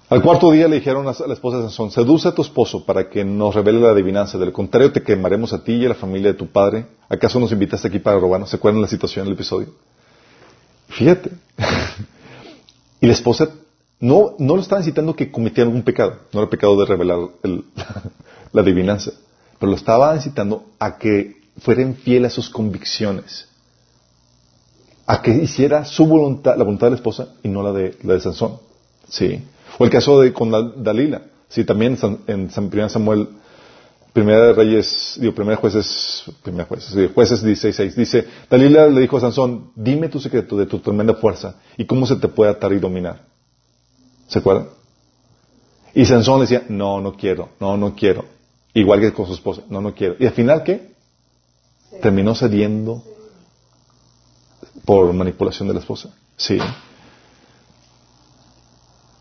Al 0.08 0.22
cuarto 0.22 0.52
día 0.52 0.68
le 0.68 0.76
dijeron 0.76 1.08
a 1.08 1.14
la 1.26 1.34
esposa 1.34 1.56
de 1.56 1.64
Sansón, 1.64 1.90
seduce 1.90 2.28
a 2.28 2.32
tu 2.32 2.42
esposo 2.42 2.84
para 2.84 3.10
que 3.10 3.24
nos 3.24 3.54
revele 3.54 3.80
la 3.80 3.90
adivinanza. 3.90 4.38
Del 4.38 4.52
contrario, 4.52 4.92
te 4.92 5.02
quemaremos 5.02 5.52
a 5.52 5.64
ti 5.64 5.72
y 5.72 5.86
a 5.86 5.88
la 5.88 5.94
familia 5.96 6.32
de 6.32 6.38
tu 6.38 6.46
padre. 6.46 6.86
¿Acaso 7.08 7.40
nos 7.40 7.50
invitaste 7.50 7.88
aquí 7.88 7.98
para 7.98 8.18
robarnos? 8.20 8.50
¿Se 8.50 8.56
acuerdan 8.56 8.82
la 8.82 8.88
situación 8.88 9.24
del 9.24 9.34
episodio? 9.34 9.68
Fíjate. 10.88 11.32
y 13.00 13.06
la 13.06 13.12
esposa 13.12 13.48
no, 13.98 14.36
no 14.38 14.54
lo 14.54 14.62
estaba 14.62 14.80
incitando 14.80 15.16
que 15.16 15.32
cometiera 15.32 15.66
algún 15.66 15.82
pecado. 15.82 16.20
No 16.32 16.40
era 16.40 16.50
pecado 16.50 16.78
de 16.78 16.86
revelar 16.86 17.18
la 18.52 18.62
adivinanza. 18.62 19.10
Pero 19.58 19.70
lo 19.70 19.76
estaba 19.76 20.14
incitando 20.14 20.66
a 20.78 20.98
que 20.98 21.42
fuera 21.58 21.82
infiel 21.82 22.26
a 22.26 22.30
sus 22.30 22.48
convicciones 22.48 23.48
a 25.06 25.22
que 25.22 25.30
hiciera 25.30 25.84
su 25.84 26.04
voluntad, 26.06 26.56
la 26.56 26.64
voluntad 26.64 26.88
de 26.88 26.92
la 26.92 26.96
esposa 26.96 27.28
y 27.42 27.48
no 27.48 27.62
la 27.62 27.72
de, 27.72 27.96
la 28.02 28.14
de 28.14 28.20
Sansón. 28.20 28.58
Sí. 29.08 29.40
O 29.78 29.84
el 29.84 29.90
caso 29.90 30.20
de 30.20 30.32
con 30.32 30.50
Dalila. 30.82 31.22
Sí, 31.48 31.64
también 31.64 31.98
en 32.26 32.50
San, 32.50 32.70
1 32.72 32.88
Samuel, 32.88 33.28
Primera 34.12 34.46
de 34.46 34.52
Reyes, 34.54 35.18
digo, 35.20 35.34
Primera 35.34 35.56
Jueces, 35.56 36.24
Primera 36.42 36.64
Jueces, 36.64 37.10
Jueces 37.14 37.42
16, 37.42 37.94
dice, 37.94 38.26
Dalila 38.50 38.86
le 38.88 39.02
dijo 39.02 39.18
a 39.18 39.20
Sansón, 39.20 39.72
dime 39.74 40.08
tu 40.08 40.18
secreto 40.18 40.56
de 40.56 40.66
tu 40.66 40.78
tremenda 40.78 41.14
fuerza 41.14 41.56
y 41.76 41.84
cómo 41.84 42.06
se 42.06 42.16
te 42.16 42.26
puede 42.28 42.50
atar 42.50 42.72
y 42.72 42.78
dominar. 42.78 43.26
¿Se 44.26 44.38
acuerdan? 44.38 44.68
Y 45.94 46.04
Sansón 46.04 46.36
le 46.36 46.42
decía, 46.42 46.64
no, 46.68 47.00
no 47.00 47.14
quiero, 47.14 47.50
no, 47.60 47.76
no 47.76 47.94
quiero. 47.94 48.24
Igual 48.74 49.00
que 49.00 49.12
con 49.12 49.26
su 49.26 49.34
esposa, 49.34 49.62
no, 49.68 49.80
no 49.80 49.94
quiero. 49.94 50.16
Y 50.18 50.26
al 50.26 50.32
final, 50.32 50.62
¿qué? 50.62 50.92
Terminó 52.02 52.34
cediendo 52.34 53.02
por 54.84 55.12
manipulación 55.12 55.68
de 55.68 55.74
la 55.74 55.80
esposa. 55.80 56.10
Sí. 56.36 56.58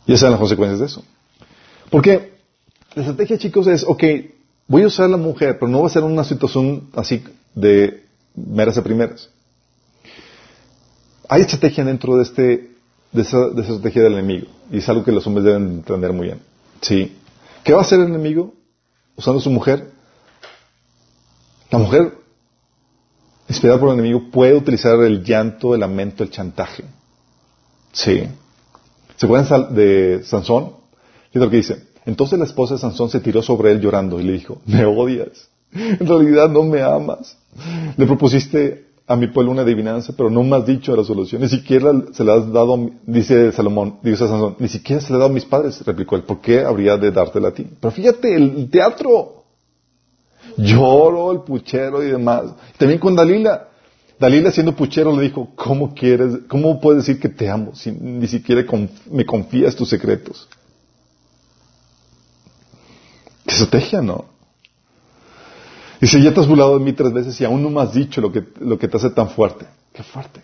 Y 0.05 0.13
esas 0.13 0.21
son 0.21 0.31
las 0.31 0.39
consecuencias 0.39 0.79
de 0.79 0.85
eso. 0.85 1.03
Porque 1.89 2.33
la 2.93 3.01
estrategia, 3.01 3.37
chicos, 3.37 3.67
es, 3.67 3.83
ok, 3.83 4.03
voy 4.67 4.83
a 4.83 4.87
usar 4.87 5.05
a 5.05 5.09
la 5.09 5.17
mujer, 5.17 5.57
pero 5.59 5.69
no 5.69 5.81
va 5.81 5.87
a 5.87 5.91
ser 5.91 6.03
una 6.03 6.23
situación 6.23 6.89
así 6.95 7.23
de 7.53 8.05
meras 8.35 8.77
a 8.77 8.83
primeras. 8.83 9.29
Hay 11.27 11.41
estrategia 11.41 11.83
dentro 11.83 12.17
de, 12.17 12.23
este, 12.23 12.71
de, 13.11 13.21
esa, 13.21 13.47
estrategia 13.47 14.03
del 14.03 14.13
enemigo. 14.13 14.47
Y 14.71 14.77
es 14.77 14.89
algo 14.89 15.03
que 15.03 15.11
los 15.11 15.25
hombres 15.27 15.45
deben 15.45 15.63
entender 15.67 16.13
muy 16.13 16.27
bien. 16.27 16.39
Sí. 16.81 17.17
¿Qué 17.63 17.73
va 17.73 17.79
a 17.79 17.81
hacer 17.81 17.99
el 17.99 18.07
enemigo 18.07 18.53
usando 19.15 19.41
su 19.41 19.49
mujer? 19.49 19.91
La 21.71 21.79
mujer 21.79 22.13
inspirada 23.47 23.79
por 23.79 23.89
el 23.89 23.99
enemigo, 23.99 24.29
puede 24.31 24.55
utilizar 24.55 24.99
el 25.01 25.23
llanto, 25.23 25.73
el 25.73 25.81
lamento, 25.81 26.23
el 26.23 26.31
chantaje. 26.31 26.83
Sí. 27.91 28.27
¿Se 29.17 29.25
acuerdan 29.25 29.73
de 29.75 30.21
Sansón? 30.23 30.73
Fíjate 31.31 31.45
lo 31.45 31.49
que 31.49 31.57
dice. 31.57 31.83
Entonces 32.05 32.37
la 32.37 32.45
esposa 32.45 32.75
de 32.75 32.79
Sansón 32.79 33.09
se 33.09 33.19
tiró 33.19 33.41
sobre 33.41 33.71
él 33.71 33.81
llorando 33.81 34.19
y 34.19 34.23
le 34.23 34.33
dijo, 34.33 34.61
me 34.65 34.85
odias. 34.85 35.49
En 35.73 36.07
realidad 36.07 36.49
no 36.49 36.63
me 36.63 36.81
amas. 36.81 37.37
Le 37.97 38.05
propusiste 38.05 38.85
a 39.07 39.15
mi 39.15 39.27
pueblo 39.27 39.51
una 39.51 39.61
adivinanza, 39.61 40.13
pero 40.15 40.29
no 40.29 40.43
me 40.43 40.55
has 40.55 40.65
dicho 40.65 40.95
la 40.95 41.03
solución. 41.03 41.41
Ni 41.41 41.49
siquiera 41.49 41.91
se 42.11 42.23
la 42.23 42.35
has 42.35 42.51
dado, 42.51 42.91
dice 43.05 43.51
Salomón, 43.51 43.99
dice 44.01 44.27
Sansón, 44.27 44.55
ni 44.59 44.67
siquiera 44.67 45.01
se 45.01 45.11
la 45.11 45.17
ha 45.17 45.19
dado 45.19 45.31
a 45.31 45.33
mis 45.33 45.45
padres, 45.45 45.83
replicó 45.85 46.15
él. 46.15 46.23
¿Por 46.23 46.41
qué 46.41 46.61
habría 46.61 46.97
de 46.97 47.11
dártela 47.11 47.49
a 47.49 47.53
ti? 47.53 47.67
Pero 47.79 47.91
fíjate, 47.91 48.35
el 48.35 48.69
teatro. 48.69 49.43
Lloro, 50.57 51.31
el 51.33 51.41
puchero 51.41 52.01
y 52.03 52.11
demás. 52.11 52.45
También 52.77 52.99
con 52.99 53.15
Dalila. 53.15 53.69
Dalila 54.19 54.51
siendo 54.51 54.75
puchero 54.75 55.15
le 55.15 55.23
dijo, 55.23 55.51
¿cómo 55.55 55.93
quieres, 55.93 56.39
cómo 56.47 56.79
puedes 56.79 57.05
decir 57.05 57.19
que 57.19 57.29
te 57.29 57.49
amo 57.49 57.75
si 57.75 57.91
ni 57.91 58.27
siquiera 58.27 58.63
me 59.11 59.25
confías 59.25 59.75
tus 59.75 59.89
secretos? 59.89 60.47
¿Qué 63.45 63.51
estrategia, 63.51 64.01
no? 64.01 64.25
Dice, 65.99 66.21
ya 66.21 66.33
te 66.33 66.39
has 66.39 66.47
burlado 66.47 66.77
de 66.77 66.83
mí 66.83 66.93
tres 66.93 67.11
veces 67.11 67.39
y 67.41 67.45
aún 67.45 67.61
no 67.61 67.69
me 67.69 67.81
has 67.81 67.93
dicho 67.93 68.21
lo 68.21 68.31
que, 68.31 68.43
lo 68.59 68.77
que 68.77 68.87
te 68.87 68.97
hace 68.97 69.09
tan 69.09 69.29
fuerte. 69.29 69.65
Qué 69.93 70.03
fuerte. 70.03 70.41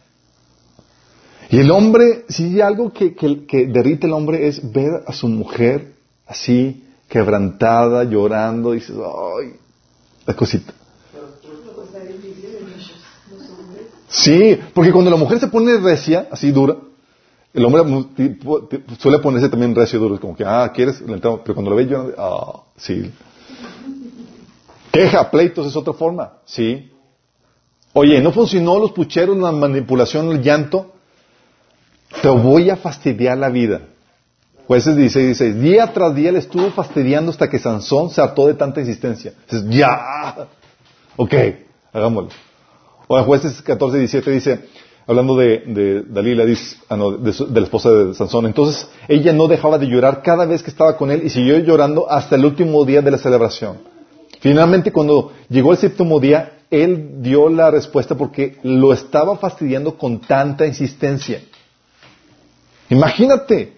Y 1.49 1.59
el 1.59 1.71
hombre, 1.71 2.25
si 2.29 2.45
hay 2.45 2.61
algo 2.61 2.93
que, 2.93 3.13
que, 3.13 3.45
que 3.45 3.67
derrite 3.67 4.07
el 4.07 4.13
hombre 4.13 4.47
es 4.47 4.71
ver 4.71 5.03
a 5.05 5.13
su 5.13 5.27
mujer 5.27 5.93
así, 6.25 6.83
quebrantada, 7.09 8.05
llorando, 8.05 8.73
y 8.73 8.79
dices, 8.79 8.95
ay, 8.95 9.53
la 10.25 10.33
cosita. 10.33 10.73
Sí, 14.11 14.59
porque 14.73 14.91
cuando 14.91 15.09
la 15.09 15.15
mujer 15.15 15.39
se 15.39 15.47
pone 15.47 15.77
recia, 15.77 16.27
así 16.29 16.51
dura, 16.51 16.75
el 17.53 17.65
hombre 17.65 17.81
suele 18.99 19.19
ponerse 19.19 19.47
también 19.47 19.73
recio 19.73 19.99
duro, 19.99 20.19
como 20.19 20.35
que, 20.35 20.43
ah, 20.45 20.69
¿quieres? 20.75 21.01
Pero 21.05 21.53
cuando 21.53 21.71
lo 21.71 21.77
ve 21.77 21.87
yo, 21.87 22.11
ah, 22.17 22.61
sí. 22.75 23.09
Queja, 24.91 25.31
pleitos 25.31 25.65
es 25.65 25.75
otra 25.77 25.93
forma, 25.93 26.33
sí. 26.43 26.91
Oye, 27.93 28.21
¿no 28.21 28.33
funcionó 28.33 28.79
los 28.79 28.91
pucheros, 28.91 29.37
la 29.37 29.51
manipulación, 29.53 30.29
el 30.31 30.41
llanto? 30.41 30.93
Te 32.21 32.27
voy 32.27 32.69
a 32.69 32.75
fastidiar 32.75 33.37
la 33.37 33.49
vida. 33.49 33.81
Jueces 34.67 34.95
16, 34.97 35.37
16. 35.37 35.61
Día 35.61 35.87
tras 35.93 36.13
día 36.15 36.33
le 36.33 36.39
estuvo 36.39 36.69
fastidiando 36.71 37.31
hasta 37.31 37.49
que 37.49 37.59
Sansón 37.59 38.09
se 38.09 38.21
hartó 38.21 38.47
de 38.47 38.55
tanta 38.55 38.81
insistencia. 38.81 39.33
Dices, 39.49 39.69
ya. 39.69 40.47
Ok, 41.15 41.33
hagámoslo. 41.93 42.29
O 43.11 43.19
en 43.19 43.25
jueces 43.25 43.61
14, 43.61 43.97
17 43.97 44.31
dice, 44.31 44.59
hablando 45.05 45.35
de, 45.35 46.05
Dalila, 46.07 46.45
dice, 46.45 46.77
ah, 46.87 46.95
de, 46.95 47.59
la 47.59 47.65
esposa 47.65 47.91
de 47.91 48.13
Sansón, 48.13 48.45
entonces 48.45 48.87
ella 49.09 49.33
no 49.33 49.49
dejaba 49.49 49.77
de 49.77 49.87
llorar 49.87 50.21
cada 50.23 50.45
vez 50.45 50.63
que 50.63 50.69
estaba 50.69 50.95
con 50.95 51.11
él 51.11 51.21
y 51.25 51.29
siguió 51.29 51.57
llorando 51.57 52.09
hasta 52.09 52.37
el 52.37 52.45
último 52.45 52.85
día 52.85 53.01
de 53.01 53.11
la 53.11 53.17
celebración. 53.17 53.79
Finalmente, 54.39 54.93
cuando 54.93 55.33
llegó 55.49 55.73
el 55.73 55.77
séptimo 55.77 56.21
día, 56.21 56.59
él 56.69 57.21
dio 57.21 57.49
la 57.49 57.69
respuesta 57.69 58.15
porque 58.15 58.59
lo 58.63 58.93
estaba 58.93 59.35
fastidiando 59.35 59.97
con 59.97 60.21
tanta 60.21 60.65
insistencia. 60.65 61.41
Imagínate. 62.89 63.73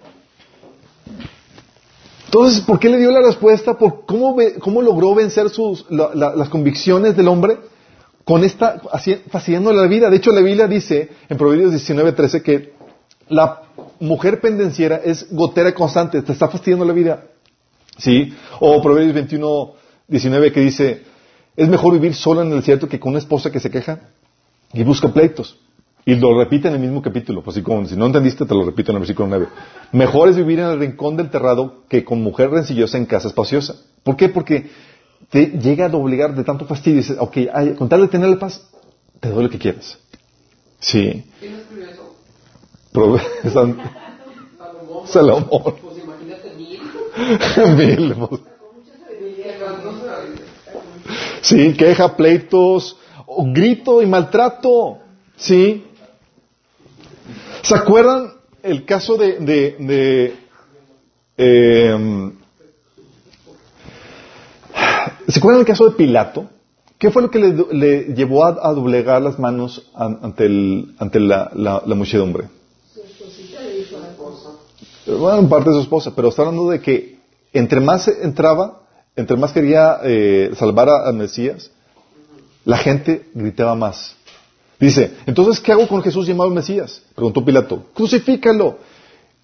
Entonces, 2.25 2.61
¿por 2.61 2.79
qué 2.79 2.87
le 2.87 2.99
dio 2.99 3.09
la 3.09 3.23
respuesta? 3.23 3.73
¿Por 3.73 4.05
cómo, 4.05 4.37
cómo 4.59 4.83
logró 4.83 5.15
vencer 5.15 5.49
sus, 5.49 5.87
las 5.89 6.49
convicciones 6.49 7.17
del 7.17 7.29
hombre? 7.29 7.72
Con 8.23 8.43
esta, 8.43 8.81
fastidiando 9.29 9.73
la 9.73 9.87
vida. 9.87 10.09
De 10.09 10.17
hecho, 10.17 10.31
la 10.31 10.41
Biblia 10.41 10.67
dice 10.67 11.09
en 11.27 11.37
Proverbios 11.37 11.73
19:13 11.73 12.41
que 12.41 12.73
la 13.29 13.63
mujer 13.99 14.39
pendenciera 14.39 15.01
es 15.03 15.27
gotera 15.31 15.73
constante, 15.73 16.21
te 16.21 16.31
está 16.31 16.47
fastidiando 16.47 16.85
la 16.85 16.93
vida. 16.93 17.25
¿Sí? 17.97 18.33
O 18.59 18.81
Proverbios 18.81 19.13
21, 19.13 19.73
19 20.07 20.51
que 20.51 20.61
dice, 20.61 21.03
es 21.55 21.67
mejor 21.67 21.93
vivir 21.93 22.13
sola 22.13 22.41
en 22.41 22.51
el 22.51 22.57
desierto 22.57 22.87
que 22.87 22.99
con 22.99 23.11
una 23.11 23.19
esposa 23.19 23.51
que 23.51 23.59
se 23.59 23.69
queja 23.69 24.09
y 24.73 24.83
busca 24.83 25.09
pleitos. 25.09 25.59
Y 26.05 26.15
lo 26.15 26.37
repite 26.37 26.67
en 26.67 26.73
el 26.73 26.81
mismo 26.81 27.01
capítulo, 27.01 27.41
pues 27.41 27.55
así 27.55 27.63
como 27.63 27.85
si 27.85 27.95
no 27.95 28.05
entendiste 28.07 28.45
te 28.45 28.53
lo 28.53 28.65
repito 28.65 28.91
en 28.91 28.97
el 28.97 29.01
versículo 29.01 29.29
9. 29.29 29.47
Mejor 29.93 30.27
es 30.27 30.35
vivir 30.35 30.59
en 30.59 30.65
el 30.65 30.79
rincón 30.79 31.15
del 31.15 31.29
terrado 31.29 31.83
que 31.87 32.03
con 32.03 32.21
mujer 32.21 32.49
rencillosa 32.49 32.97
en 32.97 33.05
casa 33.05 33.29
espaciosa. 33.29 33.75
¿Por 34.03 34.17
qué? 34.17 34.27
Porque 34.27 34.69
te 35.29 35.45
llega 35.45 35.87
a 35.87 35.95
obligar 35.95 36.35
de 36.35 36.43
tanto 36.43 36.65
fastidio 36.65 36.99
y 36.99 37.01
dices, 37.01 37.17
ok, 37.19 37.37
con 37.77 37.89
tal 37.89 38.01
de 38.01 38.07
tener 38.07 38.29
la 38.29 38.39
paz, 38.39 38.65
te 39.19 39.29
doy 39.29 39.43
lo 39.43 39.49
que 39.49 39.59
quieras. 39.59 39.97
Sí. 40.79 41.25
¿Quién 41.39 41.55
escribió 41.55 41.87
eso? 41.89 42.15
Salomón. 45.05 45.75
Pues 45.81 45.97
imagínate 46.03 46.53
mil. 46.55 46.81
mil. 47.77 48.15
Pues. 48.15 48.41
Sí, 51.41 51.73
queja, 51.73 52.15
pleitos, 52.15 52.97
grito 53.53 54.01
y 54.01 54.05
maltrato. 54.05 54.99
Sí. 55.35 55.85
¿Se 57.61 57.75
acuerdan 57.75 58.33
el 58.61 58.85
caso 58.85 59.15
de, 59.15 59.39
de, 59.77 60.35
em, 61.37 62.33
¿Se 65.27 65.39
acuerdan 65.39 65.61
el 65.61 65.67
caso 65.67 65.85
de 65.89 65.95
Pilato? 65.95 66.49
¿Qué 66.97 67.11
fue 67.11 67.21
lo 67.21 67.29
que 67.29 67.39
le, 67.39 68.13
llevó 68.13 68.45
a, 68.45 68.73
doblegar 68.73 69.21
las 69.21 69.37
manos 69.37 69.91
ante, 69.93 70.45
el, 70.45 70.95
ante 70.99 71.19
la, 71.19 71.51
la, 71.53 71.95
muchedumbre? 71.95 72.47
Bueno, 75.05 75.39
en 75.39 75.49
parte 75.49 75.69
de 75.69 75.75
su 75.75 75.81
esposa, 75.81 76.13
pero 76.15 76.29
está 76.29 76.43
hablando 76.43 76.69
de 76.69 76.79
que 76.79 77.19
entre 77.51 77.81
más 77.81 78.07
entraba, 78.07 78.83
entre 79.15 79.35
más 79.35 79.51
quería 79.51 79.99
eh, 80.03 80.51
salvar 80.55 80.89
a, 80.89 81.11
Mesías, 81.11 81.71
la 82.63 82.77
gente 82.77 83.27
gritaba 83.33 83.75
más. 83.75 84.15
Dice, 84.79 85.13
entonces, 85.25 85.59
¿qué 85.59 85.71
hago 85.71 85.87
con 85.87 86.01
Jesús 86.01 86.25
llamado 86.25 86.49
Mesías? 86.49 87.01
Preguntó 87.15 87.43
Pilato. 87.43 87.83
Crucifícalo. 87.93 88.77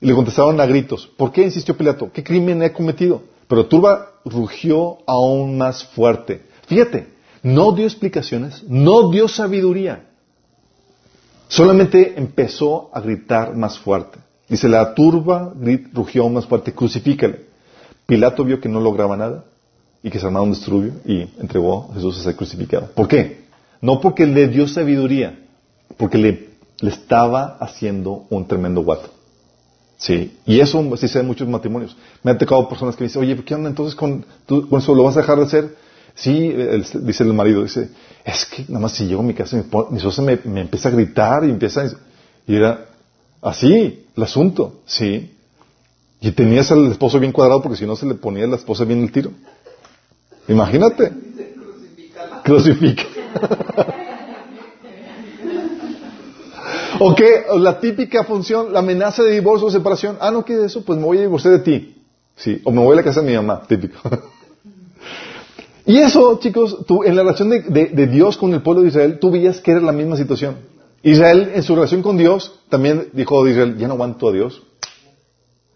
Y 0.02 0.08
le 0.08 0.14
contestaron 0.14 0.60
a 0.62 0.66
gritos. 0.66 1.08
¿Por 1.18 1.34
qué 1.34 1.44
insistió 1.44 1.76
Pilato? 1.76 2.10
¿Qué 2.12 2.24
crimen 2.24 2.64
he 2.64 2.72
cometido? 2.72 3.22
Pero 3.50 3.66
Turba 3.66 4.12
rugió 4.24 5.00
aún 5.08 5.58
más 5.58 5.84
fuerte. 5.84 6.44
Fíjate, 6.68 7.08
no 7.42 7.72
dio 7.72 7.86
explicaciones, 7.86 8.64
no 8.68 9.10
dio 9.10 9.28
sabiduría. 9.28 10.06
Solamente 11.48 12.14
empezó 12.16 12.92
a 12.94 13.02
gritar 13.02 13.56
más 13.56 13.80
fuerte. 13.80 14.20
Dice, 14.48 14.70
la 14.70 14.94
turba 14.94 15.52
rugió 15.94 16.24
aún 16.24 16.36
más 16.36 16.46
fuerte, 16.46 16.74
crucifícale. 16.74 17.48
Pilato 18.06 18.46
vio 18.46 18.62
que 18.62 18.70
no 18.70 18.80
lograba 18.80 19.18
nada 19.18 19.46
y 20.04 20.12
que 20.12 20.20
se 20.20 20.28
armaba 20.28 20.44
un 20.44 20.52
distrubio 20.52 20.94
y 21.06 21.22
entregó 21.40 21.90
a 21.90 21.96
Jesús 21.96 22.20
a 22.20 22.24
ser 22.24 22.36
crucificado. 22.36 22.92
¿Por 22.94 23.08
qué? 23.08 23.46
No 23.82 24.00
porque 24.00 24.28
le 24.28 24.48
dio 24.48 24.68
sabiduría, 24.68 25.40
porque 25.98 26.20
le, 26.20 26.50
le 26.82 26.90
estaba 26.90 27.58
haciendo 27.60 28.26
un 28.30 28.48
tremendo 28.48 28.82
guato. 28.82 29.10
Sí, 30.00 30.40
y 30.46 30.62
eso 30.62 30.82
sí 30.96 31.10
se 31.10 31.16
ve 31.16 31.24
en 31.24 31.28
muchos 31.28 31.48
matrimonios. 31.48 31.96
Me 32.24 32.32
han 32.32 32.38
tocado 32.38 32.70
personas 32.70 32.96
que 32.96 33.04
me 33.04 33.10
dicen, 33.10 33.22
oye, 33.22 33.36
¿qué 33.44 33.54
onda 33.54 33.70
entonces 33.70 33.96
con, 33.96 34.26
con 34.48 34.80
eso? 34.80 34.96
¿Lo 34.96 35.04
vas 35.04 35.18
a 35.18 35.20
dejar 35.20 35.38
de 35.38 35.44
hacer? 35.44 35.76
Sí, 36.16 36.56
dice 37.02 37.24
el 37.24 37.34
marido, 37.34 37.64
dice, 37.64 37.90
es 38.24 38.46
que 38.46 38.64
nada 38.70 38.80
más 38.80 38.94
si 38.94 39.06
llego 39.06 39.20
a 39.20 39.26
mi 39.26 39.34
casa, 39.34 39.58
mi, 39.58 39.64
mi 39.92 39.98
esposa 39.98 40.22
me, 40.22 40.40
me, 40.46 40.62
empieza 40.62 40.88
a 40.88 40.94
gritar 40.94 41.44
y 41.44 41.50
empieza 41.50 41.82
a... 41.82 41.92
Y 42.48 42.56
era 42.56 42.86
así 43.42 44.06
el 44.16 44.24
asunto, 44.24 44.80
sí. 44.86 45.36
Y 46.22 46.32
tenías 46.32 46.72
al 46.72 46.90
esposo 46.92 47.20
bien 47.20 47.34
cuadrado 47.34 47.62
porque 47.62 47.78
si 47.78 47.86
no 47.86 47.98
se 47.98 48.06
le 48.06 48.16
ponía 48.16 48.46
a 48.46 48.48
la 48.48 48.56
esposa 48.56 48.86
bien 48.86 49.04
el 49.04 49.12
tiro. 49.12 49.32
Imagínate. 50.48 51.12
Crucifica. 52.46 53.04
¿O 57.02 57.16
qué? 57.16 57.46
La 57.58 57.80
típica 57.80 58.24
función, 58.24 58.74
la 58.74 58.80
amenaza 58.80 59.24
de 59.24 59.32
divorcio 59.32 59.68
o 59.68 59.72
separación. 59.72 60.18
Ah, 60.20 60.32
no 60.32 60.44
quieres 60.44 60.66
eso, 60.66 60.84
pues 60.84 61.00
me 61.00 61.06
voy 61.06 61.18
a 61.18 61.22
divorciar 61.22 61.54
de 61.54 61.60
ti. 61.60 61.96
Sí, 62.36 62.62
o 62.64 62.72
me 62.72 62.82
voy 62.82 62.94
a 62.94 62.98
la 62.98 63.04
casa 63.04 63.22
de 63.22 63.28
mi 63.28 63.36
mamá, 63.36 63.64
típico. 63.68 63.98
y 65.86 65.98
eso, 65.98 66.40
chicos, 66.40 66.86
tú, 66.86 67.04
en 67.04 67.16
la 67.16 67.24
relación 67.24 67.50
de, 67.50 68.08
Dios 68.08 68.38
con 68.38 68.54
el 68.54 68.62
pueblo 68.62 68.84
de 68.84 68.90
Israel, 68.90 69.20
tú 69.20 69.32
veías 69.32 69.60
que 69.60 69.72
era 69.72 69.82
la 69.82 69.92
misma 69.92 70.16
situación. 70.16 70.58
Israel, 71.02 71.52
en 71.56 71.64
su 71.64 71.76
relación 71.76 72.02
con 72.02 72.18
Dios, 72.18 72.60
también 72.70 73.10
dijo 73.14 73.44
de 73.44 73.52
Israel, 73.52 73.78
ya 73.78 73.88
no 73.88 73.94
aguanto 73.94 74.30
a 74.30 74.32
Dios, 74.34 74.64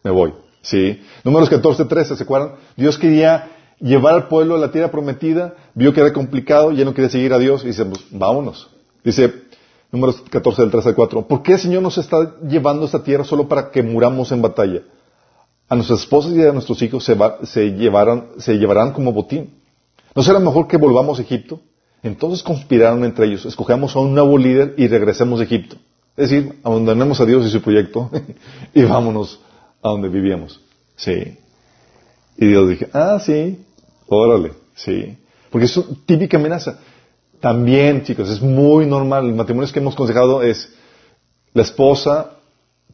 me 0.04 0.12
voy. 0.12 0.34
Sí. 0.62 1.02
Números 1.24 1.50
14, 1.50 1.86
13, 1.86 2.16
¿se 2.16 2.24
acuerdan? 2.24 2.54
Dios 2.76 2.98
quería 2.98 3.50
llevar 3.80 4.14
al 4.14 4.28
pueblo 4.28 4.56
a 4.56 4.60
la 4.60 4.72
tierra 4.72 4.92
prometida, 4.92 5.56
vio 5.74 5.94
que 5.94 6.00
era 6.00 6.14
complicado, 6.14 6.72
ya 6.72 6.86
no 6.86 6.94
quería 6.94 7.10
seguir 7.10 7.34
a 7.34 7.40
Dios 7.40 7.64
y 7.64 7.68
dice, 7.68 7.84
pues 7.86 8.06
vámonos. 8.12 8.70
Dice, 9.04 9.34
números 9.94 10.24
14 10.28 10.64
del 10.64 10.72
3 10.72 10.88
al 10.88 10.96
4, 10.96 11.28
¿por 11.28 11.44
qué 11.44 11.54
el 11.54 11.60
Señor 11.60 11.84
nos 11.84 12.00
está 12.00 12.36
llevando 12.42 12.82
a 12.82 12.86
esta 12.88 13.04
tierra 13.04 13.24
solo 13.24 13.48
para 13.48 13.70
que 13.70 13.84
muramos 13.84 14.32
en 14.32 14.42
batalla? 14.42 14.82
A 15.70 15.76
nuestras 15.76 16.02
esposas 16.02 16.34
y 16.34 16.42
a 16.42 16.52
nuestros 16.52 16.82
hijos 16.82 17.06
se, 17.06 17.72
llevarán, 17.72 18.92
como 18.92 19.14
botín. 19.14 19.54
¿No 20.16 20.24
será 20.24 20.40
mejor 20.40 20.68
que 20.68 20.78
volvamos 20.78 21.20
a 21.20 21.22
Egipto? 21.22 21.62
Entonces 22.02 22.44
conspiraron 22.44 23.06
entre 23.06 23.28
ellos, 23.28 23.46
escogemos 23.46 23.96
a 23.96 24.00
un 24.00 24.14
nuevo 24.14 24.38
líder 24.38 24.74
y 24.78 24.88
regresemos 24.88 25.40
a 25.40 25.44
Egipto. 25.44 25.78
Es 26.18 26.30
decir, 26.30 26.60
abandonemos 26.64 27.22
a 27.22 27.26
Dios 27.26 27.46
y 27.46 27.50
su 27.50 27.62
proyecto 27.62 28.10
y 28.74 28.84
vámonos 28.84 29.40
a 29.82 29.90
donde 29.90 30.10
vivíamos. 30.10 30.60
Sí. 30.96 31.38
Y 32.38 32.48
Dios 32.48 32.68
dije, 32.68 32.90
ah, 32.94 33.20
sí, 33.24 33.64
órale, 34.08 34.54
sí. 34.76 35.18
Porque 35.52 35.66
es 35.66 35.80
típica 36.08 36.38
amenaza. 36.38 36.80
También, 37.44 38.04
chicos, 38.04 38.30
es 38.30 38.42
muy 38.42 38.86
normal. 38.86 39.28
Los 39.28 39.36
matrimonios 39.36 39.74
que 39.74 39.80
hemos 39.80 39.96
aconsejado 39.96 40.44
es 40.44 40.70
la 41.54 41.64
esposa 41.64 42.38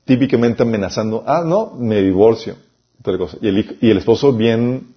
típicamente 0.05 0.63
amenazando, 0.63 1.23
ah, 1.27 1.43
no, 1.45 1.75
me 1.77 2.01
divorcio. 2.01 2.55
Y 3.41 3.47
el, 3.47 3.97
esposo 3.99 4.33
bien 4.33 4.95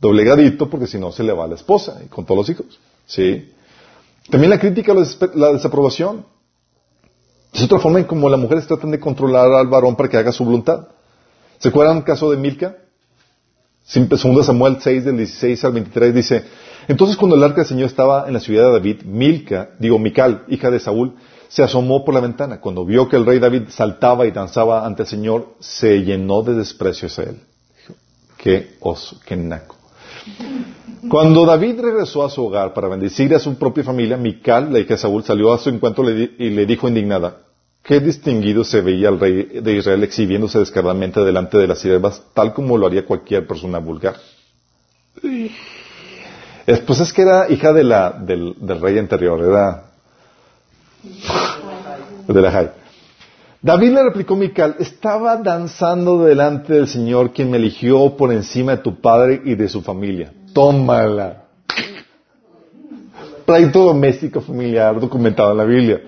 doblegadito 0.00 0.68
porque 0.68 0.88
si 0.88 0.98
no 0.98 1.12
se 1.12 1.22
le 1.22 1.32
va 1.32 1.44
a 1.44 1.46
la 1.46 1.54
esposa 1.54 2.00
y 2.04 2.08
con 2.08 2.24
todos 2.24 2.38
los 2.38 2.50
hijos. 2.50 2.80
¿Sí? 3.06 3.52
También 4.28 4.50
la 4.50 4.58
crítica, 4.58 4.92
la 5.34 5.52
desaprobación. 5.52 6.26
Es 7.52 7.62
otra 7.62 7.78
forma 7.78 8.00
en 8.00 8.06
como 8.06 8.28
las 8.28 8.40
mujeres 8.40 8.66
tratan 8.66 8.90
de 8.90 8.98
controlar 8.98 9.52
al 9.52 9.68
varón 9.68 9.94
para 9.94 10.08
que 10.08 10.16
haga 10.16 10.32
su 10.32 10.44
voluntad. 10.44 10.88
¿Se 11.58 11.68
acuerdan 11.68 11.98
el 11.98 12.02
caso 12.02 12.28
de 12.28 12.38
Milka? 12.38 12.76
Segundo 13.84 14.42
Samuel 14.42 14.78
6, 14.80 15.04
del 15.04 15.16
16 15.16 15.64
al 15.64 15.72
23, 15.74 16.12
dice, 16.12 16.44
entonces 16.90 17.16
cuando 17.16 17.36
el 17.36 17.44
arca 17.44 17.58
del 17.58 17.66
Señor 17.66 17.86
estaba 17.86 18.26
en 18.26 18.34
la 18.34 18.40
ciudad 18.40 18.66
de 18.66 18.72
David, 18.72 19.02
Milka, 19.04 19.70
digo 19.78 19.98
Mical, 19.98 20.44
hija 20.48 20.72
de 20.72 20.80
Saúl, 20.80 21.14
se 21.48 21.62
asomó 21.62 22.04
por 22.04 22.14
la 22.14 22.20
ventana. 22.20 22.60
Cuando 22.60 22.84
vio 22.84 23.08
que 23.08 23.16
el 23.16 23.24
rey 23.24 23.38
David 23.38 23.68
saltaba 23.68 24.26
y 24.26 24.32
danzaba 24.32 24.84
ante 24.84 25.02
el 25.02 25.08
Señor, 25.08 25.54
se 25.60 26.02
llenó 26.02 26.42
de 26.42 26.54
desprecio 26.54 27.06
hacia 27.06 27.24
él. 27.24 27.40
Qué 28.36 28.76
oso, 28.80 29.20
qué 29.24 29.36
naco. 29.36 29.76
Cuando 31.08 31.46
David 31.46 31.80
regresó 31.80 32.24
a 32.24 32.30
su 32.30 32.44
hogar 32.44 32.74
para 32.74 32.88
bendecir 32.88 33.32
a 33.36 33.38
su 33.38 33.54
propia 33.54 33.84
familia, 33.84 34.16
Mical, 34.16 34.72
la 34.72 34.80
hija 34.80 34.94
de 34.94 34.98
Saúl, 34.98 35.22
salió 35.22 35.52
a 35.52 35.58
su 35.58 35.70
encuentro 35.70 36.10
y 36.10 36.50
le 36.50 36.66
dijo 36.66 36.88
indignada, 36.88 37.42
Qué 37.84 38.00
distinguido 38.00 38.64
se 38.64 38.80
veía 38.80 39.10
el 39.10 39.20
rey 39.20 39.60
de 39.62 39.76
Israel 39.76 40.02
exhibiéndose 40.02 40.58
descaradamente 40.58 41.20
delante 41.20 41.56
de 41.56 41.68
las 41.68 41.78
siervas, 41.78 42.22
tal 42.34 42.52
como 42.52 42.76
lo 42.76 42.88
haría 42.88 43.06
cualquier 43.06 43.46
persona 43.46 43.78
vulgar. 43.78 44.16
Pues 46.64 47.00
es 47.00 47.12
que 47.12 47.22
era 47.22 47.50
hija 47.50 47.72
de 47.72 47.84
la, 47.84 48.10
del, 48.10 48.54
rey 48.80 48.98
anterior, 48.98 49.40
era 49.42 49.84
de 52.26 52.40
la 52.40 52.50
Jai. 52.50 52.70
David 53.62 53.92
le 53.92 54.02
replicó 54.02 54.36
Mical, 54.36 54.76
estaba 54.78 55.36
danzando 55.36 56.24
delante 56.24 56.72
del 56.72 56.88
Señor 56.88 57.32
quien 57.32 57.50
me 57.50 57.58
eligió 57.58 58.16
por 58.16 58.32
encima 58.32 58.76
de 58.76 58.82
tu 58.82 59.00
padre 59.00 59.42
y 59.44 59.54
de 59.54 59.68
su 59.68 59.82
familia. 59.82 60.32
Tómala. 60.54 61.44
pleito 63.44 63.84
doméstico 63.84 64.40
familiar 64.40 64.98
documentado 64.98 65.52
en 65.52 65.58
la 65.58 65.64
Biblia. 65.64 66.00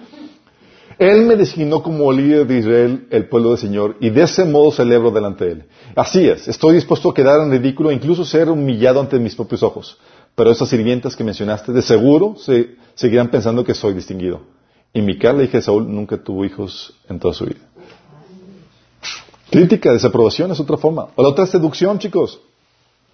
Él 0.98 1.26
me 1.26 1.36
designó 1.36 1.82
como 1.82 2.12
líder 2.12 2.46
de 2.46 2.58
Israel, 2.58 3.06
el 3.10 3.28
pueblo 3.28 3.50
del 3.50 3.58
Señor, 3.58 3.96
y 4.00 4.10
de 4.10 4.22
ese 4.22 4.44
modo 4.44 4.70
celebro 4.70 5.10
delante 5.10 5.44
de 5.44 5.52
Él. 5.52 5.64
Así 5.96 6.28
es, 6.28 6.46
estoy 6.48 6.74
dispuesto 6.74 7.10
a 7.10 7.14
quedar 7.14 7.40
en 7.40 7.50
ridículo 7.50 7.90
e 7.90 7.94
incluso 7.94 8.24
ser 8.24 8.48
humillado 8.48 9.00
ante 9.00 9.18
mis 9.18 9.34
propios 9.34 9.62
ojos. 9.62 9.98
Pero 10.34 10.50
esas 10.50 10.68
sirvientas 10.68 11.14
que 11.14 11.24
mencionaste, 11.24 11.72
de 11.72 11.82
seguro 11.82 12.36
se, 12.38 12.76
seguirán 12.94 13.30
pensando 13.30 13.64
que 13.64 13.74
soy 13.74 13.94
distinguido. 13.94 14.40
Y 14.94 15.00
Mical, 15.02 15.38
la 15.38 15.44
hija 15.44 15.58
de 15.58 15.62
Saúl, 15.62 15.92
nunca 15.92 16.22
tuvo 16.22 16.44
hijos 16.44 16.94
en 17.08 17.18
toda 17.18 17.34
su 17.34 17.46
vida. 17.46 17.60
Crítica, 19.50 19.92
desaprobación 19.92 20.50
es 20.50 20.60
otra 20.60 20.76
forma. 20.76 21.08
O 21.14 21.22
la 21.22 21.28
otra 21.28 21.44
es 21.44 21.50
seducción, 21.50 21.98
chicos. 21.98 22.40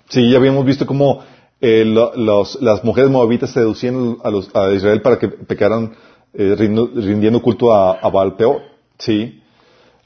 Sí, 0.09 0.31
ya 0.31 0.39
habíamos 0.39 0.65
visto 0.65 0.87
cómo 0.87 1.23
eh, 1.61 1.85
las 1.85 2.85
mujeres 2.85 3.11
moabitas 3.11 3.51
seducían 3.51 4.19
a, 4.23 4.61
a 4.61 4.73
Israel 4.73 5.03
para 5.03 5.19
que 5.19 5.29
pecaran 5.29 5.97
eh, 6.33 6.55
rindiendo 6.57 7.43
culto 7.43 7.73
a, 7.73 7.93
a 7.93 8.09
Baal 8.11 8.37
peor, 8.37 8.63
¿sí? 8.99 9.43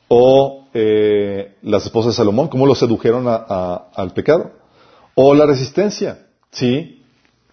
O 0.08 0.68
eh, 0.72 1.56
las 1.62 1.84
esposas 1.84 2.14
de 2.14 2.16
Salomón, 2.16 2.48
cómo 2.48 2.66
lo 2.66 2.74
sedujeron 2.74 3.26
al 3.28 4.12
pecado. 4.12 4.52
O 5.14 5.34
la 5.34 5.44
resistencia, 5.44 6.26
¿sí? 6.50 7.01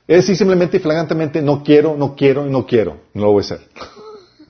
Es 0.09 0.21
decir, 0.21 0.37
simplemente 0.37 0.77
y 0.77 0.79
flagrantemente, 0.79 1.39
no 1.39 1.61
quiero, 1.61 1.95
no 1.95 2.15
quiero 2.15 2.47
y 2.47 2.49
no 2.49 2.65
quiero, 2.65 2.97
no 3.13 3.25
lo 3.25 3.31
voy 3.33 3.43
a 3.43 3.45
hacer. 3.45 3.59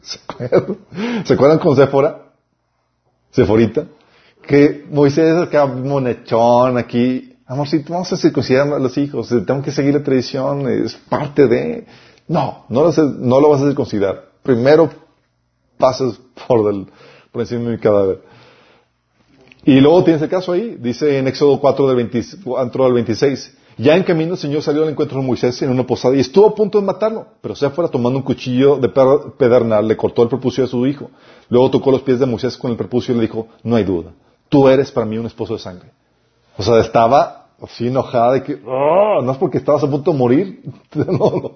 ¿Se 1.25 1.33
acuerdan? 1.33 1.59
con 1.59 1.75
Séfora? 1.75 2.31
Seforita. 3.29 3.85
Que 4.41 4.85
Moisés 4.89 5.35
acá 5.35 5.65
monechón 5.65 6.77
aquí. 6.77 7.35
Amorcito, 7.45 7.91
vamos 7.91 8.13
a 8.13 8.15
circuncidar 8.15 8.71
a 8.71 8.79
los 8.79 8.97
hijos, 8.97 9.27
tengo 9.27 9.61
que 9.61 9.73
seguir 9.73 9.95
la 9.95 10.01
tradición, 10.01 10.65
es 10.69 10.95
parte 10.95 11.45
de... 11.47 11.85
No, 12.29 12.63
no 12.69 12.81
lo, 12.81 13.49
vas 13.49 13.61
a 13.61 13.67
circuncidar. 13.67 14.29
Primero 14.41 14.89
pasas 15.77 16.21
por, 16.47 16.73
el, 16.73 16.87
por 17.33 17.41
encima 17.41 17.63
de 17.65 17.71
mi 17.71 17.79
cadáver. 17.79 18.21
Y 19.65 19.81
luego 19.81 20.05
tienes 20.05 20.21
el 20.21 20.29
caso 20.29 20.53
ahí, 20.53 20.77
dice 20.79 21.17
en 21.17 21.27
Éxodo 21.27 21.59
4 21.59 21.85
del 21.85 21.97
24 21.97 22.85
al 22.85 22.93
26. 22.93 23.57
Ya 23.79 23.95
en 23.95 24.03
camino 24.03 24.33
el 24.33 24.37
Señor 24.37 24.61
salió 24.61 24.83
al 24.83 24.89
encuentro 24.89 25.21
de 25.21 25.25
Moisés 25.25 25.61
en 25.61 25.69
una 25.69 25.87
posada 25.87 26.13
y 26.13 26.19
estuvo 26.19 26.45
a 26.47 26.53
punto 26.53 26.81
de 26.81 26.85
matarlo, 26.85 27.27
pero 27.39 27.55
se 27.55 27.69
fuera 27.69 27.89
tomando 27.89 28.19
un 28.19 28.25
cuchillo 28.25 28.75
de 28.75 28.89
pedernal, 28.89 29.87
le 29.87 29.95
cortó 29.95 30.21
el 30.21 30.27
prepucio 30.27 30.65
de 30.65 30.69
su 30.69 30.85
hijo. 30.85 31.09
Luego 31.47 31.71
tocó 31.71 31.89
los 31.89 32.01
pies 32.01 32.19
de 32.19 32.25
Moisés 32.25 32.57
con 32.57 32.71
el 32.71 32.77
prepucio 32.77 33.13
y 33.13 33.17
le 33.17 33.21
dijo, 33.21 33.47
no 33.63 33.77
hay 33.77 33.85
duda, 33.85 34.11
tú 34.49 34.67
eres 34.67 34.91
para 34.91 35.05
mí 35.05 35.17
un 35.17 35.27
esposo 35.27 35.53
de 35.53 35.59
sangre. 35.59 35.91
O 36.57 36.61
sea, 36.61 36.77
estaba 36.81 37.47
así 37.61 37.87
enojada 37.87 38.33
de 38.33 38.43
que, 38.43 38.61
oh, 38.65 39.21
no 39.21 39.31
es 39.31 39.37
porque 39.37 39.59
estabas 39.59 39.81
a 39.81 39.89
punto 39.89 40.11
de 40.11 40.17
morir, 40.17 40.61
no, 40.93 41.05
no, 41.05 41.29
lo. 41.29 41.55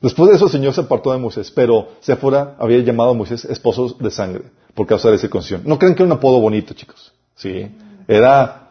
Después 0.00 0.30
de 0.30 0.36
eso 0.36 0.46
el 0.46 0.50
Señor 0.50 0.74
se 0.74 0.80
apartó 0.80 1.12
de 1.12 1.18
Moisés, 1.18 1.52
pero 1.52 1.90
Sephora 2.00 2.56
había 2.58 2.78
llamado 2.80 3.10
a 3.10 3.14
Moisés 3.14 3.44
esposo 3.44 3.94
de 4.00 4.10
sangre 4.10 4.42
por 4.74 4.88
causa 4.88 5.08
de 5.08 5.14
esa 5.14 5.22
circuncisión. 5.22 5.62
No 5.64 5.78
creen 5.78 5.94
que 5.94 6.02
era 6.02 6.12
un 6.12 6.18
apodo 6.18 6.40
bonito, 6.40 6.74
chicos. 6.74 7.12
Sí. 7.36 7.70
Era 8.08 8.67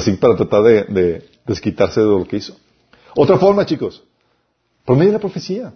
así 0.00 0.12
para 0.12 0.36
tratar 0.36 0.62
de, 0.62 0.84
de 0.84 1.28
desquitarse 1.46 2.00
de 2.00 2.06
lo 2.06 2.24
que 2.26 2.36
hizo. 2.36 2.56
Otra 3.14 3.38
forma, 3.38 3.66
chicos, 3.66 4.02
por 4.84 4.96
medio 4.96 5.10
de 5.10 5.18
la 5.18 5.20
profecía. 5.20 5.72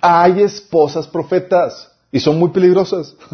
Hay 0.00 0.42
esposas 0.42 1.06
profetas 1.06 1.90
y 2.10 2.20
son 2.20 2.38
muy 2.38 2.50
peligrosas. 2.50 3.14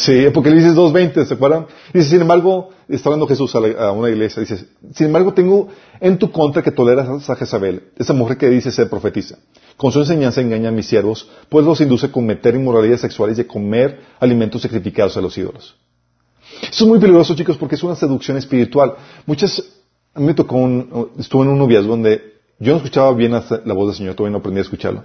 Sí, 0.00 0.24
Apocalipsis 0.24 0.72
2.20, 0.72 1.26
¿se 1.26 1.34
acuerdan? 1.34 1.66
Dice, 1.92 2.08
sin 2.08 2.22
embargo, 2.22 2.70
está 2.88 3.10
hablando 3.10 3.26
Jesús 3.26 3.54
a, 3.54 3.92
una 3.92 4.08
iglesia, 4.08 4.40
dice, 4.40 4.66
sin 4.94 5.08
embargo 5.08 5.34
tengo 5.34 5.68
en 6.00 6.16
tu 6.16 6.32
contra 6.32 6.62
que 6.62 6.70
toleras 6.70 7.28
a 7.28 7.36
Jezabel, 7.36 7.90
esa 7.98 8.14
mujer 8.14 8.38
que 8.38 8.48
dice 8.48 8.70
ser 8.70 8.88
profetiza. 8.88 9.36
Con 9.76 9.92
su 9.92 9.98
enseñanza 9.98 10.40
engaña 10.40 10.70
a 10.70 10.72
mis 10.72 10.86
siervos, 10.86 11.28
pues 11.50 11.66
los 11.66 11.82
induce 11.82 12.06
a 12.06 12.12
cometer 12.12 12.54
inmoralidades 12.54 13.02
sexuales 13.02 13.36
y 13.36 13.42
a 13.42 13.46
comer 13.46 14.00
alimentos 14.18 14.62
sacrificados 14.62 15.18
a 15.18 15.20
los 15.20 15.36
ídolos. 15.36 15.76
Eso 16.62 16.84
es 16.84 16.88
muy 16.88 16.98
peligroso, 16.98 17.34
chicos, 17.34 17.56
porque 17.56 17.74
es 17.74 17.82
una 17.82 17.96
seducción 17.96 18.36
espiritual. 18.36 18.94
Muchas, 19.26 19.62
a 20.14 20.20
mí 20.20 20.26
me 20.26 20.34
tocó 20.34 20.56
un, 20.56 21.10
estuve 21.18 21.44
en 21.44 21.48
un 21.50 21.58
noviazgo 21.58 21.90
donde 21.90 22.34
yo 22.58 22.72
no 22.72 22.76
escuchaba 22.76 23.12
bien 23.14 23.32
la 23.32 23.74
voz 23.74 23.88
del 23.88 23.96
Señor, 23.96 24.14
todavía 24.14 24.32
no 24.32 24.38
aprendí 24.38 24.58
a 24.58 24.62
escucharlo. 24.62 25.04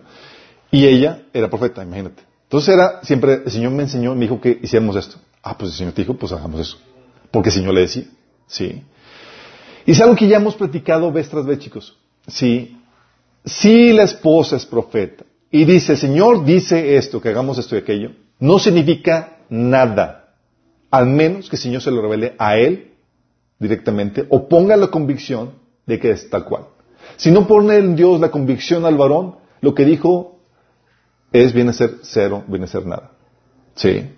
Y 0.72 0.86
ella 0.86 1.24
era 1.34 1.49
profeta, 1.49 1.84
imagínate. 1.84 2.24
Entonces 2.43 2.74
era 2.74 2.99
siempre, 3.03 3.41
el 3.45 3.51
Señor 3.51 3.72
me 3.72 3.84
enseñó, 3.84 4.14
me 4.14 4.22
dijo 4.22 4.41
que 4.41 4.60
hiciéramos 4.62 4.95
esto. 4.95 5.18
Ah, 5.41 5.58
pues 5.58 5.72
el 5.72 5.78
Señor 5.78 5.93
te 5.93 6.01
dijo, 6.01 6.16
pues 6.16 6.32
hagamos 6.32 6.60
eso. 6.60 6.78
Porque 7.32 7.49
el 7.49 7.56
Señor 7.56 7.74
le 7.74 7.82
decía. 7.82 8.06
Sí. 8.47 8.84
Y 9.86 9.91
es 9.91 10.01
algo 10.01 10.16
que 10.16 10.28
ya 10.28 10.38
hemos 10.38 10.56
platicado 10.56 11.12
vez 11.12 11.30
tras 11.30 11.45
vez, 11.45 11.60
chicos. 11.60 11.97
Sí. 12.28 12.78
Si 13.45 13.93
la 13.93 14.03
esposa 14.03 14.56
es 14.56 14.66
profeta 14.66 15.24
y 15.51 15.66
dice, 15.66 15.95
Señor 15.95 16.43
dice 16.43 16.97
esto, 16.97 17.22
que 17.22 17.30
hagamos 17.30 17.58
esto 17.58 17.76
y 17.76 17.80
aquello, 17.80 18.12
no 18.39 18.60
significa 18.60 19.38
nada. 19.49 20.25
Al 20.92 21.08
menos 21.08 21.50
que 21.50 21.56
el 21.56 21.62
Señor 21.62 21.82
se 21.82 21.92
lo 21.92 22.02
revele 22.02 22.36
a 22.38 22.58
él 22.58 22.94
directamente 23.60 24.26
o 24.30 24.48
ponga 24.48 24.76
la 24.78 24.88
convicción 24.88 25.52
de 25.86 26.00
que 26.00 26.12
es 26.12 26.30
tal 26.30 26.46
cual. 26.46 26.66
Si 27.18 27.32
no 27.32 27.48
pone 27.48 27.78
en 27.78 27.96
Dios 27.96 28.20
la 28.20 28.32
convicción 28.32 28.86
al 28.86 28.98
varón, 28.98 29.36
lo 29.62 29.74
que 29.74 29.86
dijo 29.86 30.40
es 31.32 31.54
viene 31.54 31.72
a 31.72 31.74
ser 31.74 31.98
cero, 32.02 32.44
viene 32.48 32.66
a 32.66 32.70
ser 32.70 32.86
nada. 32.86 33.12
¿Sí? 33.76 34.10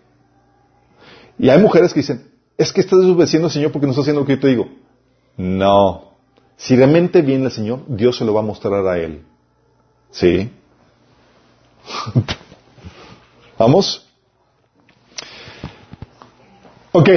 Y 1.39 1.49
hay 1.49 1.59
mujeres 1.59 1.93
que 1.93 2.01
dicen, 2.01 2.31
es 2.57 2.71
que 2.71 2.81
estás 2.81 2.99
desobedeciendo 2.99 3.47
al 3.47 3.51
Señor 3.51 3.71
porque 3.71 3.85
no 3.85 3.91
estás 3.91 4.03
haciendo 4.03 4.21
lo 4.21 4.27
que 4.27 4.35
yo 4.35 4.39
te 4.39 4.47
digo. 4.47 4.67
No. 5.37 6.13
Si 6.55 6.75
realmente 6.75 7.21
viene 7.21 7.45
el 7.45 7.51
Señor, 7.51 7.81
Dios 7.87 8.17
se 8.17 8.25
lo 8.25 8.33
va 8.33 8.41
a 8.41 8.43
mostrar 8.43 8.85
a 8.87 8.97
Él. 8.97 9.23
¿Sí? 10.09 10.49
¿Vamos? 13.59 14.06
Ok. 16.97 17.09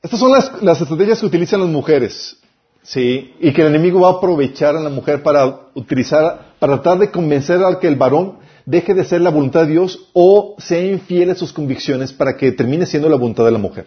Estas 0.00 0.20
son 0.20 0.30
las, 0.30 0.62
las, 0.62 0.80
estrategias 0.80 1.18
que 1.18 1.26
utilizan 1.26 1.58
las 1.58 1.68
mujeres. 1.68 2.36
¿Sí? 2.84 3.34
Y 3.40 3.52
que 3.52 3.62
el 3.62 3.66
enemigo 3.74 4.02
va 4.02 4.10
a 4.10 4.12
aprovechar 4.12 4.76
a 4.76 4.80
la 4.80 4.88
mujer 4.88 5.20
para 5.20 5.62
utilizar, 5.74 6.54
para 6.60 6.74
tratar 6.74 7.00
de 7.00 7.10
convencer 7.10 7.60
al 7.60 7.80
que 7.80 7.88
el 7.88 7.96
varón 7.96 8.38
deje 8.66 8.94
de 8.94 9.04
ser 9.04 9.20
la 9.20 9.30
voluntad 9.30 9.62
de 9.62 9.72
Dios 9.72 10.08
o 10.12 10.54
sea 10.58 10.80
infiel 10.80 11.30
a 11.30 11.34
sus 11.34 11.52
convicciones 11.52 12.12
para 12.12 12.36
que 12.36 12.52
termine 12.52 12.86
siendo 12.86 13.08
la 13.08 13.16
voluntad 13.16 13.44
de 13.44 13.50
la 13.50 13.58
mujer. 13.58 13.86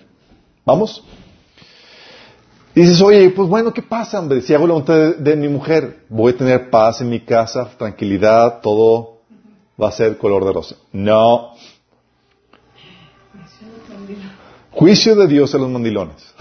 ¿Vamos? 0.65 1.01
dices, 2.75 3.01
oye, 3.01 3.29
pues 3.29 3.47
bueno, 3.47 3.73
¿qué 3.73 3.81
pasa, 3.81 4.19
hombre? 4.19 4.41
Si 4.41 4.53
hago 4.53 4.67
la 4.67 4.73
voluntad 4.73 4.95
de, 4.95 5.13
de, 5.13 5.35
mi 5.37 5.47
mujer, 5.47 6.03
voy 6.09 6.33
a 6.33 6.37
tener 6.37 6.69
paz 6.69 6.99
en 6.99 7.09
mi 7.09 7.21
casa, 7.21 7.69
tranquilidad, 7.77 8.59
todo 8.61 9.19
va 9.81 9.87
a 9.87 9.91
ser 9.93 10.17
color 10.17 10.43
de 10.43 10.51
rosa. 10.51 10.75
No. 10.91 11.50
Juicio 14.71 15.15
de 15.15 15.27
Dios 15.27 15.53
a 15.53 15.57
los 15.57 15.69
mandilones. 15.69 16.33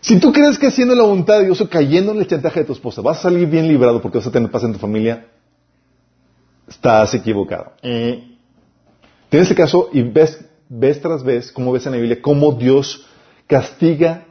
Si 0.00 0.18
tú 0.18 0.32
crees 0.32 0.58
que 0.58 0.66
haciendo 0.66 0.96
la 0.96 1.04
voluntad 1.04 1.38
de 1.38 1.44
Dios 1.44 1.60
o 1.60 1.68
cayendo 1.68 2.10
en 2.12 2.18
el 2.18 2.26
chantaje 2.26 2.60
de 2.60 2.66
tu 2.66 2.72
esposa 2.72 3.00
vas 3.00 3.18
a 3.18 3.22
salir 3.22 3.48
bien 3.48 3.68
librado 3.68 4.02
porque 4.02 4.18
vas 4.18 4.26
a 4.26 4.32
tener 4.32 4.50
paz 4.50 4.64
en 4.64 4.72
tu 4.72 4.78
familia, 4.80 5.28
estás 6.66 7.14
equivocado. 7.14 7.72
Eh. 7.82 8.36
Tienes 9.28 9.48
el 9.48 9.56
caso 9.56 9.88
y 9.92 10.02
ves, 10.02 10.44
ves 10.68 11.00
tras 11.00 11.22
vez, 11.22 11.52
como 11.52 11.70
ves 11.72 11.86
en 11.86 11.92
la 11.92 11.98
Biblia, 11.98 12.20
cómo 12.20 12.52
Dios 12.52 13.06
castiga 13.46 14.26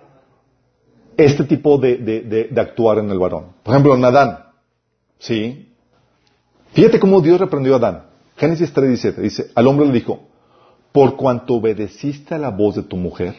este 1.16 1.46
tipo 1.46 1.78
de, 1.78 1.98
de, 1.98 2.62
actuar 2.62 2.98
en 2.98 3.10
el 3.10 3.18
varón. 3.18 3.54
Por 3.64 3.74
ejemplo, 3.74 3.96
en 3.96 4.06
Adán. 4.06 4.46
¿Sí? 5.20 5.74
Fíjate 6.74 7.00
cómo 7.00 7.22
Dios 7.22 7.40
reprendió 7.40 7.74
a 7.74 7.78
Adán. 7.78 8.11
Génesis 8.42 8.74
3.17 8.74 9.16
dice, 9.18 9.52
al 9.54 9.68
hombre 9.68 9.86
le 9.86 9.94
dijo, 9.94 10.22
por 10.92 11.16
cuanto 11.16 11.54
obedeciste 11.54 12.34
a 12.34 12.40
la 12.40 12.50
voz 12.50 12.74
de 12.74 12.82
tu 12.82 12.98
mujer, 12.98 13.36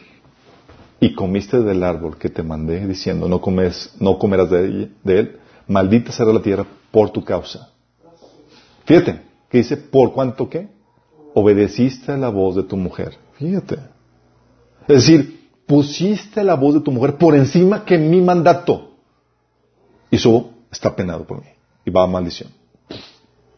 y 1.01 1.13
comiste 1.13 1.59
del 1.59 1.83
árbol 1.83 2.17
que 2.17 2.29
te 2.29 2.41
mandé 2.41 2.87
diciendo, 2.87 3.27
no, 3.27 3.41
comes, 3.41 3.93
no 3.99 4.17
comerás 4.17 4.49
de, 4.49 4.89
él, 5.03 5.39
maldita 5.67 6.13
será 6.13 6.31
la 6.31 6.41
tierra 6.41 6.65
por 6.89 7.09
tu 7.09 7.21
causa. 7.21 7.69
Fíjate, 8.85 9.19
que 9.49 9.57
dice, 9.57 9.75
¿por 9.75 10.13
cuánto 10.13 10.49
qué? 10.49 10.69
Obedeciste 11.33 12.13
a 12.13 12.17
la 12.17 12.29
voz 12.29 12.55
de 12.55 12.63
tu 12.63 12.77
mujer. 12.77 13.17
Fíjate. 13.33 13.79
Es 14.87 15.05
decir, 15.05 15.49
pusiste 15.65 16.45
la 16.45 16.55
voz 16.55 16.75
de 16.75 16.79
tu 16.79 16.91
mujer 16.91 17.17
por 17.17 17.35
encima 17.35 17.83
que 17.83 17.97
mi 17.97 18.21
mandato. 18.21 18.91
Y 20.09 20.15
eso 20.15 20.51
está 20.71 20.95
penado 20.95 21.27
por 21.27 21.41
mí. 21.41 21.49
Y 21.83 21.91
va 21.91 22.03
a 22.03 22.07
maldición. 22.07 22.51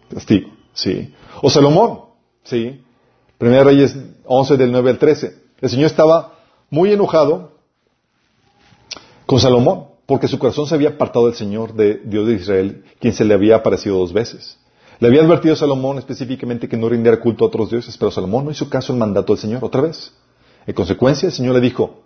Castigo. 0.10 0.55
Sí. 0.76 1.12
O 1.42 1.50
Salomón. 1.50 2.02
Sí. 2.44 2.82
Primera 3.40 3.64
Reyes 3.64 3.98
11 4.26 4.58
del 4.58 4.72
9 4.72 4.92
al 4.92 5.00
13. 5.00 5.36
El 5.62 5.70
Señor 5.70 5.88
estaba 5.88 6.36
muy 6.70 6.92
enojado 6.92 7.54
con 9.26 9.40
Salomón, 9.40 9.88
porque 10.06 10.28
su 10.28 10.38
corazón 10.38 10.68
se 10.68 10.76
había 10.76 10.90
apartado 10.90 11.26
del 11.26 11.36
Señor, 11.36 11.74
de 11.74 12.02
Dios 12.04 12.28
de 12.28 12.34
Israel, 12.36 12.84
quien 13.00 13.14
se 13.14 13.26
le 13.26 13.34
había 13.34 13.56
aparecido 13.56 13.98
dos 13.98 14.14
veces. 14.14 14.60
Le 15.00 15.08
había 15.08 15.22
advertido 15.22 15.56
Salomón 15.56 15.98
específicamente 15.98 16.70
que 16.70 16.78
no 16.78 16.88
rindiera 16.88 17.20
culto 17.20 17.44
a 17.44 17.48
otros 17.48 17.72
dioses, 17.72 17.98
pero 17.98 18.12
Salomón 18.12 18.46
no 18.46 18.52
hizo 18.52 18.70
caso 18.70 18.94
al 18.94 19.00
mandato 19.00 19.34
del 19.34 19.42
Señor 19.42 19.64
otra 19.64 19.82
vez. 19.82 20.14
En 20.68 20.74
consecuencia, 20.74 21.28
el 21.28 21.34
Señor 21.34 21.56
le 21.56 21.62
dijo, 21.62 22.04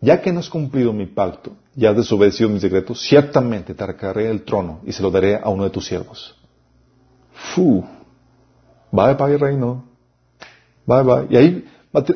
ya 0.00 0.20
que 0.20 0.32
no 0.32 0.40
has 0.40 0.48
cumplido 0.48 0.92
mi 0.92 1.06
pacto 1.06 1.52
y 1.76 1.86
has 1.86 1.96
desobedecido 1.96 2.48
mis 2.48 2.62
decretos, 2.62 3.00
ciertamente 3.00 3.74
te 3.74 3.84
arrancaré 3.84 4.30
el 4.30 4.42
trono 4.42 4.80
y 4.84 4.92
se 4.92 5.02
lo 5.02 5.10
daré 5.10 5.36
a 5.36 5.48
uno 5.48 5.64
de 5.64 5.70
tus 5.70 5.86
siervos. 5.86 6.34
Fu. 7.32 7.84
Bye 8.94 9.14
bye 9.14 9.36
reino. 9.36 9.84
Bye 10.86 11.02
bye. 11.02 11.26
Y 11.28 11.36
hay, 11.36 11.64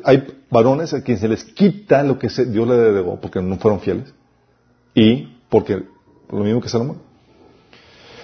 hay 0.05 0.27
varones 0.49 0.95
a 0.95 1.03
quienes 1.03 1.21
se 1.21 1.29
les 1.29 1.45
quita 1.45 2.05
lo 2.05 2.21
que 2.21 2.29
Dios 2.29 2.69
le 2.69 2.77
delegó 2.77 3.21
porque 3.21 3.43
no 3.43 3.57
fueron 3.57 3.81
fieles. 3.81 4.15
Y 4.95 5.27
porque, 5.49 5.83
lo 6.31 6.39
mismo 6.39 6.61
que 6.61 6.69
Salomón. 6.69 6.99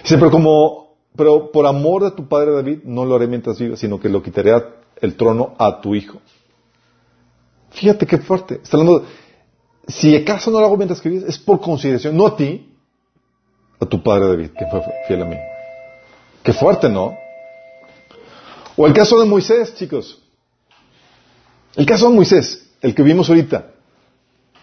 Dice, 0.03 0.17
pero 0.17 0.31
como, 0.31 0.95
pero 1.17 1.51
por 1.51 1.65
amor 1.65 2.05
de 2.05 2.11
tu 2.11 2.29
padre 2.29 2.53
David, 2.53 2.79
no 2.85 3.03
lo 3.03 3.15
haré 3.15 3.27
mientras 3.27 3.59
viva, 3.59 3.75
sino 3.75 3.99
que 3.99 4.07
lo 4.07 4.23
quitaré 4.23 4.53
el 5.01 5.15
trono 5.17 5.53
a 5.57 5.81
tu 5.81 5.93
hijo. 5.93 6.21
Fíjate 7.71 8.05
qué 8.05 8.19
fuerte. 8.19 8.61
Está 8.63 8.77
hablando, 8.77 9.05
si 9.85 10.15
acaso 10.15 10.49
no 10.49 10.61
lo 10.61 10.67
hago 10.67 10.77
mientras 10.77 11.01
que 11.01 11.09
vives, 11.09 11.27
es 11.27 11.37
por 11.37 11.59
consideración, 11.59 12.15
no 12.15 12.27
a 12.27 12.37
ti, 12.37 12.73
a 13.81 13.85
tu 13.85 14.01
padre 14.01 14.27
David, 14.27 14.51
que 14.51 14.65
fue 14.67 14.81
fiel 15.07 15.23
a 15.23 15.25
mí. 15.25 15.35
Qué 16.41 16.53
fuerte, 16.53 16.87
¿no? 16.87 17.24
O 18.77 18.85
el 18.87 18.93
caso 18.93 19.19
de 19.19 19.25
Moisés, 19.25 19.75
chicos. 19.75 20.21
El 21.75 21.85
caso 21.85 22.09
de 22.09 22.15
Moisés, 22.15 22.69
el 22.81 22.93
que 22.93 23.03
vimos 23.03 23.29
ahorita. 23.29 23.71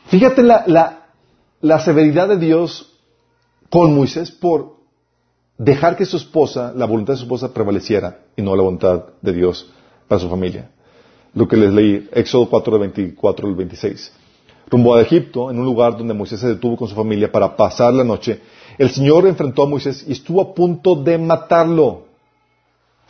Fíjate 0.06 0.42
la, 0.42 0.64
la, 0.66 1.06
la 1.60 1.80
severidad 1.80 2.28
de 2.28 2.38
Dios 2.38 2.98
con 3.70 3.94
Moisés 3.94 4.30
por 4.30 4.76
dejar 5.56 5.96
que 5.96 6.04
su 6.04 6.16
esposa, 6.16 6.72
la 6.74 6.86
voluntad 6.86 7.14
de 7.14 7.18
su 7.18 7.24
esposa 7.24 7.54
prevaleciera 7.54 8.20
y 8.36 8.42
no 8.42 8.56
la 8.56 8.62
voluntad 8.62 9.04
de 9.20 9.32
Dios 9.32 9.70
para 10.08 10.20
su 10.20 10.28
familia. 10.28 10.70
Lo 11.34 11.48
que 11.48 11.56
les 11.56 11.72
leí, 11.72 12.08
Éxodo 12.12 12.48
4, 12.50 12.78
24 12.78 13.48
al 13.48 13.54
26. 13.54 14.12
Rumbo 14.70 14.94
a 14.94 15.02
Egipto, 15.02 15.50
en 15.50 15.58
un 15.58 15.64
lugar 15.64 15.96
donde 15.96 16.14
Moisés 16.14 16.40
se 16.40 16.48
detuvo 16.48 16.76
con 16.76 16.88
su 16.88 16.94
familia 16.94 17.30
para 17.30 17.56
pasar 17.56 17.92
la 17.94 18.04
noche, 18.04 18.40
el 18.78 18.90
Señor 18.90 19.26
enfrentó 19.26 19.62
a 19.62 19.66
Moisés 19.66 20.04
y 20.06 20.12
estuvo 20.12 20.40
a 20.40 20.54
punto 20.54 20.94
de 20.94 21.18
matarlo. 21.18 22.06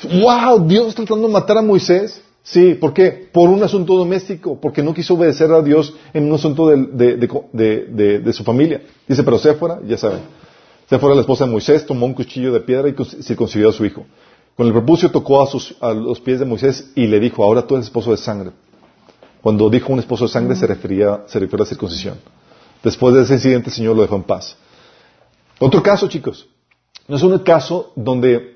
¡Wow! 0.04 0.66
Dios 0.66 0.94
tratando 0.94 1.26
de 1.26 1.32
matar 1.32 1.58
a 1.58 1.62
Moisés. 1.62 2.22
Sí, 2.42 2.74
¿por 2.74 2.92
qué? 2.92 3.28
Por 3.32 3.48
un 3.48 3.62
asunto 3.62 3.94
doméstico, 3.94 4.60
porque 4.60 4.82
no 4.82 4.92
quiso 4.92 5.14
obedecer 5.14 5.52
a 5.52 5.62
Dios 5.62 5.94
en 6.12 6.24
un 6.24 6.34
asunto 6.34 6.68
de, 6.68 8.32
su 8.32 8.42
familia. 8.42 8.82
Dice, 9.06 9.22
pero 9.22 9.38
Séfora, 9.38 9.80
ya 9.86 9.96
saben, 9.96 10.20
Séfora, 10.90 11.14
la 11.14 11.20
esposa 11.20 11.44
de 11.44 11.52
Moisés, 11.52 11.86
tomó 11.86 12.06
un 12.06 12.14
cuchillo 12.14 12.52
de 12.52 12.60
piedra 12.60 12.88
y 12.88 13.22
circuncidó 13.22 13.68
a 13.68 13.72
su 13.72 13.84
hijo. 13.84 14.04
Con 14.56 14.66
el 14.66 14.72
prepucio 14.72 15.10
tocó 15.10 15.40
a, 15.40 15.46
sus, 15.46 15.76
a 15.80 15.92
los 15.92 16.20
pies 16.20 16.40
de 16.40 16.44
Moisés 16.44 16.90
y 16.94 17.06
le 17.06 17.20
dijo, 17.20 17.44
ahora 17.44 17.66
tú 17.66 17.74
eres 17.74 17.86
esposo 17.86 18.10
de 18.10 18.16
sangre. 18.16 18.50
Cuando 19.40 19.70
dijo 19.70 19.92
un 19.92 20.00
esposo 20.00 20.24
de 20.24 20.32
sangre 20.32 20.56
se 20.56 20.66
refería, 20.66 21.22
se 21.26 21.38
refiere 21.38 21.62
a 21.62 21.64
la 21.64 21.68
circuncisión. 21.68 22.16
Después 22.82 23.14
de 23.14 23.22
ese 23.22 23.34
incidente 23.34 23.70
el 23.70 23.74
Señor 23.74 23.96
lo 23.96 24.02
dejó 24.02 24.16
en 24.16 24.24
paz. 24.24 24.56
Otro 25.58 25.82
caso, 25.82 26.08
chicos. 26.08 26.48
No 27.08 27.16
es 27.16 27.22
un 27.22 27.38
caso 27.38 27.92
donde 27.96 28.51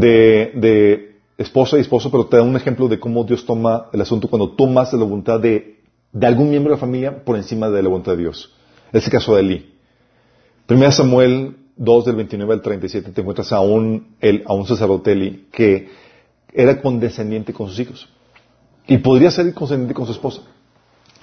de 0.00 1.12
esposa 1.42 1.76
y 1.76 1.80
esposo, 1.80 2.10
pero 2.10 2.26
te 2.26 2.36
da 2.36 2.42
un 2.42 2.56
ejemplo 2.56 2.88
de 2.88 2.98
cómo 2.98 3.24
Dios 3.24 3.44
toma 3.44 3.86
el 3.92 4.00
asunto 4.00 4.28
cuando 4.28 4.50
tomas 4.50 4.92
la 4.92 5.04
voluntad 5.04 5.40
de, 5.40 5.80
algún 6.20 6.50
miembro 6.50 6.70
de 6.70 6.76
la 6.76 6.80
familia 6.80 7.24
por 7.24 7.36
encima 7.36 7.68
de 7.70 7.82
la 7.82 7.88
voluntad 7.88 8.12
de 8.12 8.18
Dios. 8.18 8.52
Es 8.92 9.04
el 9.04 9.12
caso 9.12 9.34
de 9.34 9.40
Eli. 9.40 9.72
Primera 10.66 10.92
Samuel 10.92 11.56
2 11.76 12.04
del 12.04 12.16
29 12.16 12.54
al 12.54 12.62
37 12.62 13.12
te 13.12 13.20
encuentras 13.20 13.52
a 13.52 13.60
un, 13.60 14.14
el, 14.20 14.42
a 14.46 14.54
un 14.54 14.66
sacerdote 14.66 15.12
Eli 15.12 15.46
que 15.50 15.88
era 16.52 16.80
condescendiente 16.80 17.52
con 17.52 17.68
sus 17.68 17.78
hijos. 17.80 18.08
Y 18.86 18.98
podría 18.98 19.30
ser 19.30 19.52
condescendiente 19.54 19.94
con 19.94 20.06
su 20.06 20.12
esposa. 20.12 20.42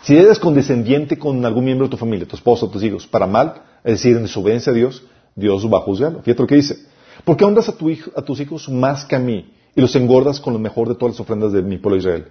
Si 0.02 0.16
eres 0.16 0.40
condescendiente 0.40 1.18
con 1.20 1.44
algún 1.46 1.66
miembro 1.66 1.88
de 1.88 1.92
tu 1.92 1.98
familia, 1.98 2.26
tu 2.26 2.36
esposa 2.36 2.70
tus 2.72 2.82
hijos, 2.84 3.06
para 3.06 3.28
mal, 3.28 3.62
es 3.84 3.94
decir, 3.96 4.16
en 4.16 4.24
desobediencia 4.24 4.72
a 4.72 4.76
Dios, 4.76 5.04
Dios 5.36 5.68
va 5.72 5.80
a 5.80 5.82
juzgarlo. 5.82 6.22
Fíjate 6.22 6.42
lo 6.42 6.48
que 6.48 6.56
dice. 6.56 6.78
Porque 7.24 7.46
honras 7.46 7.70
a, 7.70 7.78
tu 7.78 7.90
hijo, 7.90 8.12
a 8.16 8.22
tus 8.22 8.40
hijos 8.40 8.70
más 8.70 9.06
que 9.06 9.16
a 9.16 9.20
mí 9.20 9.52
y 9.76 9.82
los 9.82 9.96
engordas 9.96 10.40
con 10.40 10.54
lo 10.54 10.60
mejor 10.60 10.88
de 10.88 10.96
todas 10.96 11.14
las 11.16 11.20
ofrendas 11.20 11.52
de 11.52 11.62
mi 11.62 11.78
pueblo 11.78 11.98
Israel. 11.98 12.28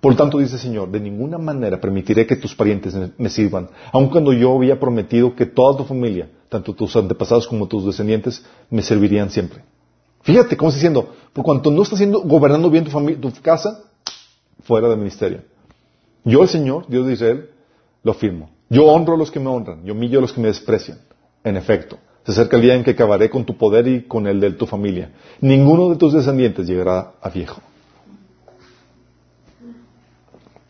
Por 0.00 0.14
tanto, 0.14 0.38
dice 0.38 0.54
el 0.54 0.60
Señor, 0.60 0.90
de 0.90 1.00
ninguna 1.00 1.38
manera 1.38 1.80
permitiré 1.80 2.26
que 2.26 2.36
tus 2.36 2.54
parientes 2.54 2.94
me 3.18 3.28
sirvan, 3.30 3.68
aun 3.92 4.08
cuando 4.08 4.32
yo 4.32 4.54
había 4.54 4.78
prometido 4.78 5.34
que 5.34 5.44
toda 5.44 5.76
tu 5.76 5.84
familia, 5.84 6.30
tanto 6.48 6.72
tus 6.72 6.94
antepasados 6.94 7.48
como 7.48 7.66
tus 7.66 7.84
descendientes, 7.84 8.44
me 8.70 8.82
servirían 8.82 9.28
siempre. 9.30 9.62
Fíjate 10.22 10.56
cómo 10.56 10.68
está 10.68 10.78
diciendo, 10.78 11.12
por 11.32 11.44
cuanto 11.44 11.70
no 11.70 11.82
estás 11.82 12.00
gobernando 12.24 12.70
bien 12.70 12.84
tu, 12.84 13.30
tu 13.30 13.42
casa, 13.42 13.84
fuera 14.62 14.88
del 14.88 14.98
ministerio. 14.98 15.42
Yo, 16.24 16.42
el 16.42 16.48
Señor, 16.48 16.86
Dios 16.88 17.06
de 17.06 17.14
Israel, 17.14 17.50
lo 18.02 18.14
firmo. 18.14 18.50
Yo 18.68 18.84
honro 18.84 19.14
a 19.14 19.16
los 19.16 19.30
que 19.30 19.40
me 19.40 19.48
honran, 19.48 19.84
yo 19.84 19.94
humillo 19.94 20.18
a 20.18 20.22
los 20.22 20.32
que 20.32 20.40
me 20.40 20.48
desprecian. 20.48 20.98
En 21.42 21.56
efecto, 21.56 21.98
se 22.28 22.32
acerca 22.32 22.56
el 22.56 22.62
día 22.62 22.74
en 22.74 22.84
que 22.84 22.90
acabaré 22.90 23.30
con 23.30 23.46
tu 23.46 23.56
poder 23.56 23.88
y 23.88 24.02
con 24.02 24.26
el 24.26 24.38
de 24.38 24.50
tu 24.50 24.66
familia. 24.66 25.12
Ninguno 25.40 25.88
de 25.88 25.96
tus 25.96 26.12
descendientes 26.12 26.66
llegará 26.66 27.12
a 27.22 27.30
viejo. 27.30 27.58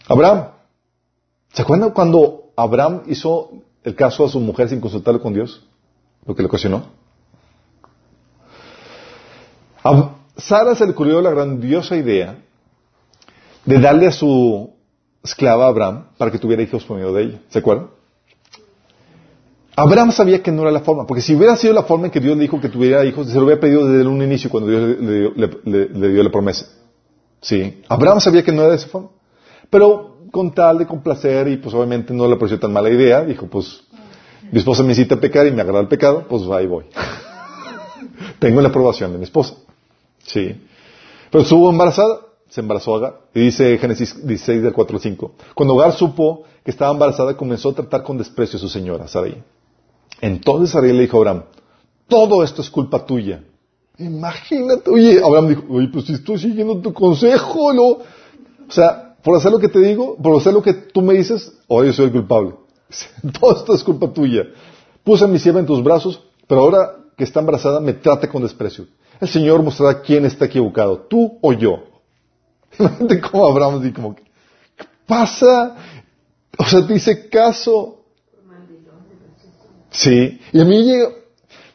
Abraham. 0.06 0.50
¿Se 1.52 1.62
acuerdan 1.62 1.90
cuando 1.90 2.52
Abraham 2.54 3.02
hizo 3.08 3.50
el 3.82 3.96
caso 3.96 4.24
a 4.24 4.28
su 4.28 4.38
mujer 4.38 4.68
sin 4.68 4.80
consultarlo 4.80 5.20
con 5.20 5.34
Dios? 5.34 5.66
Lo 6.24 6.36
que 6.36 6.42
le 6.42 6.46
ocasionó. 6.46 6.84
A 9.82 10.14
Sara 10.36 10.76
se 10.76 10.84
le 10.84 10.92
ocurrió 10.92 11.20
la 11.20 11.30
grandiosa 11.30 11.96
idea 11.96 12.38
de 13.64 13.80
darle 13.80 14.06
a 14.06 14.12
su 14.12 14.74
esclava 15.24 15.66
Abraham 15.66 16.06
para 16.18 16.30
que 16.30 16.38
tuviera 16.38 16.62
hijos 16.62 16.84
por 16.84 16.98
medio 16.98 17.12
de 17.12 17.22
ella. 17.24 17.40
¿Se 17.48 17.58
acuerdan? 17.58 17.97
Abraham 19.80 20.10
sabía 20.10 20.42
que 20.42 20.50
no 20.50 20.62
era 20.62 20.72
la 20.72 20.80
forma, 20.80 21.06
porque 21.06 21.22
si 21.22 21.36
hubiera 21.36 21.54
sido 21.54 21.72
la 21.72 21.84
forma 21.84 22.06
en 22.06 22.10
que 22.10 22.18
Dios 22.18 22.36
le 22.36 22.42
dijo 22.42 22.60
que 22.60 22.68
tuviera 22.68 23.04
hijos, 23.04 23.28
se 23.28 23.34
lo 23.36 23.44
hubiera 23.44 23.60
pedido 23.60 23.86
desde 23.86 24.08
un 24.08 24.20
inicio 24.20 24.50
cuando 24.50 24.70
Dios 24.70 24.98
le, 25.36 26.08
dio 26.10 26.22
la 26.24 26.30
promesa. 26.32 26.66
Sí. 27.40 27.80
Abraham 27.88 28.20
sabía 28.20 28.42
que 28.42 28.50
no 28.50 28.62
era 28.62 28.70
de 28.70 28.76
esa 28.76 28.88
forma. 28.88 29.10
Pero 29.70 30.16
con 30.32 30.52
tal 30.52 30.78
de 30.78 30.86
complacer 30.86 31.46
y 31.46 31.58
pues 31.58 31.72
obviamente 31.76 32.12
no 32.12 32.26
le 32.26 32.34
pareció 32.34 32.58
tan 32.58 32.72
mala 32.72 32.90
idea, 32.90 33.22
dijo 33.22 33.46
pues 33.46 33.84
mi 34.50 34.58
esposa 34.58 34.82
me 34.82 34.88
incita 34.88 35.14
a 35.14 35.20
pecar 35.20 35.46
y 35.46 35.52
me 35.52 35.62
agrada 35.62 35.80
el 35.80 35.88
pecado, 35.88 36.24
pues 36.28 36.42
ahí 36.50 36.66
voy. 36.66 36.86
Tengo 38.40 38.60
la 38.60 38.70
aprobación 38.70 39.12
de 39.12 39.18
mi 39.18 39.24
esposa. 39.24 39.54
Sí. 40.24 40.60
Pero 41.30 41.42
estuvo 41.44 41.70
embarazada, 41.70 42.18
se 42.48 42.62
embarazó 42.62 42.96
Agar. 42.96 43.20
Y 43.32 43.42
dice 43.42 43.78
Génesis 43.78 44.26
16 44.26 44.60
del 44.60 44.72
4 44.72 44.96
al 44.96 45.02
5. 45.02 45.32
Cuando 45.54 45.80
Agar 45.80 45.92
supo 45.92 46.42
que 46.64 46.72
estaba 46.72 46.90
embarazada, 46.90 47.36
comenzó 47.36 47.68
a 47.68 47.74
tratar 47.74 48.02
con 48.02 48.18
desprecio 48.18 48.56
a 48.56 48.60
su 48.60 48.68
señora, 48.68 49.06
Sarai. 49.06 49.40
Entonces 50.20 50.74
Ariel 50.74 50.96
le 50.96 51.02
dijo 51.02 51.16
a 51.16 51.20
Abraham, 51.20 51.44
todo 52.08 52.42
esto 52.42 52.62
es 52.62 52.70
culpa 52.70 53.04
tuya. 53.04 53.44
Imagínate, 53.98 54.90
oye, 54.90 55.20
Abraham 55.22 55.48
dijo, 55.48 55.64
oye, 55.70 55.88
pues 55.88 56.06
si 56.06 56.14
estoy 56.14 56.38
siguiendo 56.38 56.78
tu 56.80 56.92
consejo, 56.92 57.72
¿no? 57.72 57.82
O 57.88 58.70
sea, 58.70 59.16
por 59.22 59.36
hacer 59.36 59.50
lo 59.50 59.58
que 59.58 59.68
te 59.68 59.80
digo, 59.80 60.16
por 60.16 60.36
hacer 60.36 60.54
lo 60.54 60.62
que 60.62 60.72
tú 60.72 61.02
me 61.02 61.14
dices, 61.14 61.52
hoy 61.66 61.88
yo 61.88 61.92
soy 61.92 62.10
culpable. 62.10 62.54
Todo 63.40 63.56
esto 63.56 63.74
es 63.74 63.82
culpa 63.82 64.12
tuya. 64.12 64.44
Puse 65.04 65.24
a 65.24 65.28
mi 65.28 65.38
sierva 65.38 65.60
en 65.60 65.66
tus 65.66 65.82
brazos, 65.82 66.22
pero 66.46 66.62
ahora 66.62 66.96
que 67.16 67.24
está 67.24 67.40
embarazada 67.40 67.80
me 67.80 67.94
trata 67.94 68.28
con 68.28 68.42
desprecio. 68.42 68.86
El 69.20 69.28
Señor 69.28 69.62
mostrará 69.62 70.00
quién 70.00 70.24
está 70.24 70.44
equivocado, 70.44 71.00
tú 71.08 71.38
o 71.42 71.52
yo. 71.52 71.82
Imagínate 72.78 73.20
cómo 73.20 73.46
Abraham 73.48 73.92
como, 73.92 74.14
¿qué 74.14 74.24
pasa? 75.06 75.76
O 76.56 76.64
sea, 76.64 76.86
te 76.86 76.94
dice 76.94 77.28
caso. 77.28 77.97
Sí, 79.90 80.40
y 80.52 80.60
a 80.60 80.64
mí 80.64 80.82
llega, 80.84 81.10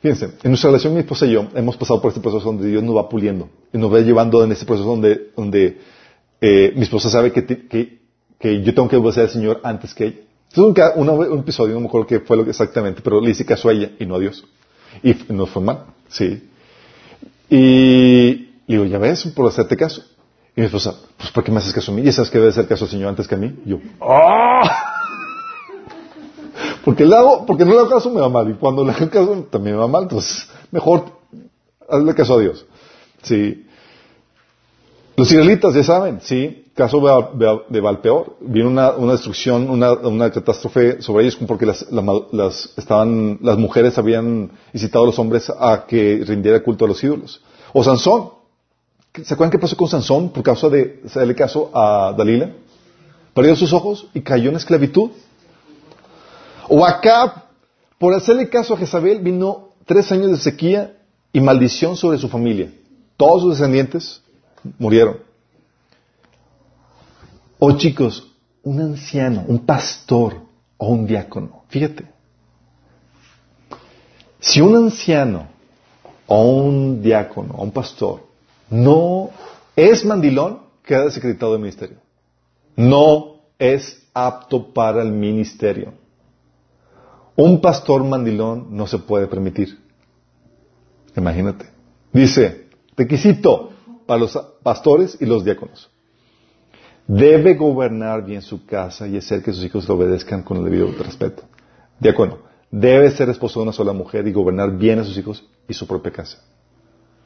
fíjense, 0.01 0.25
en 0.43 0.51
nuestra 0.51 0.69
relación 0.69 0.93
mi 0.93 0.99
esposa 0.99 1.25
y 1.25 1.31
yo 1.31 1.47
hemos 1.55 1.77
pasado 1.77 2.01
por 2.01 2.09
este 2.09 2.21
proceso 2.21 2.45
donde 2.45 2.67
Dios 2.67 2.83
nos 2.83 2.95
va 2.95 3.09
puliendo 3.09 3.49
y 3.71 3.77
nos 3.77 3.91
va 3.91 3.99
llevando 3.99 4.43
en 4.43 4.51
este 4.51 4.65
proceso 4.65 4.87
donde, 4.87 5.31
donde 5.35 5.79
eh, 6.41 6.73
mi 6.75 6.83
esposa 6.83 7.09
sabe 7.09 7.31
que, 7.31 7.45
que, 7.45 7.99
que, 8.39 8.61
yo 8.61 8.73
tengo 8.73 8.87
que 8.87 8.97
obedecer 8.97 9.23
al 9.23 9.29
Señor 9.29 9.61
antes 9.63 9.93
que 9.93 10.05
ella. 10.05 10.19
Entonces 10.55 10.91
un, 10.95 11.09
un, 11.09 11.39
episodio, 11.39 11.73
no 11.73 11.81
me 11.81 11.87
acuerdo 11.87 12.05
qué 12.05 12.19
fue 12.19 12.37
lo 12.37 12.43
que 12.43 12.51
exactamente, 12.51 13.01
pero 13.03 13.19
le 13.19 13.31
hice 13.31 13.45
caso 13.45 13.69
a 13.69 13.71
ella 13.71 13.91
y 13.99 14.05
no 14.05 14.15
a 14.15 14.19
Dios. 14.19 14.45
Y 15.01 15.15
no 15.29 15.47
fue 15.47 15.63
mal, 15.63 15.85
sí. 16.07 16.49
Y 17.49 18.49
le 18.67 18.75
digo, 18.75 18.85
ya 18.85 18.99
ves, 18.99 19.25
por 19.35 19.47
hacerte 19.47 19.75
caso. 19.75 20.03
Y 20.55 20.61
mi 20.61 20.67
esposa, 20.67 20.95
pues 21.17 21.31
¿por 21.31 21.43
qué 21.43 21.51
me 21.51 21.57
haces 21.57 21.73
caso 21.73 21.91
a 21.91 21.95
mí? 21.95 22.03
¿Y 22.03 22.11
sabes 22.11 22.29
que 22.29 22.37
debe 22.37 22.51
hacer 22.51 22.67
caso 22.67 22.85
al 22.85 22.91
Señor 22.91 23.09
antes 23.09 23.27
que 23.27 23.35
a 23.35 23.37
mí? 23.37 23.55
Y 23.65 23.69
yo, 23.69 23.79
¡ah! 24.01 25.02
Porque, 26.83 27.05
le 27.05 27.15
hago, 27.15 27.45
porque 27.45 27.65
no 27.65 27.71
le 27.71 27.79
hago 27.79 27.89
caso 27.89 28.09
me 28.09 28.19
va 28.19 28.29
mal. 28.29 28.49
Y 28.49 28.53
cuando 28.55 28.83
le 28.83 28.91
hago 28.91 29.09
caso 29.09 29.47
también 29.49 29.75
me 29.75 29.81
va 29.81 29.87
mal. 29.87 30.03
Entonces, 30.03 30.47
mejor 30.71 31.03
hazle 31.89 32.15
caso 32.15 32.35
a 32.35 32.39
Dios. 32.39 32.65
Sí. 33.21 33.65
Los 35.15 35.31
israelitas 35.31 35.75
ya 35.75 35.83
saben, 35.83 36.19
sí, 36.21 36.65
caso 36.73 36.99
de, 37.69 37.81
Valpeor, 37.81 38.37
vino 38.41 38.67
una, 38.67 38.91
destrucción, 39.11 39.69
una, 39.69 40.31
catástrofe 40.31 41.03
sobre 41.03 41.25
ellos 41.25 41.37
porque 41.47 41.67
las, 41.67 41.85
las, 42.31 42.73
estaban, 42.77 43.37
las 43.41 43.57
mujeres 43.57 43.97
habían 43.99 44.51
incitado 44.73 45.03
a 45.03 45.07
los 45.07 45.19
hombres 45.19 45.51
a 45.51 45.85
que 45.85 46.23
rindiera 46.25 46.63
culto 46.63 46.85
a 46.85 46.87
los 46.87 47.03
ídolos. 47.03 47.41
O 47.73 47.83
Sansón, 47.83 48.29
¿se 49.13 49.33
acuerdan 49.33 49.51
qué 49.51 49.59
pasó 49.59 49.77
con 49.77 49.87
Sansón 49.87 50.29
por 50.29 50.41
causa 50.41 50.67
de 50.67 51.01
hacerle 51.05 51.35
caso 51.35 51.69
a 51.75 52.15
Dalila? 52.17 52.51
Perdió 53.35 53.55
sus 53.55 53.71
ojos 53.71 54.07
y 54.15 54.21
cayó 54.21 54.49
en 54.49 54.55
esclavitud. 54.55 55.11
O 56.69 56.85
acá, 56.85 57.45
por 57.97 58.13
hacerle 58.13 58.49
caso 58.49 58.73
a 58.73 58.77
Jezabel, 58.77 59.19
vino 59.19 59.69
tres 59.85 60.11
años 60.11 60.31
de 60.31 60.37
sequía 60.37 60.97
y 61.31 61.39
maldición 61.39 61.95
sobre 61.97 62.17
su 62.17 62.29
familia. 62.29 62.71
Todos 63.17 63.41
sus 63.41 63.57
descendientes 63.57 64.21
murieron. 64.77 65.17
O 67.59 67.71
chicos, 67.73 68.31
un 68.63 68.79
anciano, 68.79 69.45
un 69.47 69.65
pastor 69.65 70.41
o 70.77 70.87
un 70.87 71.05
diácono. 71.05 71.63
Fíjate. 71.69 72.05
Si 74.39 74.59
un 74.59 74.75
anciano 74.75 75.47
o 76.27 76.43
un 76.43 77.01
diácono 77.01 77.55
o 77.55 77.63
un 77.63 77.71
pastor 77.71 78.25
no 78.69 79.29
es 79.75 80.03
mandilón, 80.03 80.59
queda 80.83 81.05
desacreditado 81.05 81.53
del 81.53 81.61
ministerio. 81.61 81.97
No 82.75 83.35
es 83.57 84.03
apto 84.13 84.73
para 84.73 85.01
el 85.01 85.11
ministerio. 85.11 85.93
Un 87.35 87.61
pastor 87.61 88.03
mandilón 88.03 88.67
no 88.69 88.85
se 88.87 88.99
puede 88.99 89.27
permitir. 89.27 89.79
Imagínate. 91.15 91.65
Dice, 92.11 92.67
requisito 92.95 93.71
para 94.05 94.19
los 94.19 94.37
pastores 94.61 95.17
y 95.19 95.25
los 95.25 95.43
diáconos. 95.43 95.89
Debe 97.07 97.55
gobernar 97.55 98.23
bien 98.23 98.41
su 98.41 98.65
casa 98.65 99.07
y 99.07 99.17
hacer 99.17 99.43
que 99.43 99.51
sus 99.51 99.65
hijos 99.65 99.87
le 99.87 99.93
obedezcan 99.93 100.43
con 100.43 100.57
el 100.57 100.63
debido 100.65 100.87
respeto. 101.03 101.43
Diácono, 101.99 102.39
debe 102.71 103.11
ser 103.11 103.29
esposo 103.29 103.59
de 103.59 103.63
una 103.63 103.73
sola 103.73 103.93
mujer 103.93 104.27
y 104.27 104.31
gobernar 104.31 104.77
bien 104.77 104.99
a 104.99 105.03
sus 105.03 105.17
hijos 105.17 105.43
y 105.67 105.73
su 105.73 105.87
propia 105.87 106.11
casa. 106.11 106.37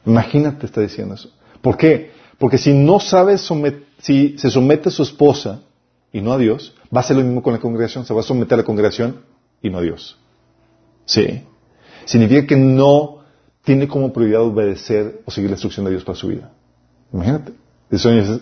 Imagínate, 0.04 0.66
está 0.66 0.80
diciendo 0.80 1.14
eso. 1.14 1.30
¿Por 1.60 1.76
qué? 1.76 2.10
Porque 2.38 2.58
si 2.58 2.72
no 2.72 2.98
sabe 2.98 3.36
si 3.36 4.38
se 4.38 4.50
somete 4.50 4.88
a 4.88 4.92
su 4.92 5.02
esposa 5.02 5.60
y 6.12 6.20
no 6.20 6.32
a 6.32 6.38
Dios, 6.38 6.74
va 6.94 7.00
a 7.00 7.04
ser 7.04 7.16
lo 7.16 7.22
mismo 7.22 7.42
con 7.42 7.52
la 7.52 7.58
congregación, 7.58 8.04
se 8.04 8.14
va 8.14 8.20
a 8.20 8.24
someter 8.24 8.54
a 8.54 8.56
la 8.58 8.64
congregación 8.64 9.20
y 9.62 9.70
no 9.70 9.80
Dios. 9.80 10.18
Sí. 11.04 11.44
Significa 12.04 12.46
que 12.46 12.56
no 12.56 13.18
tiene 13.64 13.88
como 13.88 14.12
prioridad 14.12 14.42
obedecer 14.42 15.20
o 15.24 15.30
seguir 15.30 15.50
la 15.50 15.54
instrucción 15.54 15.84
de 15.84 15.92
Dios 15.92 16.04
para 16.04 16.16
su 16.16 16.28
vida. 16.28 16.50
Imagínate. 17.12 17.52
El 17.90 17.98
Señor, 17.98 18.40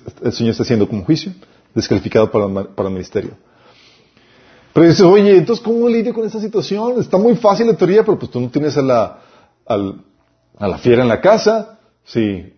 está 0.51 0.63
haciendo 0.63 0.89
como 0.89 1.05
juicio, 1.05 1.33
descalificado 1.75 2.31
para, 2.31 2.47
el 2.47 2.93
ministerio. 2.93 3.33
Pero 4.73 4.87
dices, 4.87 5.03
oye, 5.03 5.37
entonces, 5.37 5.65
¿cómo 5.65 5.89
lidio 5.89 6.13
con 6.13 6.27
esta 6.27 6.41
situación? 6.41 7.01
Está 7.01 7.17
muy 7.17 7.37
fácil 7.37 7.67
la 7.67 7.77
teoría, 7.77 8.05
pero 8.05 8.19
pues 8.19 8.31
tú 8.31 8.41
no 8.41 8.51
tienes 8.51 8.77
a 8.77 8.83
la, 8.83 9.21
a 9.67 10.69
la 10.69 10.79
fiera 10.79 11.03
en 11.03 11.09
la 11.09 11.21
casa. 11.21 11.79
Sí, 12.05 12.53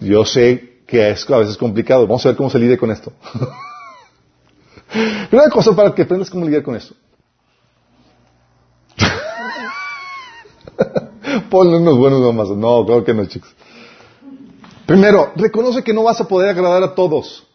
yo 0.00 0.24
sé 0.24 0.82
que 0.86 1.10
es 1.10 1.28
a 1.30 1.38
veces 1.38 1.56
complicado. 1.56 2.06
Vamos 2.06 2.24
a 2.26 2.30
ver 2.30 2.36
cómo 2.36 2.50
se 2.50 2.58
lidia 2.58 2.76
con 2.76 2.90
esto. 2.90 3.12
Primera 5.30 5.48
cosa 5.50 5.74
para 5.76 5.94
que 5.94 6.02
aprendas 6.02 6.28
cómo 6.28 6.44
lidiar 6.44 6.62
con 6.62 6.74
esto. 6.74 6.94
Ponle 11.50 11.78
unos 11.78 11.98
buenos 11.98 12.20
nomás. 12.20 12.48
No, 12.50 12.84
creo 12.84 13.04
que 13.04 13.14
no, 13.14 13.24
chicos. 13.26 13.54
Primero, 14.86 15.32
reconoce 15.36 15.82
que 15.82 15.94
no 15.94 16.02
vas 16.02 16.20
a 16.20 16.28
poder 16.28 16.50
agradar 16.50 16.82
a 16.82 16.94
todos. 16.94 17.46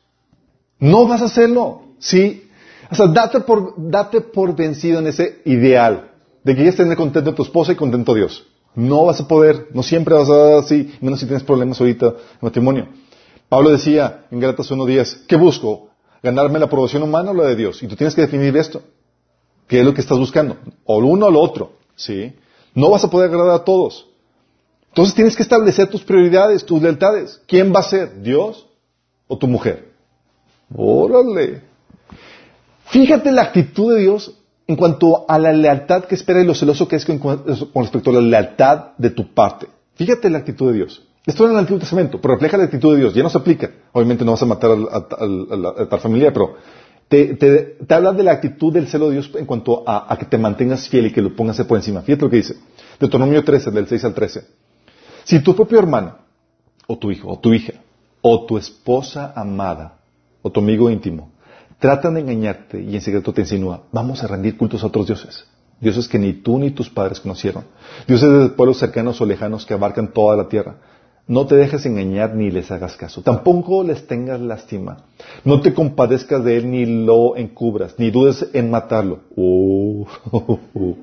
No 0.80 1.08
vas 1.08 1.22
a 1.22 1.26
hacerlo. 1.26 1.82
Sí. 2.00 2.50
O 2.90 2.96
sea, 2.96 3.08
date 3.08 3.42
por, 3.42 3.74
date 3.78 4.22
por 4.22 4.56
vencido 4.56 5.00
en 5.00 5.08
ese 5.08 5.42
ideal 5.46 6.12
de 6.44 6.54
que 6.54 6.58
quieres 6.58 6.76
tener 6.76 6.96
contento 6.96 7.32
a 7.32 7.36
tu 7.36 7.44
esposa 7.44 7.72
y 7.72 7.76
contento 7.76 8.12
a 8.12 8.16
Dios. 8.16 8.46
No 8.76 9.06
vas 9.06 9.20
a 9.20 9.28
poder, 9.28 9.68
no 9.74 9.82
siempre 9.82 10.14
vas 10.14 10.30
a 10.30 10.36
dar 10.36 10.58
así, 10.60 10.94
menos 11.02 11.20
si 11.20 11.26
tienes 11.26 11.44
problemas 11.44 11.80
ahorita 11.80 12.08
en 12.08 12.16
matrimonio. 12.42 12.88
Pablo 13.50 13.72
decía 13.72 14.26
en 14.30 14.40
Gálatas 14.40 14.70
1.10, 14.72 15.26
¿qué 15.28 15.36
busco? 15.36 15.90
¿Ganarme 16.22 16.60
la 16.60 16.66
aprobación 16.66 17.04
humana 17.04 17.32
o 17.32 17.34
la 17.34 17.46
de 17.46 17.56
Dios? 17.56 17.82
Y 17.82 17.88
tú 17.88 17.96
tienes 17.96 18.14
que 18.14 18.22
definir 18.22 18.56
esto. 18.58 18.82
¿Qué 19.68 19.80
es 19.80 19.86
lo 19.86 19.94
que 19.94 20.02
estás 20.02 20.18
buscando? 20.18 20.58
O 20.86 21.02
lo 21.02 21.08
uno 21.08 21.28
o 21.28 21.32
lo 21.32 21.40
otro. 21.40 21.74
¿Sí? 21.96 22.34
No 22.76 22.92
vas 22.92 23.04
a 23.04 23.10
poder 23.10 23.30
agradar 23.30 23.56
a 23.56 23.64
todos. 23.64 24.08
Entonces 24.90 25.16
tienes 25.16 25.36
que 25.36 25.44
establecer 25.44 25.88
tus 25.88 26.04
prioridades, 26.04 26.66
tus 26.66 26.82
lealtades. 26.82 27.42
¿Quién 27.48 27.74
va 27.74 27.80
a 27.80 27.84
ser? 27.84 28.22
¿Dios 28.22 28.68
o 29.28 29.38
tu 29.38 29.48
mujer? 29.48 29.92
Órale. 30.76 31.64
Fíjate 32.86 33.32
la 33.32 33.44
actitud 33.44 33.94
de 33.94 34.02
Dios 34.02 34.40
en 34.68 34.76
cuanto 34.76 35.26
a 35.28 35.38
la 35.38 35.52
lealtad 35.54 36.06
que 36.06 36.16
espera 36.16 36.42
y 36.42 36.46
lo 36.46 36.56
celoso 36.56 36.88
que 36.88 36.96
es 36.96 37.06
con, 37.06 37.44
respecto 37.76 38.10
a 38.10 38.14
la 38.14 38.22
lealtad 38.22 38.94
de 38.98 39.10
tu 39.10 39.34
parte. 39.34 39.68
Fíjate 39.96 40.30
la 40.30 40.40
actitud 40.40 40.68
de 40.68 40.78
Dios. 40.78 41.04
Esto 41.26 41.44
era 41.44 41.52
en 41.52 41.58
el 41.58 41.62
Antiguo 41.62 41.80
Testamento, 41.80 42.22
pero 42.22 42.36
refleja 42.36 42.58
la 42.58 42.66
actitud 42.66 42.94
de 42.94 43.02
Dios. 43.02 43.14
Ya 43.14 43.24
no 43.24 43.30
se 43.30 43.38
aplica. 43.38 43.72
Obviamente 43.94 44.24
no 44.24 44.32
vas 44.32 44.44
a 44.44 44.46
matar 44.46 44.72
a, 44.92 45.88
tal 45.88 46.00
familia, 46.00 46.32
pero 46.32 46.56
te, 47.08 47.78
habla 47.90 48.14
de 48.14 48.24
la 48.24 48.32
actitud 48.32 48.74
del 48.74 48.88
celo 48.88 49.08
de 49.08 49.14
Dios 49.14 49.32
en 49.36 49.46
cuanto 49.46 49.84
a, 49.88 50.16
que 50.18 50.26
te 50.26 50.38
mantengas 50.38 50.90
fiel 50.90 51.08
y 51.08 51.12
que 51.12 51.22
lo 51.22 51.36
pongas 51.36 51.62
por 51.64 51.78
encima. 51.78 52.02
Fíjate 52.02 52.24
lo 52.24 52.30
que 52.30 52.38
dice. 52.38 52.56
Deuteronomio 53.00 53.44
13, 53.44 53.72
del 53.72 53.88
6 53.88 54.06
al 54.06 54.14
13. 54.14 54.46
Si 55.24 55.40
tu 55.42 55.56
propio 55.56 55.80
hermano, 55.80 56.18
o 56.88 56.98
tu 56.98 57.12
hijo, 57.12 57.30
o 57.30 57.40
tu 57.40 57.54
hija, 57.54 57.74
o 58.22 58.46
tu 58.46 58.58
esposa 58.58 59.34
amada, 59.36 59.98
o 60.42 60.52
tu 60.52 60.60
amigo 60.60 60.90
íntimo, 60.90 61.32
tratan 61.80 62.16
de 62.16 62.22
engañarte 62.22 62.82
y 62.82 62.96
en 62.96 63.02
secreto 63.02 63.34
te 63.34 63.42
insinúa, 63.42 63.84
vamos 63.92 64.24
a 64.24 64.28
rendir 64.28 64.58
cultos 64.58 64.84
a 64.84 64.88
otros 64.88 65.08
dioses. 65.08 65.46
Dioses 65.80 66.08
que 66.08 66.18
ni 66.18 66.34
tú 66.34 66.58
ni 66.58 66.72
tus 66.72 66.90
padres 66.90 67.20
conocieron. 67.20 67.66
Dioses 68.08 68.30
de 68.30 68.50
pueblos 68.50 68.78
cercanos 68.78 69.20
o 69.20 69.26
lejanos 69.26 69.66
que 69.66 69.74
abarcan 69.74 70.14
toda 70.14 70.38
la 70.38 70.48
tierra. 70.48 70.78
No 71.28 71.48
te 71.48 71.56
dejes 71.56 71.86
engañar 71.86 72.36
ni 72.36 72.52
les 72.52 72.70
hagas 72.70 72.96
caso. 72.96 73.22
Tampoco 73.24 73.84
les 73.84 74.06
tengas 74.06 74.40
lástima. 74.40 74.98
No 75.44 75.60
te 75.62 75.74
compadezcas 75.74 76.44
de 76.44 76.58
él 76.58 76.70
ni 76.70 76.86
lo 76.86 77.36
encubras, 77.36 77.96
ni 77.98 78.12
dudes 78.12 78.48
en 78.54 78.70
matarlo. 78.70 79.22
Uh, 79.36 80.06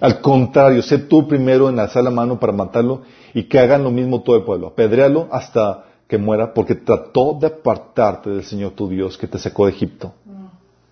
Al 0.00 0.20
contrario, 0.20 0.82
sé 0.82 0.98
tú 0.98 1.26
primero 1.26 1.68
en 1.68 1.78
alzar 1.78 2.02
la 2.02 2.10
mano 2.10 2.38
para 2.38 2.52
matarlo 2.52 3.02
y 3.32 3.44
que 3.44 3.58
hagan 3.58 3.84
lo 3.84 3.90
mismo 3.90 4.22
todo 4.22 4.36
el 4.36 4.42
pueblo. 4.42 4.68
Apedréalo 4.68 5.28
hasta 5.30 5.84
que 6.06 6.18
muera 6.18 6.52
porque 6.52 6.74
trató 6.74 7.36
de 7.40 7.46
apartarte 7.46 8.30
del 8.30 8.44
Señor 8.44 8.72
tu 8.72 8.88
Dios 8.88 9.16
que 9.16 9.26
te 9.26 9.38
sacó 9.38 9.66
de 9.66 9.72
Egipto, 9.72 10.12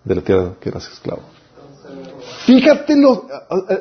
de 0.03 0.15
la 0.15 0.21
tierra 0.21 0.53
que 0.59 0.69
eras 0.69 0.87
esclavo. 0.91 1.21
Fíjate 2.45 2.95
lo, 2.95 3.27
eh, 3.69 3.79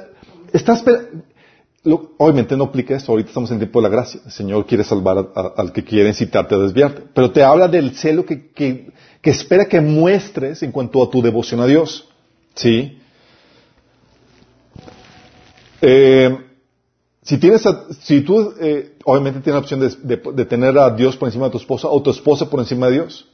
obviamente 1.84 2.56
no 2.56 2.64
aplica 2.64 2.96
esto, 2.96 3.12
ahorita 3.12 3.28
estamos 3.28 3.50
en 3.50 3.58
tiempo 3.58 3.80
de 3.80 3.88
la 3.88 3.94
gracia, 3.94 4.20
el 4.24 4.32
Señor 4.32 4.66
quiere 4.66 4.84
salvar 4.84 5.30
al 5.56 5.72
que 5.72 5.84
quiere 5.84 6.08
incitarte 6.08 6.54
a 6.54 6.58
desviarte, 6.58 7.02
pero 7.14 7.30
te 7.30 7.42
habla 7.42 7.68
del 7.68 7.94
celo 7.94 8.24
que, 8.24 8.50
que, 8.50 8.90
que 9.20 9.30
espera 9.30 9.66
que 9.66 9.80
muestres 9.80 10.62
en 10.62 10.72
cuanto 10.72 11.02
a 11.02 11.10
tu 11.10 11.20
devoción 11.20 11.60
a 11.60 11.66
Dios, 11.66 12.08
¿sí? 12.54 12.98
Eh, 15.82 16.38
si 17.22 17.38
tienes, 17.38 17.62
si 18.00 18.20
tú, 18.22 18.54
eh, 18.60 18.96
obviamente 19.04 19.40
tienes 19.40 19.54
la 19.54 19.60
opción 19.60 19.80
de, 20.36 20.44
tener 20.44 20.78
a 20.78 20.90
Dios 20.90 21.16
por 21.16 21.28
encima 21.28 21.46
de 21.46 21.52
tu 21.52 21.58
esposa 21.58 21.88
o 21.88 22.02
tu 22.02 22.10
esposa 22.10 22.48
por 22.48 22.60
encima 22.60 22.86
de 22.86 22.92
Dios. 22.92 23.28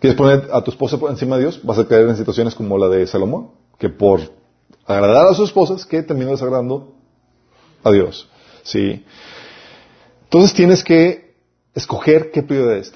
¿Quieres 0.00 0.16
poner 0.16 0.48
a 0.52 0.62
tu 0.62 0.72
esposa 0.72 0.98
por 0.98 1.10
encima 1.10 1.36
de 1.36 1.42
Dios? 1.42 1.60
Vas 1.62 1.78
a 1.78 1.86
caer 1.86 2.08
en 2.08 2.16
situaciones 2.16 2.56
como 2.56 2.76
la 2.76 2.88
de 2.88 3.06
Salomón, 3.06 3.50
que 3.78 3.88
por 3.88 4.20
agradar 4.86 5.26
a 5.26 5.34
sus 5.34 5.48
esposas, 5.48 5.86
que 5.86 6.02
terminó 6.02 6.30
desagradando 6.30 6.94
a 7.82 7.90
Dios. 7.90 8.28
Sí. 8.62 9.04
Entonces 10.24 10.54
tienes 10.54 10.82
que 10.82 11.34
escoger 11.74 12.30
qué 12.30 12.42
prioridades. 12.42 12.92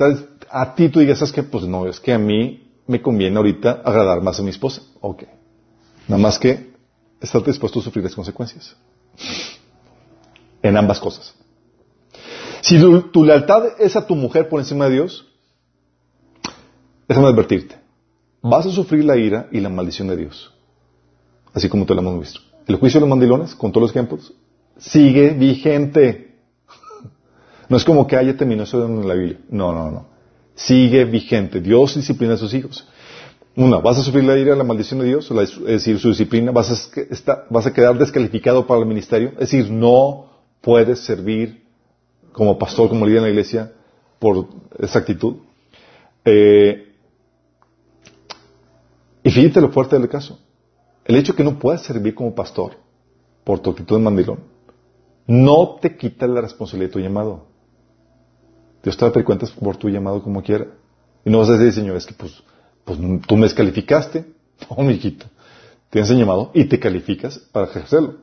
A 0.50 0.74
ti 0.74 0.88
tú 0.88 1.00
digas, 1.00 1.18
¿sabes 1.18 1.32
qué? 1.32 1.42
Pues 1.42 1.64
no, 1.64 1.86
es 1.86 2.00
que 2.00 2.12
a 2.12 2.18
mí 2.18 2.72
me 2.86 3.02
conviene 3.02 3.36
ahorita 3.36 3.82
agradar 3.84 4.22
más 4.22 4.38
a 4.38 4.42
mi 4.42 4.50
esposa. 4.50 4.82
Ok. 5.00 5.24
Nada 6.08 6.22
más 6.22 6.38
que 6.38 6.72
estar 7.20 7.42
dispuesto 7.42 7.80
a 7.80 7.82
sufrir 7.82 8.04
las 8.04 8.14
consecuencias 8.14 8.76
en 10.62 10.76
ambas 10.76 11.00
cosas. 11.00 11.34
Si 12.60 12.80
tu, 12.80 13.24
lealtad 13.24 13.80
es 13.80 13.96
a 13.96 14.06
tu 14.06 14.16
mujer 14.16 14.48
por 14.48 14.60
encima 14.60 14.86
de 14.86 14.94
Dios, 14.94 15.26
déjame 17.06 17.28
advertirte, 17.28 17.76
vas 18.42 18.66
a 18.66 18.70
sufrir 18.70 19.04
la 19.04 19.16
ira 19.16 19.48
y 19.52 19.60
la 19.60 19.68
maldición 19.68 20.08
de 20.08 20.16
Dios, 20.16 20.52
así 21.56 21.70
como 21.70 21.86
te 21.86 21.94
lo 21.94 22.02
hemos 22.02 22.20
visto. 22.20 22.40
El 22.66 22.76
juicio 22.76 23.00
de 23.00 23.06
los 23.06 23.10
mandilones, 23.10 23.54
con 23.54 23.72
todos 23.72 23.82
los 23.82 23.90
ejemplos, 23.90 24.32
sigue 24.78 25.30
vigente. 25.30 26.36
No 27.68 27.76
es 27.76 27.84
como 27.84 28.06
que 28.06 28.14
haya 28.14 28.36
terminado 28.36 28.62
eso 28.62 28.86
en 28.86 29.08
la 29.08 29.14
Biblia. 29.14 29.40
No, 29.48 29.72
no, 29.72 29.90
no. 29.90 30.06
Sigue 30.54 31.04
vigente. 31.04 31.60
Dios 31.60 31.96
disciplina 31.96 32.34
a 32.34 32.36
sus 32.36 32.54
hijos. 32.54 32.86
Una, 33.56 33.78
vas 33.78 33.98
a 33.98 34.04
sufrir 34.04 34.22
la 34.22 34.38
ira, 34.38 34.54
la 34.54 34.62
maldición 34.62 35.00
de 35.00 35.06
Dios, 35.06 35.28
es 35.32 35.64
decir, 35.64 35.98
su 35.98 36.10
disciplina, 36.10 36.52
vas 36.52 36.70
a, 36.70 37.46
vas 37.50 37.66
a 37.66 37.72
quedar 37.72 37.98
descalificado 37.98 38.66
para 38.66 38.80
el 38.80 38.86
ministerio, 38.86 39.30
es 39.30 39.50
decir, 39.50 39.70
no 39.70 40.26
puedes 40.60 41.00
servir 41.00 41.64
como 42.32 42.58
pastor, 42.58 42.90
como 42.90 43.06
líder 43.06 43.18
en 43.18 43.24
la 43.24 43.30
iglesia 43.30 43.72
por 44.18 44.46
esa 44.78 44.98
actitud. 44.98 45.36
Eh, 46.24 46.94
y 49.24 49.30
fíjate 49.30 49.60
lo 49.60 49.70
fuerte 49.70 49.98
del 49.98 50.08
caso. 50.08 50.38
El 51.06 51.16
hecho 51.16 51.32
de 51.32 51.36
que 51.38 51.44
no 51.44 51.58
puedas 51.58 51.82
servir 51.82 52.14
como 52.14 52.34
pastor 52.34 52.76
por 53.44 53.60
tu 53.60 53.70
actitud 53.70 53.96
en 53.96 54.04
mandilón, 54.04 54.40
no 55.26 55.76
te 55.80 55.96
quita 55.96 56.26
la 56.26 56.40
responsabilidad 56.40 56.90
de 56.90 56.92
tu 56.92 57.00
llamado. 57.00 57.46
Dios 58.82 58.96
te 58.96 59.04
va 59.08 59.12
a 59.14 59.24
cuentas 59.24 59.50
por 59.50 59.76
tu 59.76 59.88
llamado 59.88 60.22
como 60.22 60.42
quiera. 60.42 60.66
Y 61.24 61.30
no 61.30 61.38
vas 61.38 61.48
a 61.48 61.52
decir, 61.52 61.72
Señor, 61.72 61.96
es 61.96 62.06
que 62.06 62.14
pues 62.14 62.42
pues 62.86 62.98
tú 63.26 63.36
me 63.36 63.42
descalificaste. 63.42 64.24
No, 64.70 64.82
mijito. 64.84 65.26
tienes 65.90 66.08
el 66.08 66.16
llamado 66.16 66.50
y 66.54 66.64
te 66.64 66.80
calificas 66.80 67.38
para 67.52 67.66
ejercerlo. 67.66 68.14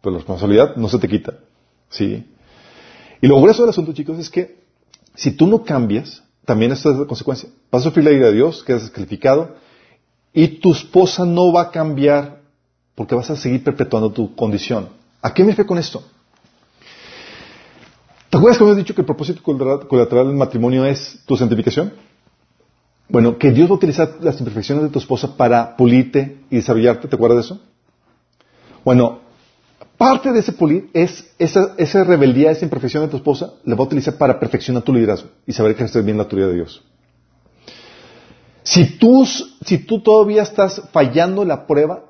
Pero 0.00 0.12
la 0.12 0.18
responsabilidad 0.18 0.76
no 0.76 0.88
se 0.88 0.96
te 1.00 1.08
quita. 1.08 1.34
¿Sí? 1.90 2.24
Y 3.20 3.26
lo 3.26 3.40
grueso 3.40 3.62
del 3.62 3.70
asunto, 3.70 3.92
chicos, 3.92 4.16
es 4.20 4.30
que 4.30 4.62
si 5.16 5.32
tú 5.32 5.48
no 5.48 5.64
cambias, 5.64 6.22
también 6.44 6.70
esto 6.70 6.92
es 6.92 6.98
la 6.98 7.06
consecuencia. 7.06 7.48
Vas 7.72 7.82
a 7.82 7.84
sufrir 7.86 8.04
la 8.04 8.12
ira 8.12 8.26
de 8.28 8.34
Dios, 8.34 8.62
quedas 8.62 8.82
descalificado, 8.82 9.56
y 10.32 10.48
tu 10.48 10.72
esposa 10.72 11.24
no 11.24 11.52
va 11.52 11.62
a 11.62 11.70
cambiar 11.70 12.40
porque 12.94 13.14
vas 13.14 13.30
a 13.30 13.36
seguir 13.36 13.62
perpetuando 13.62 14.10
tu 14.10 14.34
condición. 14.34 14.88
¿A 15.20 15.32
qué 15.32 15.42
me 15.42 15.50
refiero 15.50 15.68
con 15.68 15.78
esto? 15.78 16.02
¿Te 18.30 18.38
acuerdas 18.38 18.58
que 18.58 18.64
hemos 18.64 18.76
dicho 18.76 18.94
que 18.94 19.02
el 19.02 19.06
propósito 19.06 19.42
colateral 19.42 20.28
del 20.28 20.36
matrimonio 20.36 20.86
es 20.86 21.20
tu 21.26 21.36
santificación? 21.36 21.92
Bueno, 23.08 23.36
que 23.36 23.50
Dios 23.50 23.68
va 23.68 23.74
a 23.74 23.76
utilizar 23.76 24.16
las 24.20 24.38
imperfecciones 24.38 24.84
de 24.84 24.90
tu 24.90 24.98
esposa 24.98 25.36
para 25.36 25.76
pulirte 25.76 26.38
y 26.48 26.56
desarrollarte, 26.56 27.08
¿te 27.08 27.14
acuerdas 27.14 27.36
de 27.36 27.42
eso? 27.42 27.60
Bueno, 28.84 29.20
parte 29.98 30.32
de 30.32 30.40
ese 30.40 30.52
pulir 30.52 30.88
es 30.94 31.30
esa, 31.38 32.04
rebeldía, 32.04 32.50
esa 32.50 32.64
imperfección 32.64 33.02
de 33.02 33.10
tu 33.10 33.18
esposa, 33.18 33.52
la 33.64 33.76
va 33.76 33.82
a 33.82 33.86
utilizar 33.86 34.16
para 34.16 34.40
perfeccionar 34.40 34.82
tu 34.82 34.94
liderazgo 34.94 35.28
y 35.46 35.52
saber 35.52 35.76
que 35.76 35.84
estés 35.84 36.04
bien 36.04 36.16
la 36.16 36.22
autoridad 36.22 36.48
de 36.48 36.54
Dios. 36.54 36.82
Si 38.62 38.98
tú, 38.98 39.26
si 39.26 39.78
tú 39.78 40.00
todavía 40.00 40.42
estás 40.42 40.82
fallando 40.92 41.44
la 41.44 41.66
prueba, 41.66 42.04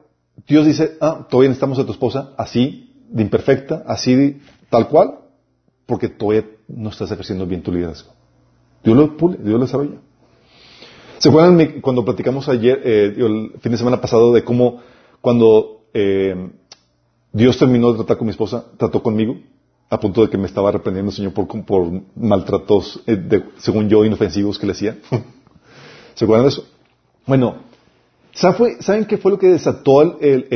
Dios 0.46 0.66
dice, 0.66 0.96
ah, 1.00 1.26
todavía 1.28 1.48
necesitamos 1.48 1.78
a 1.78 1.86
tu 1.86 1.92
esposa 1.92 2.32
así, 2.36 2.92
de 3.08 3.22
imperfecta, 3.22 3.84
así, 3.86 4.14
de, 4.14 4.40
tal 4.70 4.88
cual, 4.88 5.18
porque 5.86 6.08
todavía 6.08 6.46
no 6.68 6.90
estás 6.90 7.10
ejerciendo 7.10 7.46
bien 7.46 7.62
tu 7.62 7.72
liderazgo. 7.72 8.12
Dios 8.82 8.96
lo 8.96 9.16
pule, 9.16 9.38
Dios 9.38 9.54
lo 9.54 9.66
desarrolla. 9.66 9.98
¿Se 11.18 11.28
acuerdan 11.28 11.80
cuando 11.80 12.04
platicamos 12.04 12.48
ayer, 12.48 12.80
eh, 12.84 13.14
el 13.16 13.52
fin 13.60 13.72
de 13.72 13.78
semana 13.78 14.00
pasado, 14.00 14.32
de 14.32 14.42
cómo 14.42 14.80
cuando 15.20 15.82
eh, 15.94 16.50
Dios 17.32 17.56
terminó 17.58 17.92
de 17.92 17.98
tratar 17.98 18.18
con 18.18 18.26
mi 18.26 18.32
esposa, 18.32 18.64
trató 18.76 19.02
conmigo, 19.02 19.36
a 19.88 20.00
punto 20.00 20.22
de 20.22 20.30
que 20.30 20.38
me 20.38 20.46
estaba 20.46 20.72
reprendiendo 20.72 21.10
el 21.10 21.16
Señor 21.16 21.32
por, 21.32 21.46
por 21.64 22.02
maltratos, 22.16 23.02
eh, 23.06 23.42
según 23.58 23.88
yo, 23.88 24.04
inofensivos 24.04 24.58
que 24.58 24.66
le 24.66 24.72
hacía? 24.72 24.98
¿Se 26.14 26.24
acuerdan 26.24 26.46
de 26.46 26.50
eso? 26.50 26.66
Bueno, 27.26 27.56
¿saben 28.32 29.04
qué 29.06 29.18
fue 29.18 29.30
lo 29.30 29.38
que 29.38 29.48
desató 29.48 30.02
el, 30.20 30.46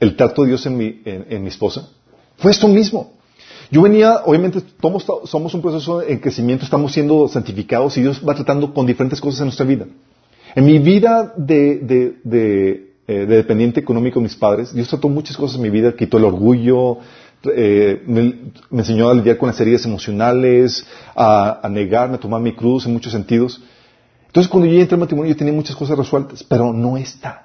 el, 0.00 0.16
trato 0.16 0.42
de 0.42 0.48
Dios 0.48 0.66
en 0.66 0.76
mi, 0.76 1.00
en 1.04 1.42
mi 1.42 1.48
esposa? 1.48 1.88
Fue 2.36 2.50
esto 2.50 2.68
mismo. 2.68 3.12
Yo 3.72 3.80
venía, 3.80 4.20
obviamente, 4.26 4.62
somos, 4.82 5.06
somos 5.24 5.54
un 5.54 5.62
proceso 5.62 6.02
en 6.02 6.18
crecimiento, 6.18 6.64
estamos 6.64 6.92
siendo 6.92 7.26
santificados 7.26 7.96
y 7.96 8.02
Dios 8.02 8.20
va 8.26 8.34
tratando 8.34 8.74
con 8.74 8.84
diferentes 8.84 9.18
cosas 9.18 9.40
en 9.40 9.46
nuestra 9.46 9.64
vida. 9.64 9.86
En 10.54 10.66
mi 10.66 10.78
vida 10.78 11.32
de, 11.38 11.78
de, 11.78 12.16
de, 12.22 12.92
eh, 13.08 13.26
dependiente 13.26 13.80
económico 13.80 14.18
de 14.18 14.24
mis 14.24 14.36
padres, 14.36 14.74
Dios 14.74 14.88
trató 14.88 15.08
muchas 15.08 15.38
cosas 15.38 15.56
en 15.56 15.62
mi 15.62 15.70
vida, 15.70 15.96
quitó 15.96 16.18
el 16.18 16.24
orgullo, 16.24 16.98
eh, 17.54 18.02
me, 18.06 18.52
enseñó 18.70 19.08
a 19.08 19.14
lidiar 19.14 19.38
con 19.38 19.48
las 19.48 19.60
heridas 19.60 19.84
emocionales, 19.84 20.86
a, 21.14 21.68
negarme, 21.70 22.16
a 22.16 22.20
tomar 22.20 22.40
mi 22.40 22.54
cruz 22.54 22.86
en 22.86 22.92
muchos 22.92 23.12
sentidos. 23.12 23.62
Entonces, 24.26 24.50
cuando 24.50 24.68
yo 24.68 24.80
entré 24.80 24.94
al 24.94 25.00
matrimonio, 25.00 25.32
yo 25.32 25.36
tenía 25.36 25.52
muchas 25.52 25.76
cosas 25.76 25.98
resueltas, 25.98 26.42
pero 26.42 26.72
no 26.72 26.96
esta. 26.96 27.44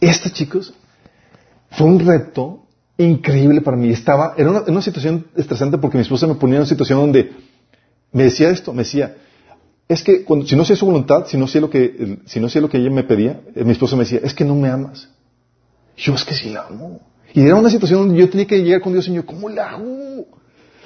Esta, 0.00 0.30
chicos, 0.30 0.72
fue 1.70 1.86
un 1.86 1.98
reto 1.98 2.66
increíble 2.98 3.60
para 3.60 3.76
mí. 3.76 3.90
Estaba, 3.90 4.34
era 4.36 4.50
una, 4.50 4.82
situación 4.82 5.26
estresante 5.36 5.78
porque 5.78 5.98
mi 5.98 6.02
esposa 6.02 6.26
me 6.26 6.34
ponía 6.34 6.56
en 6.56 6.62
una 6.62 6.68
situación 6.68 7.00
donde 7.00 7.32
me 8.12 8.24
decía 8.24 8.50
esto, 8.50 8.72
me 8.72 8.82
decía, 8.82 9.16
es 9.88 10.02
que 10.02 10.24
si 10.46 10.56
no 10.56 10.64
sé 10.64 10.76
su 10.76 10.86
voluntad, 10.86 11.26
si 11.26 11.36
no 11.36 11.46
sé 11.46 11.60
lo 11.60 11.70
que, 11.70 12.18
si 12.26 12.40
no 12.40 12.48
sé 12.48 12.60
lo 12.60 12.68
que 12.68 12.78
ella 12.78 12.90
me 12.90 13.04
pedía, 13.04 13.40
eh, 13.54 13.64
mi 13.64 13.72
esposa 13.72 13.96
me 13.96 14.04
decía, 14.04 14.20
es 14.22 14.34
que 14.34 14.44
no 14.44 14.54
me 14.54 14.68
amas. 14.68 15.08
yo 15.96 16.14
es 16.14 16.24
que 16.24 16.34
sí 16.34 16.50
la 16.50 16.66
amo. 16.66 17.00
Y 17.36 17.42
era 17.42 17.54
una 17.54 17.68
situación 17.68 18.00
donde 18.00 18.18
yo 18.18 18.30
tenía 18.30 18.46
que 18.46 18.62
llegar 18.62 18.80
con 18.80 18.94
Dios, 18.94 19.04
Señor, 19.04 19.26
¿cómo 19.26 19.50
la 19.50 19.72
amo? 19.72 20.24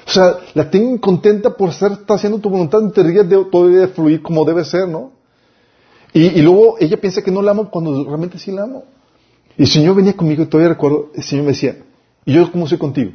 O 0.05 0.11
sea, 0.11 0.41
la 0.55 0.69
tengo 0.69 1.01
contenta 1.01 1.57
por 1.57 1.69
estar, 1.69 1.97
haciendo 2.09 2.41
tu 2.41 2.51
voluntad, 2.51 2.81
te 2.91 3.05
de, 3.05 3.45
todo 3.45 3.69
debe 3.69 3.87
fluir 3.87 4.21
como 4.21 4.45
debe 4.45 4.65
ser, 4.65 4.89
¿no? 4.89 5.13
Y, 6.13 6.25
y, 6.27 6.43
luego 6.43 6.75
ella 6.81 7.01
piensa 7.01 7.23
que 7.23 7.31
no 7.31 7.41
la 7.41 7.53
amo 7.53 7.71
cuando 7.71 8.03
realmente 8.03 8.37
sí 8.37 8.51
la 8.51 8.65
amo. 8.65 8.83
Y 9.57 9.63
el 9.63 9.69
Señor 9.69 9.95
venía 9.95 10.15
conmigo 10.15 10.43
y 10.43 10.47
todavía 10.47 10.71
recuerdo, 10.71 11.13
el 11.15 11.23
Señor 11.23 11.45
me 11.45 11.53
decía, 11.53 11.77
¿Y 12.25 12.33
yo 12.33 12.51
cómo 12.51 12.67
soy 12.67 12.79
contigo? 12.79 13.13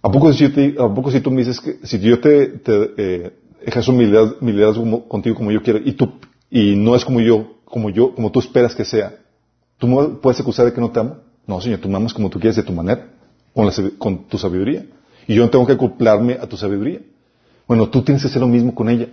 ¿A 0.00 0.12
poco 0.12 0.32
si, 0.32 0.44
¿a 0.44 0.94
poco 0.94 1.10
si 1.10 1.20
tú 1.20 1.32
me 1.32 1.38
dices 1.38 1.60
que 1.60 1.84
si 1.84 1.98
yo 1.98 2.20
te, 2.20 2.46
te 2.58 2.94
eh, 2.96 3.32
ejerzo 3.62 3.92
mi 3.92 4.06
liderazgo, 4.06 5.08
contigo 5.08 5.34
como 5.34 5.50
yo 5.50 5.60
quiero 5.60 5.80
y 5.84 5.92
tú 5.92 6.12
y 6.52 6.76
no 6.76 6.94
es 6.94 7.04
como 7.04 7.20
yo, 7.20 7.56
como 7.64 7.90
yo, 7.90 8.14
como 8.14 8.30
tú 8.30 8.38
esperas 8.38 8.76
que 8.76 8.84
sea, 8.84 9.16
¿tú 9.76 9.88
me 9.88 10.06
puedes 10.20 10.38
acusar 10.38 10.66
de 10.66 10.72
que 10.72 10.80
no 10.80 10.92
te 10.92 11.00
amo? 11.00 11.27
No, 11.48 11.62
Señor, 11.62 11.80
tú 11.80 11.88
me 11.88 11.96
amas 11.96 12.12
como 12.12 12.28
tú 12.28 12.38
quieres 12.38 12.56
de 12.56 12.62
tu 12.62 12.74
manera, 12.74 13.08
con, 13.54 13.70
con 13.96 14.28
tu 14.28 14.36
sabiduría. 14.36 14.84
Y 15.26 15.34
yo 15.34 15.42
no 15.42 15.50
tengo 15.50 15.66
que 15.66 15.72
acoplarme 15.72 16.34
a 16.34 16.46
tu 16.46 16.58
sabiduría. 16.58 17.00
Bueno, 17.66 17.88
tú 17.88 18.02
tienes 18.02 18.22
que 18.22 18.28
hacer 18.28 18.42
lo 18.42 18.46
mismo 18.46 18.74
con 18.74 18.90
ella. 18.90 19.08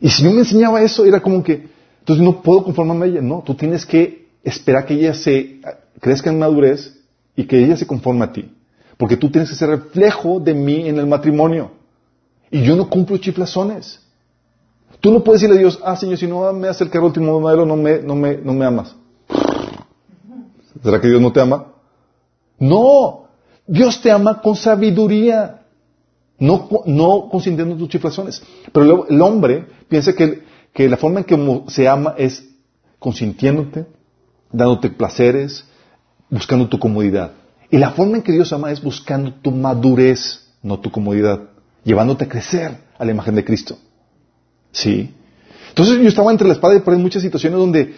Y 0.00 0.08
si 0.08 0.22
yo 0.22 0.30
me 0.30 0.38
enseñaba 0.38 0.80
eso, 0.82 1.04
era 1.04 1.20
como 1.20 1.42
que, 1.42 1.68
entonces 1.98 2.24
no 2.24 2.42
puedo 2.42 2.62
conformarme 2.62 3.06
a 3.06 3.08
ella. 3.08 3.20
No, 3.22 3.42
tú 3.44 3.56
tienes 3.56 3.84
que 3.84 4.28
esperar 4.44 4.86
que 4.86 4.94
ella 4.94 5.14
se 5.14 5.60
crezca 6.00 6.30
en 6.30 6.38
madurez 6.38 6.96
y 7.34 7.44
que 7.44 7.58
ella 7.58 7.76
se 7.76 7.88
conforme 7.88 8.24
a 8.24 8.32
ti. 8.32 8.48
Porque 8.96 9.16
tú 9.16 9.28
tienes 9.28 9.50
que 9.50 9.56
ser 9.56 9.68
reflejo 9.68 10.38
de 10.38 10.54
mí 10.54 10.88
en 10.88 10.96
el 10.96 11.08
matrimonio. 11.08 11.72
Y 12.52 12.62
yo 12.62 12.76
no 12.76 12.88
cumplo 12.88 13.16
chiflazones. 13.18 14.00
Tú 15.00 15.10
no 15.10 15.24
puedes 15.24 15.40
decirle 15.40 15.58
a 15.58 15.60
Dios, 15.60 15.80
ah, 15.84 15.96
Señor, 15.96 16.18
si 16.18 16.28
no 16.28 16.52
me 16.52 16.68
hace 16.68 16.84
el 16.84 16.90
carro 16.90 17.06
último 17.06 17.40
modelo, 17.40 17.66
no 17.66 17.76
me, 17.76 18.00
no 18.00 18.14
me, 18.14 18.36
no 18.36 18.54
me 18.54 18.64
amas. 18.64 18.94
¿Será 20.82 21.00
que 21.00 21.08
Dios 21.08 21.20
no 21.20 21.32
te 21.32 21.40
ama? 21.40 21.72
No. 22.58 23.28
Dios 23.66 24.00
te 24.00 24.10
ama 24.10 24.40
con 24.40 24.56
sabiduría. 24.56 25.62
No, 26.38 27.28
consintiendo 27.30 27.76
tus 27.76 27.88
chiflazones. 27.88 28.42
Pero 28.72 29.08
el 29.08 29.22
hombre 29.22 29.66
piensa 29.88 30.12
que, 30.14 30.42
la 30.88 30.96
forma 30.96 31.20
en 31.20 31.24
que 31.24 31.62
se 31.68 31.88
ama 31.88 32.14
es 32.18 32.46
consintiéndote, 32.98 33.86
dándote 34.52 34.90
placeres, 34.90 35.64
buscando 36.28 36.68
tu 36.68 36.78
comodidad. 36.78 37.32
Y 37.70 37.78
la 37.78 37.90
forma 37.90 38.18
en 38.18 38.22
que 38.22 38.32
Dios 38.32 38.52
ama 38.52 38.70
es 38.70 38.82
buscando 38.82 39.32
tu 39.32 39.50
madurez, 39.50 40.46
no 40.62 40.78
tu 40.78 40.90
comodidad, 40.90 41.40
llevándote 41.84 42.24
a 42.24 42.28
crecer 42.28 42.78
a 42.98 43.04
la 43.04 43.10
imagen 43.10 43.34
de 43.34 43.44
Cristo. 43.44 43.78
¿Sí? 44.72 45.14
Entonces 45.70 45.98
yo 45.98 46.08
estaba 46.08 46.30
entre 46.30 46.46
la 46.46 46.54
espada 46.54 46.74
y 46.74 46.80
pared 46.80 46.96
en 46.96 47.02
muchas 47.02 47.22
situaciones 47.22 47.58
donde, 47.58 47.94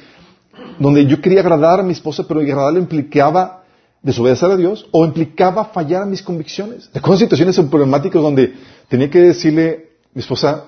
donde 0.78 1.06
yo 1.06 1.20
quería 1.20 1.40
agradar 1.40 1.80
a 1.80 1.82
mi 1.82 1.92
esposa, 1.92 2.24
pero 2.26 2.40
agradarle 2.40 2.80
implicaba 2.80 3.64
desobedecer 4.02 4.50
a 4.50 4.56
Dios 4.56 4.86
o 4.92 5.04
implicaba 5.04 5.66
fallar 5.66 6.02
a 6.02 6.06
mis 6.06 6.22
convicciones. 6.22 6.88
Recuerdo 6.94 7.18
situaciones 7.18 7.58
problemáticas 7.58 8.22
donde 8.22 8.54
tenía 8.88 9.10
que 9.10 9.20
decirle 9.20 9.90
mi 10.14 10.20
esposa, 10.20 10.66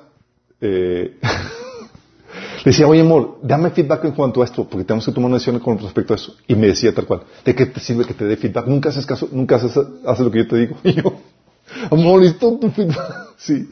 eh, 0.60 1.16
Le 2.64 2.72
decía, 2.72 2.86
oye 2.86 3.00
amor, 3.00 3.38
dame 3.42 3.70
feedback 3.70 4.04
en 4.04 4.12
cuanto 4.12 4.42
a 4.42 4.44
esto, 4.44 4.64
porque 4.68 4.84
tenemos 4.84 5.06
que 5.06 5.12
tomar 5.12 5.28
una 5.28 5.36
decisión 5.36 5.58
con 5.60 5.78
respecto 5.78 6.12
a 6.12 6.16
eso. 6.16 6.34
Y 6.46 6.54
me 6.54 6.66
decía 6.66 6.94
tal 6.94 7.06
cual, 7.06 7.22
¿de 7.42 7.54
qué 7.54 7.64
te 7.64 7.80
sirve 7.80 8.04
que 8.04 8.12
te 8.12 8.26
dé 8.26 8.36
feedback? 8.36 8.66
Nunca 8.66 8.90
haces 8.90 9.06
caso, 9.06 9.28
nunca 9.32 9.56
haces, 9.56 9.74
lo 10.20 10.30
que 10.30 10.38
yo 10.38 10.46
te 10.46 10.56
digo. 10.56 10.76
Y 10.84 10.92
yo, 10.92 11.14
amor, 11.90 12.20
necesito 12.20 12.58
tu 12.58 12.70
feedback. 12.70 13.28
Sí. 13.38 13.70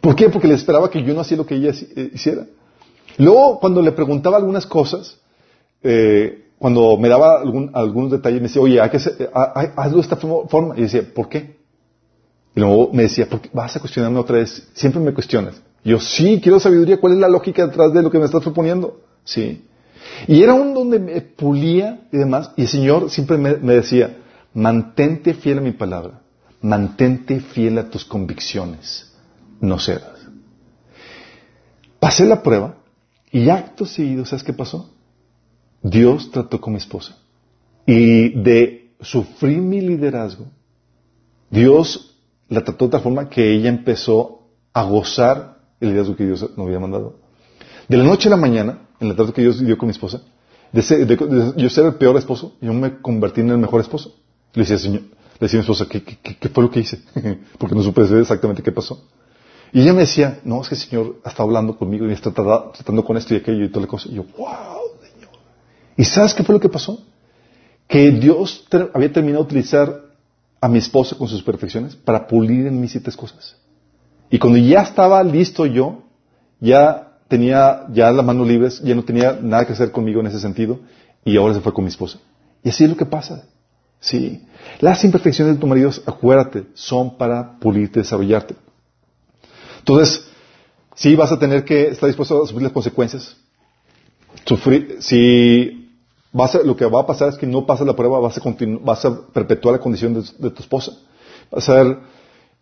¿Por 0.00 0.14
qué? 0.14 0.28
Porque 0.28 0.46
le 0.46 0.54
esperaba 0.54 0.88
que 0.88 1.02
yo 1.02 1.12
no 1.12 1.22
hacía 1.22 1.36
lo 1.36 1.44
que 1.44 1.56
ella 1.56 1.72
eh, 1.96 2.10
hiciera. 2.14 2.46
Luego, 3.18 3.58
cuando 3.58 3.82
le 3.82 3.90
preguntaba 3.90 4.36
algunas 4.36 4.66
cosas, 4.66 5.18
eh, 5.84 6.44
cuando 6.58 6.96
me 6.96 7.08
daba 7.08 7.40
algún, 7.40 7.70
algunos 7.74 8.10
detalles, 8.10 8.40
me 8.40 8.48
decía, 8.48 8.62
oye, 8.62 8.80
hay 8.80 8.90
que 8.90 8.96
hacer, 8.96 9.30
hazlo 9.32 9.96
de 9.96 10.02
esta 10.02 10.16
forma. 10.16 10.74
Y 10.76 10.82
decía, 10.82 11.02
¿por 11.14 11.28
qué? 11.28 11.58
Y 12.56 12.60
luego 12.60 12.90
me 12.92 13.02
decía, 13.04 13.28
¿por 13.28 13.40
qué 13.40 13.50
vas 13.52 13.76
a 13.76 13.80
cuestionarme 13.80 14.18
otra 14.18 14.38
vez? 14.38 14.68
Siempre 14.74 15.00
me 15.00 15.12
cuestionas. 15.12 15.60
Yo 15.84 16.00
sí, 16.00 16.40
quiero 16.42 16.58
sabiduría. 16.58 16.98
¿Cuál 16.98 17.14
es 17.14 17.18
la 17.18 17.28
lógica 17.28 17.66
detrás 17.66 17.92
de 17.92 18.02
lo 18.02 18.10
que 18.10 18.18
me 18.18 18.24
estás 18.24 18.42
proponiendo? 18.42 19.02
Sí. 19.24 19.66
Y 20.26 20.42
era 20.42 20.54
un 20.54 20.72
donde 20.72 20.98
me 20.98 21.20
pulía 21.20 22.06
y 22.10 22.16
demás. 22.16 22.52
Y 22.56 22.62
el 22.62 22.68
Señor 22.68 23.10
siempre 23.10 23.36
me, 23.36 23.74
decía, 23.74 24.16
mantente 24.54 25.34
fiel 25.34 25.58
a 25.58 25.60
mi 25.60 25.72
palabra. 25.72 26.22
Mantente 26.62 27.40
fiel 27.40 27.76
a 27.78 27.90
tus 27.90 28.04
convicciones. 28.04 29.12
No 29.60 29.78
cedas. 29.78 30.18
Pasé 32.00 32.24
la 32.24 32.42
prueba 32.42 32.76
y 33.30 33.50
acto 33.50 33.84
seguido, 33.84 34.24
¿sabes 34.24 34.44
qué 34.44 34.52
pasó? 34.52 34.93
Dios 35.84 36.30
trató 36.30 36.60
con 36.60 36.72
mi 36.72 36.78
esposa. 36.78 37.16
Y 37.86 38.30
de 38.30 38.94
sufrir 39.00 39.58
mi 39.58 39.82
liderazgo, 39.82 40.46
Dios 41.50 42.16
la 42.48 42.64
trató 42.64 42.86
de 42.86 42.92
tal 42.92 43.02
forma 43.02 43.28
que 43.28 43.52
ella 43.54 43.68
empezó 43.68 44.48
a 44.72 44.82
gozar 44.84 45.58
el 45.80 45.90
liderazgo 45.90 46.16
que 46.16 46.24
Dios 46.24 46.40
nos 46.56 46.66
había 46.66 46.80
mandado. 46.80 47.18
De 47.86 47.98
la 47.98 48.04
noche 48.04 48.28
a 48.28 48.30
la 48.30 48.38
mañana, 48.38 48.88
en 48.98 49.08
la 49.08 49.14
tarde 49.14 49.34
que 49.34 49.42
Dios 49.42 49.64
dio 49.64 49.76
con 49.76 49.88
mi 49.88 49.92
esposa, 49.92 50.22
de, 50.72 51.54
yo 51.56 51.70
ser 51.70 51.84
el 51.84 51.94
peor 51.94 52.16
esposo, 52.16 52.56
yo 52.62 52.72
me 52.72 53.00
convertí 53.00 53.42
en 53.42 53.50
el 53.50 53.58
mejor 53.58 53.82
esposo. 53.82 54.16
Le 54.54 54.62
decía, 54.62 54.78
señor, 54.78 55.02
le 55.02 55.38
decía 55.38 55.60
a 55.60 55.62
mi 55.62 55.64
esposa, 55.64 55.86
¿qué, 55.86 56.02
qué, 56.02 56.48
fue 56.48 56.64
lo 56.64 56.70
que 56.70 56.80
hice? 56.80 57.00
Porque 57.58 57.74
no 57.74 57.82
supe 57.82 58.02
exactamente 58.20 58.62
qué 58.62 58.72
pasó. 58.72 59.06
Y 59.72 59.82
ella 59.82 59.92
me 59.92 60.00
decía, 60.00 60.40
no, 60.44 60.62
es 60.62 60.68
que 60.68 60.74
el 60.76 60.80
Señor 60.80 61.16
está 61.24 61.42
hablando 61.42 61.76
conmigo 61.76 62.08
y 62.08 62.12
está 62.12 62.30
tratando, 62.30 63.04
con 63.04 63.16
esto 63.16 63.34
y 63.34 63.38
aquello 63.38 63.64
y 63.64 63.68
toda 63.68 63.82
la 63.82 63.88
cosa. 63.88 64.08
Y 64.08 64.14
yo, 64.14 64.24
wow, 64.38 64.93
¿Y 65.96 66.04
sabes 66.04 66.34
qué 66.34 66.42
fue 66.42 66.54
lo 66.54 66.60
que 66.60 66.68
pasó? 66.68 67.02
Que 67.86 68.10
Dios 68.10 68.66
había 68.92 69.12
terminado 69.12 69.44
de 69.44 69.48
utilizar 69.48 70.02
a 70.60 70.68
mi 70.68 70.78
esposa 70.78 71.16
con 71.16 71.28
sus 71.28 71.42
perfecciones 71.42 71.94
para 71.94 72.26
pulir 72.26 72.66
en 72.66 72.80
mí 72.80 72.88
siete 72.88 73.12
cosas. 73.12 73.56
Y 74.30 74.38
cuando 74.38 74.58
ya 74.58 74.80
estaba 74.82 75.22
listo 75.22 75.66
yo, 75.66 76.02
ya 76.58 77.18
tenía 77.28 77.86
ya 77.92 78.10
las 78.10 78.24
manos 78.24 78.48
libres, 78.48 78.80
ya 78.82 78.94
no 78.94 79.04
tenía 79.04 79.38
nada 79.40 79.66
que 79.66 79.74
hacer 79.74 79.92
conmigo 79.92 80.20
en 80.20 80.26
ese 80.26 80.40
sentido, 80.40 80.80
y 81.24 81.36
ahora 81.36 81.54
se 81.54 81.60
fue 81.60 81.72
con 81.72 81.84
mi 81.84 81.90
esposa. 81.90 82.18
Y 82.62 82.70
así 82.70 82.84
es 82.84 82.90
lo 82.90 82.96
que 82.96 83.06
pasa. 83.06 83.44
Sí. 84.00 84.42
Las 84.80 85.04
imperfecciones 85.04 85.54
de 85.54 85.60
tu 85.60 85.66
marido, 85.66 85.90
acuérdate, 86.06 86.66
son 86.74 87.16
para 87.16 87.58
pulirte, 87.58 88.00
desarrollarte. 88.00 88.54
Entonces, 89.78 90.26
sí 90.94 91.14
vas 91.14 91.32
a 91.32 91.38
tener 91.38 91.64
que 91.64 91.88
estar 91.88 92.06
dispuesto 92.06 92.42
a 92.42 92.46
sufrir 92.46 92.62
las 92.62 92.72
consecuencias. 92.72 93.36
Sufrir, 94.46 94.96
si 95.00 95.83
lo 96.64 96.76
que 96.76 96.86
va 96.86 97.02
a 97.02 97.06
pasar 97.06 97.28
es 97.28 97.36
que 97.36 97.46
no 97.46 97.64
pasas 97.64 97.86
la 97.86 97.94
prueba, 97.94 98.18
vas 98.18 98.36
a, 98.36 98.42
vas 98.80 99.04
a 99.04 99.26
perpetuar 99.28 99.76
la 99.76 99.80
condición 99.80 100.14
de, 100.14 100.50
tu 100.50 100.62
esposa. 100.62 100.92
Vas 101.50 101.68
a 101.68 101.74
ver, 101.74 101.98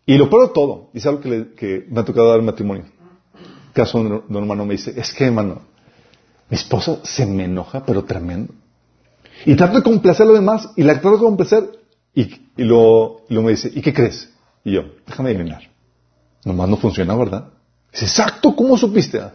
y 0.04 0.18
lo 0.18 0.28
peor 0.28 0.52
todo, 0.52 0.90
y 0.92 0.98
es 0.98 1.06
algo 1.06 1.20
que, 1.20 1.54
que 1.56 1.86
me 1.88 2.00
ha 2.00 2.04
tocado 2.04 2.28
dar 2.28 2.38
el 2.38 2.44
matrimonio. 2.44 2.84
Caso 3.72 4.02
de 4.02 4.22
un 4.28 4.36
hermano 4.36 4.66
me 4.66 4.74
dice, 4.74 4.92
es 4.94 5.14
que 5.14 5.24
hermano, 5.24 5.62
mi 6.50 6.56
esposa 6.56 6.98
se 7.02 7.24
me 7.24 7.44
enoja, 7.44 7.82
pero 7.86 8.04
tremendo. 8.04 8.52
Y 9.46 9.56
trato 9.56 9.78
de 9.78 9.82
complacer 9.82 10.24
a 10.24 10.26
los 10.26 10.38
demás, 10.38 10.68
y 10.76 10.82
la 10.82 11.00
trato 11.00 11.12
de 11.16 11.22
complacer, 11.22 11.70
y, 12.14 12.28
y 12.56 12.64
lo, 12.64 13.22
lo 13.28 13.42
me 13.42 13.52
dice, 13.52 13.70
¿y 13.74 13.80
qué 13.80 13.94
crees? 13.94 14.30
Y 14.64 14.72
yo, 14.72 14.82
déjame 15.06 15.30
adivinar. 15.30 15.62
Nomás 16.44 16.68
no 16.68 16.76
funciona, 16.76 17.16
¿verdad? 17.16 17.48
Dice, 17.90 18.04
exacto, 18.04 18.54
¿cómo 18.54 18.76
supiste? 18.76 19.18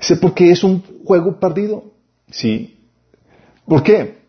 Dice, 0.00 0.16
porque 0.16 0.50
es 0.50 0.64
un 0.64 0.82
juego 1.04 1.38
perdido. 1.38 1.84
Sí. 2.30 2.78
¿Por 3.66 3.82
qué? 3.82 4.22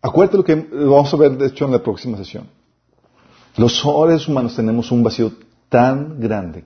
Acuérdate 0.00 0.36
lo 0.36 0.44
que 0.44 0.54
vamos 0.54 1.12
a 1.12 1.16
ver, 1.16 1.36
de 1.38 1.46
hecho, 1.46 1.64
en 1.64 1.72
la 1.72 1.82
próxima 1.82 2.16
sesión. 2.18 2.46
Los 3.56 3.80
seres 3.80 4.28
humanos 4.28 4.56
tenemos 4.56 4.90
un 4.90 5.02
vacío 5.02 5.32
tan 5.68 6.20
grande 6.20 6.64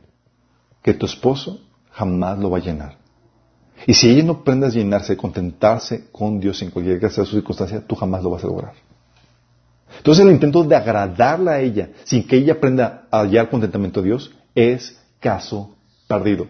que 0.83 0.95
tu 0.95 1.07
esposo 1.07 1.61
jamás 1.91 2.39
lo 2.39 2.51
va 2.51 2.59
a 2.59 2.63
llenar. 2.63 2.97
Y 3.87 3.95
si 3.95 4.11
ella 4.11 4.25
no 4.25 4.33
aprende 4.33 4.67
a 4.67 4.71
llenarse, 4.71 5.17
contentarse 5.17 6.09
con 6.11 6.41
Dios 6.41 6.61
en 6.63 6.71
cualquier 6.71 6.99
que 6.99 7.11
sea 7.11 7.25
su 7.25 7.37
circunstancia, 7.37 7.87
tú 7.87 7.95
jamás 7.95 8.23
lo 8.23 8.31
vas 8.31 8.43
a 8.43 8.49
lograr. 8.49 8.75
Entonces 9.97 10.25
el 10.25 10.33
intento 10.33 10.65
de 10.65 10.77
agradarla 10.77 11.53
a 11.53 11.61
ella 11.61 11.91
sin 12.05 12.27
que 12.27 12.37
ella 12.37 12.55
aprenda 12.55 13.07
a 13.11 13.21
hallar 13.21 13.51
contentamiento 13.51 14.01
a 14.01 14.03
Dios 14.03 14.33
es 14.55 14.99
caso 15.21 15.75
perdido. 16.07 16.47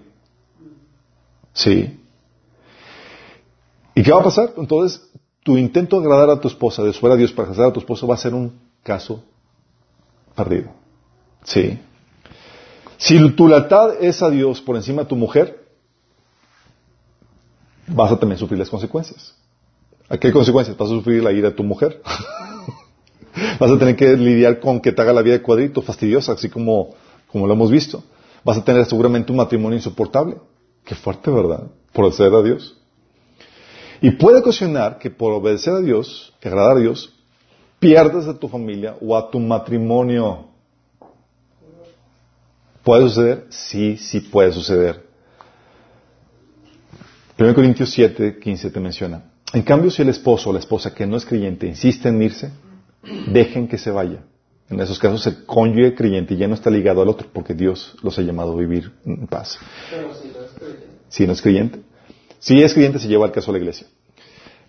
¿Sí? 1.53 2.01
¿Y 3.99 4.03
qué 4.05 4.13
va 4.13 4.21
a 4.21 4.23
pasar? 4.23 4.55
Entonces, 4.57 5.03
tu 5.43 5.59
intento 5.59 5.99
de 5.99 6.07
agradar 6.07 6.31
a 6.31 6.41
tu 6.41 6.47
esposa, 6.47 6.85
de 6.85 6.93
subir 6.93 7.11
a 7.11 7.17
Dios 7.17 7.33
para 7.33 7.49
agradar 7.49 7.71
a 7.71 7.73
tu 7.73 7.81
esposo, 7.81 8.07
va 8.07 8.15
a 8.15 8.19
ser 8.19 8.33
un 8.33 8.53
caso 8.85 9.25
perdido. 10.37 10.71
¿Sí? 11.43 11.81
Si 12.97 13.31
tu 13.33 13.49
lealtad 13.49 14.01
es 14.01 14.23
a 14.23 14.31
Dios 14.31 14.61
por 14.61 14.77
encima 14.77 15.03
de 15.03 15.09
tu 15.09 15.17
mujer, 15.17 15.67
vas 17.89 18.13
a 18.13 18.21
también 18.21 18.39
sufrir 18.39 18.61
las 18.61 18.71
consecuencias. 18.71 19.35
¿A 20.09 20.17
qué 20.17 20.31
consecuencias? 20.31 20.77
Vas 20.77 20.91
a 20.91 20.95
sufrir 20.95 21.21
la 21.21 21.33
ira 21.33 21.51
de 21.51 21.57
tu 21.57 21.65
mujer. 21.65 22.01
Vas 23.59 23.71
a 23.73 23.79
tener 23.81 23.97
que 23.97 24.17
lidiar 24.17 24.61
con 24.61 24.81
que 24.81 24.93
te 24.93 25.03
haga 25.03 25.13
la 25.13 25.23
vida 25.23 25.35
de 25.35 25.43
cuadrito, 25.43 25.83
fastidiosa, 25.83 26.33
así 26.33 26.49
como, 26.49 26.95
como 27.27 27.49
lo 27.49 27.55
hemos 27.55 27.69
visto. 27.69 28.05
Vas 28.45 28.59
a 28.59 28.65
tener 28.65 28.87
seguramente 28.87 29.33
un 29.33 29.39
matrimonio 29.39 29.77
insoportable. 29.77 30.37
Qué 30.85 30.95
fuerte, 30.95 31.33
¿verdad? 31.33 31.65
Por 31.93 32.05
obedecer 32.05 32.33
a 32.33 32.43
Dios. 32.43 32.78
Y 34.01 34.13
puede 34.13 34.39
ocasionar 34.39 34.99
que 34.99 35.11
por 35.11 35.33
obedecer 35.33 35.75
a 35.75 35.81
Dios, 35.81 36.35
agradar 36.43 36.77
a 36.77 36.81
Dios, 36.81 37.15
pierdas 37.79 38.27
a 38.27 38.39
tu 38.39 38.49
familia 38.49 38.97
o 39.01 39.17
a 39.17 39.31
tu 39.31 39.41
matrimonio. 39.41 40.47
¿Puede 42.83 43.03
suceder? 43.09 43.47
Sí, 43.51 43.97
sí 43.97 44.21
puede 44.21 44.53
suceder. 44.53 45.07
1 47.39 47.55
Corintios 47.55 47.91
7, 47.91 48.39
15 48.39 48.71
te 48.71 48.81
menciona. 48.81 49.23
En 49.53 49.63
cambio, 49.63 49.91
si 49.91 50.03
el 50.03 50.09
esposo 50.09 50.51
o 50.51 50.53
la 50.53 50.59
esposa 50.59 50.95
que 50.95 51.07
no 51.07 51.17
es 51.17 51.25
creyente 51.25 51.67
insiste 51.67 52.09
en 52.09 52.23
irse, 52.23 52.51
dejen 53.33 53.69
que 53.69 53.79
se 53.79 53.91
vaya. 53.91 54.23
En 54.69 54.81
esos 54.81 54.99
casos 54.99 55.27
el 55.27 55.47
cónyuge 55.47 55.95
creyente 55.95 56.37
ya 56.37 56.47
no 56.47 56.55
está 56.55 56.69
ligado 56.69 57.01
al 57.01 57.09
otro 57.09 57.29
porque 57.33 57.55
Dios 57.55 57.97
los 58.03 58.19
ha 58.19 58.23
llamado 58.23 58.53
a 58.53 58.57
vivir 58.57 58.93
en 59.07 59.27
paz. 59.27 59.59
Pero 59.91 60.15
si 60.15 60.29
no 60.29 60.45
es 60.45 60.51
creyente. 60.51 60.87
Si 61.09 61.27
no 61.27 61.33
es 61.33 61.43
creyente. 61.43 61.88
Si 62.39 62.63
es 62.63 62.73
creyente 62.73 62.99
se 62.99 63.09
lleva 63.09 63.27
al 63.27 63.33
caso 63.33 63.51
a 63.51 63.53
la 63.53 63.59
iglesia. 63.59 63.87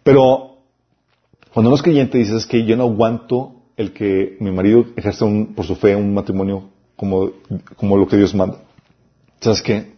Pero 0.03 0.57
cuando 1.53 1.69
no 1.69 1.75
es 1.75 1.81
creyente 1.81 2.17
dices 2.17 2.45
que 2.45 2.65
yo 2.65 2.75
no 2.75 2.83
aguanto 2.83 3.55
el 3.77 3.93
que 3.93 4.37
mi 4.39 4.51
marido 4.51 4.85
ejerza 4.95 5.25
por 5.55 5.65
su 5.65 5.75
fe 5.75 5.95
un 5.95 6.13
matrimonio 6.13 6.69
como, 6.95 7.31
como 7.75 7.97
lo 7.97 8.07
que 8.07 8.17
Dios 8.17 8.35
manda. 8.35 8.59
¿Sabes 9.39 9.61
qué? 9.61 9.93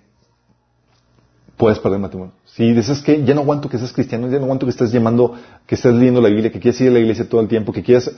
Puedes 1.58 1.80
perder 1.80 1.98
el 1.98 2.02
matrimonio. 2.02 2.34
Si 2.46 2.72
dices 2.74 3.02
que 3.02 3.24
ya 3.24 3.34
no 3.34 3.42
aguanto 3.42 3.70
que 3.70 3.78
seas 3.78 3.92
cristiano, 3.92 4.30
ya 4.30 4.38
no 4.38 4.44
aguanto 4.44 4.66
que 4.66 4.72
estés 4.72 4.92
llamando, 4.92 5.36
que 5.66 5.76
estés 5.76 5.94
leyendo 5.94 6.22
la 6.22 6.30
Biblia, 6.30 6.52
que 6.52 6.60
quieres 6.60 6.80
ir 6.82 6.90
a 6.90 6.92
la 6.92 7.00
iglesia 7.00 7.28
todo 7.28 7.42
el 7.42 7.48
tiempo, 7.48 7.72
que 7.72 7.82
quieras 7.82 8.12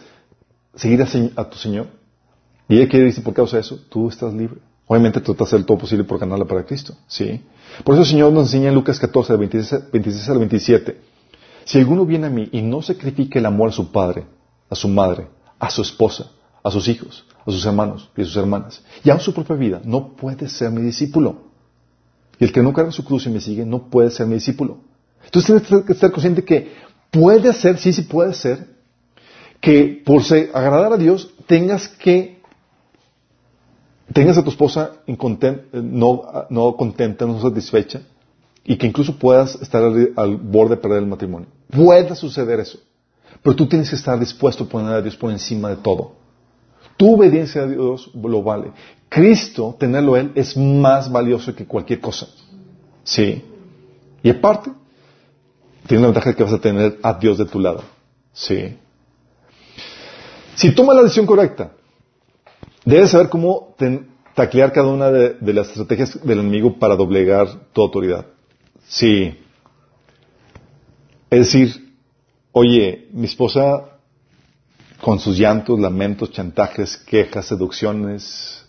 seguir 0.76 1.02
a, 1.36 1.50
tu 1.50 1.58
Señor. 1.58 1.88
Y 2.68 2.78
ella 2.78 2.90
quiere 2.90 3.06
decir, 3.06 3.24
por 3.24 3.34
causa 3.34 3.58
de 3.58 3.62
eso, 3.62 3.80
tú 3.90 4.10
estás 4.10 4.34
libre. 4.34 4.60
Obviamente 4.88 5.22
tratas 5.22 5.50
de 5.50 5.56
hacer 5.56 5.66
todo 5.66 5.78
posible 5.78 6.04
por 6.04 6.20
ganarla 6.20 6.46
para 6.46 6.66
Cristo. 6.66 6.96
¿sí? 7.08 7.42
Por 7.84 7.96
eso 7.96 8.02
el 8.02 8.08
Señor 8.08 8.34
nos 8.34 8.46
enseña 8.46 8.70
en 8.70 8.76
Lucas 8.76 9.00
14, 9.00 9.36
26, 9.38 9.92
26 9.92 10.30
al 10.30 10.40
27. 10.40 11.02
Si 11.66 11.80
alguno 11.80 12.06
viene 12.06 12.28
a 12.28 12.30
mí 12.30 12.50
y 12.52 12.62
no 12.62 12.82
sacrifica 12.82 13.40
el 13.40 13.46
amor 13.46 13.70
a 13.70 13.72
su 13.72 13.92
padre, 13.92 14.26
a 14.70 14.76
su 14.76 14.88
madre, 14.88 15.28
a 15.60 15.70
su 15.70 15.82
esposa, 15.82 16.32
a 16.62 16.70
sus 16.70 16.88
hijos, 16.88 17.26
a 17.46 17.52
sus 17.52 17.66
hermanos 17.66 18.10
y 18.18 18.22
a 18.22 18.26
sus 18.26 18.36
hermanas, 18.36 18.84
y 19.04 19.10
a 19.10 19.20
su 19.20 19.34
propia 19.34 19.56
vida, 19.56 19.82
no 19.84 20.16
puede 20.16 20.50
ser 20.50 20.72
mi 20.72 20.82
discípulo. 20.82 21.54
Y 22.40 22.46
el 22.46 22.52
que 22.52 22.62
no 22.62 22.74
carga 22.74 22.92
su 22.92 23.06
cruz 23.06 23.26
y 23.26 23.30
me 23.30 23.40
sigue 23.40 23.66
no 23.66 23.90
puede 23.90 24.10
ser 24.10 24.28
mi 24.28 24.36
discípulo. 24.36 24.80
Entonces 25.24 25.64
tienes 25.66 25.86
que 25.86 25.94
estar 25.94 26.12
consciente 26.12 26.44
que 26.44 26.74
puede 27.12 27.54
ser, 27.54 27.78
sí, 27.78 27.94
sí 27.94 28.02
puede 28.02 28.34
ser, 28.34 28.68
que 29.62 30.02
por 30.06 30.22
agradar 30.54 30.94
a 30.94 30.98
Dios 30.98 31.34
tengas 31.48 31.88
que 31.88 32.33
tengas 34.12 34.38
a 34.38 34.44
tu 34.44 34.50
esposa 34.50 34.92
no, 35.72 36.24
no 36.50 36.76
contenta, 36.76 37.26
no 37.26 37.40
satisfecha, 37.40 38.02
y 38.66 38.78
que 38.78 38.88
incluso 38.88 39.18
puedas 39.18 39.56
estar 39.62 39.84
al, 39.84 40.38
borde 40.38 40.76
de 40.76 40.82
perder 40.82 41.00
el 41.00 41.08
matrimonio. 41.08 41.48
Puede 41.70 42.16
suceder 42.16 42.60
eso. 42.60 42.80
Pero 43.42 43.56
tú 43.56 43.68
tienes 43.68 43.90
que 43.90 43.96
estar 43.96 44.20
dispuesto 44.20 44.64
a 44.64 44.68
poner 44.68 44.94
a 44.94 45.02
Dios 45.02 45.16
por 45.16 45.32
encima 45.32 45.70
de 45.70 45.78
todo. 45.78 46.14
Tu 46.98 47.14
obediencia 47.14 47.64
a 47.64 47.68
Dios 47.68 48.10
lo 48.14 48.44
vale. 48.44 48.72
Cristo, 49.10 49.76
tenerlo 49.78 50.16
Él, 50.16 50.32
es 50.36 50.56
más 50.56 51.12
valioso 51.12 51.54
que 51.54 51.66
cualquier 51.66 52.00
cosa. 52.00 52.28
Sí. 53.04 53.44
Y 54.22 54.30
aparte, 54.30 54.72
tiene 55.88 56.02
la 56.02 56.08
ventaja 56.08 56.30
de 56.30 56.36
que 56.36 56.44
vas 56.44 56.54
a 56.54 56.60
tener 56.60 57.00
a 57.04 57.14
Dios 57.14 57.38
de 57.38 57.46
tu 57.46 57.60
lado. 57.60 57.84
Sí. 58.32 58.78
Si 60.56 60.74
tomas 60.74 60.96
la 60.96 61.04
decisión 61.04 61.26
correcta, 61.26 61.74
debes 62.86 63.12
saber 63.12 63.30
cómo 63.30 63.76
taclear 64.36 64.72
cada 64.72 64.88
una 64.88 65.12
de, 65.12 65.54
las 65.54 65.70
estrategias 65.70 66.24
del 66.26 66.40
enemigo 66.40 66.78
para 66.80 66.96
doblegar 66.96 67.48
tu 67.72 67.82
autoridad. 67.82 68.26
Sí. 68.88 69.38
Es 71.30 71.40
decir, 71.40 71.94
oye, 72.52 73.08
mi 73.12 73.26
esposa 73.26 73.90
con 75.02 75.20
sus 75.20 75.38
llantos, 75.38 75.80
lamentos, 75.80 76.32
chantajes, 76.32 76.98
quejas, 76.98 77.48
seducciones, 77.48 78.64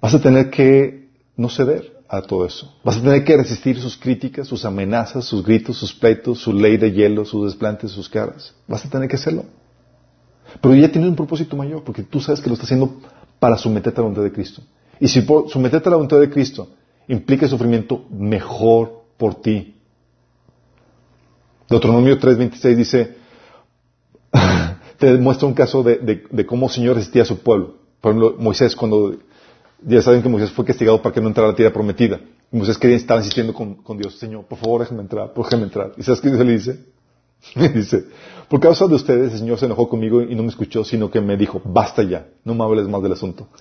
Vas 0.00 0.14
a 0.14 0.20
tener 0.20 0.50
que 0.50 1.08
no 1.36 1.48
ceder 1.48 2.00
a 2.08 2.22
todo 2.22 2.46
eso. 2.46 2.74
Vas 2.82 2.96
a 2.96 3.02
tener 3.02 3.22
que 3.24 3.36
resistir 3.36 3.78
sus 3.78 3.96
críticas, 3.96 4.48
sus 4.48 4.64
amenazas, 4.64 5.26
sus 5.26 5.44
gritos, 5.44 5.76
sus 5.76 5.92
pleitos, 5.92 6.40
su 6.40 6.52
ley 6.52 6.76
de 6.76 6.90
hielo, 6.90 7.24
sus 7.24 7.44
desplantes, 7.44 7.90
sus 7.90 8.08
caras. 8.08 8.54
Vas 8.66 8.84
a 8.84 8.90
tener 8.90 9.08
que 9.08 9.16
hacerlo. 9.16 9.44
Pero 10.60 10.74
ya 10.74 10.90
tienes 10.90 11.10
un 11.10 11.16
propósito 11.16 11.54
mayor, 11.54 11.84
porque 11.84 12.02
tú 12.02 12.20
sabes 12.20 12.40
que 12.40 12.48
lo 12.48 12.54
estás 12.54 12.66
haciendo 12.66 12.98
para 13.40 13.56
someterte 13.56 13.98
a 13.98 14.02
la 14.02 14.08
voluntad 14.10 14.22
de 14.22 14.32
Cristo. 14.32 14.62
Y 15.00 15.08
si 15.08 15.26
someterte 15.48 15.88
a 15.88 15.90
la 15.90 15.96
voluntad 15.96 16.20
de 16.20 16.30
Cristo 16.30 16.68
implica 17.08 17.48
sufrimiento, 17.48 18.04
mejor 18.10 19.02
por 19.16 19.34
ti. 19.36 19.74
Deuteronomio 21.68 22.18
3.26 22.18 22.76
dice, 22.76 23.16
te 24.98 25.14
muestra 25.14 25.48
un 25.48 25.54
caso 25.54 25.82
de, 25.82 26.46
cómo 26.46 26.66
el 26.66 26.72
Señor 26.72 26.96
resistía 26.96 27.22
a 27.22 27.26
su 27.26 27.38
pueblo. 27.38 27.78
Por 28.00 28.12
ejemplo, 28.12 28.36
Moisés 28.38 28.76
cuando 28.76 29.16
ya 29.82 30.02
saben 30.02 30.22
que 30.22 30.28
Moisés 30.28 30.50
fue 30.50 30.64
castigado 30.64 31.00
para 31.00 31.14
que 31.14 31.20
no 31.20 31.28
entrara 31.28 31.48
a 31.48 31.52
la 31.52 31.56
tierra 31.56 31.72
prometida. 31.72 32.20
Y 32.52 32.56
Moisés 32.56 32.76
quería, 32.76 32.96
estaba 32.96 33.20
insistiendo 33.20 33.54
con, 33.54 33.96
Dios, 33.96 34.18
Señor, 34.18 34.44
por 34.44 34.58
favor 34.58 34.82
déjame 34.82 35.02
entrar, 35.02 35.32
déjame 35.34 35.62
entrar. 35.64 35.92
¿Y 35.96 36.02
sabes 36.02 36.20
qué 36.20 36.28
Dios 36.28 36.44
le 36.44 36.52
dice? 36.52 36.84
Dice, 37.74 38.04
por 38.48 38.60
causa 38.60 38.86
de 38.86 38.94
ustedes 38.94 39.32
el 39.32 39.38
Señor 39.38 39.58
se 39.58 39.66
enojó 39.66 39.88
conmigo 39.88 40.22
y 40.22 40.34
no 40.34 40.42
me 40.42 40.48
escuchó, 40.48 40.84
sino 40.84 41.10
que 41.10 41.20
me 41.20 41.36
dijo, 41.36 41.60
basta 41.64 42.02
ya, 42.02 42.26
no 42.44 42.54
me 42.54 42.64
hables 42.64 42.88
más 42.88 43.02
del 43.02 43.12
asunto. 43.12 43.48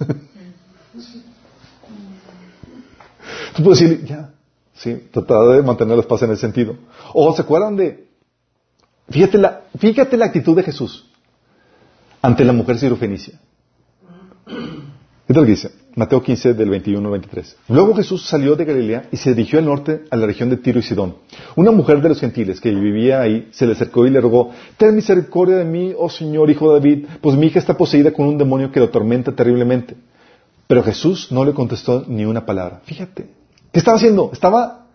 Tú 3.56 3.64
puedes 3.64 3.80
decir, 3.80 4.06
ya, 4.06 4.34
¿sí? 4.73 5.07
Tratar 5.11 5.47
de 5.49 5.64
mantener 5.64 5.97
las 5.97 6.06
paz 6.06 6.22
en 6.23 6.31
ese 6.31 6.41
sentido. 6.41 6.76
O 7.14 7.34
se 7.34 7.41
acuerdan 7.41 7.76
de, 7.76 8.07
fíjate 9.10 9.38
la, 9.38 9.64
fíjate 9.77 10.18
la 10.18 10.26
actitud 10.26 10.56
de 10.56 10.64
Jesús 10.64 11.10
ante 12.22 12.43
la 12.43 12.53
mujer 12.53 12.77
sirofenicia. 12.77 13.39
¿Qué 15.27 15.34
tal 15.34 15.45
dice? 15.45 15.72
Mateo 15.95 16.22
15, 16.22 16.53
del 16.53 16.70
21 16.70 17.06
al 17.06 17.11
23. 17.11 17.57
Luego 17.70 17.95
Jesús 17.95 18.26
salió 18.26 18.56
de 18.56 18.66
Galilea 18.66 19.10
y 19.11 19.18
se 19.18 19.34
dirigió 19.34 19.60
al 19.60 19.66
norte, 19.66 20.03
a 20.10 20.16
la 20.16 20.26
región 20.26 20.49
de 20.49 20.57
Tiro 20.57 20.80
y 20.80 20.84
Sidón. 20.84 21.16
Una 21.56 21.72
mujer 21.72 22.02
de 22.02 22.10
los 22.10 22.20
gentiles 22.20 22.61
que 22.61 22.72
vivía 22.72 23.22
ahí 23.22 23.49
se 23.52 23.66
le 23.66 23.74
acercó 23.74 24.06
y 24.06 24.10
le 24.10 24.22
rogó, 24.22 24.52
ten 24.78 24.95
misericordia 24.95 25.57
de 25.57 25.66
mí, 25.66 25.94
oh 25.98 26.10
Señor, 26.10 26.49
hijo 26.49 26.74
de 26.74 26.80
David, 26.80 27.06
pues 27.22 27.36
mi 27.36 27.48
hija 27.48 27.60
está 27.60 27.76
poseída 27.76 28.11
con 28.11 28.28
un 28.28 28.38
demonio 28.38 28.72
que 28.72 28.80
lo 28.80 28.86
atormenta 28.88 29.32
terriblemente. 29.32 29.95
Pero 30.68 30.84
Jesús 30.84 31.32
no 31.32 31.44
le 31.44 31.53
contestó 31.53 32.06
ni 32.07 32.26
una 32.26 32.45
palabra. 32.45 32.82
Fíjate. 32.86 33.30
¿Qué 33.72 33.80
estaba 33.80 33.98
haciendo? 33.98 34.30
Estaba, 34.32 34.88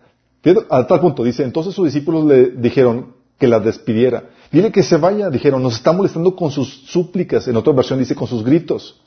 a 0.69 0.87
tal 0.87 0.99
punto, 1.01 1.23
dice, 1.23 1.43
entonces 1.43 1.73
sus 1.73 1.85
discípulos 1.85 2.25
le 2.25 2.51
dijeron 2.51 3.13
que 3.37 3.47
la 3.47 3.59
despidiera. 3.59 4.29
Dile 4.51 4.71
que 4.71 4.83
se 4.83 4.97
vaya, 4.97 5.29
dijeron, 5.29 5.61
nos 5.61 5.75
está 5.75 5.91
molestando 5.91 6.35
con 6.35 6.51
sus 6.51 6.85
súplicas. 6.87 7.47
En 7.47 7.57
otra 7.57 7.73
versión 7.73 7.99
dice 7.99 8.15
con 8.15 8.27
sus 8.27 8.43
gritos. 8.43 9.01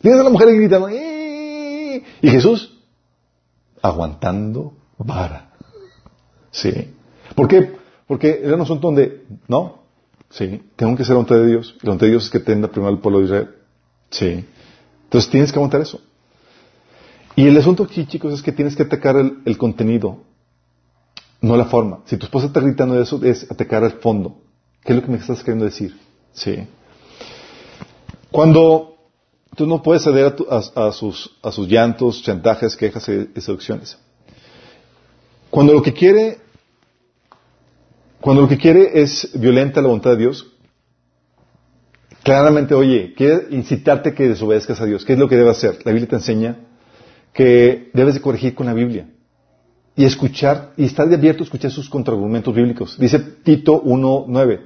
Tienes 0.00 0.20
a 0.20 0.24
la 0.24 0.30
mujer 0.30 0.54
gritando, 0.54 0.88
¡Eh! 0.88 1.17
Y 2.22 2.30
Jesús 2.30 2.78
aguantando 3.82 4.74
vara. 4.98 5.50
Sí. 6.50 6.94
¿Por 7.34 7.48
qué? 7.48 7.76
Porque 8.06 8.40
era 8.42 8.54
un 8.54 8.62
asunto 8.62 8.88
donde, 8.88 9.26
no, 9.46 9.82
sí, 10.30 10.62
tengo 10.76 10.96
que 10.96 11.04
ser 11.04 11.16
ante 11.16 11.34
de 11.34 11.46
Dios. 11.46 11.76
Y 11.82 11.90
ante 11.90 12.06
de 12.06 12.12
Dios 12.12 12.24
es 12.24 12.30
que 12.30 12.40
tenga 12.40 12.68
primero 12.68 12.92
el 12.92 13.00
pueblo 13.00 13.20
de 13.20 13.24
Israel. 13.26 13.50
Sí. 14.10 14.44
Entonces 15.04 15.30
tienes 15.30 15.52
que 15.52 15.58
aguantar 15.58 15.80
eso. 15.80 16.00
Y 17.36 17.46
el 17.46 17.56
asunto 17.56 17.84
aquí, 17.84 18.06
chicos, 18.06 18.32
es 18.34 18.42
que 18.42 18.52
tienes 18.52 18.74
que 18.74 18.82
atacar 18.82 19.16
el, 19.16 19.38
el 19.44 19.56
contenido, 19.58 20.24
no 21.40 21.56
la 21.56 21.66
forma. 21.66 22.00
Si 22.06 22.16
tu 22.16 22.26
esposa 22.26 22.46
está 22.46 22.60
gritando 22.60 23.00
eso, 23.00 23.22
es 23.22 23.48
atacar 23.50 23.84
el 23.84 23.92
fondo. 23.92 24.38
¿Qué 24.82 24.92
es 24.92 24.96
lo 24.96 25.04
que 25.04 25.12
me 25.12 25.18
estás 25.18 25.40
queriendo 25.40 25.64
decir? 25.64 25.96
Sí. 26.32 26.66
Cuando 28.30 28.97
Tú 29.58 29.66
no 29.66 29.82
puedes 29.82 30.04
ceder 30.04 30.36
a, 30.50 30.92
sus, 30.92 31.36
a 31.42 31.50
llantos, 31.62 32.22
chantajes, 32.22 32.76
quejas 32.76 33.08
y, 33.08 33.40
seducciones. 33.40 33.98
Cuando 35.50 35.72
lo 35.72 35.82
que 35.82 35.92
quiere, 35.92 36.38
cuando 38.20 38.42
lo 38.42 38.48
que 38.48 38.56
quiere 38.56 39.02
es 39.02 39.32
violenta 39.34 39.80
la 39.80 39.88
voluntad 39.88 40.10
de 40.10 40.18
Dios, 40.18 40.46
claramente, 42.22 42.72
oye, 42.72 43.14
quiere 43.16 43.48
incitarte 43.50 44.14
que 44.14 44.28
desobedezcas 44.28 44.80
a 44.80 44.86
Dios. 44.86 45.04
¿Qué 45.04 45.14
es 45.14 45.18
lo 45.18 45.28
que 45.28 45.34
debe 45.34 45.50
hacer? 45.50 45.80
La 45.84 45.90
Biblia 45.90 46.08
te 46.08 46.14
enseña 46.14 46.60
que 47.32 47.90
debes 47.94 48.14
de 48.14 48.20
corregir 48.20 48.54
con 48.54 48.66
la 48.66 48.74
Biblia 48.74 49.08
y 49.96 50.04
escuchar, 50.04 50.72
y 50.76 50.84
estar 50.84 51.12
abierto 51.12 51.42
a 51.42 51.46
escuchar 51.46 51.72
sus 51.72 51.90
contraargumentos 51.90 52.54
bíblicos. 52.54 52.96
Dice 52.96 53.18
Tito 53.18 53.82
1.9 53.82 54.60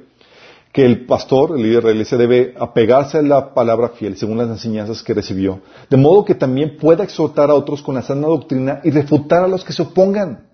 que 0.73 0.86
el 0.86 1.05
pastor, 1.05 1.53
el 1.55 1.62
líder 1.62 1.82
de 1.82 1.89
la 1.89 1.93
iglesia, 1.93 2.16
debe 2.16 2.55
apegarse 2.59 3.19
a 3.19 3.23
la 3.23 3.53
palabra 3.53 3.90
fiel 3.90 4.16
según 4.16 4.39
las 4.39 4.49
enseñanzas 4.49 5.03
que 5.03 5.12
recibió, 5.12 5.61
de 5.90 5.99
modo 5.99 6.24
que 6.24 6.35
también 6.35 6.78
pueda 6.78 7.05
exhortar 7.05 7.51
a 7.51 7.55
otros 7.55 7.82
con 7.82 7.94
la 7.94 8.03
sana 8.03 8.27
doctrina 8.27 8.81
y 8.82 8.90
refutar 8.90 9.44
a 9.44 9.49
los 9.49 9.65
que 9.65 9.74
se 9.74 9.82
opongan. 9.82 10.47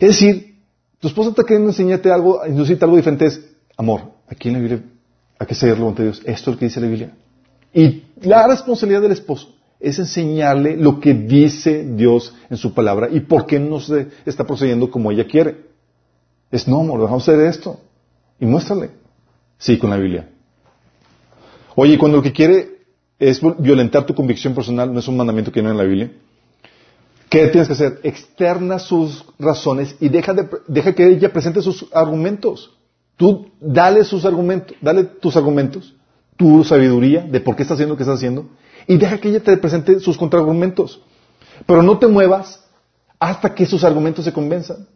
Es 0.00 0.08
decir, 0.08 0.58
tu 0.98 1.06
esposa 1.06 1.30
está 1.30 1.44
queriendo 1.44 1.70
enseñarte 1.70 2.10
algo, 2.10 2.44
inducirte 2.44 2.84
algo 2.84 2.96
diferente, 2.96 3.26
es 3.26 3.40
amor. 3.76 4.02
Aquí 4.28 4.48
en 4.48 4.54
la 4.54 4.60
Biblia 4.60 4.82
hay 5.38 5.46
que 5.46 5.54
seguirlo 5.54 5.88
ante 5.88 6.02
Dios. 6.02 6.20
Esto 6.24 6.50
es 6.50 6.56
lo 6.56 6.58
que 6.58 6.64
dice 6.64 6.80
la 6.80 6.88
Biblia. 6.88 7.12
Y 7.72 8.02
la 8.22 8.48
responsabilidad 8.48 9.02
del 9.02 9.12
esposo 9.12 9.54
es 9.78 10.00
enseñarle 10.00 10.76
lo 10.76 10.98
que 10.98 11.14
dice 11.14 11.84
Dios 11.84 12.34
en 12.50 12.56
su 12.56 12.74
palabra 12.74 13.08
y 13.10 13.20
por 13.20 13.46
qué 13.46 13.60
no 13.60 13.78
se 13.78 14.08
está 14.26 14.44
procediendo 14.44 14.90
como 14.90 15.12
ella 15.12 15.26
quiere. 15.26 15.70
Es 16.50 16.66
no, 16.66 16.80
amor, 16.80 17.00
vamos 17.02 17.28
a 17.28 17.32
hacer 17.32 17.46
esto 17.46 17.78
y 18.40 18.46
muéstrale. 18.46 18.90
Sí, 19.58 19.78
con 19.78 19.90
la 19.90 19.96
Biblia. 19.96 20.28
Oye, 21.76 21.98
cuando 21.98 22.16
lo 22.18 22.22
que 22.22 22.32
quiere 22.32 22.80
es 23.18 23.40
violentar 23.58 24.06
tu 24.06 24.14
convicción 24.14 24.54
personal, 24.54 24.92
no 24.92 24.98
es 24.98 25.08
un 25.08 25.16
mandamiento 25.16 25.52
que 25.52 25.62
no 25.62 25.70
en 25.70 25.76
la 25.76 25.84
Biblia. 25.84 26.10
¿Qué 27.28 27.46
tienes 27.48 27.68
que 27.68 27.74
hacer? 27.74 28.00
Externa 28.02 28.78
sus 28.78 29.24
razones 29.38 29.94
y 30.00 30.08
deja, 30.08 30.34
de, 30.34 30.48
deja 30.66 30.94
que 30.94 31.06
ella 31.06 31.32
presente 31.32 31.62
sus 31.62 31.86
argumentos. 31.92 32.76
Tú 33.16 33.50
dale 33.60 34.02
sus 34.04 34.24
argumentos, 34.24 34.76
dale 34.80 35.04
tus 35.04 35.36
argumentos, 35.36 35.94
tu 36.36 36.64
sabiduría 36.64 37.22
de 37.22 37.40
por 37.40 37.54
qué 37.54 37.62
estás 37.62 37.76
haciendo 37.76 37.92
lo 37.92 37.96
que 37.96 38.02
estás 38.02 38.16
haciendo 38.16 38.48
y 38.86 38.96
deja 38.96 39.18
que 39.18 39.28
ella 39.28 39.40
te 39.40 39.56
presente 39.58 40.00
sus 40.00 40.16
contraargumentos. 40.16 41.02
Pero 41.66 41.82
no 41.82 41.98
te 41.98 42.08
muevas 42.08 42.64
hasta 43.18 43.54
que 43.54 43.66
sus 43.66 43.84
argumentos 43.84 44.24
se 44.24 44.32
convenzan. 44.32 44.88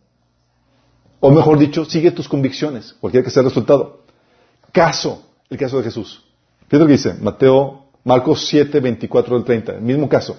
O 1.20 1.30
mejor 1.30 1.58
dicho, 1.58 1.84
sigue 1.84 2.10
tus 2.10 2.28
convicciones, 2.28 2.94
cualquiera 3.00 3.24
que 3.24 3.30
sea 3.30 3.40
el 3.40 3.48
resultado. 3.48 4.04
Caso, 4.72 5.26
el 5.48 5.56
caso 5.56 5.78
de 5.78 5.84
Jesús. 5.84 6.22
Fíjate 6.66 6.78
lo 6.78 6.86
que 6.86 6.92
dice 6.92 7.14
Mateo, 7.20 7.84
Marcos 8.04 8.46
7, 8.48 8.80
24 8.80 9.36
al 9.36 9.44
30, 9.44 9.72
el 9.76 9.82
mismo 9.82 10.08
caso. 10.08 10.36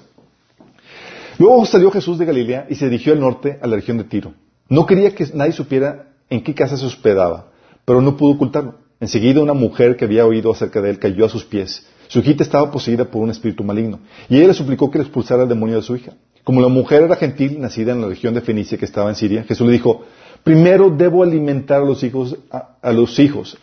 Luego 1.38 1.65
salió 1.65 1.91
Jesús 1.91 2.18
de 2.18 2.26
Galilea 2.26 2.68
y 2.69 2.76
se 2.76 2.85
dirigió 2.85 3.14
al 3.14 3.19
norte, 3.19 3.60
a 3.61 3.68
la 3.68 3.76
región 3.76 3.97
de 3.97 4.06
Tiro. 4.06 4.34
No 4.69 4.85
quería 4.85 5.14
que 5.14 5.27
nadie 5.34 5.52
supiera 5.52 6.10
en 6.30 6.43
qué 6.43 6.53
casa 6.53 6.77
se 6.77 6.85
hospedaba, 6.85 7.47
pero 7.84 8.02
no 8.02 8.15
pudo 8.18 8.34
ocultarlo. 8.34 8.76
Enseguida 8.99 9.41
una 9.41 9.53
mujer 9.53 9.97
que 9.97 10.06
había 10.06 10.26
oído 10.26 10.52
acerca 10.52 10.81
de 10.81 10.91
él 10.91 10.99
cayó 10.99 11.26
a 11.26 11.30
sus 11.30 11.43
pies. 11.43 11.85
Su 12.07 12.19
hijita 12.19 12.43
estaba 12.43 12.72
poseída 12.72 13.06
por 13.06 13.22
un 13.22 13.31
espíritu 13.31 13.64
maligno, 13.64 13.99
y 14.30 14.38
ella 14.38 14.47
le 14.47 14.53
suplicó 14.53 14.89
que 14.89 14.99
le 14.99 15.03
expulsara 15.03 15.43
el 15.43 15.49
demonio 15.49 15.77
de 15.77 15.81
su 15.81 15.95
hija. 15.95 16.14
Como 16.43 16.61
la 16.61 16.68
mujer 16.68 17.03
era 17.03 17.15
gentil, 17.15 17.60
nacida 17.60 17.91
en 17.91 18.02
la 18.02 18.07
región 18.07 18.34
de 18.34 18.41
Fenicia 18.41 18.77
que 18.77 18.85
estaba 18.85 19.10
en 19.10 19.15
Siria, 19.15 19.43
Jesús 19.43 19.65
le 19.65 19.73
dijo, 19.73 20.06
Primero 20.46 20.92
debo 20.92 21.24
alimentar 21.24 21.82
a 21.82 21.86
los 21.86 22.04
hijos, 22.04 22.38
a, 22.52 22.92
los 22.92 23.20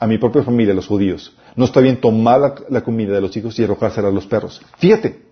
mi 0.09 0.19
propia 0.19 0.43
familia, 0.43 0.73
a 0.73 0.75
los 0.75 0.89
judíos. 0.89 1.33
No 1.55 1.67
está 1.67 1.79
bien 1.79 2.01
tomar 2.01 2.65
la, 2.69 2.81
comida 2.83 3.15
de 3.15 3.21
los 3.21 3.37
hijos 3.37 3.57
y 3.57 3.63
arrojársela 3.63 4.09
a 4.09 4.11
los 4.11 4.27
perros. 4.27 4.61
Fíjate, 4.79 5.23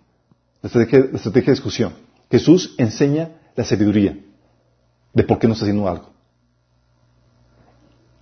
la 0.63 0.69
estrategia, 0.69 1.11
de 1.11 1.51
discusión. 1.51 1.93
Jesús 2.31 2.77
enseña 2.79 3.33
la 3.57 3.65
sabiduría 3.65 4.17
de 5.13 5.25
por 5.25 5.41
qué 5.41 5.49
no 5.49 5.55
está 5.55 5.65
haciendo 5.65 5.89
algo. 5.89 6.11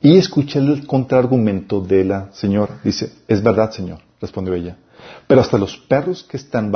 Y 0.01 0.17
escucha 0.17 0.59
el 0.59 0.87
contraargumento 0.87 1.83
de 1.83 2.05
la 2.07 2.33
señora. 2.33 2.81
Dice, 2.83 3.13
es 3.29 3.43
verdad, 3.43 3.73
Señor, 3.73 3.99
respondió 4.23 4.55
ella. 4.55 4.79
Pero 5.27 5.43
hasta 5.43 5.59
los 5.59 5.77
perros 5.77 6.23
que 6.23 6.39
están 6.39 6.73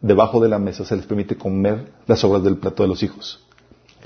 debajo 0.00 0.40
de 0.40 0.48
la 0.48 0.58
mesa 0.58 0.82
se 0.82 0.96
les 0.96 1.04
permite 1.04 1.36
comer 1.36 1.92
las 2.06 2.24
obras 2.24 2.42
del 2.42 2.56
plato 2.56 2.84
de 2.84 2.88
los 2.88 3.02
hijos. 3.02 3.44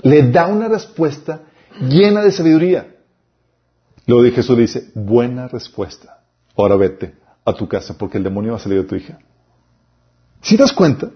Le 0.01 0.29
da 0.29 0.47
una 0.47 0.67
respuesta 0.67 1.43
llena 1.79 2.21
de 2.21 2.31
sabiduría. 2.31 2.95
Luego 4.07 4.35
Jesús 4.35 4.57
dice, 4.57 4.91
buena 4.93 5.47
respuesta. 5.47 6.21
Ahora 6.55 6.75
vete 6.75 7.15
a 7.43 7.53
tu 7.53 7.67
casa 7.67 7.97
porque 7.97 8.17
el 8.17 8.23
demonio 8.23 8.51
va 8.51 8.57
a 8.57 8.61
salir 8.61 8.81
de 8.81 8.87
tu 8.87 8.95
hija. 8.95 9.19
Si 10.41 10.55
te 10.55 10.63
das 10.63 10.73
cuenta? 10.73 11.09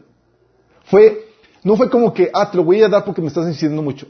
Fue, 0.85 1.27
no 1.63 1.75
fue 1.75 1.89
como 1.89 2.13
que, 2.13 2.31
ah, 2.33 2.49
te 2.49 2.57
lo 2.57 2.63
voy 2.63 2.81
a 2.81 2.89
dar 2.89 3.05
porque 3.05 3.21
me 3.21 3.27
estás 3.27 3.45
insistiendo 3.45 3.81
mucho. 3.81 4.07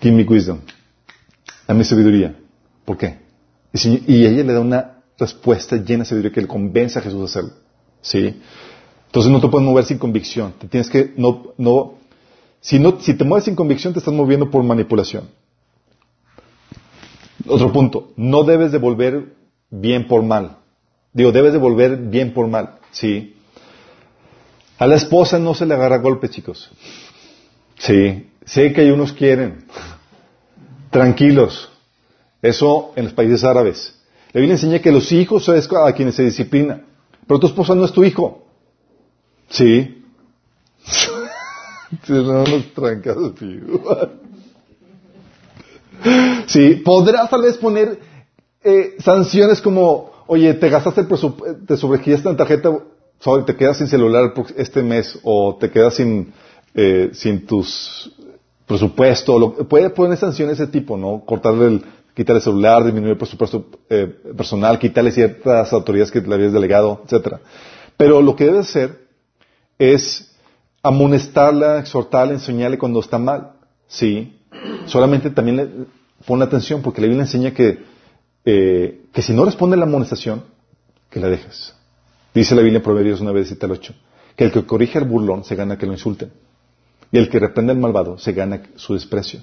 Give 0.00 0.16
me 0.16 0.24
wisdom. 0.24 0.58
Dame 1.66 1.84
sabiduría. 1.84 2.34
¿Por 2.84 2.96
qué? 2.96 3.18
Y, 3.72 4.26
ella 4.26 4.42
le 4.42 4.52
da 4.52 4.60
una 4.60 5.02
respuesta 5.16 5.76
llena 5.76 6.02
de 6.02 6.08
sabiduría 6.08 6.32
que 6.32 6.40
le 6.40 6.48
convence 6.48 6.98
a 6.98 7.02
Jesús 7.02 7.20
a 7.20 7.24
hacerlo. 7.24 7.52
¿Sí? 8.00 8.40
Entonces 9.06 9.30
no 9.30 9.40
te 9.40 9.48
puedes 9.48 9.66
mover 9.68 9.84
sin 9.84 9.98
convicción. 9.98 10.54
Te 10.58 10.66
tienes 10.66 10.88
que, 10.88 11.14
no, 11.16 11.52
no, 11.56 11.99
si, 12.60 12.78
no, 12.78 13.00
si 13.00 13.14
te 13.14 13.24
mueves 13.24 13.44
sin 13.44 13.56
convicción, 13.56 13.92
te 13.92 13.98
estás 13.98 14.14
moviendo 14.14 14.50
por 14.50 14.62
manipulación. 14.62 15.28
Otro 17.46 17.72
punto, 17.72 18.12
no 18.16 18.44
debes 18.44 18.72
devolver 18.72 19.34
bien 19.70 20.06
por 20.06 20.22
mal. 20.22 20.58
Digo, 21.12 21.32
debes 21.32 21.52
devolver 21.52 21.96
bien 21.96 22.32
por 22.34 22.46
mal, 22.48 22.78
¿sí? 22.90 23.36
A 24.78 24.86
la 24.86 24.96
esposa 24.96 25.38
no 25.38 25.54
se 25.54 25.66
le 25.66 25.74
agarra 25.74 25.98
golpe, 25.98 26.28
chicos. 26.28 26.70
Sí, 27.78 28.30
sé 28.44 28.72
que 28.72 28.82
hay 28.82 28.90
unos 28.90 29.12
quieren. 29.12 29.66
Tranquilos. 30.90 31.70
Eso 32.42 32.92
en 32.96 33.04
los 33.04 33.12
países 33.12 33.44
árabes. 33.44 33.98
La 34.32 34.40
Biblia 34.40 34.54
enseña 34.54 34.78
que 34.80 34.92
los 34.92 35.10
hijos 35.12 35.48
es 35.48 35.68
a 35.72 35.92
quienes 35.92 36.14
se 36.14 36.24
disciplina. 36.24 36.82
Pero 37.26 37.40
tu 37.40 37.46
esposa 37.46 37.74
no 37.74 37.84
es 37.84 37.92
tu 37.92 38.04
hijo. 38.04 38.46
Sí. 39.48 39.99
Sí, 46.46 46.82
podrás 46.84 47.28
tal 47.28 47.42
vez 47.42 47.56
poner 47.58 47.98
eh, 48.62 48.96
sanciones 48.98 49.60
como, 49.60 50.10
oye, 50.26 50.54
te 50.54 50.68
gastaste 50.68 51.02
el 51.02 51.06
presupuesto, 51.06 51.64
te 51.66 51.76
sobregiraste 51.76 52.28
en 52.28 52.36
tarjeta, 52.36 52.70
te 53.46 53.56
quedas 53.56 53.78
sin 53.78 53.86
celular 53.86 54.32
este 54.56 54.82
mes 54.82 55.18
o 55.22 55.56
te 55.60 55.70
quedas 55.70 55.94
sin, 55.94 56.32
eh, 56.74 57.10
sin 57.12 57.46
tus 57.46 58.12
presupuesto. 58.66 59.54
puede 59.68 59.90
poner 59.90 60.16
sanciones 60.16 60.58
de 60.58 60.64
ese 60.64 60.72
tipo, 60.72 60.96
¿no? 60.96 61.24
Cortarle 61.26 61.66
el, 61.66 61.84
quitarle 62.14 62.38
el 62.38 62.44
celular, 62.44 62.84
disminuir 62.84 63.12
el 63.12 63.18
presupuesto 63.18 63.66
eh, 63.88 64.06
personal, 64.36 64.78
quitarle 64.78 65.10
ciertas 65.10 65.72
autoridades 65.72 66.10
que 66.10 66.20
le 66.20 66.34
habías 66.34 66.52
delegado, 66.52 67.02
etcétera. 67.04 67.40
Pero 67.96 68.22
lo 68.22 68.36
que 68.36 68.44
debe 68.46 68.60
hacer 68.60 69.06
es 69.78 70.29
amonestarla, 70.82 71.80
exhortarla, 71.80 72.34
enseñarle 72.34 72.78
cuando 72.78 73.00
está 73.00 73.18
mal. 73.18 73.52
Sí. 73.86 74.40
Solamente 74.86 75.30
también 75.30 75.56
le 75.56 75.68
pone 76.26 76.44
atención 76.44 76.82
porque 76.82 77.00
la 77.00 77.06
Biblia 77.06 77.24
enseña 77.24 77.52
que, 77.52 77.84
eh, 78.44 79.06
que 79.12 79.22
si 79.22 79.32
no 79.32 79.44
responde 79.44 79.74
a 79.74 79.78
la 79.78 79.86
amonestación, 79.86 80.44
que 81.08 81.20
la 81.20 81.28
dejes. 81.28 81.74
Dice 82.34 82.54
la 82.54 82.62
Biblia 82.62 82.78
en 82.78 82.84
Proverbios 82.84 83.20
9, 83.20 83.44
7 83.44 83.66
al 83.66 83.72
8, 83.72 83.94
que 84.36 84.44
el 84.44 84.52
que 84.52 84.64
corrige 84.64 84.98
al 84.98 85.04
burlón 85.04 85.44
se 85.44 85.56
gana 85.56 85.76
que 85.76 85.86
lo 85.86 85.92
insulten. 85.92 86.32
Y 87.12 87.18
el 87.18 87.28
que 87.28 87.40
reprende 87.40 87.72
al 87.72 87.78
malvado 87.78 88.18
se 88.18 88.32
gana 88.32 88.62
su 88.76 88.94
desprecio. 88.94 89.40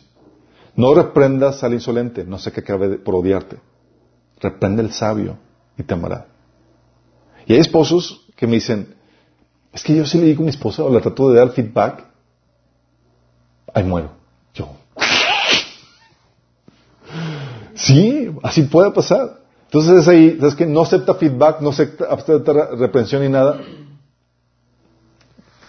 No 0.76 0.94
reprendas 0.94 1.64
al 1.64 1.74
insolente, 1.74 2.24
no 2.24 2.40
sé 2.40 2.52
que 2.52 2.62
acabe 2.62 2.98
por 2.98 3.16
odiarte. 3.16 3.58
Reprende 4.40 4.84
al 4.84 4.94
sabio 4.94 5.38
y 5.78 5.84
te 5.84 5.94
amará. 5.94 6.28
Y 7.46 7.54
hay 7.54 7.60
esposos 7.60 8.26
que 8.36 8.48
me 8.48 8.54
dicen, 8.54 8.96
es 9.78 9.84
que 9.84 9.95
yo 9.95 10.08
sí 10.08 10.18
le 10.18 10.26
digo 10.26 10.41
a 10.41 10.45
mi 10.45 10.49
esposa 10.49 10.84
o 10.84 10.90
le 10.90 10.99
trato 11.02 11.30
de 11.30 11.38
dar 11.38 11.52
feedback, 11.52 12.04
ahí 13.72 13.84
muero. 13.84 14.10
Yo. 14.52 14.70
Sí, 17.76 18.32
así 18.41 18.64
puede 18.64 18.90
pasar. 18.90 19.40
Entonces 19.66 19.99
es 20.02 20.08
ahí, 20.08 20.36
¿sabes 20.40 20.56
que 20.56 20.66
No 20.66 20.82
acepta 20.82 21.14
feedback, 21.14 21.62
no 21.62 21.70
acepta, 21.70 22.54
reprensión 22.76 23.22
ni 23.22 23.30
nada. 23.30 23.62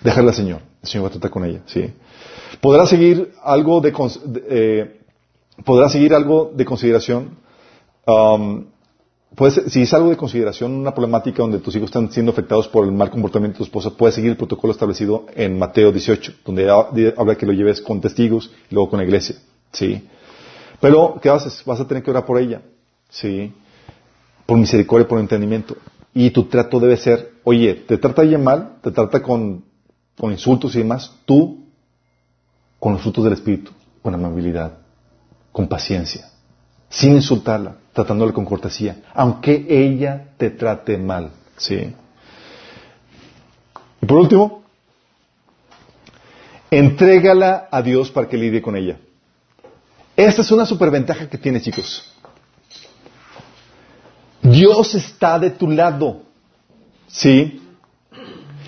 Déjala, 0.01 0.33
Señor. 0.33 0.63
El 0.83 0.89
Señor 0.89 1.05
va 1.05 1.09
a 1.09 1.13
tratar 1.13 1.31
con 1.31 1.45
ella, 1.45 1.61
sí. 1.67 1.93
Podrá 2.63 2.87
seguir 2.87 3.35
algo 3.45 3.83
de, 3.83 3.93
eh, 4.49 5.01
podrá 5.67 5.91
seguir 5.91 6.15
algo 6.15 6.51
de 6.55 6.65
consideración. 6.65 7.37
Um, 8.07 8.69
si 9.69 9.83
es 9.83 9.95
algo 9.95 10.11
de 10.11 10.17
consideración, 10.17 10.73
una 10.73 10.95
problemática 10.95 11.43
donde 11.43 11.59
tus 11.59 11.77
hijos 11.77 11.89
están 11.89 12.11
siendo 12.11 12.33
afectados 12.33 12.67
por 12.69 12.85
el 12.85 12.93
mal 12.93 13.11
comportamiento 13.11 13.55
de 13.55 13.59
tu 13.59 13.65
esposa, 13.65 13.91
puedes 13.91 14.15
seguir 14.15 14.31
el 14.31 14.37
protocolo 14.37 14.73
establecido 14.73 15.27
en 15.35 15.59
Mateo 15.59 15.93
18, 15.93 16.33
donde 16.45 16.71
habla 16.71 17.37
que 17.37 17.47
lo 17.47 17.53
lleves 17.53 17.81
con 17.81 18.01
testigos 18.01 18.51
y 18.71 18.75
luego 18.75 18.91
con 18.91 18.99
la 18.99 19.05
iglesia. 19.05 19.37
¿sí? 19.73 20.09
Pero, 20.81 21.19
¿qué 21.23 21.29
haces? 21.29 21.63
Vas 21.65 21.81
a 21.81 21.87
tener 21.87 22.03
que 22.03 22.11
orar 22.11 22.25
por 22.25 22.39
ella. 22.39 22.63
¿sí? 23.11 23.53
Por 24.47 24.59
misericordia, 24.59 25.07
por 25.07 25.21
entendimiento. 25.21 25.77
Y 26.15 26.31
tu 26.31 26.45
trato 26.45 26.81
debe 26.81 26.97
ser, 26.97 27.33
oye, 27.45 27.75
te 27.75 27.99
trata 27.99 28.23
ella 28.23 28.39
mal, 28.39 28.79
te 28.83 28.91
trata 28.91 29.23
con, 29.23 29.65
con 30.19 30.33
insultos 30.33 30.75
y 30.75 30.79
demás, 30.79 31.15
tú 31.27 31.65
con 32.81 32.95
los 32.95 33.03
frutos 33.03 33.25
del 33.25 33.35
Espíritu, 33.35 33.73
con 34.03 34.15
amabilidad, 34.15 34.79
con 35.53 35.69
paciencia, 35.69 36.31
sin 36.89 37.15
insultarla, 37.15 37.77
tratándola 37.93 38.33
con 38.33 38.45
cortesía, 38.45 39.03
aunque 39.15 39.67
ella 39.69 40.29
te 40.37 40.51
trate 40.51 40.97
mal. 40.97 41.31
¿sí? 41.57 41.95
Y 44.01 44.07
por 44.07 44.19
último, 44.19 44.63
entrégala 46.71 47.69
a 47.71 47.83
Dios 47.83 48.11
para 48.11 48.29
que 48.29 48.37
lidie 48.37 48.63
con 48.63 48.77
ella. 48.77 48.99
Esta 50.17 50.43
es 50.43 50.51
una 50.51 50.67
superventaja 50.67 51.29
que 51.29 51.39
tiene, 51.39 51.61
chicos. 51.61 52.13
Dios 54.43 54.95
está 54.95 55.39
de 55.39 55.51
tu 55.51 55.71
lado. 55.71 56.23
¿Sí? 57.07 57.63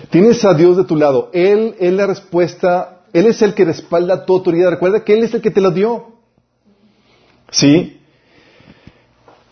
Tienes 0.09 0.43
a 0.45 0.53
Dios 0.53 0.77
de 0.77 0.83
tu 0.83 0.95
lado. 0.95 1.29
Él 1.33 1.75
es 1.79 1.93
la 1.93 2.07
respuesta, 2.07 3.01
Él 3.13 3.27
es 3.27 3.41
el 3.41 3.53
que 3.53 3.65
respalda 3.65 4.25
tu 4.25 4.33
autoridad. 4.33 4.69
Recuerda 4.69 5.03
que 5.03 5.13
Él 5.13 5.23
es 5.23 5.33
el 5.33 5.41
que 5.41 5.51
te 5.51 5.61
la 5.61 5.69
dio. 5.69 6.15
¿Sí? 7.49 8.00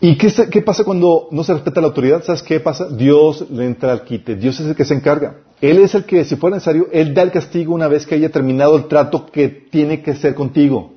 ¿Y 0.02 0.16
qué, 0.16 0.62
pasa 0.62 0.82
cuando 0.82 1.28
no 1.30 1.44
se 1.44 1.52
respeta 1.52 1.80
la 1.82 1.88
autoridad? 1.88 2.24
¿Sabes 2.24 2.42
qué 2.42 2.58
pasa? 2.58 2.88
Dios 2.88 3.50
le 3.50 3.66
entra 3.66 3.92
al 3.92 4.04
quite. 4.04 4.34
Dios 4.34 4.58
es 4.58 4.66
el 4.66 4.74
que 4.74 4.86
se 4.86 4.94
encarga. 4.94 5.40
Él 5.60 5.78
es 5.78 5.94
el 5.94 6.04
que, 6.04 6.24
si 6.24 6.36
fuera 6.36 6.56
necesario, 6.56 6.88
Él 6.90 7.12
da 7.12 7.20
el 7.20 7.30
castigo 7.30 7.74
una 7.74 7.86
vez 7.86 8.06
que 8.06 8.14
haya 8.14 8.30
terminado 8.30 8.76
el 8.76 8.88
trato 8.88 9.26
que 9.26 9.48
tiene 9.48 10.02
que 10.02 10.12
hacer 10.12 10.34
contigo. 10.34 10.94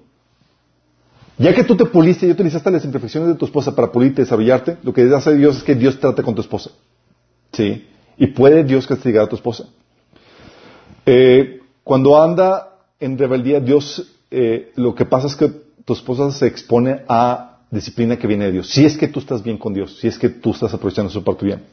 Ya 1.37 1.53
que 1.53 1.65
tú 1.65 1.75
te 1.75 1.85
puliste 1.85 2.27
y 2.27 2.31
utilizaste 2.31 2.71
las 2.71 2.85
imperfecciones 2.85 3.27
de 3.27 3.35
tu 3.35 3.45
esposa 3.45 3.75
para 3.75 3.91
pulirte 3.91 4.21
y 4.21 4.23
desarrollarte, 4.23 4.77
lo 4.83 4.93
que 4.93 5.01
hace 5.13 5.35
Dios 5.35 5.57
es 5.57 5.63
que 5.63 5.75
Dios 5.75 5.99
trate 5.99 6.23
con 6.23 6.33
tu 6.33 6.41
esposa. 6.41 6.71
¿Sí? 7.51 7.85
Y 8.17 8.27
puede 8.27 8.63
Dios 8.63 8.87
castigar 8.87 9.25
a 9.25 9.29
tu 9.29 9.35
esposa. 9.35 9.65
Eh, 11.05 11.59
cuando 11.83 12.21
anda 12.21 12.77
en 13.01 13.17
rebeldía, 13.17 13.59
Dios, 13.59 14.15
eh, 14.31 14.71
lo 14.75 14.95
que 14.95 15.03
pasa 15.03 15.27
es 15.27 15.35
que 15.35 15.51
tu 15.83 15.91
esposa 15.91 16.31
se 16.31 16.47
expone 16.47 17.01
a 17.09 17.52
disciplina 17.73 18.17
que 18.17 18.27
viene 18.27 18.45
de 18.45 18.51
Dios. 18.53 18.69
Si 18.69 18.85
es 18.85 18.97
que 18.97 19.07
tú 19.07 19.19
estás 19.19 19.43
bien 19.43 19.57
con 19.57 19.73
Dios, 19.73 19.97
si 19.99 20.07
es 20.07 20.17
que 20.17 20.29
tú 20.29 20.51
estás 20.51 20.73
aprovechando 20.73 21.09
eso 21.09 21.23
para 21.23 21.37
tu 21.37 21.45
bien, 21.45 21.63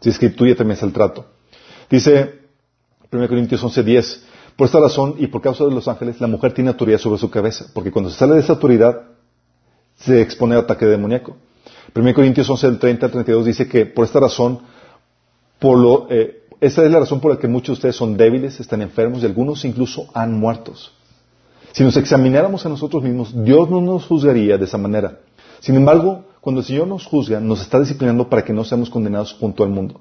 si 0.00 0.08
es 0.08 0.18
que 0.18 0.30
tú 0.30 0.46
ya 0.46 0.52
es 0.52 0.82
el 0.82 0.92
trato. 0.92 1.26
Dice 1.88 2.40
1 3.12 3.28
Corintios 3.28 3.62
11:10, 3.62 4.22
por 4.56 4.66
esta 4.66 4.80
razón 4.80 5.16
y 5.18 5.26
por 5.26 5.42
causa 5.42 5.64
de 5.64 5.70
los 5.70 5.88
ángeles, 5.88 6.20
la 6.20 6.26
mujer 6.26 6.52
tiene 6.52 6.70
autoridad 6.70 6.98
sobre 6.98 7.18
su 7.18 7.30
cabeza, 7.30 7.66
porque 7.74 7.90
cuando 7.90 8.10
se 8.10 8.18
sale 8.18 8.34
de 8.34 8.40
esa 8.40 8.54
autoridad, 8.54 9.02
se 9.96 10.20
expone 10.20 10.54
al 10.54 10.62
ataque 10.62 10.86
demoníaco. 10.86 11.36
1 11.94 12.14
Corintios 12.14 12.48
11, 12.48 12.66
del 12.66 12.78
30 12.78 13.06
al 13.06 13.12
32 13.12 13.44
dice 13.46 13.68
que 13.68 13.86
por 13.86 14.04
esta 14.04 14.20
razón, 14.20 14.60
por 15.58 15.76
lo, 15.76 16.06
eh, 16.10 16.44
esta 16.60 16.84
es 16.84 16.90
la 16.90 17.00
razón 17.00 17.20
por 17.20 17.32
la 17.32 17.38
que 17.38 17.48
muchos 17.48 17.68
de 17.68 17.72
ustedes 17.74 17.96
son 17.96 18.16
débiles, 18.16 18.60
están 18.60 18.80
enfermos 18.82 19.22
y 19.22 19.26
algunos 19.26 19.64
incluso 19.64 20.08
han 20.14 20.38
muertos. 20.38 20.92
Si 21.72 21.84
nos 21.84 21.96
examináramos 21.96 22.66
a 22.66 22.68
nosotros 22.68 23.02
mismos, 23.02 23.32
Dios 23.44 23.70
no 23.70 23.80
nos 23.80 24.06
juzgaría 24.06 24.58
de 24.58 24.64
esa 24.64 24.78
manera. 24.78 25.20
Sin 25.60 25.76
embargo, 25.76 26.24
cuando 26.40 26.60
el 26.60 26.66
Señor 26.66 26.88
nos 26.88 27.06
juzga, 27.06 27.38
nos 27.40 27.60
está 27.60 27.78
disciplinando 27.78 28.28
para 28.28 28.44
que 28.44 28.52
no 28.52 28.64
seamos 28.64 28.90
condenados 28.90 29.32
junto 29.34 29.62
al 29.62 29.70
mundo. 29.70 30.00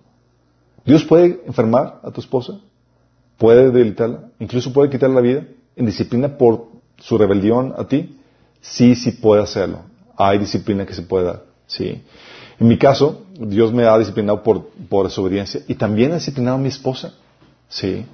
Dios 0.86 1.04
puede 1.04 1.42
enfermar 1.46 2.00
a 2.02 2.12
tu 2.12 2.22
esposa, 2.22 2.60
puede 3.38 3.70
debilitarla, 3.72 4.32
incluso 4.40 4.72
puede 4.74 4.90
quitarle 4.90 5.16
la 5.16 5.22
vida 5.22 5.46
en 5.76 5.86
disciplina 5.86 6.38
por 6.38 6.68
su 6.98 7.18
rebelión 7.18 7.74
a 7.78 7.88
ti. 7.88 8.18
Sí, 8.62 8.96
sí 8.96 9.12
puede 9.12 9.44
hacerlo. 9.44 9.82
Hay 10.18 10.38
disciplina 10.40 10.86
que 10.86 10.94
se 10.94 11.02
puede 11.02 11.26
dar. 11.26 11.44
Sí. 11.68 12.02
En 12.60 12.68
mi 12.68 12.78
caso, 12.78 13.24
Dios 13.40 13.72
me 13.72 13.86
ha 13.86 13.98
disciplinado 13.98 14.44
por, 14.44 14.70
por 14.90 15.06
desobediencia 15.06 15.62
y 15.68 15.76
también 15.76 16.12
ha 16.12 16.16
disciplinado 16.16 16.58
a 16.58 16.60
mi 16.60 16.70
esposa. 16.70 17.14
Sí. 17.70 18.06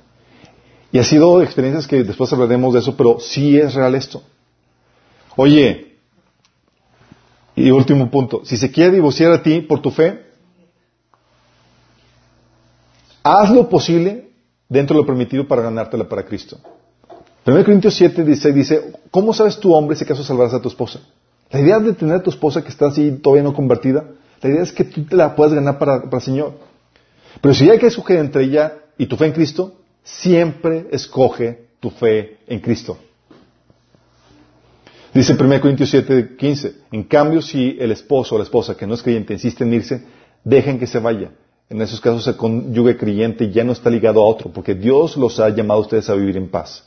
Y 0.91 0.99
ha 0.99 1.03
sido 1.03 1.41
experiencias 1.41 1.87
que 1.87 2.03
después 2.03 2.31
hablaremos 2.33 2.73
de 2.73 2.79
eso, 2.79 2.95
pero 2.95 3.19
sí 3.19 3.57
es 3.57 3.73
real 3.73 3.95
esto. 3.95 4.21
Oye, 5.35 5.94
y 7.55 7.71
último 7.71 8.09
punto, 8.11 8.41
si 8.43 8.57
se 8.57 8.71
quiere 8.71 8.91
divorciar 8.91 9.31
a 9.31 9.41
ti 9.41 9.61
por 9.61 9.81
tu 9.81 9.89
fe, 9.89 10.25
haz 13.23 13.49
lo 13.49 13.69
posible 13.69 14.29
dentro 14.67 14.95
de 14.95 15.01
lo 15.01 15.07
permitido 15.07 15.47
para 15.47 15.61
ganártela 15.61 16.07
para 16.07 16.25
Cristo. 16.25 16.57
1 17.45 17.63
Corintios 17.63 17.95
7 17.95 18.23
dice, 18.23 18.51
dice, 18.51 18.91
¿cómo 19.11 19.33
sabes 19.33 19.59
tu 19.59 19.73
hombre 19.73 19.95
si 19.95 20.03
acaso 20.03 20.23
salvarás 20.23 20.53
a 20.53 20.61
tu 20.61 20.67
esposa? 20.67 20.99
La 21.51 21.61
idea 21.61 21.79
de 21.79 21.93
tener 21.93 22.15
a 22.15 22.23
tu 22.23 22.31
esposa 22.31 22.63
que 22.63 22.69
está 22.69 22.87
así 22.87 23.11
todavía 23.11 23.43
no 23.43 23.53
convertida, 23.53 24.03
la 24.41 24.49
idea 24.49 24.63
es 24.63 24.71
que 24.71 24.83
tú 24.83 25.05
te 25.05 25.15
la 25.15 25.35
puedas 25.35 25.53
ganar 25.53 25.77
para, 25.77 26.03
para 26.03 26.17
el 26.17 26.23
Señor. 26.23 26.53
Pero 27.39 27.53
si 27.53 27.69
hay 27.69 27.79
que 27.79 27.87
escoger 27.87 28.17
entre 28.17 28.43
ella 28.43 28.73
y 28.97 29.05
tu 29.05 29.15
fe 29.15 29.27
en 29.27 29.31
Cristo, 29.31 29.75
siempre 30.03 30.87
escoge 30.91 31.67
tu 31.79 31.89
fe 31.89 32.37
en 32.47 32.59
Cristo. 32.59 32.97
Dice 35.15 35.31
en 35.31 35.41
1 35.41 35.61
Corintios 35.61 35.89
7, 35.91 36.35
15, 36.37 36.75
en 36.91 37.03
cambio 37.05 37.41
si 37.41 37.77
el 37.79 37.93
esposo 37.93 38.35
o 38.35 38.37
la 38.37 38.43
esposa 38.43 38.75
que 38.75 38.85
no 38.85 38.95
es 38.95 39.01
creyente 39.01 39.31
insiste 39.31 39.63
en 39.63 39.73
irse, 39.73 40.03
dejen 40.43 40.77
que 40.77 40.87
se 40.87 40.99
vaya. 40.99 41.31
En 41.69 41.81
esos 41.81 42.01
casos 42.01 42.27
el 42.27 42.35
cónyuge 42.35 42.97
creyente 42.97 43.49
ya 43.49 43.63
no 43.63 43.71
está 43.71 43.89
ligado 43.89 44.21
a 44.21 44.27
otro, 44.27 44.51
porque 44.51 44.75
Dios 44.75 45.15
los 45.15 45.39
ha 45.39 45.47
llamado 45.47 45.79
a 45.79 45.83
ustedes 45.83 46.09
a 46.09 46.15
vivir 46.15 46.35
en 46.35 46.49
paz. 46.49 46.83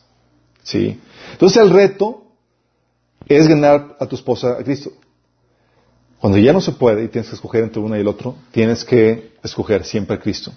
¿Sí? 0.63 1.01
Entonces 1.33 1.63
el 1.63 1.71
reto 1.71 2.25
es 3.27 3.49
ganar 3.49 3.97
a 3.99 4.05
tu 4.05 4.17
esposa 4.17 4.59
a 4.61 4.63
Cristo. 4.63 4.93
Cuando 6.21 6.37
ya 6.37 6.53
no 6.53 6.61
se 6.61 6.73
puede 6.73 7.05
y 7.05 7.09
tienes 7.09 7.31
que 7.31 7.37
escoger 7.37 7.65
entre 7.65 7.81
uno 7.81 7.97
y 7.97 8.01
el 8.01 8.09
otro, 8.09 8.35
tienes 8.51 8.85
que 8.85 9.33
escoger 9.43 9.85
siempre 9.85 10.17
a 10.17 10.21
Cristo. 10.21 10.53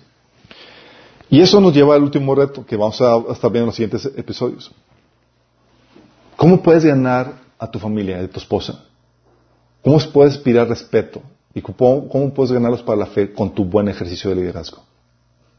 Y 1.29 1.39
eso 1.39 1.61
nos 1.61 1.73
lleva 1.73 1.95
al 1.95 2.03
último 2.03 2.35
reto 2.35 2.65
que 2.65 2.75
vamos 2.75 2.99
a 2.99 3.15
estar 3.31 3.49
viendo 3.49 3.59
en 3.59 3.65
los 3.67 3.75
siguientes 3.75 4.11
episodios. 4.17 4.73
¿Cómo 6.35 6.61
puedes 6.61 6.83
ganar 6.83 7.39
a 7.61 7.69
tu 7.69 7.77
familia, 7.77 8.19
a 8.19 8.27
tu 8.27 8.39
esposa? 8.39 8.83
¿Cómo 9.83 9.99
puedes 10.11 10.33
inspirar 10.33 10.67
respeto? 10.67 11.21
¿Y 11.53 11.61
cómo, 11.61 12.33
puedes 12.33 12.51
ganarlos 12.51 12.81
para 12.81 12.97
la 12.97 13.05
fe 13.05 13.31
con 13.31 13.53
tu 13.53 13.63
buen 13.63 13.87
ejercicio 13.87 14.31
de 14.31 14.37
liderazgo? 14.37 14.83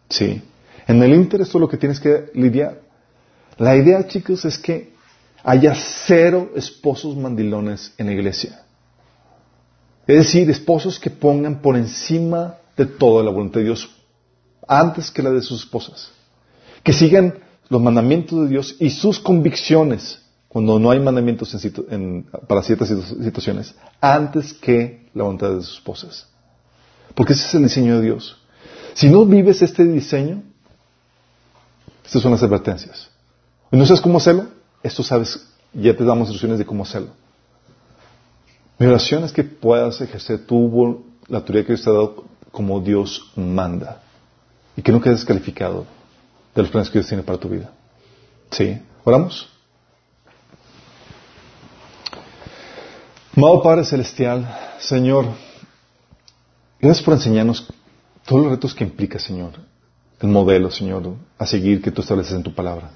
Sí. 0.08 0.42
En 0.88 1.00
el 1.00 1.14
Inter 1.14 1.42
esto 1.42 1.58
es 1.58 1.60
lo 1.60 1.68
que 1.68 1.76
tienes 1.76 2.00
que 2.00 2.30
lidiar. 2.34 2.80
La 3.56 3.76
idea, 3.76 4.06
chicos, 4.08 4.44
es 4.44 4.58
que 4.58 4.92
haya 5.44 5.74
cero 5.74 6.50
esposos 6.56 7.16
mandilones 7.16 7.94
en 7.98 8.06
la 8.06 8.12
iglesia. 8.12 8.64
Es 10.06 10.16
decir, 10.16 10.50
esposos 10.50 10.98
que 10.98 11.10
pongan 11.10 11.62
por 11.62 11.76
encima 11.76 12.56
de 12.76 12.86
toda 12.86 13.22
la 13.22 13.30
voluntad 13.30 13.60
de 13.60 13.66
Dios 13.66 13.88
antes 14.66 15.10
que 15.10 15.22
la 15.22 15.30
de 15.30 15.42
sus 15.42 15.60
esposas. 15.60 16.10
Que 16.82 16.92
sigan 16.92 17.34
los 17.68 17.80
mandamientos 17.80 18.42
de 18.42 18.48
Dios 18.48 18.76
y 18.80 18.90
sus 18.90 19.20
convicciones 19.20 20.21
cuando 20.52 20.78
no 20.78 20.90
hay 20.90 21.00
mandamientos 21.00 21.56
para 22.46 22.62
ciertas 22.62 22.90
situaciones, 22.90 23.74
antes 24.02 24.52
que 24.52 25.08
la 25.14 25.24
voluntad 25.24 25.48
de 25.48 25.62
sus 25.62 25.76
esposas. 25.78 26.28
Porque 27.14 27.32
ese 27.32 27.46
es 27.46 27.54
el 27.54 27.62
diseño 27.62 27.96
de 27.96 28.02
Dios. 28.02 28.36
Si 28.92 29.08
no 29.08 29.24
vives 29.24 29.62
este 29.62 29.82
diseño, 29.82 30.42
estas 32.04 32.20
son 32.20 32.32
las 32.32 32.42
advertencias. 32.42 33.08
¿Y 33.70 33.78
no 33.78 33.86
sabes 33.86 34.02
cómo 34.02 34.18
hacerlo? 34.18 34.48
Esto 34.82 35.02
sabes, 35.02 35.42
ya 35.72 35.96
te 35.96 36.04
damos 36.04 36.28
instrucciones 36.28 36.58
de 36.58 36.66
cómo 36.66 36.82
hacerlo. 36.82 37.12
Mi 38.78 38.86
oración 38.86 39.24
es 39.24 39.32
que 39.32 39.44
puedas 39.44 40.02
ejercer 40.02 40.44
tu, 40.44 41.02
la 41.28 41.38
autoridad 41.38 41.64
que 41.64 41.72
Dios 41.72 41.82
te 41.82 41.88
ha 41.88 41.94
dado 41.94 42.26
como 42.50 42.78
Dios 42.82 43.32
manda. 43.36 44.02
Y 44.76 44.82
que 44.82 44.92
no 44.92 45.00
quedes 45.00 45.24
calificado 45.24 45.86
de 46.54 46.60
los 46.60 46.70
planes 46.70 46.90
que 46.90 46.98
Dios 46.98 47.08
tiene 47.08 47.22
para 47.22 47.38
tu 47.38 47.48
vida. 47.48 47.72
¿Sí? 48.50 48.78
¿Oramos? 49.02 49.51
Amado 53.34 53.62
Padre 53.62 53.86
Celestial, 53.86 54.46
Señor, 54.78 55.24
gracias 56.78 57.02
por 57.02 57.14
enseñarnos 57.14 57.66
todos 58.26 58.42
los 58.42 58.52
retos 58.52 58.74
que 58.74 58.84
implica, 58.84 59.18
Señor, 59.18 59.52
el 60.20 60.28
modelo, 60.28 60.70
Señor, 60.70 61.14
a 61.38 61.46
seguir 61.46 61.80
que 61.80 61.90
tú 61.90 62.02
estableces 62.02 62.34
en 62.34 62.42
tu 62.42 62.54
palabra. 62.54 62.90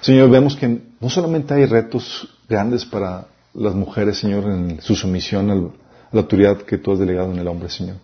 Señor, 0.00 0.30
vemos 0.30 0.54
que 0.54 0.80
no 1.00 1.10
solamente 1.10 1.54
hay 1.54 1.66
retos 1.66 2.28
grandes 2.48 2.84
para 2.84 3.26
las 3.52 3.74
mujeres, 3.74 4.18
Señor, 4.18 4.44
en 4.44 4.80
su 4.80 4.94
sumisión 4.94 5.50
a 5.50 5.56
la 5.56 6.20
autoridad 6.20 6.58
que 6.58 6.78
tú 6.78 6.92
has 6.92 7.00
delegado 7.00 7.32
en 7.32 7.40
el 7.40 7.48
hombre, 7.48 7.68
Señor, 7.68 7.96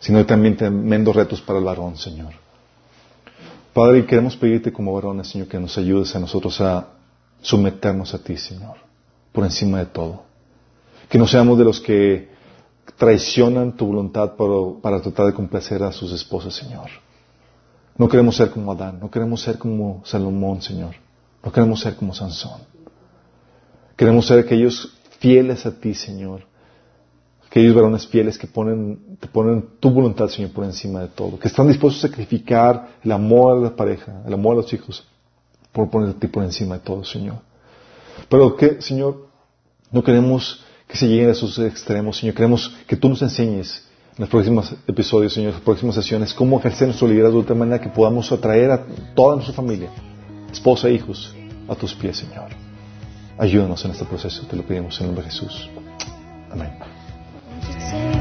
sino 0.00 0.26
también 0.26 0.56
tremendos 0.56 1.14
retos 1.14 1.40
para 1.40 1.60
el 1.60 1.64
varón, 1.64 1.96
Señor. 1.96 2.32
Padre, 3.72 4.04
queremos 4.06 4.36
pedirte 4.36 4.72
como 4.72 4.92
varones, 4.92 5.28
Señor, 5.28 5.46
que 5.46 5.60
nos 5.60 5.78
ayudes 5.78 6.16
a 6.16 6.18
nosotros 6.18 6.60
a 6.60 6.88
someternos 7.42 8.12
a 8.12 8.18
ti, 8.18 8.36
Señor, 8.36 8.74
por 9.30 9.44
encima 9.44 9.78
de 9.78 9.86
todo. 9.86 10.33
Que 11.08 11.18
no 11.18 11.26
seamos 11.26 11.58
de 11.58 11.64
los 11.64 11.80
que 11.80 12.34
traicionan 12.96 13.76
tu 13.76 13.86
voluntad 13.86 14.34
para, 14.82 15.00
tratar 15.00 15.26
de 15.26 15.34
complacer 15.34 15.82
a 15.82 15.92
sus 15.92 16.12
esposas, 16.12 16.54
Señor. 16.54 16.90
No 17.96 18.08
queremos 18.08 18.36
ser 18.36 18.50
como 18.50 18.72
Adán, 18.72 18.98
no 19.00 19.10
queremos 19.10 19.40
ser 19.40 19.58
como 19.58 20.02
Salomón, 20.04 20.62
Señor. 20.62 20.96
No 21.42 21.52
queremos 21.52 21.80
ser 21.80 21.96
como 21.96 22.14
Sansón. 22.14 22.62
Queremos 23.96 24.26
ser 24.26 24.40
aquellos 24.40 24.96
fieles 25.18 25.66
a 25.66 25.78
ti, 25.78 25.94
Señor. 25.94 26.46
Aquellos 27.46 27.74
varones 27.74 28.06
fieles 28.06 28.36
que 28.36 28.48
ponen, 28.48 29.16
te 29.20 29.28
ponen 29.28 29.64
tu 29.78 29.90
voluntad, 29.90 30.28
Señor, 30.28 30.50
por 30.52 30.64
encima 30.64 31.02
de 31.02 31.08
todo. 31.08 31.38
Que 31.38 31.46
están 31.46 31.68
dispuestos 31.68 32.04
a 32.04 32.08
sacrificar 32.08 32.96
el 33.04 33.12
amor 33.12 33.56
a 33.56 33.60
la 33.60 33.76
pareja, 33.76 34.22
el 34.26 34.34
amor 34.34 34.54
a 34.54 34.62
los 34.62 34.72
hijos, 34.72 35.06
por 35.70 35.88
poner 35.88 36.10
a 36.10 36.14
ti 36.14 36.26
por 36.26 36.42
encima 36.42 36.78
de 36.78 36.80
todo, 36.80 37.04
Señor. 37.04 37.36
Pero 38.28 38.56
que, 38.56 38.82
Señor, 38.82 39.28
no 39.92 40.02
queremos 40.02 40.63
que 40.94 41.00
se 41.00 41.08
lleguen 41.08 41.28
a 41.28 41.32
esos 41.32 41.58
extremos, 41.58 42.18
Señor. 42.18 42.36
Queremos 42.36 42.72
que 42.86 42.94
tú 42.94 43.08
nos 43.08 43.20
enseñes 43.20 43.82
en 44.16 44.20
los 44.20 44.28
próximos 44.28 44.72
episodios, 44.86 45.34
Señor, 45.34 45.48
en 45.48 45.54
las 45.54 45.64
próximas 45.64 45.96
sesiones, 45.96 46.32
cómo 46.32 46.60
ejercer 46.60 46.86
nuestro 46.86 47.08
liderazgo 47.08 47.40
de 47.40 47.48
tal 47.48 47.56
manera 47.56 47.80
que 47.80 47.88
podamos 47.88 48.30
atraer 48.30 48.70
a 48.70 48.86
toda 49.12 49.34
nuestra 49.34 49.52
familia, 49.52 49.90
esposa 50.52 50.88
e 50.88 50.92
hijos, 50.92 51.34
a 51.66 51.74
tus 51.74 51.94
pies, 51.94 52.18
Señor. 52.18 52.50
Ayúdanos 53.36 53.84
en 53.84 53.90
este 53.90 54.04
proceso, 54.04 54.46
te 54.46 54.54
lo 54.54 54.62
pedimos 54.62 54.96
en 55.00 55.06
el 55.06 55.08
nombre 55.08 55.24
de 55.24 55.32
Jesús. 55.32 55.68
Amén. 56.52 58.13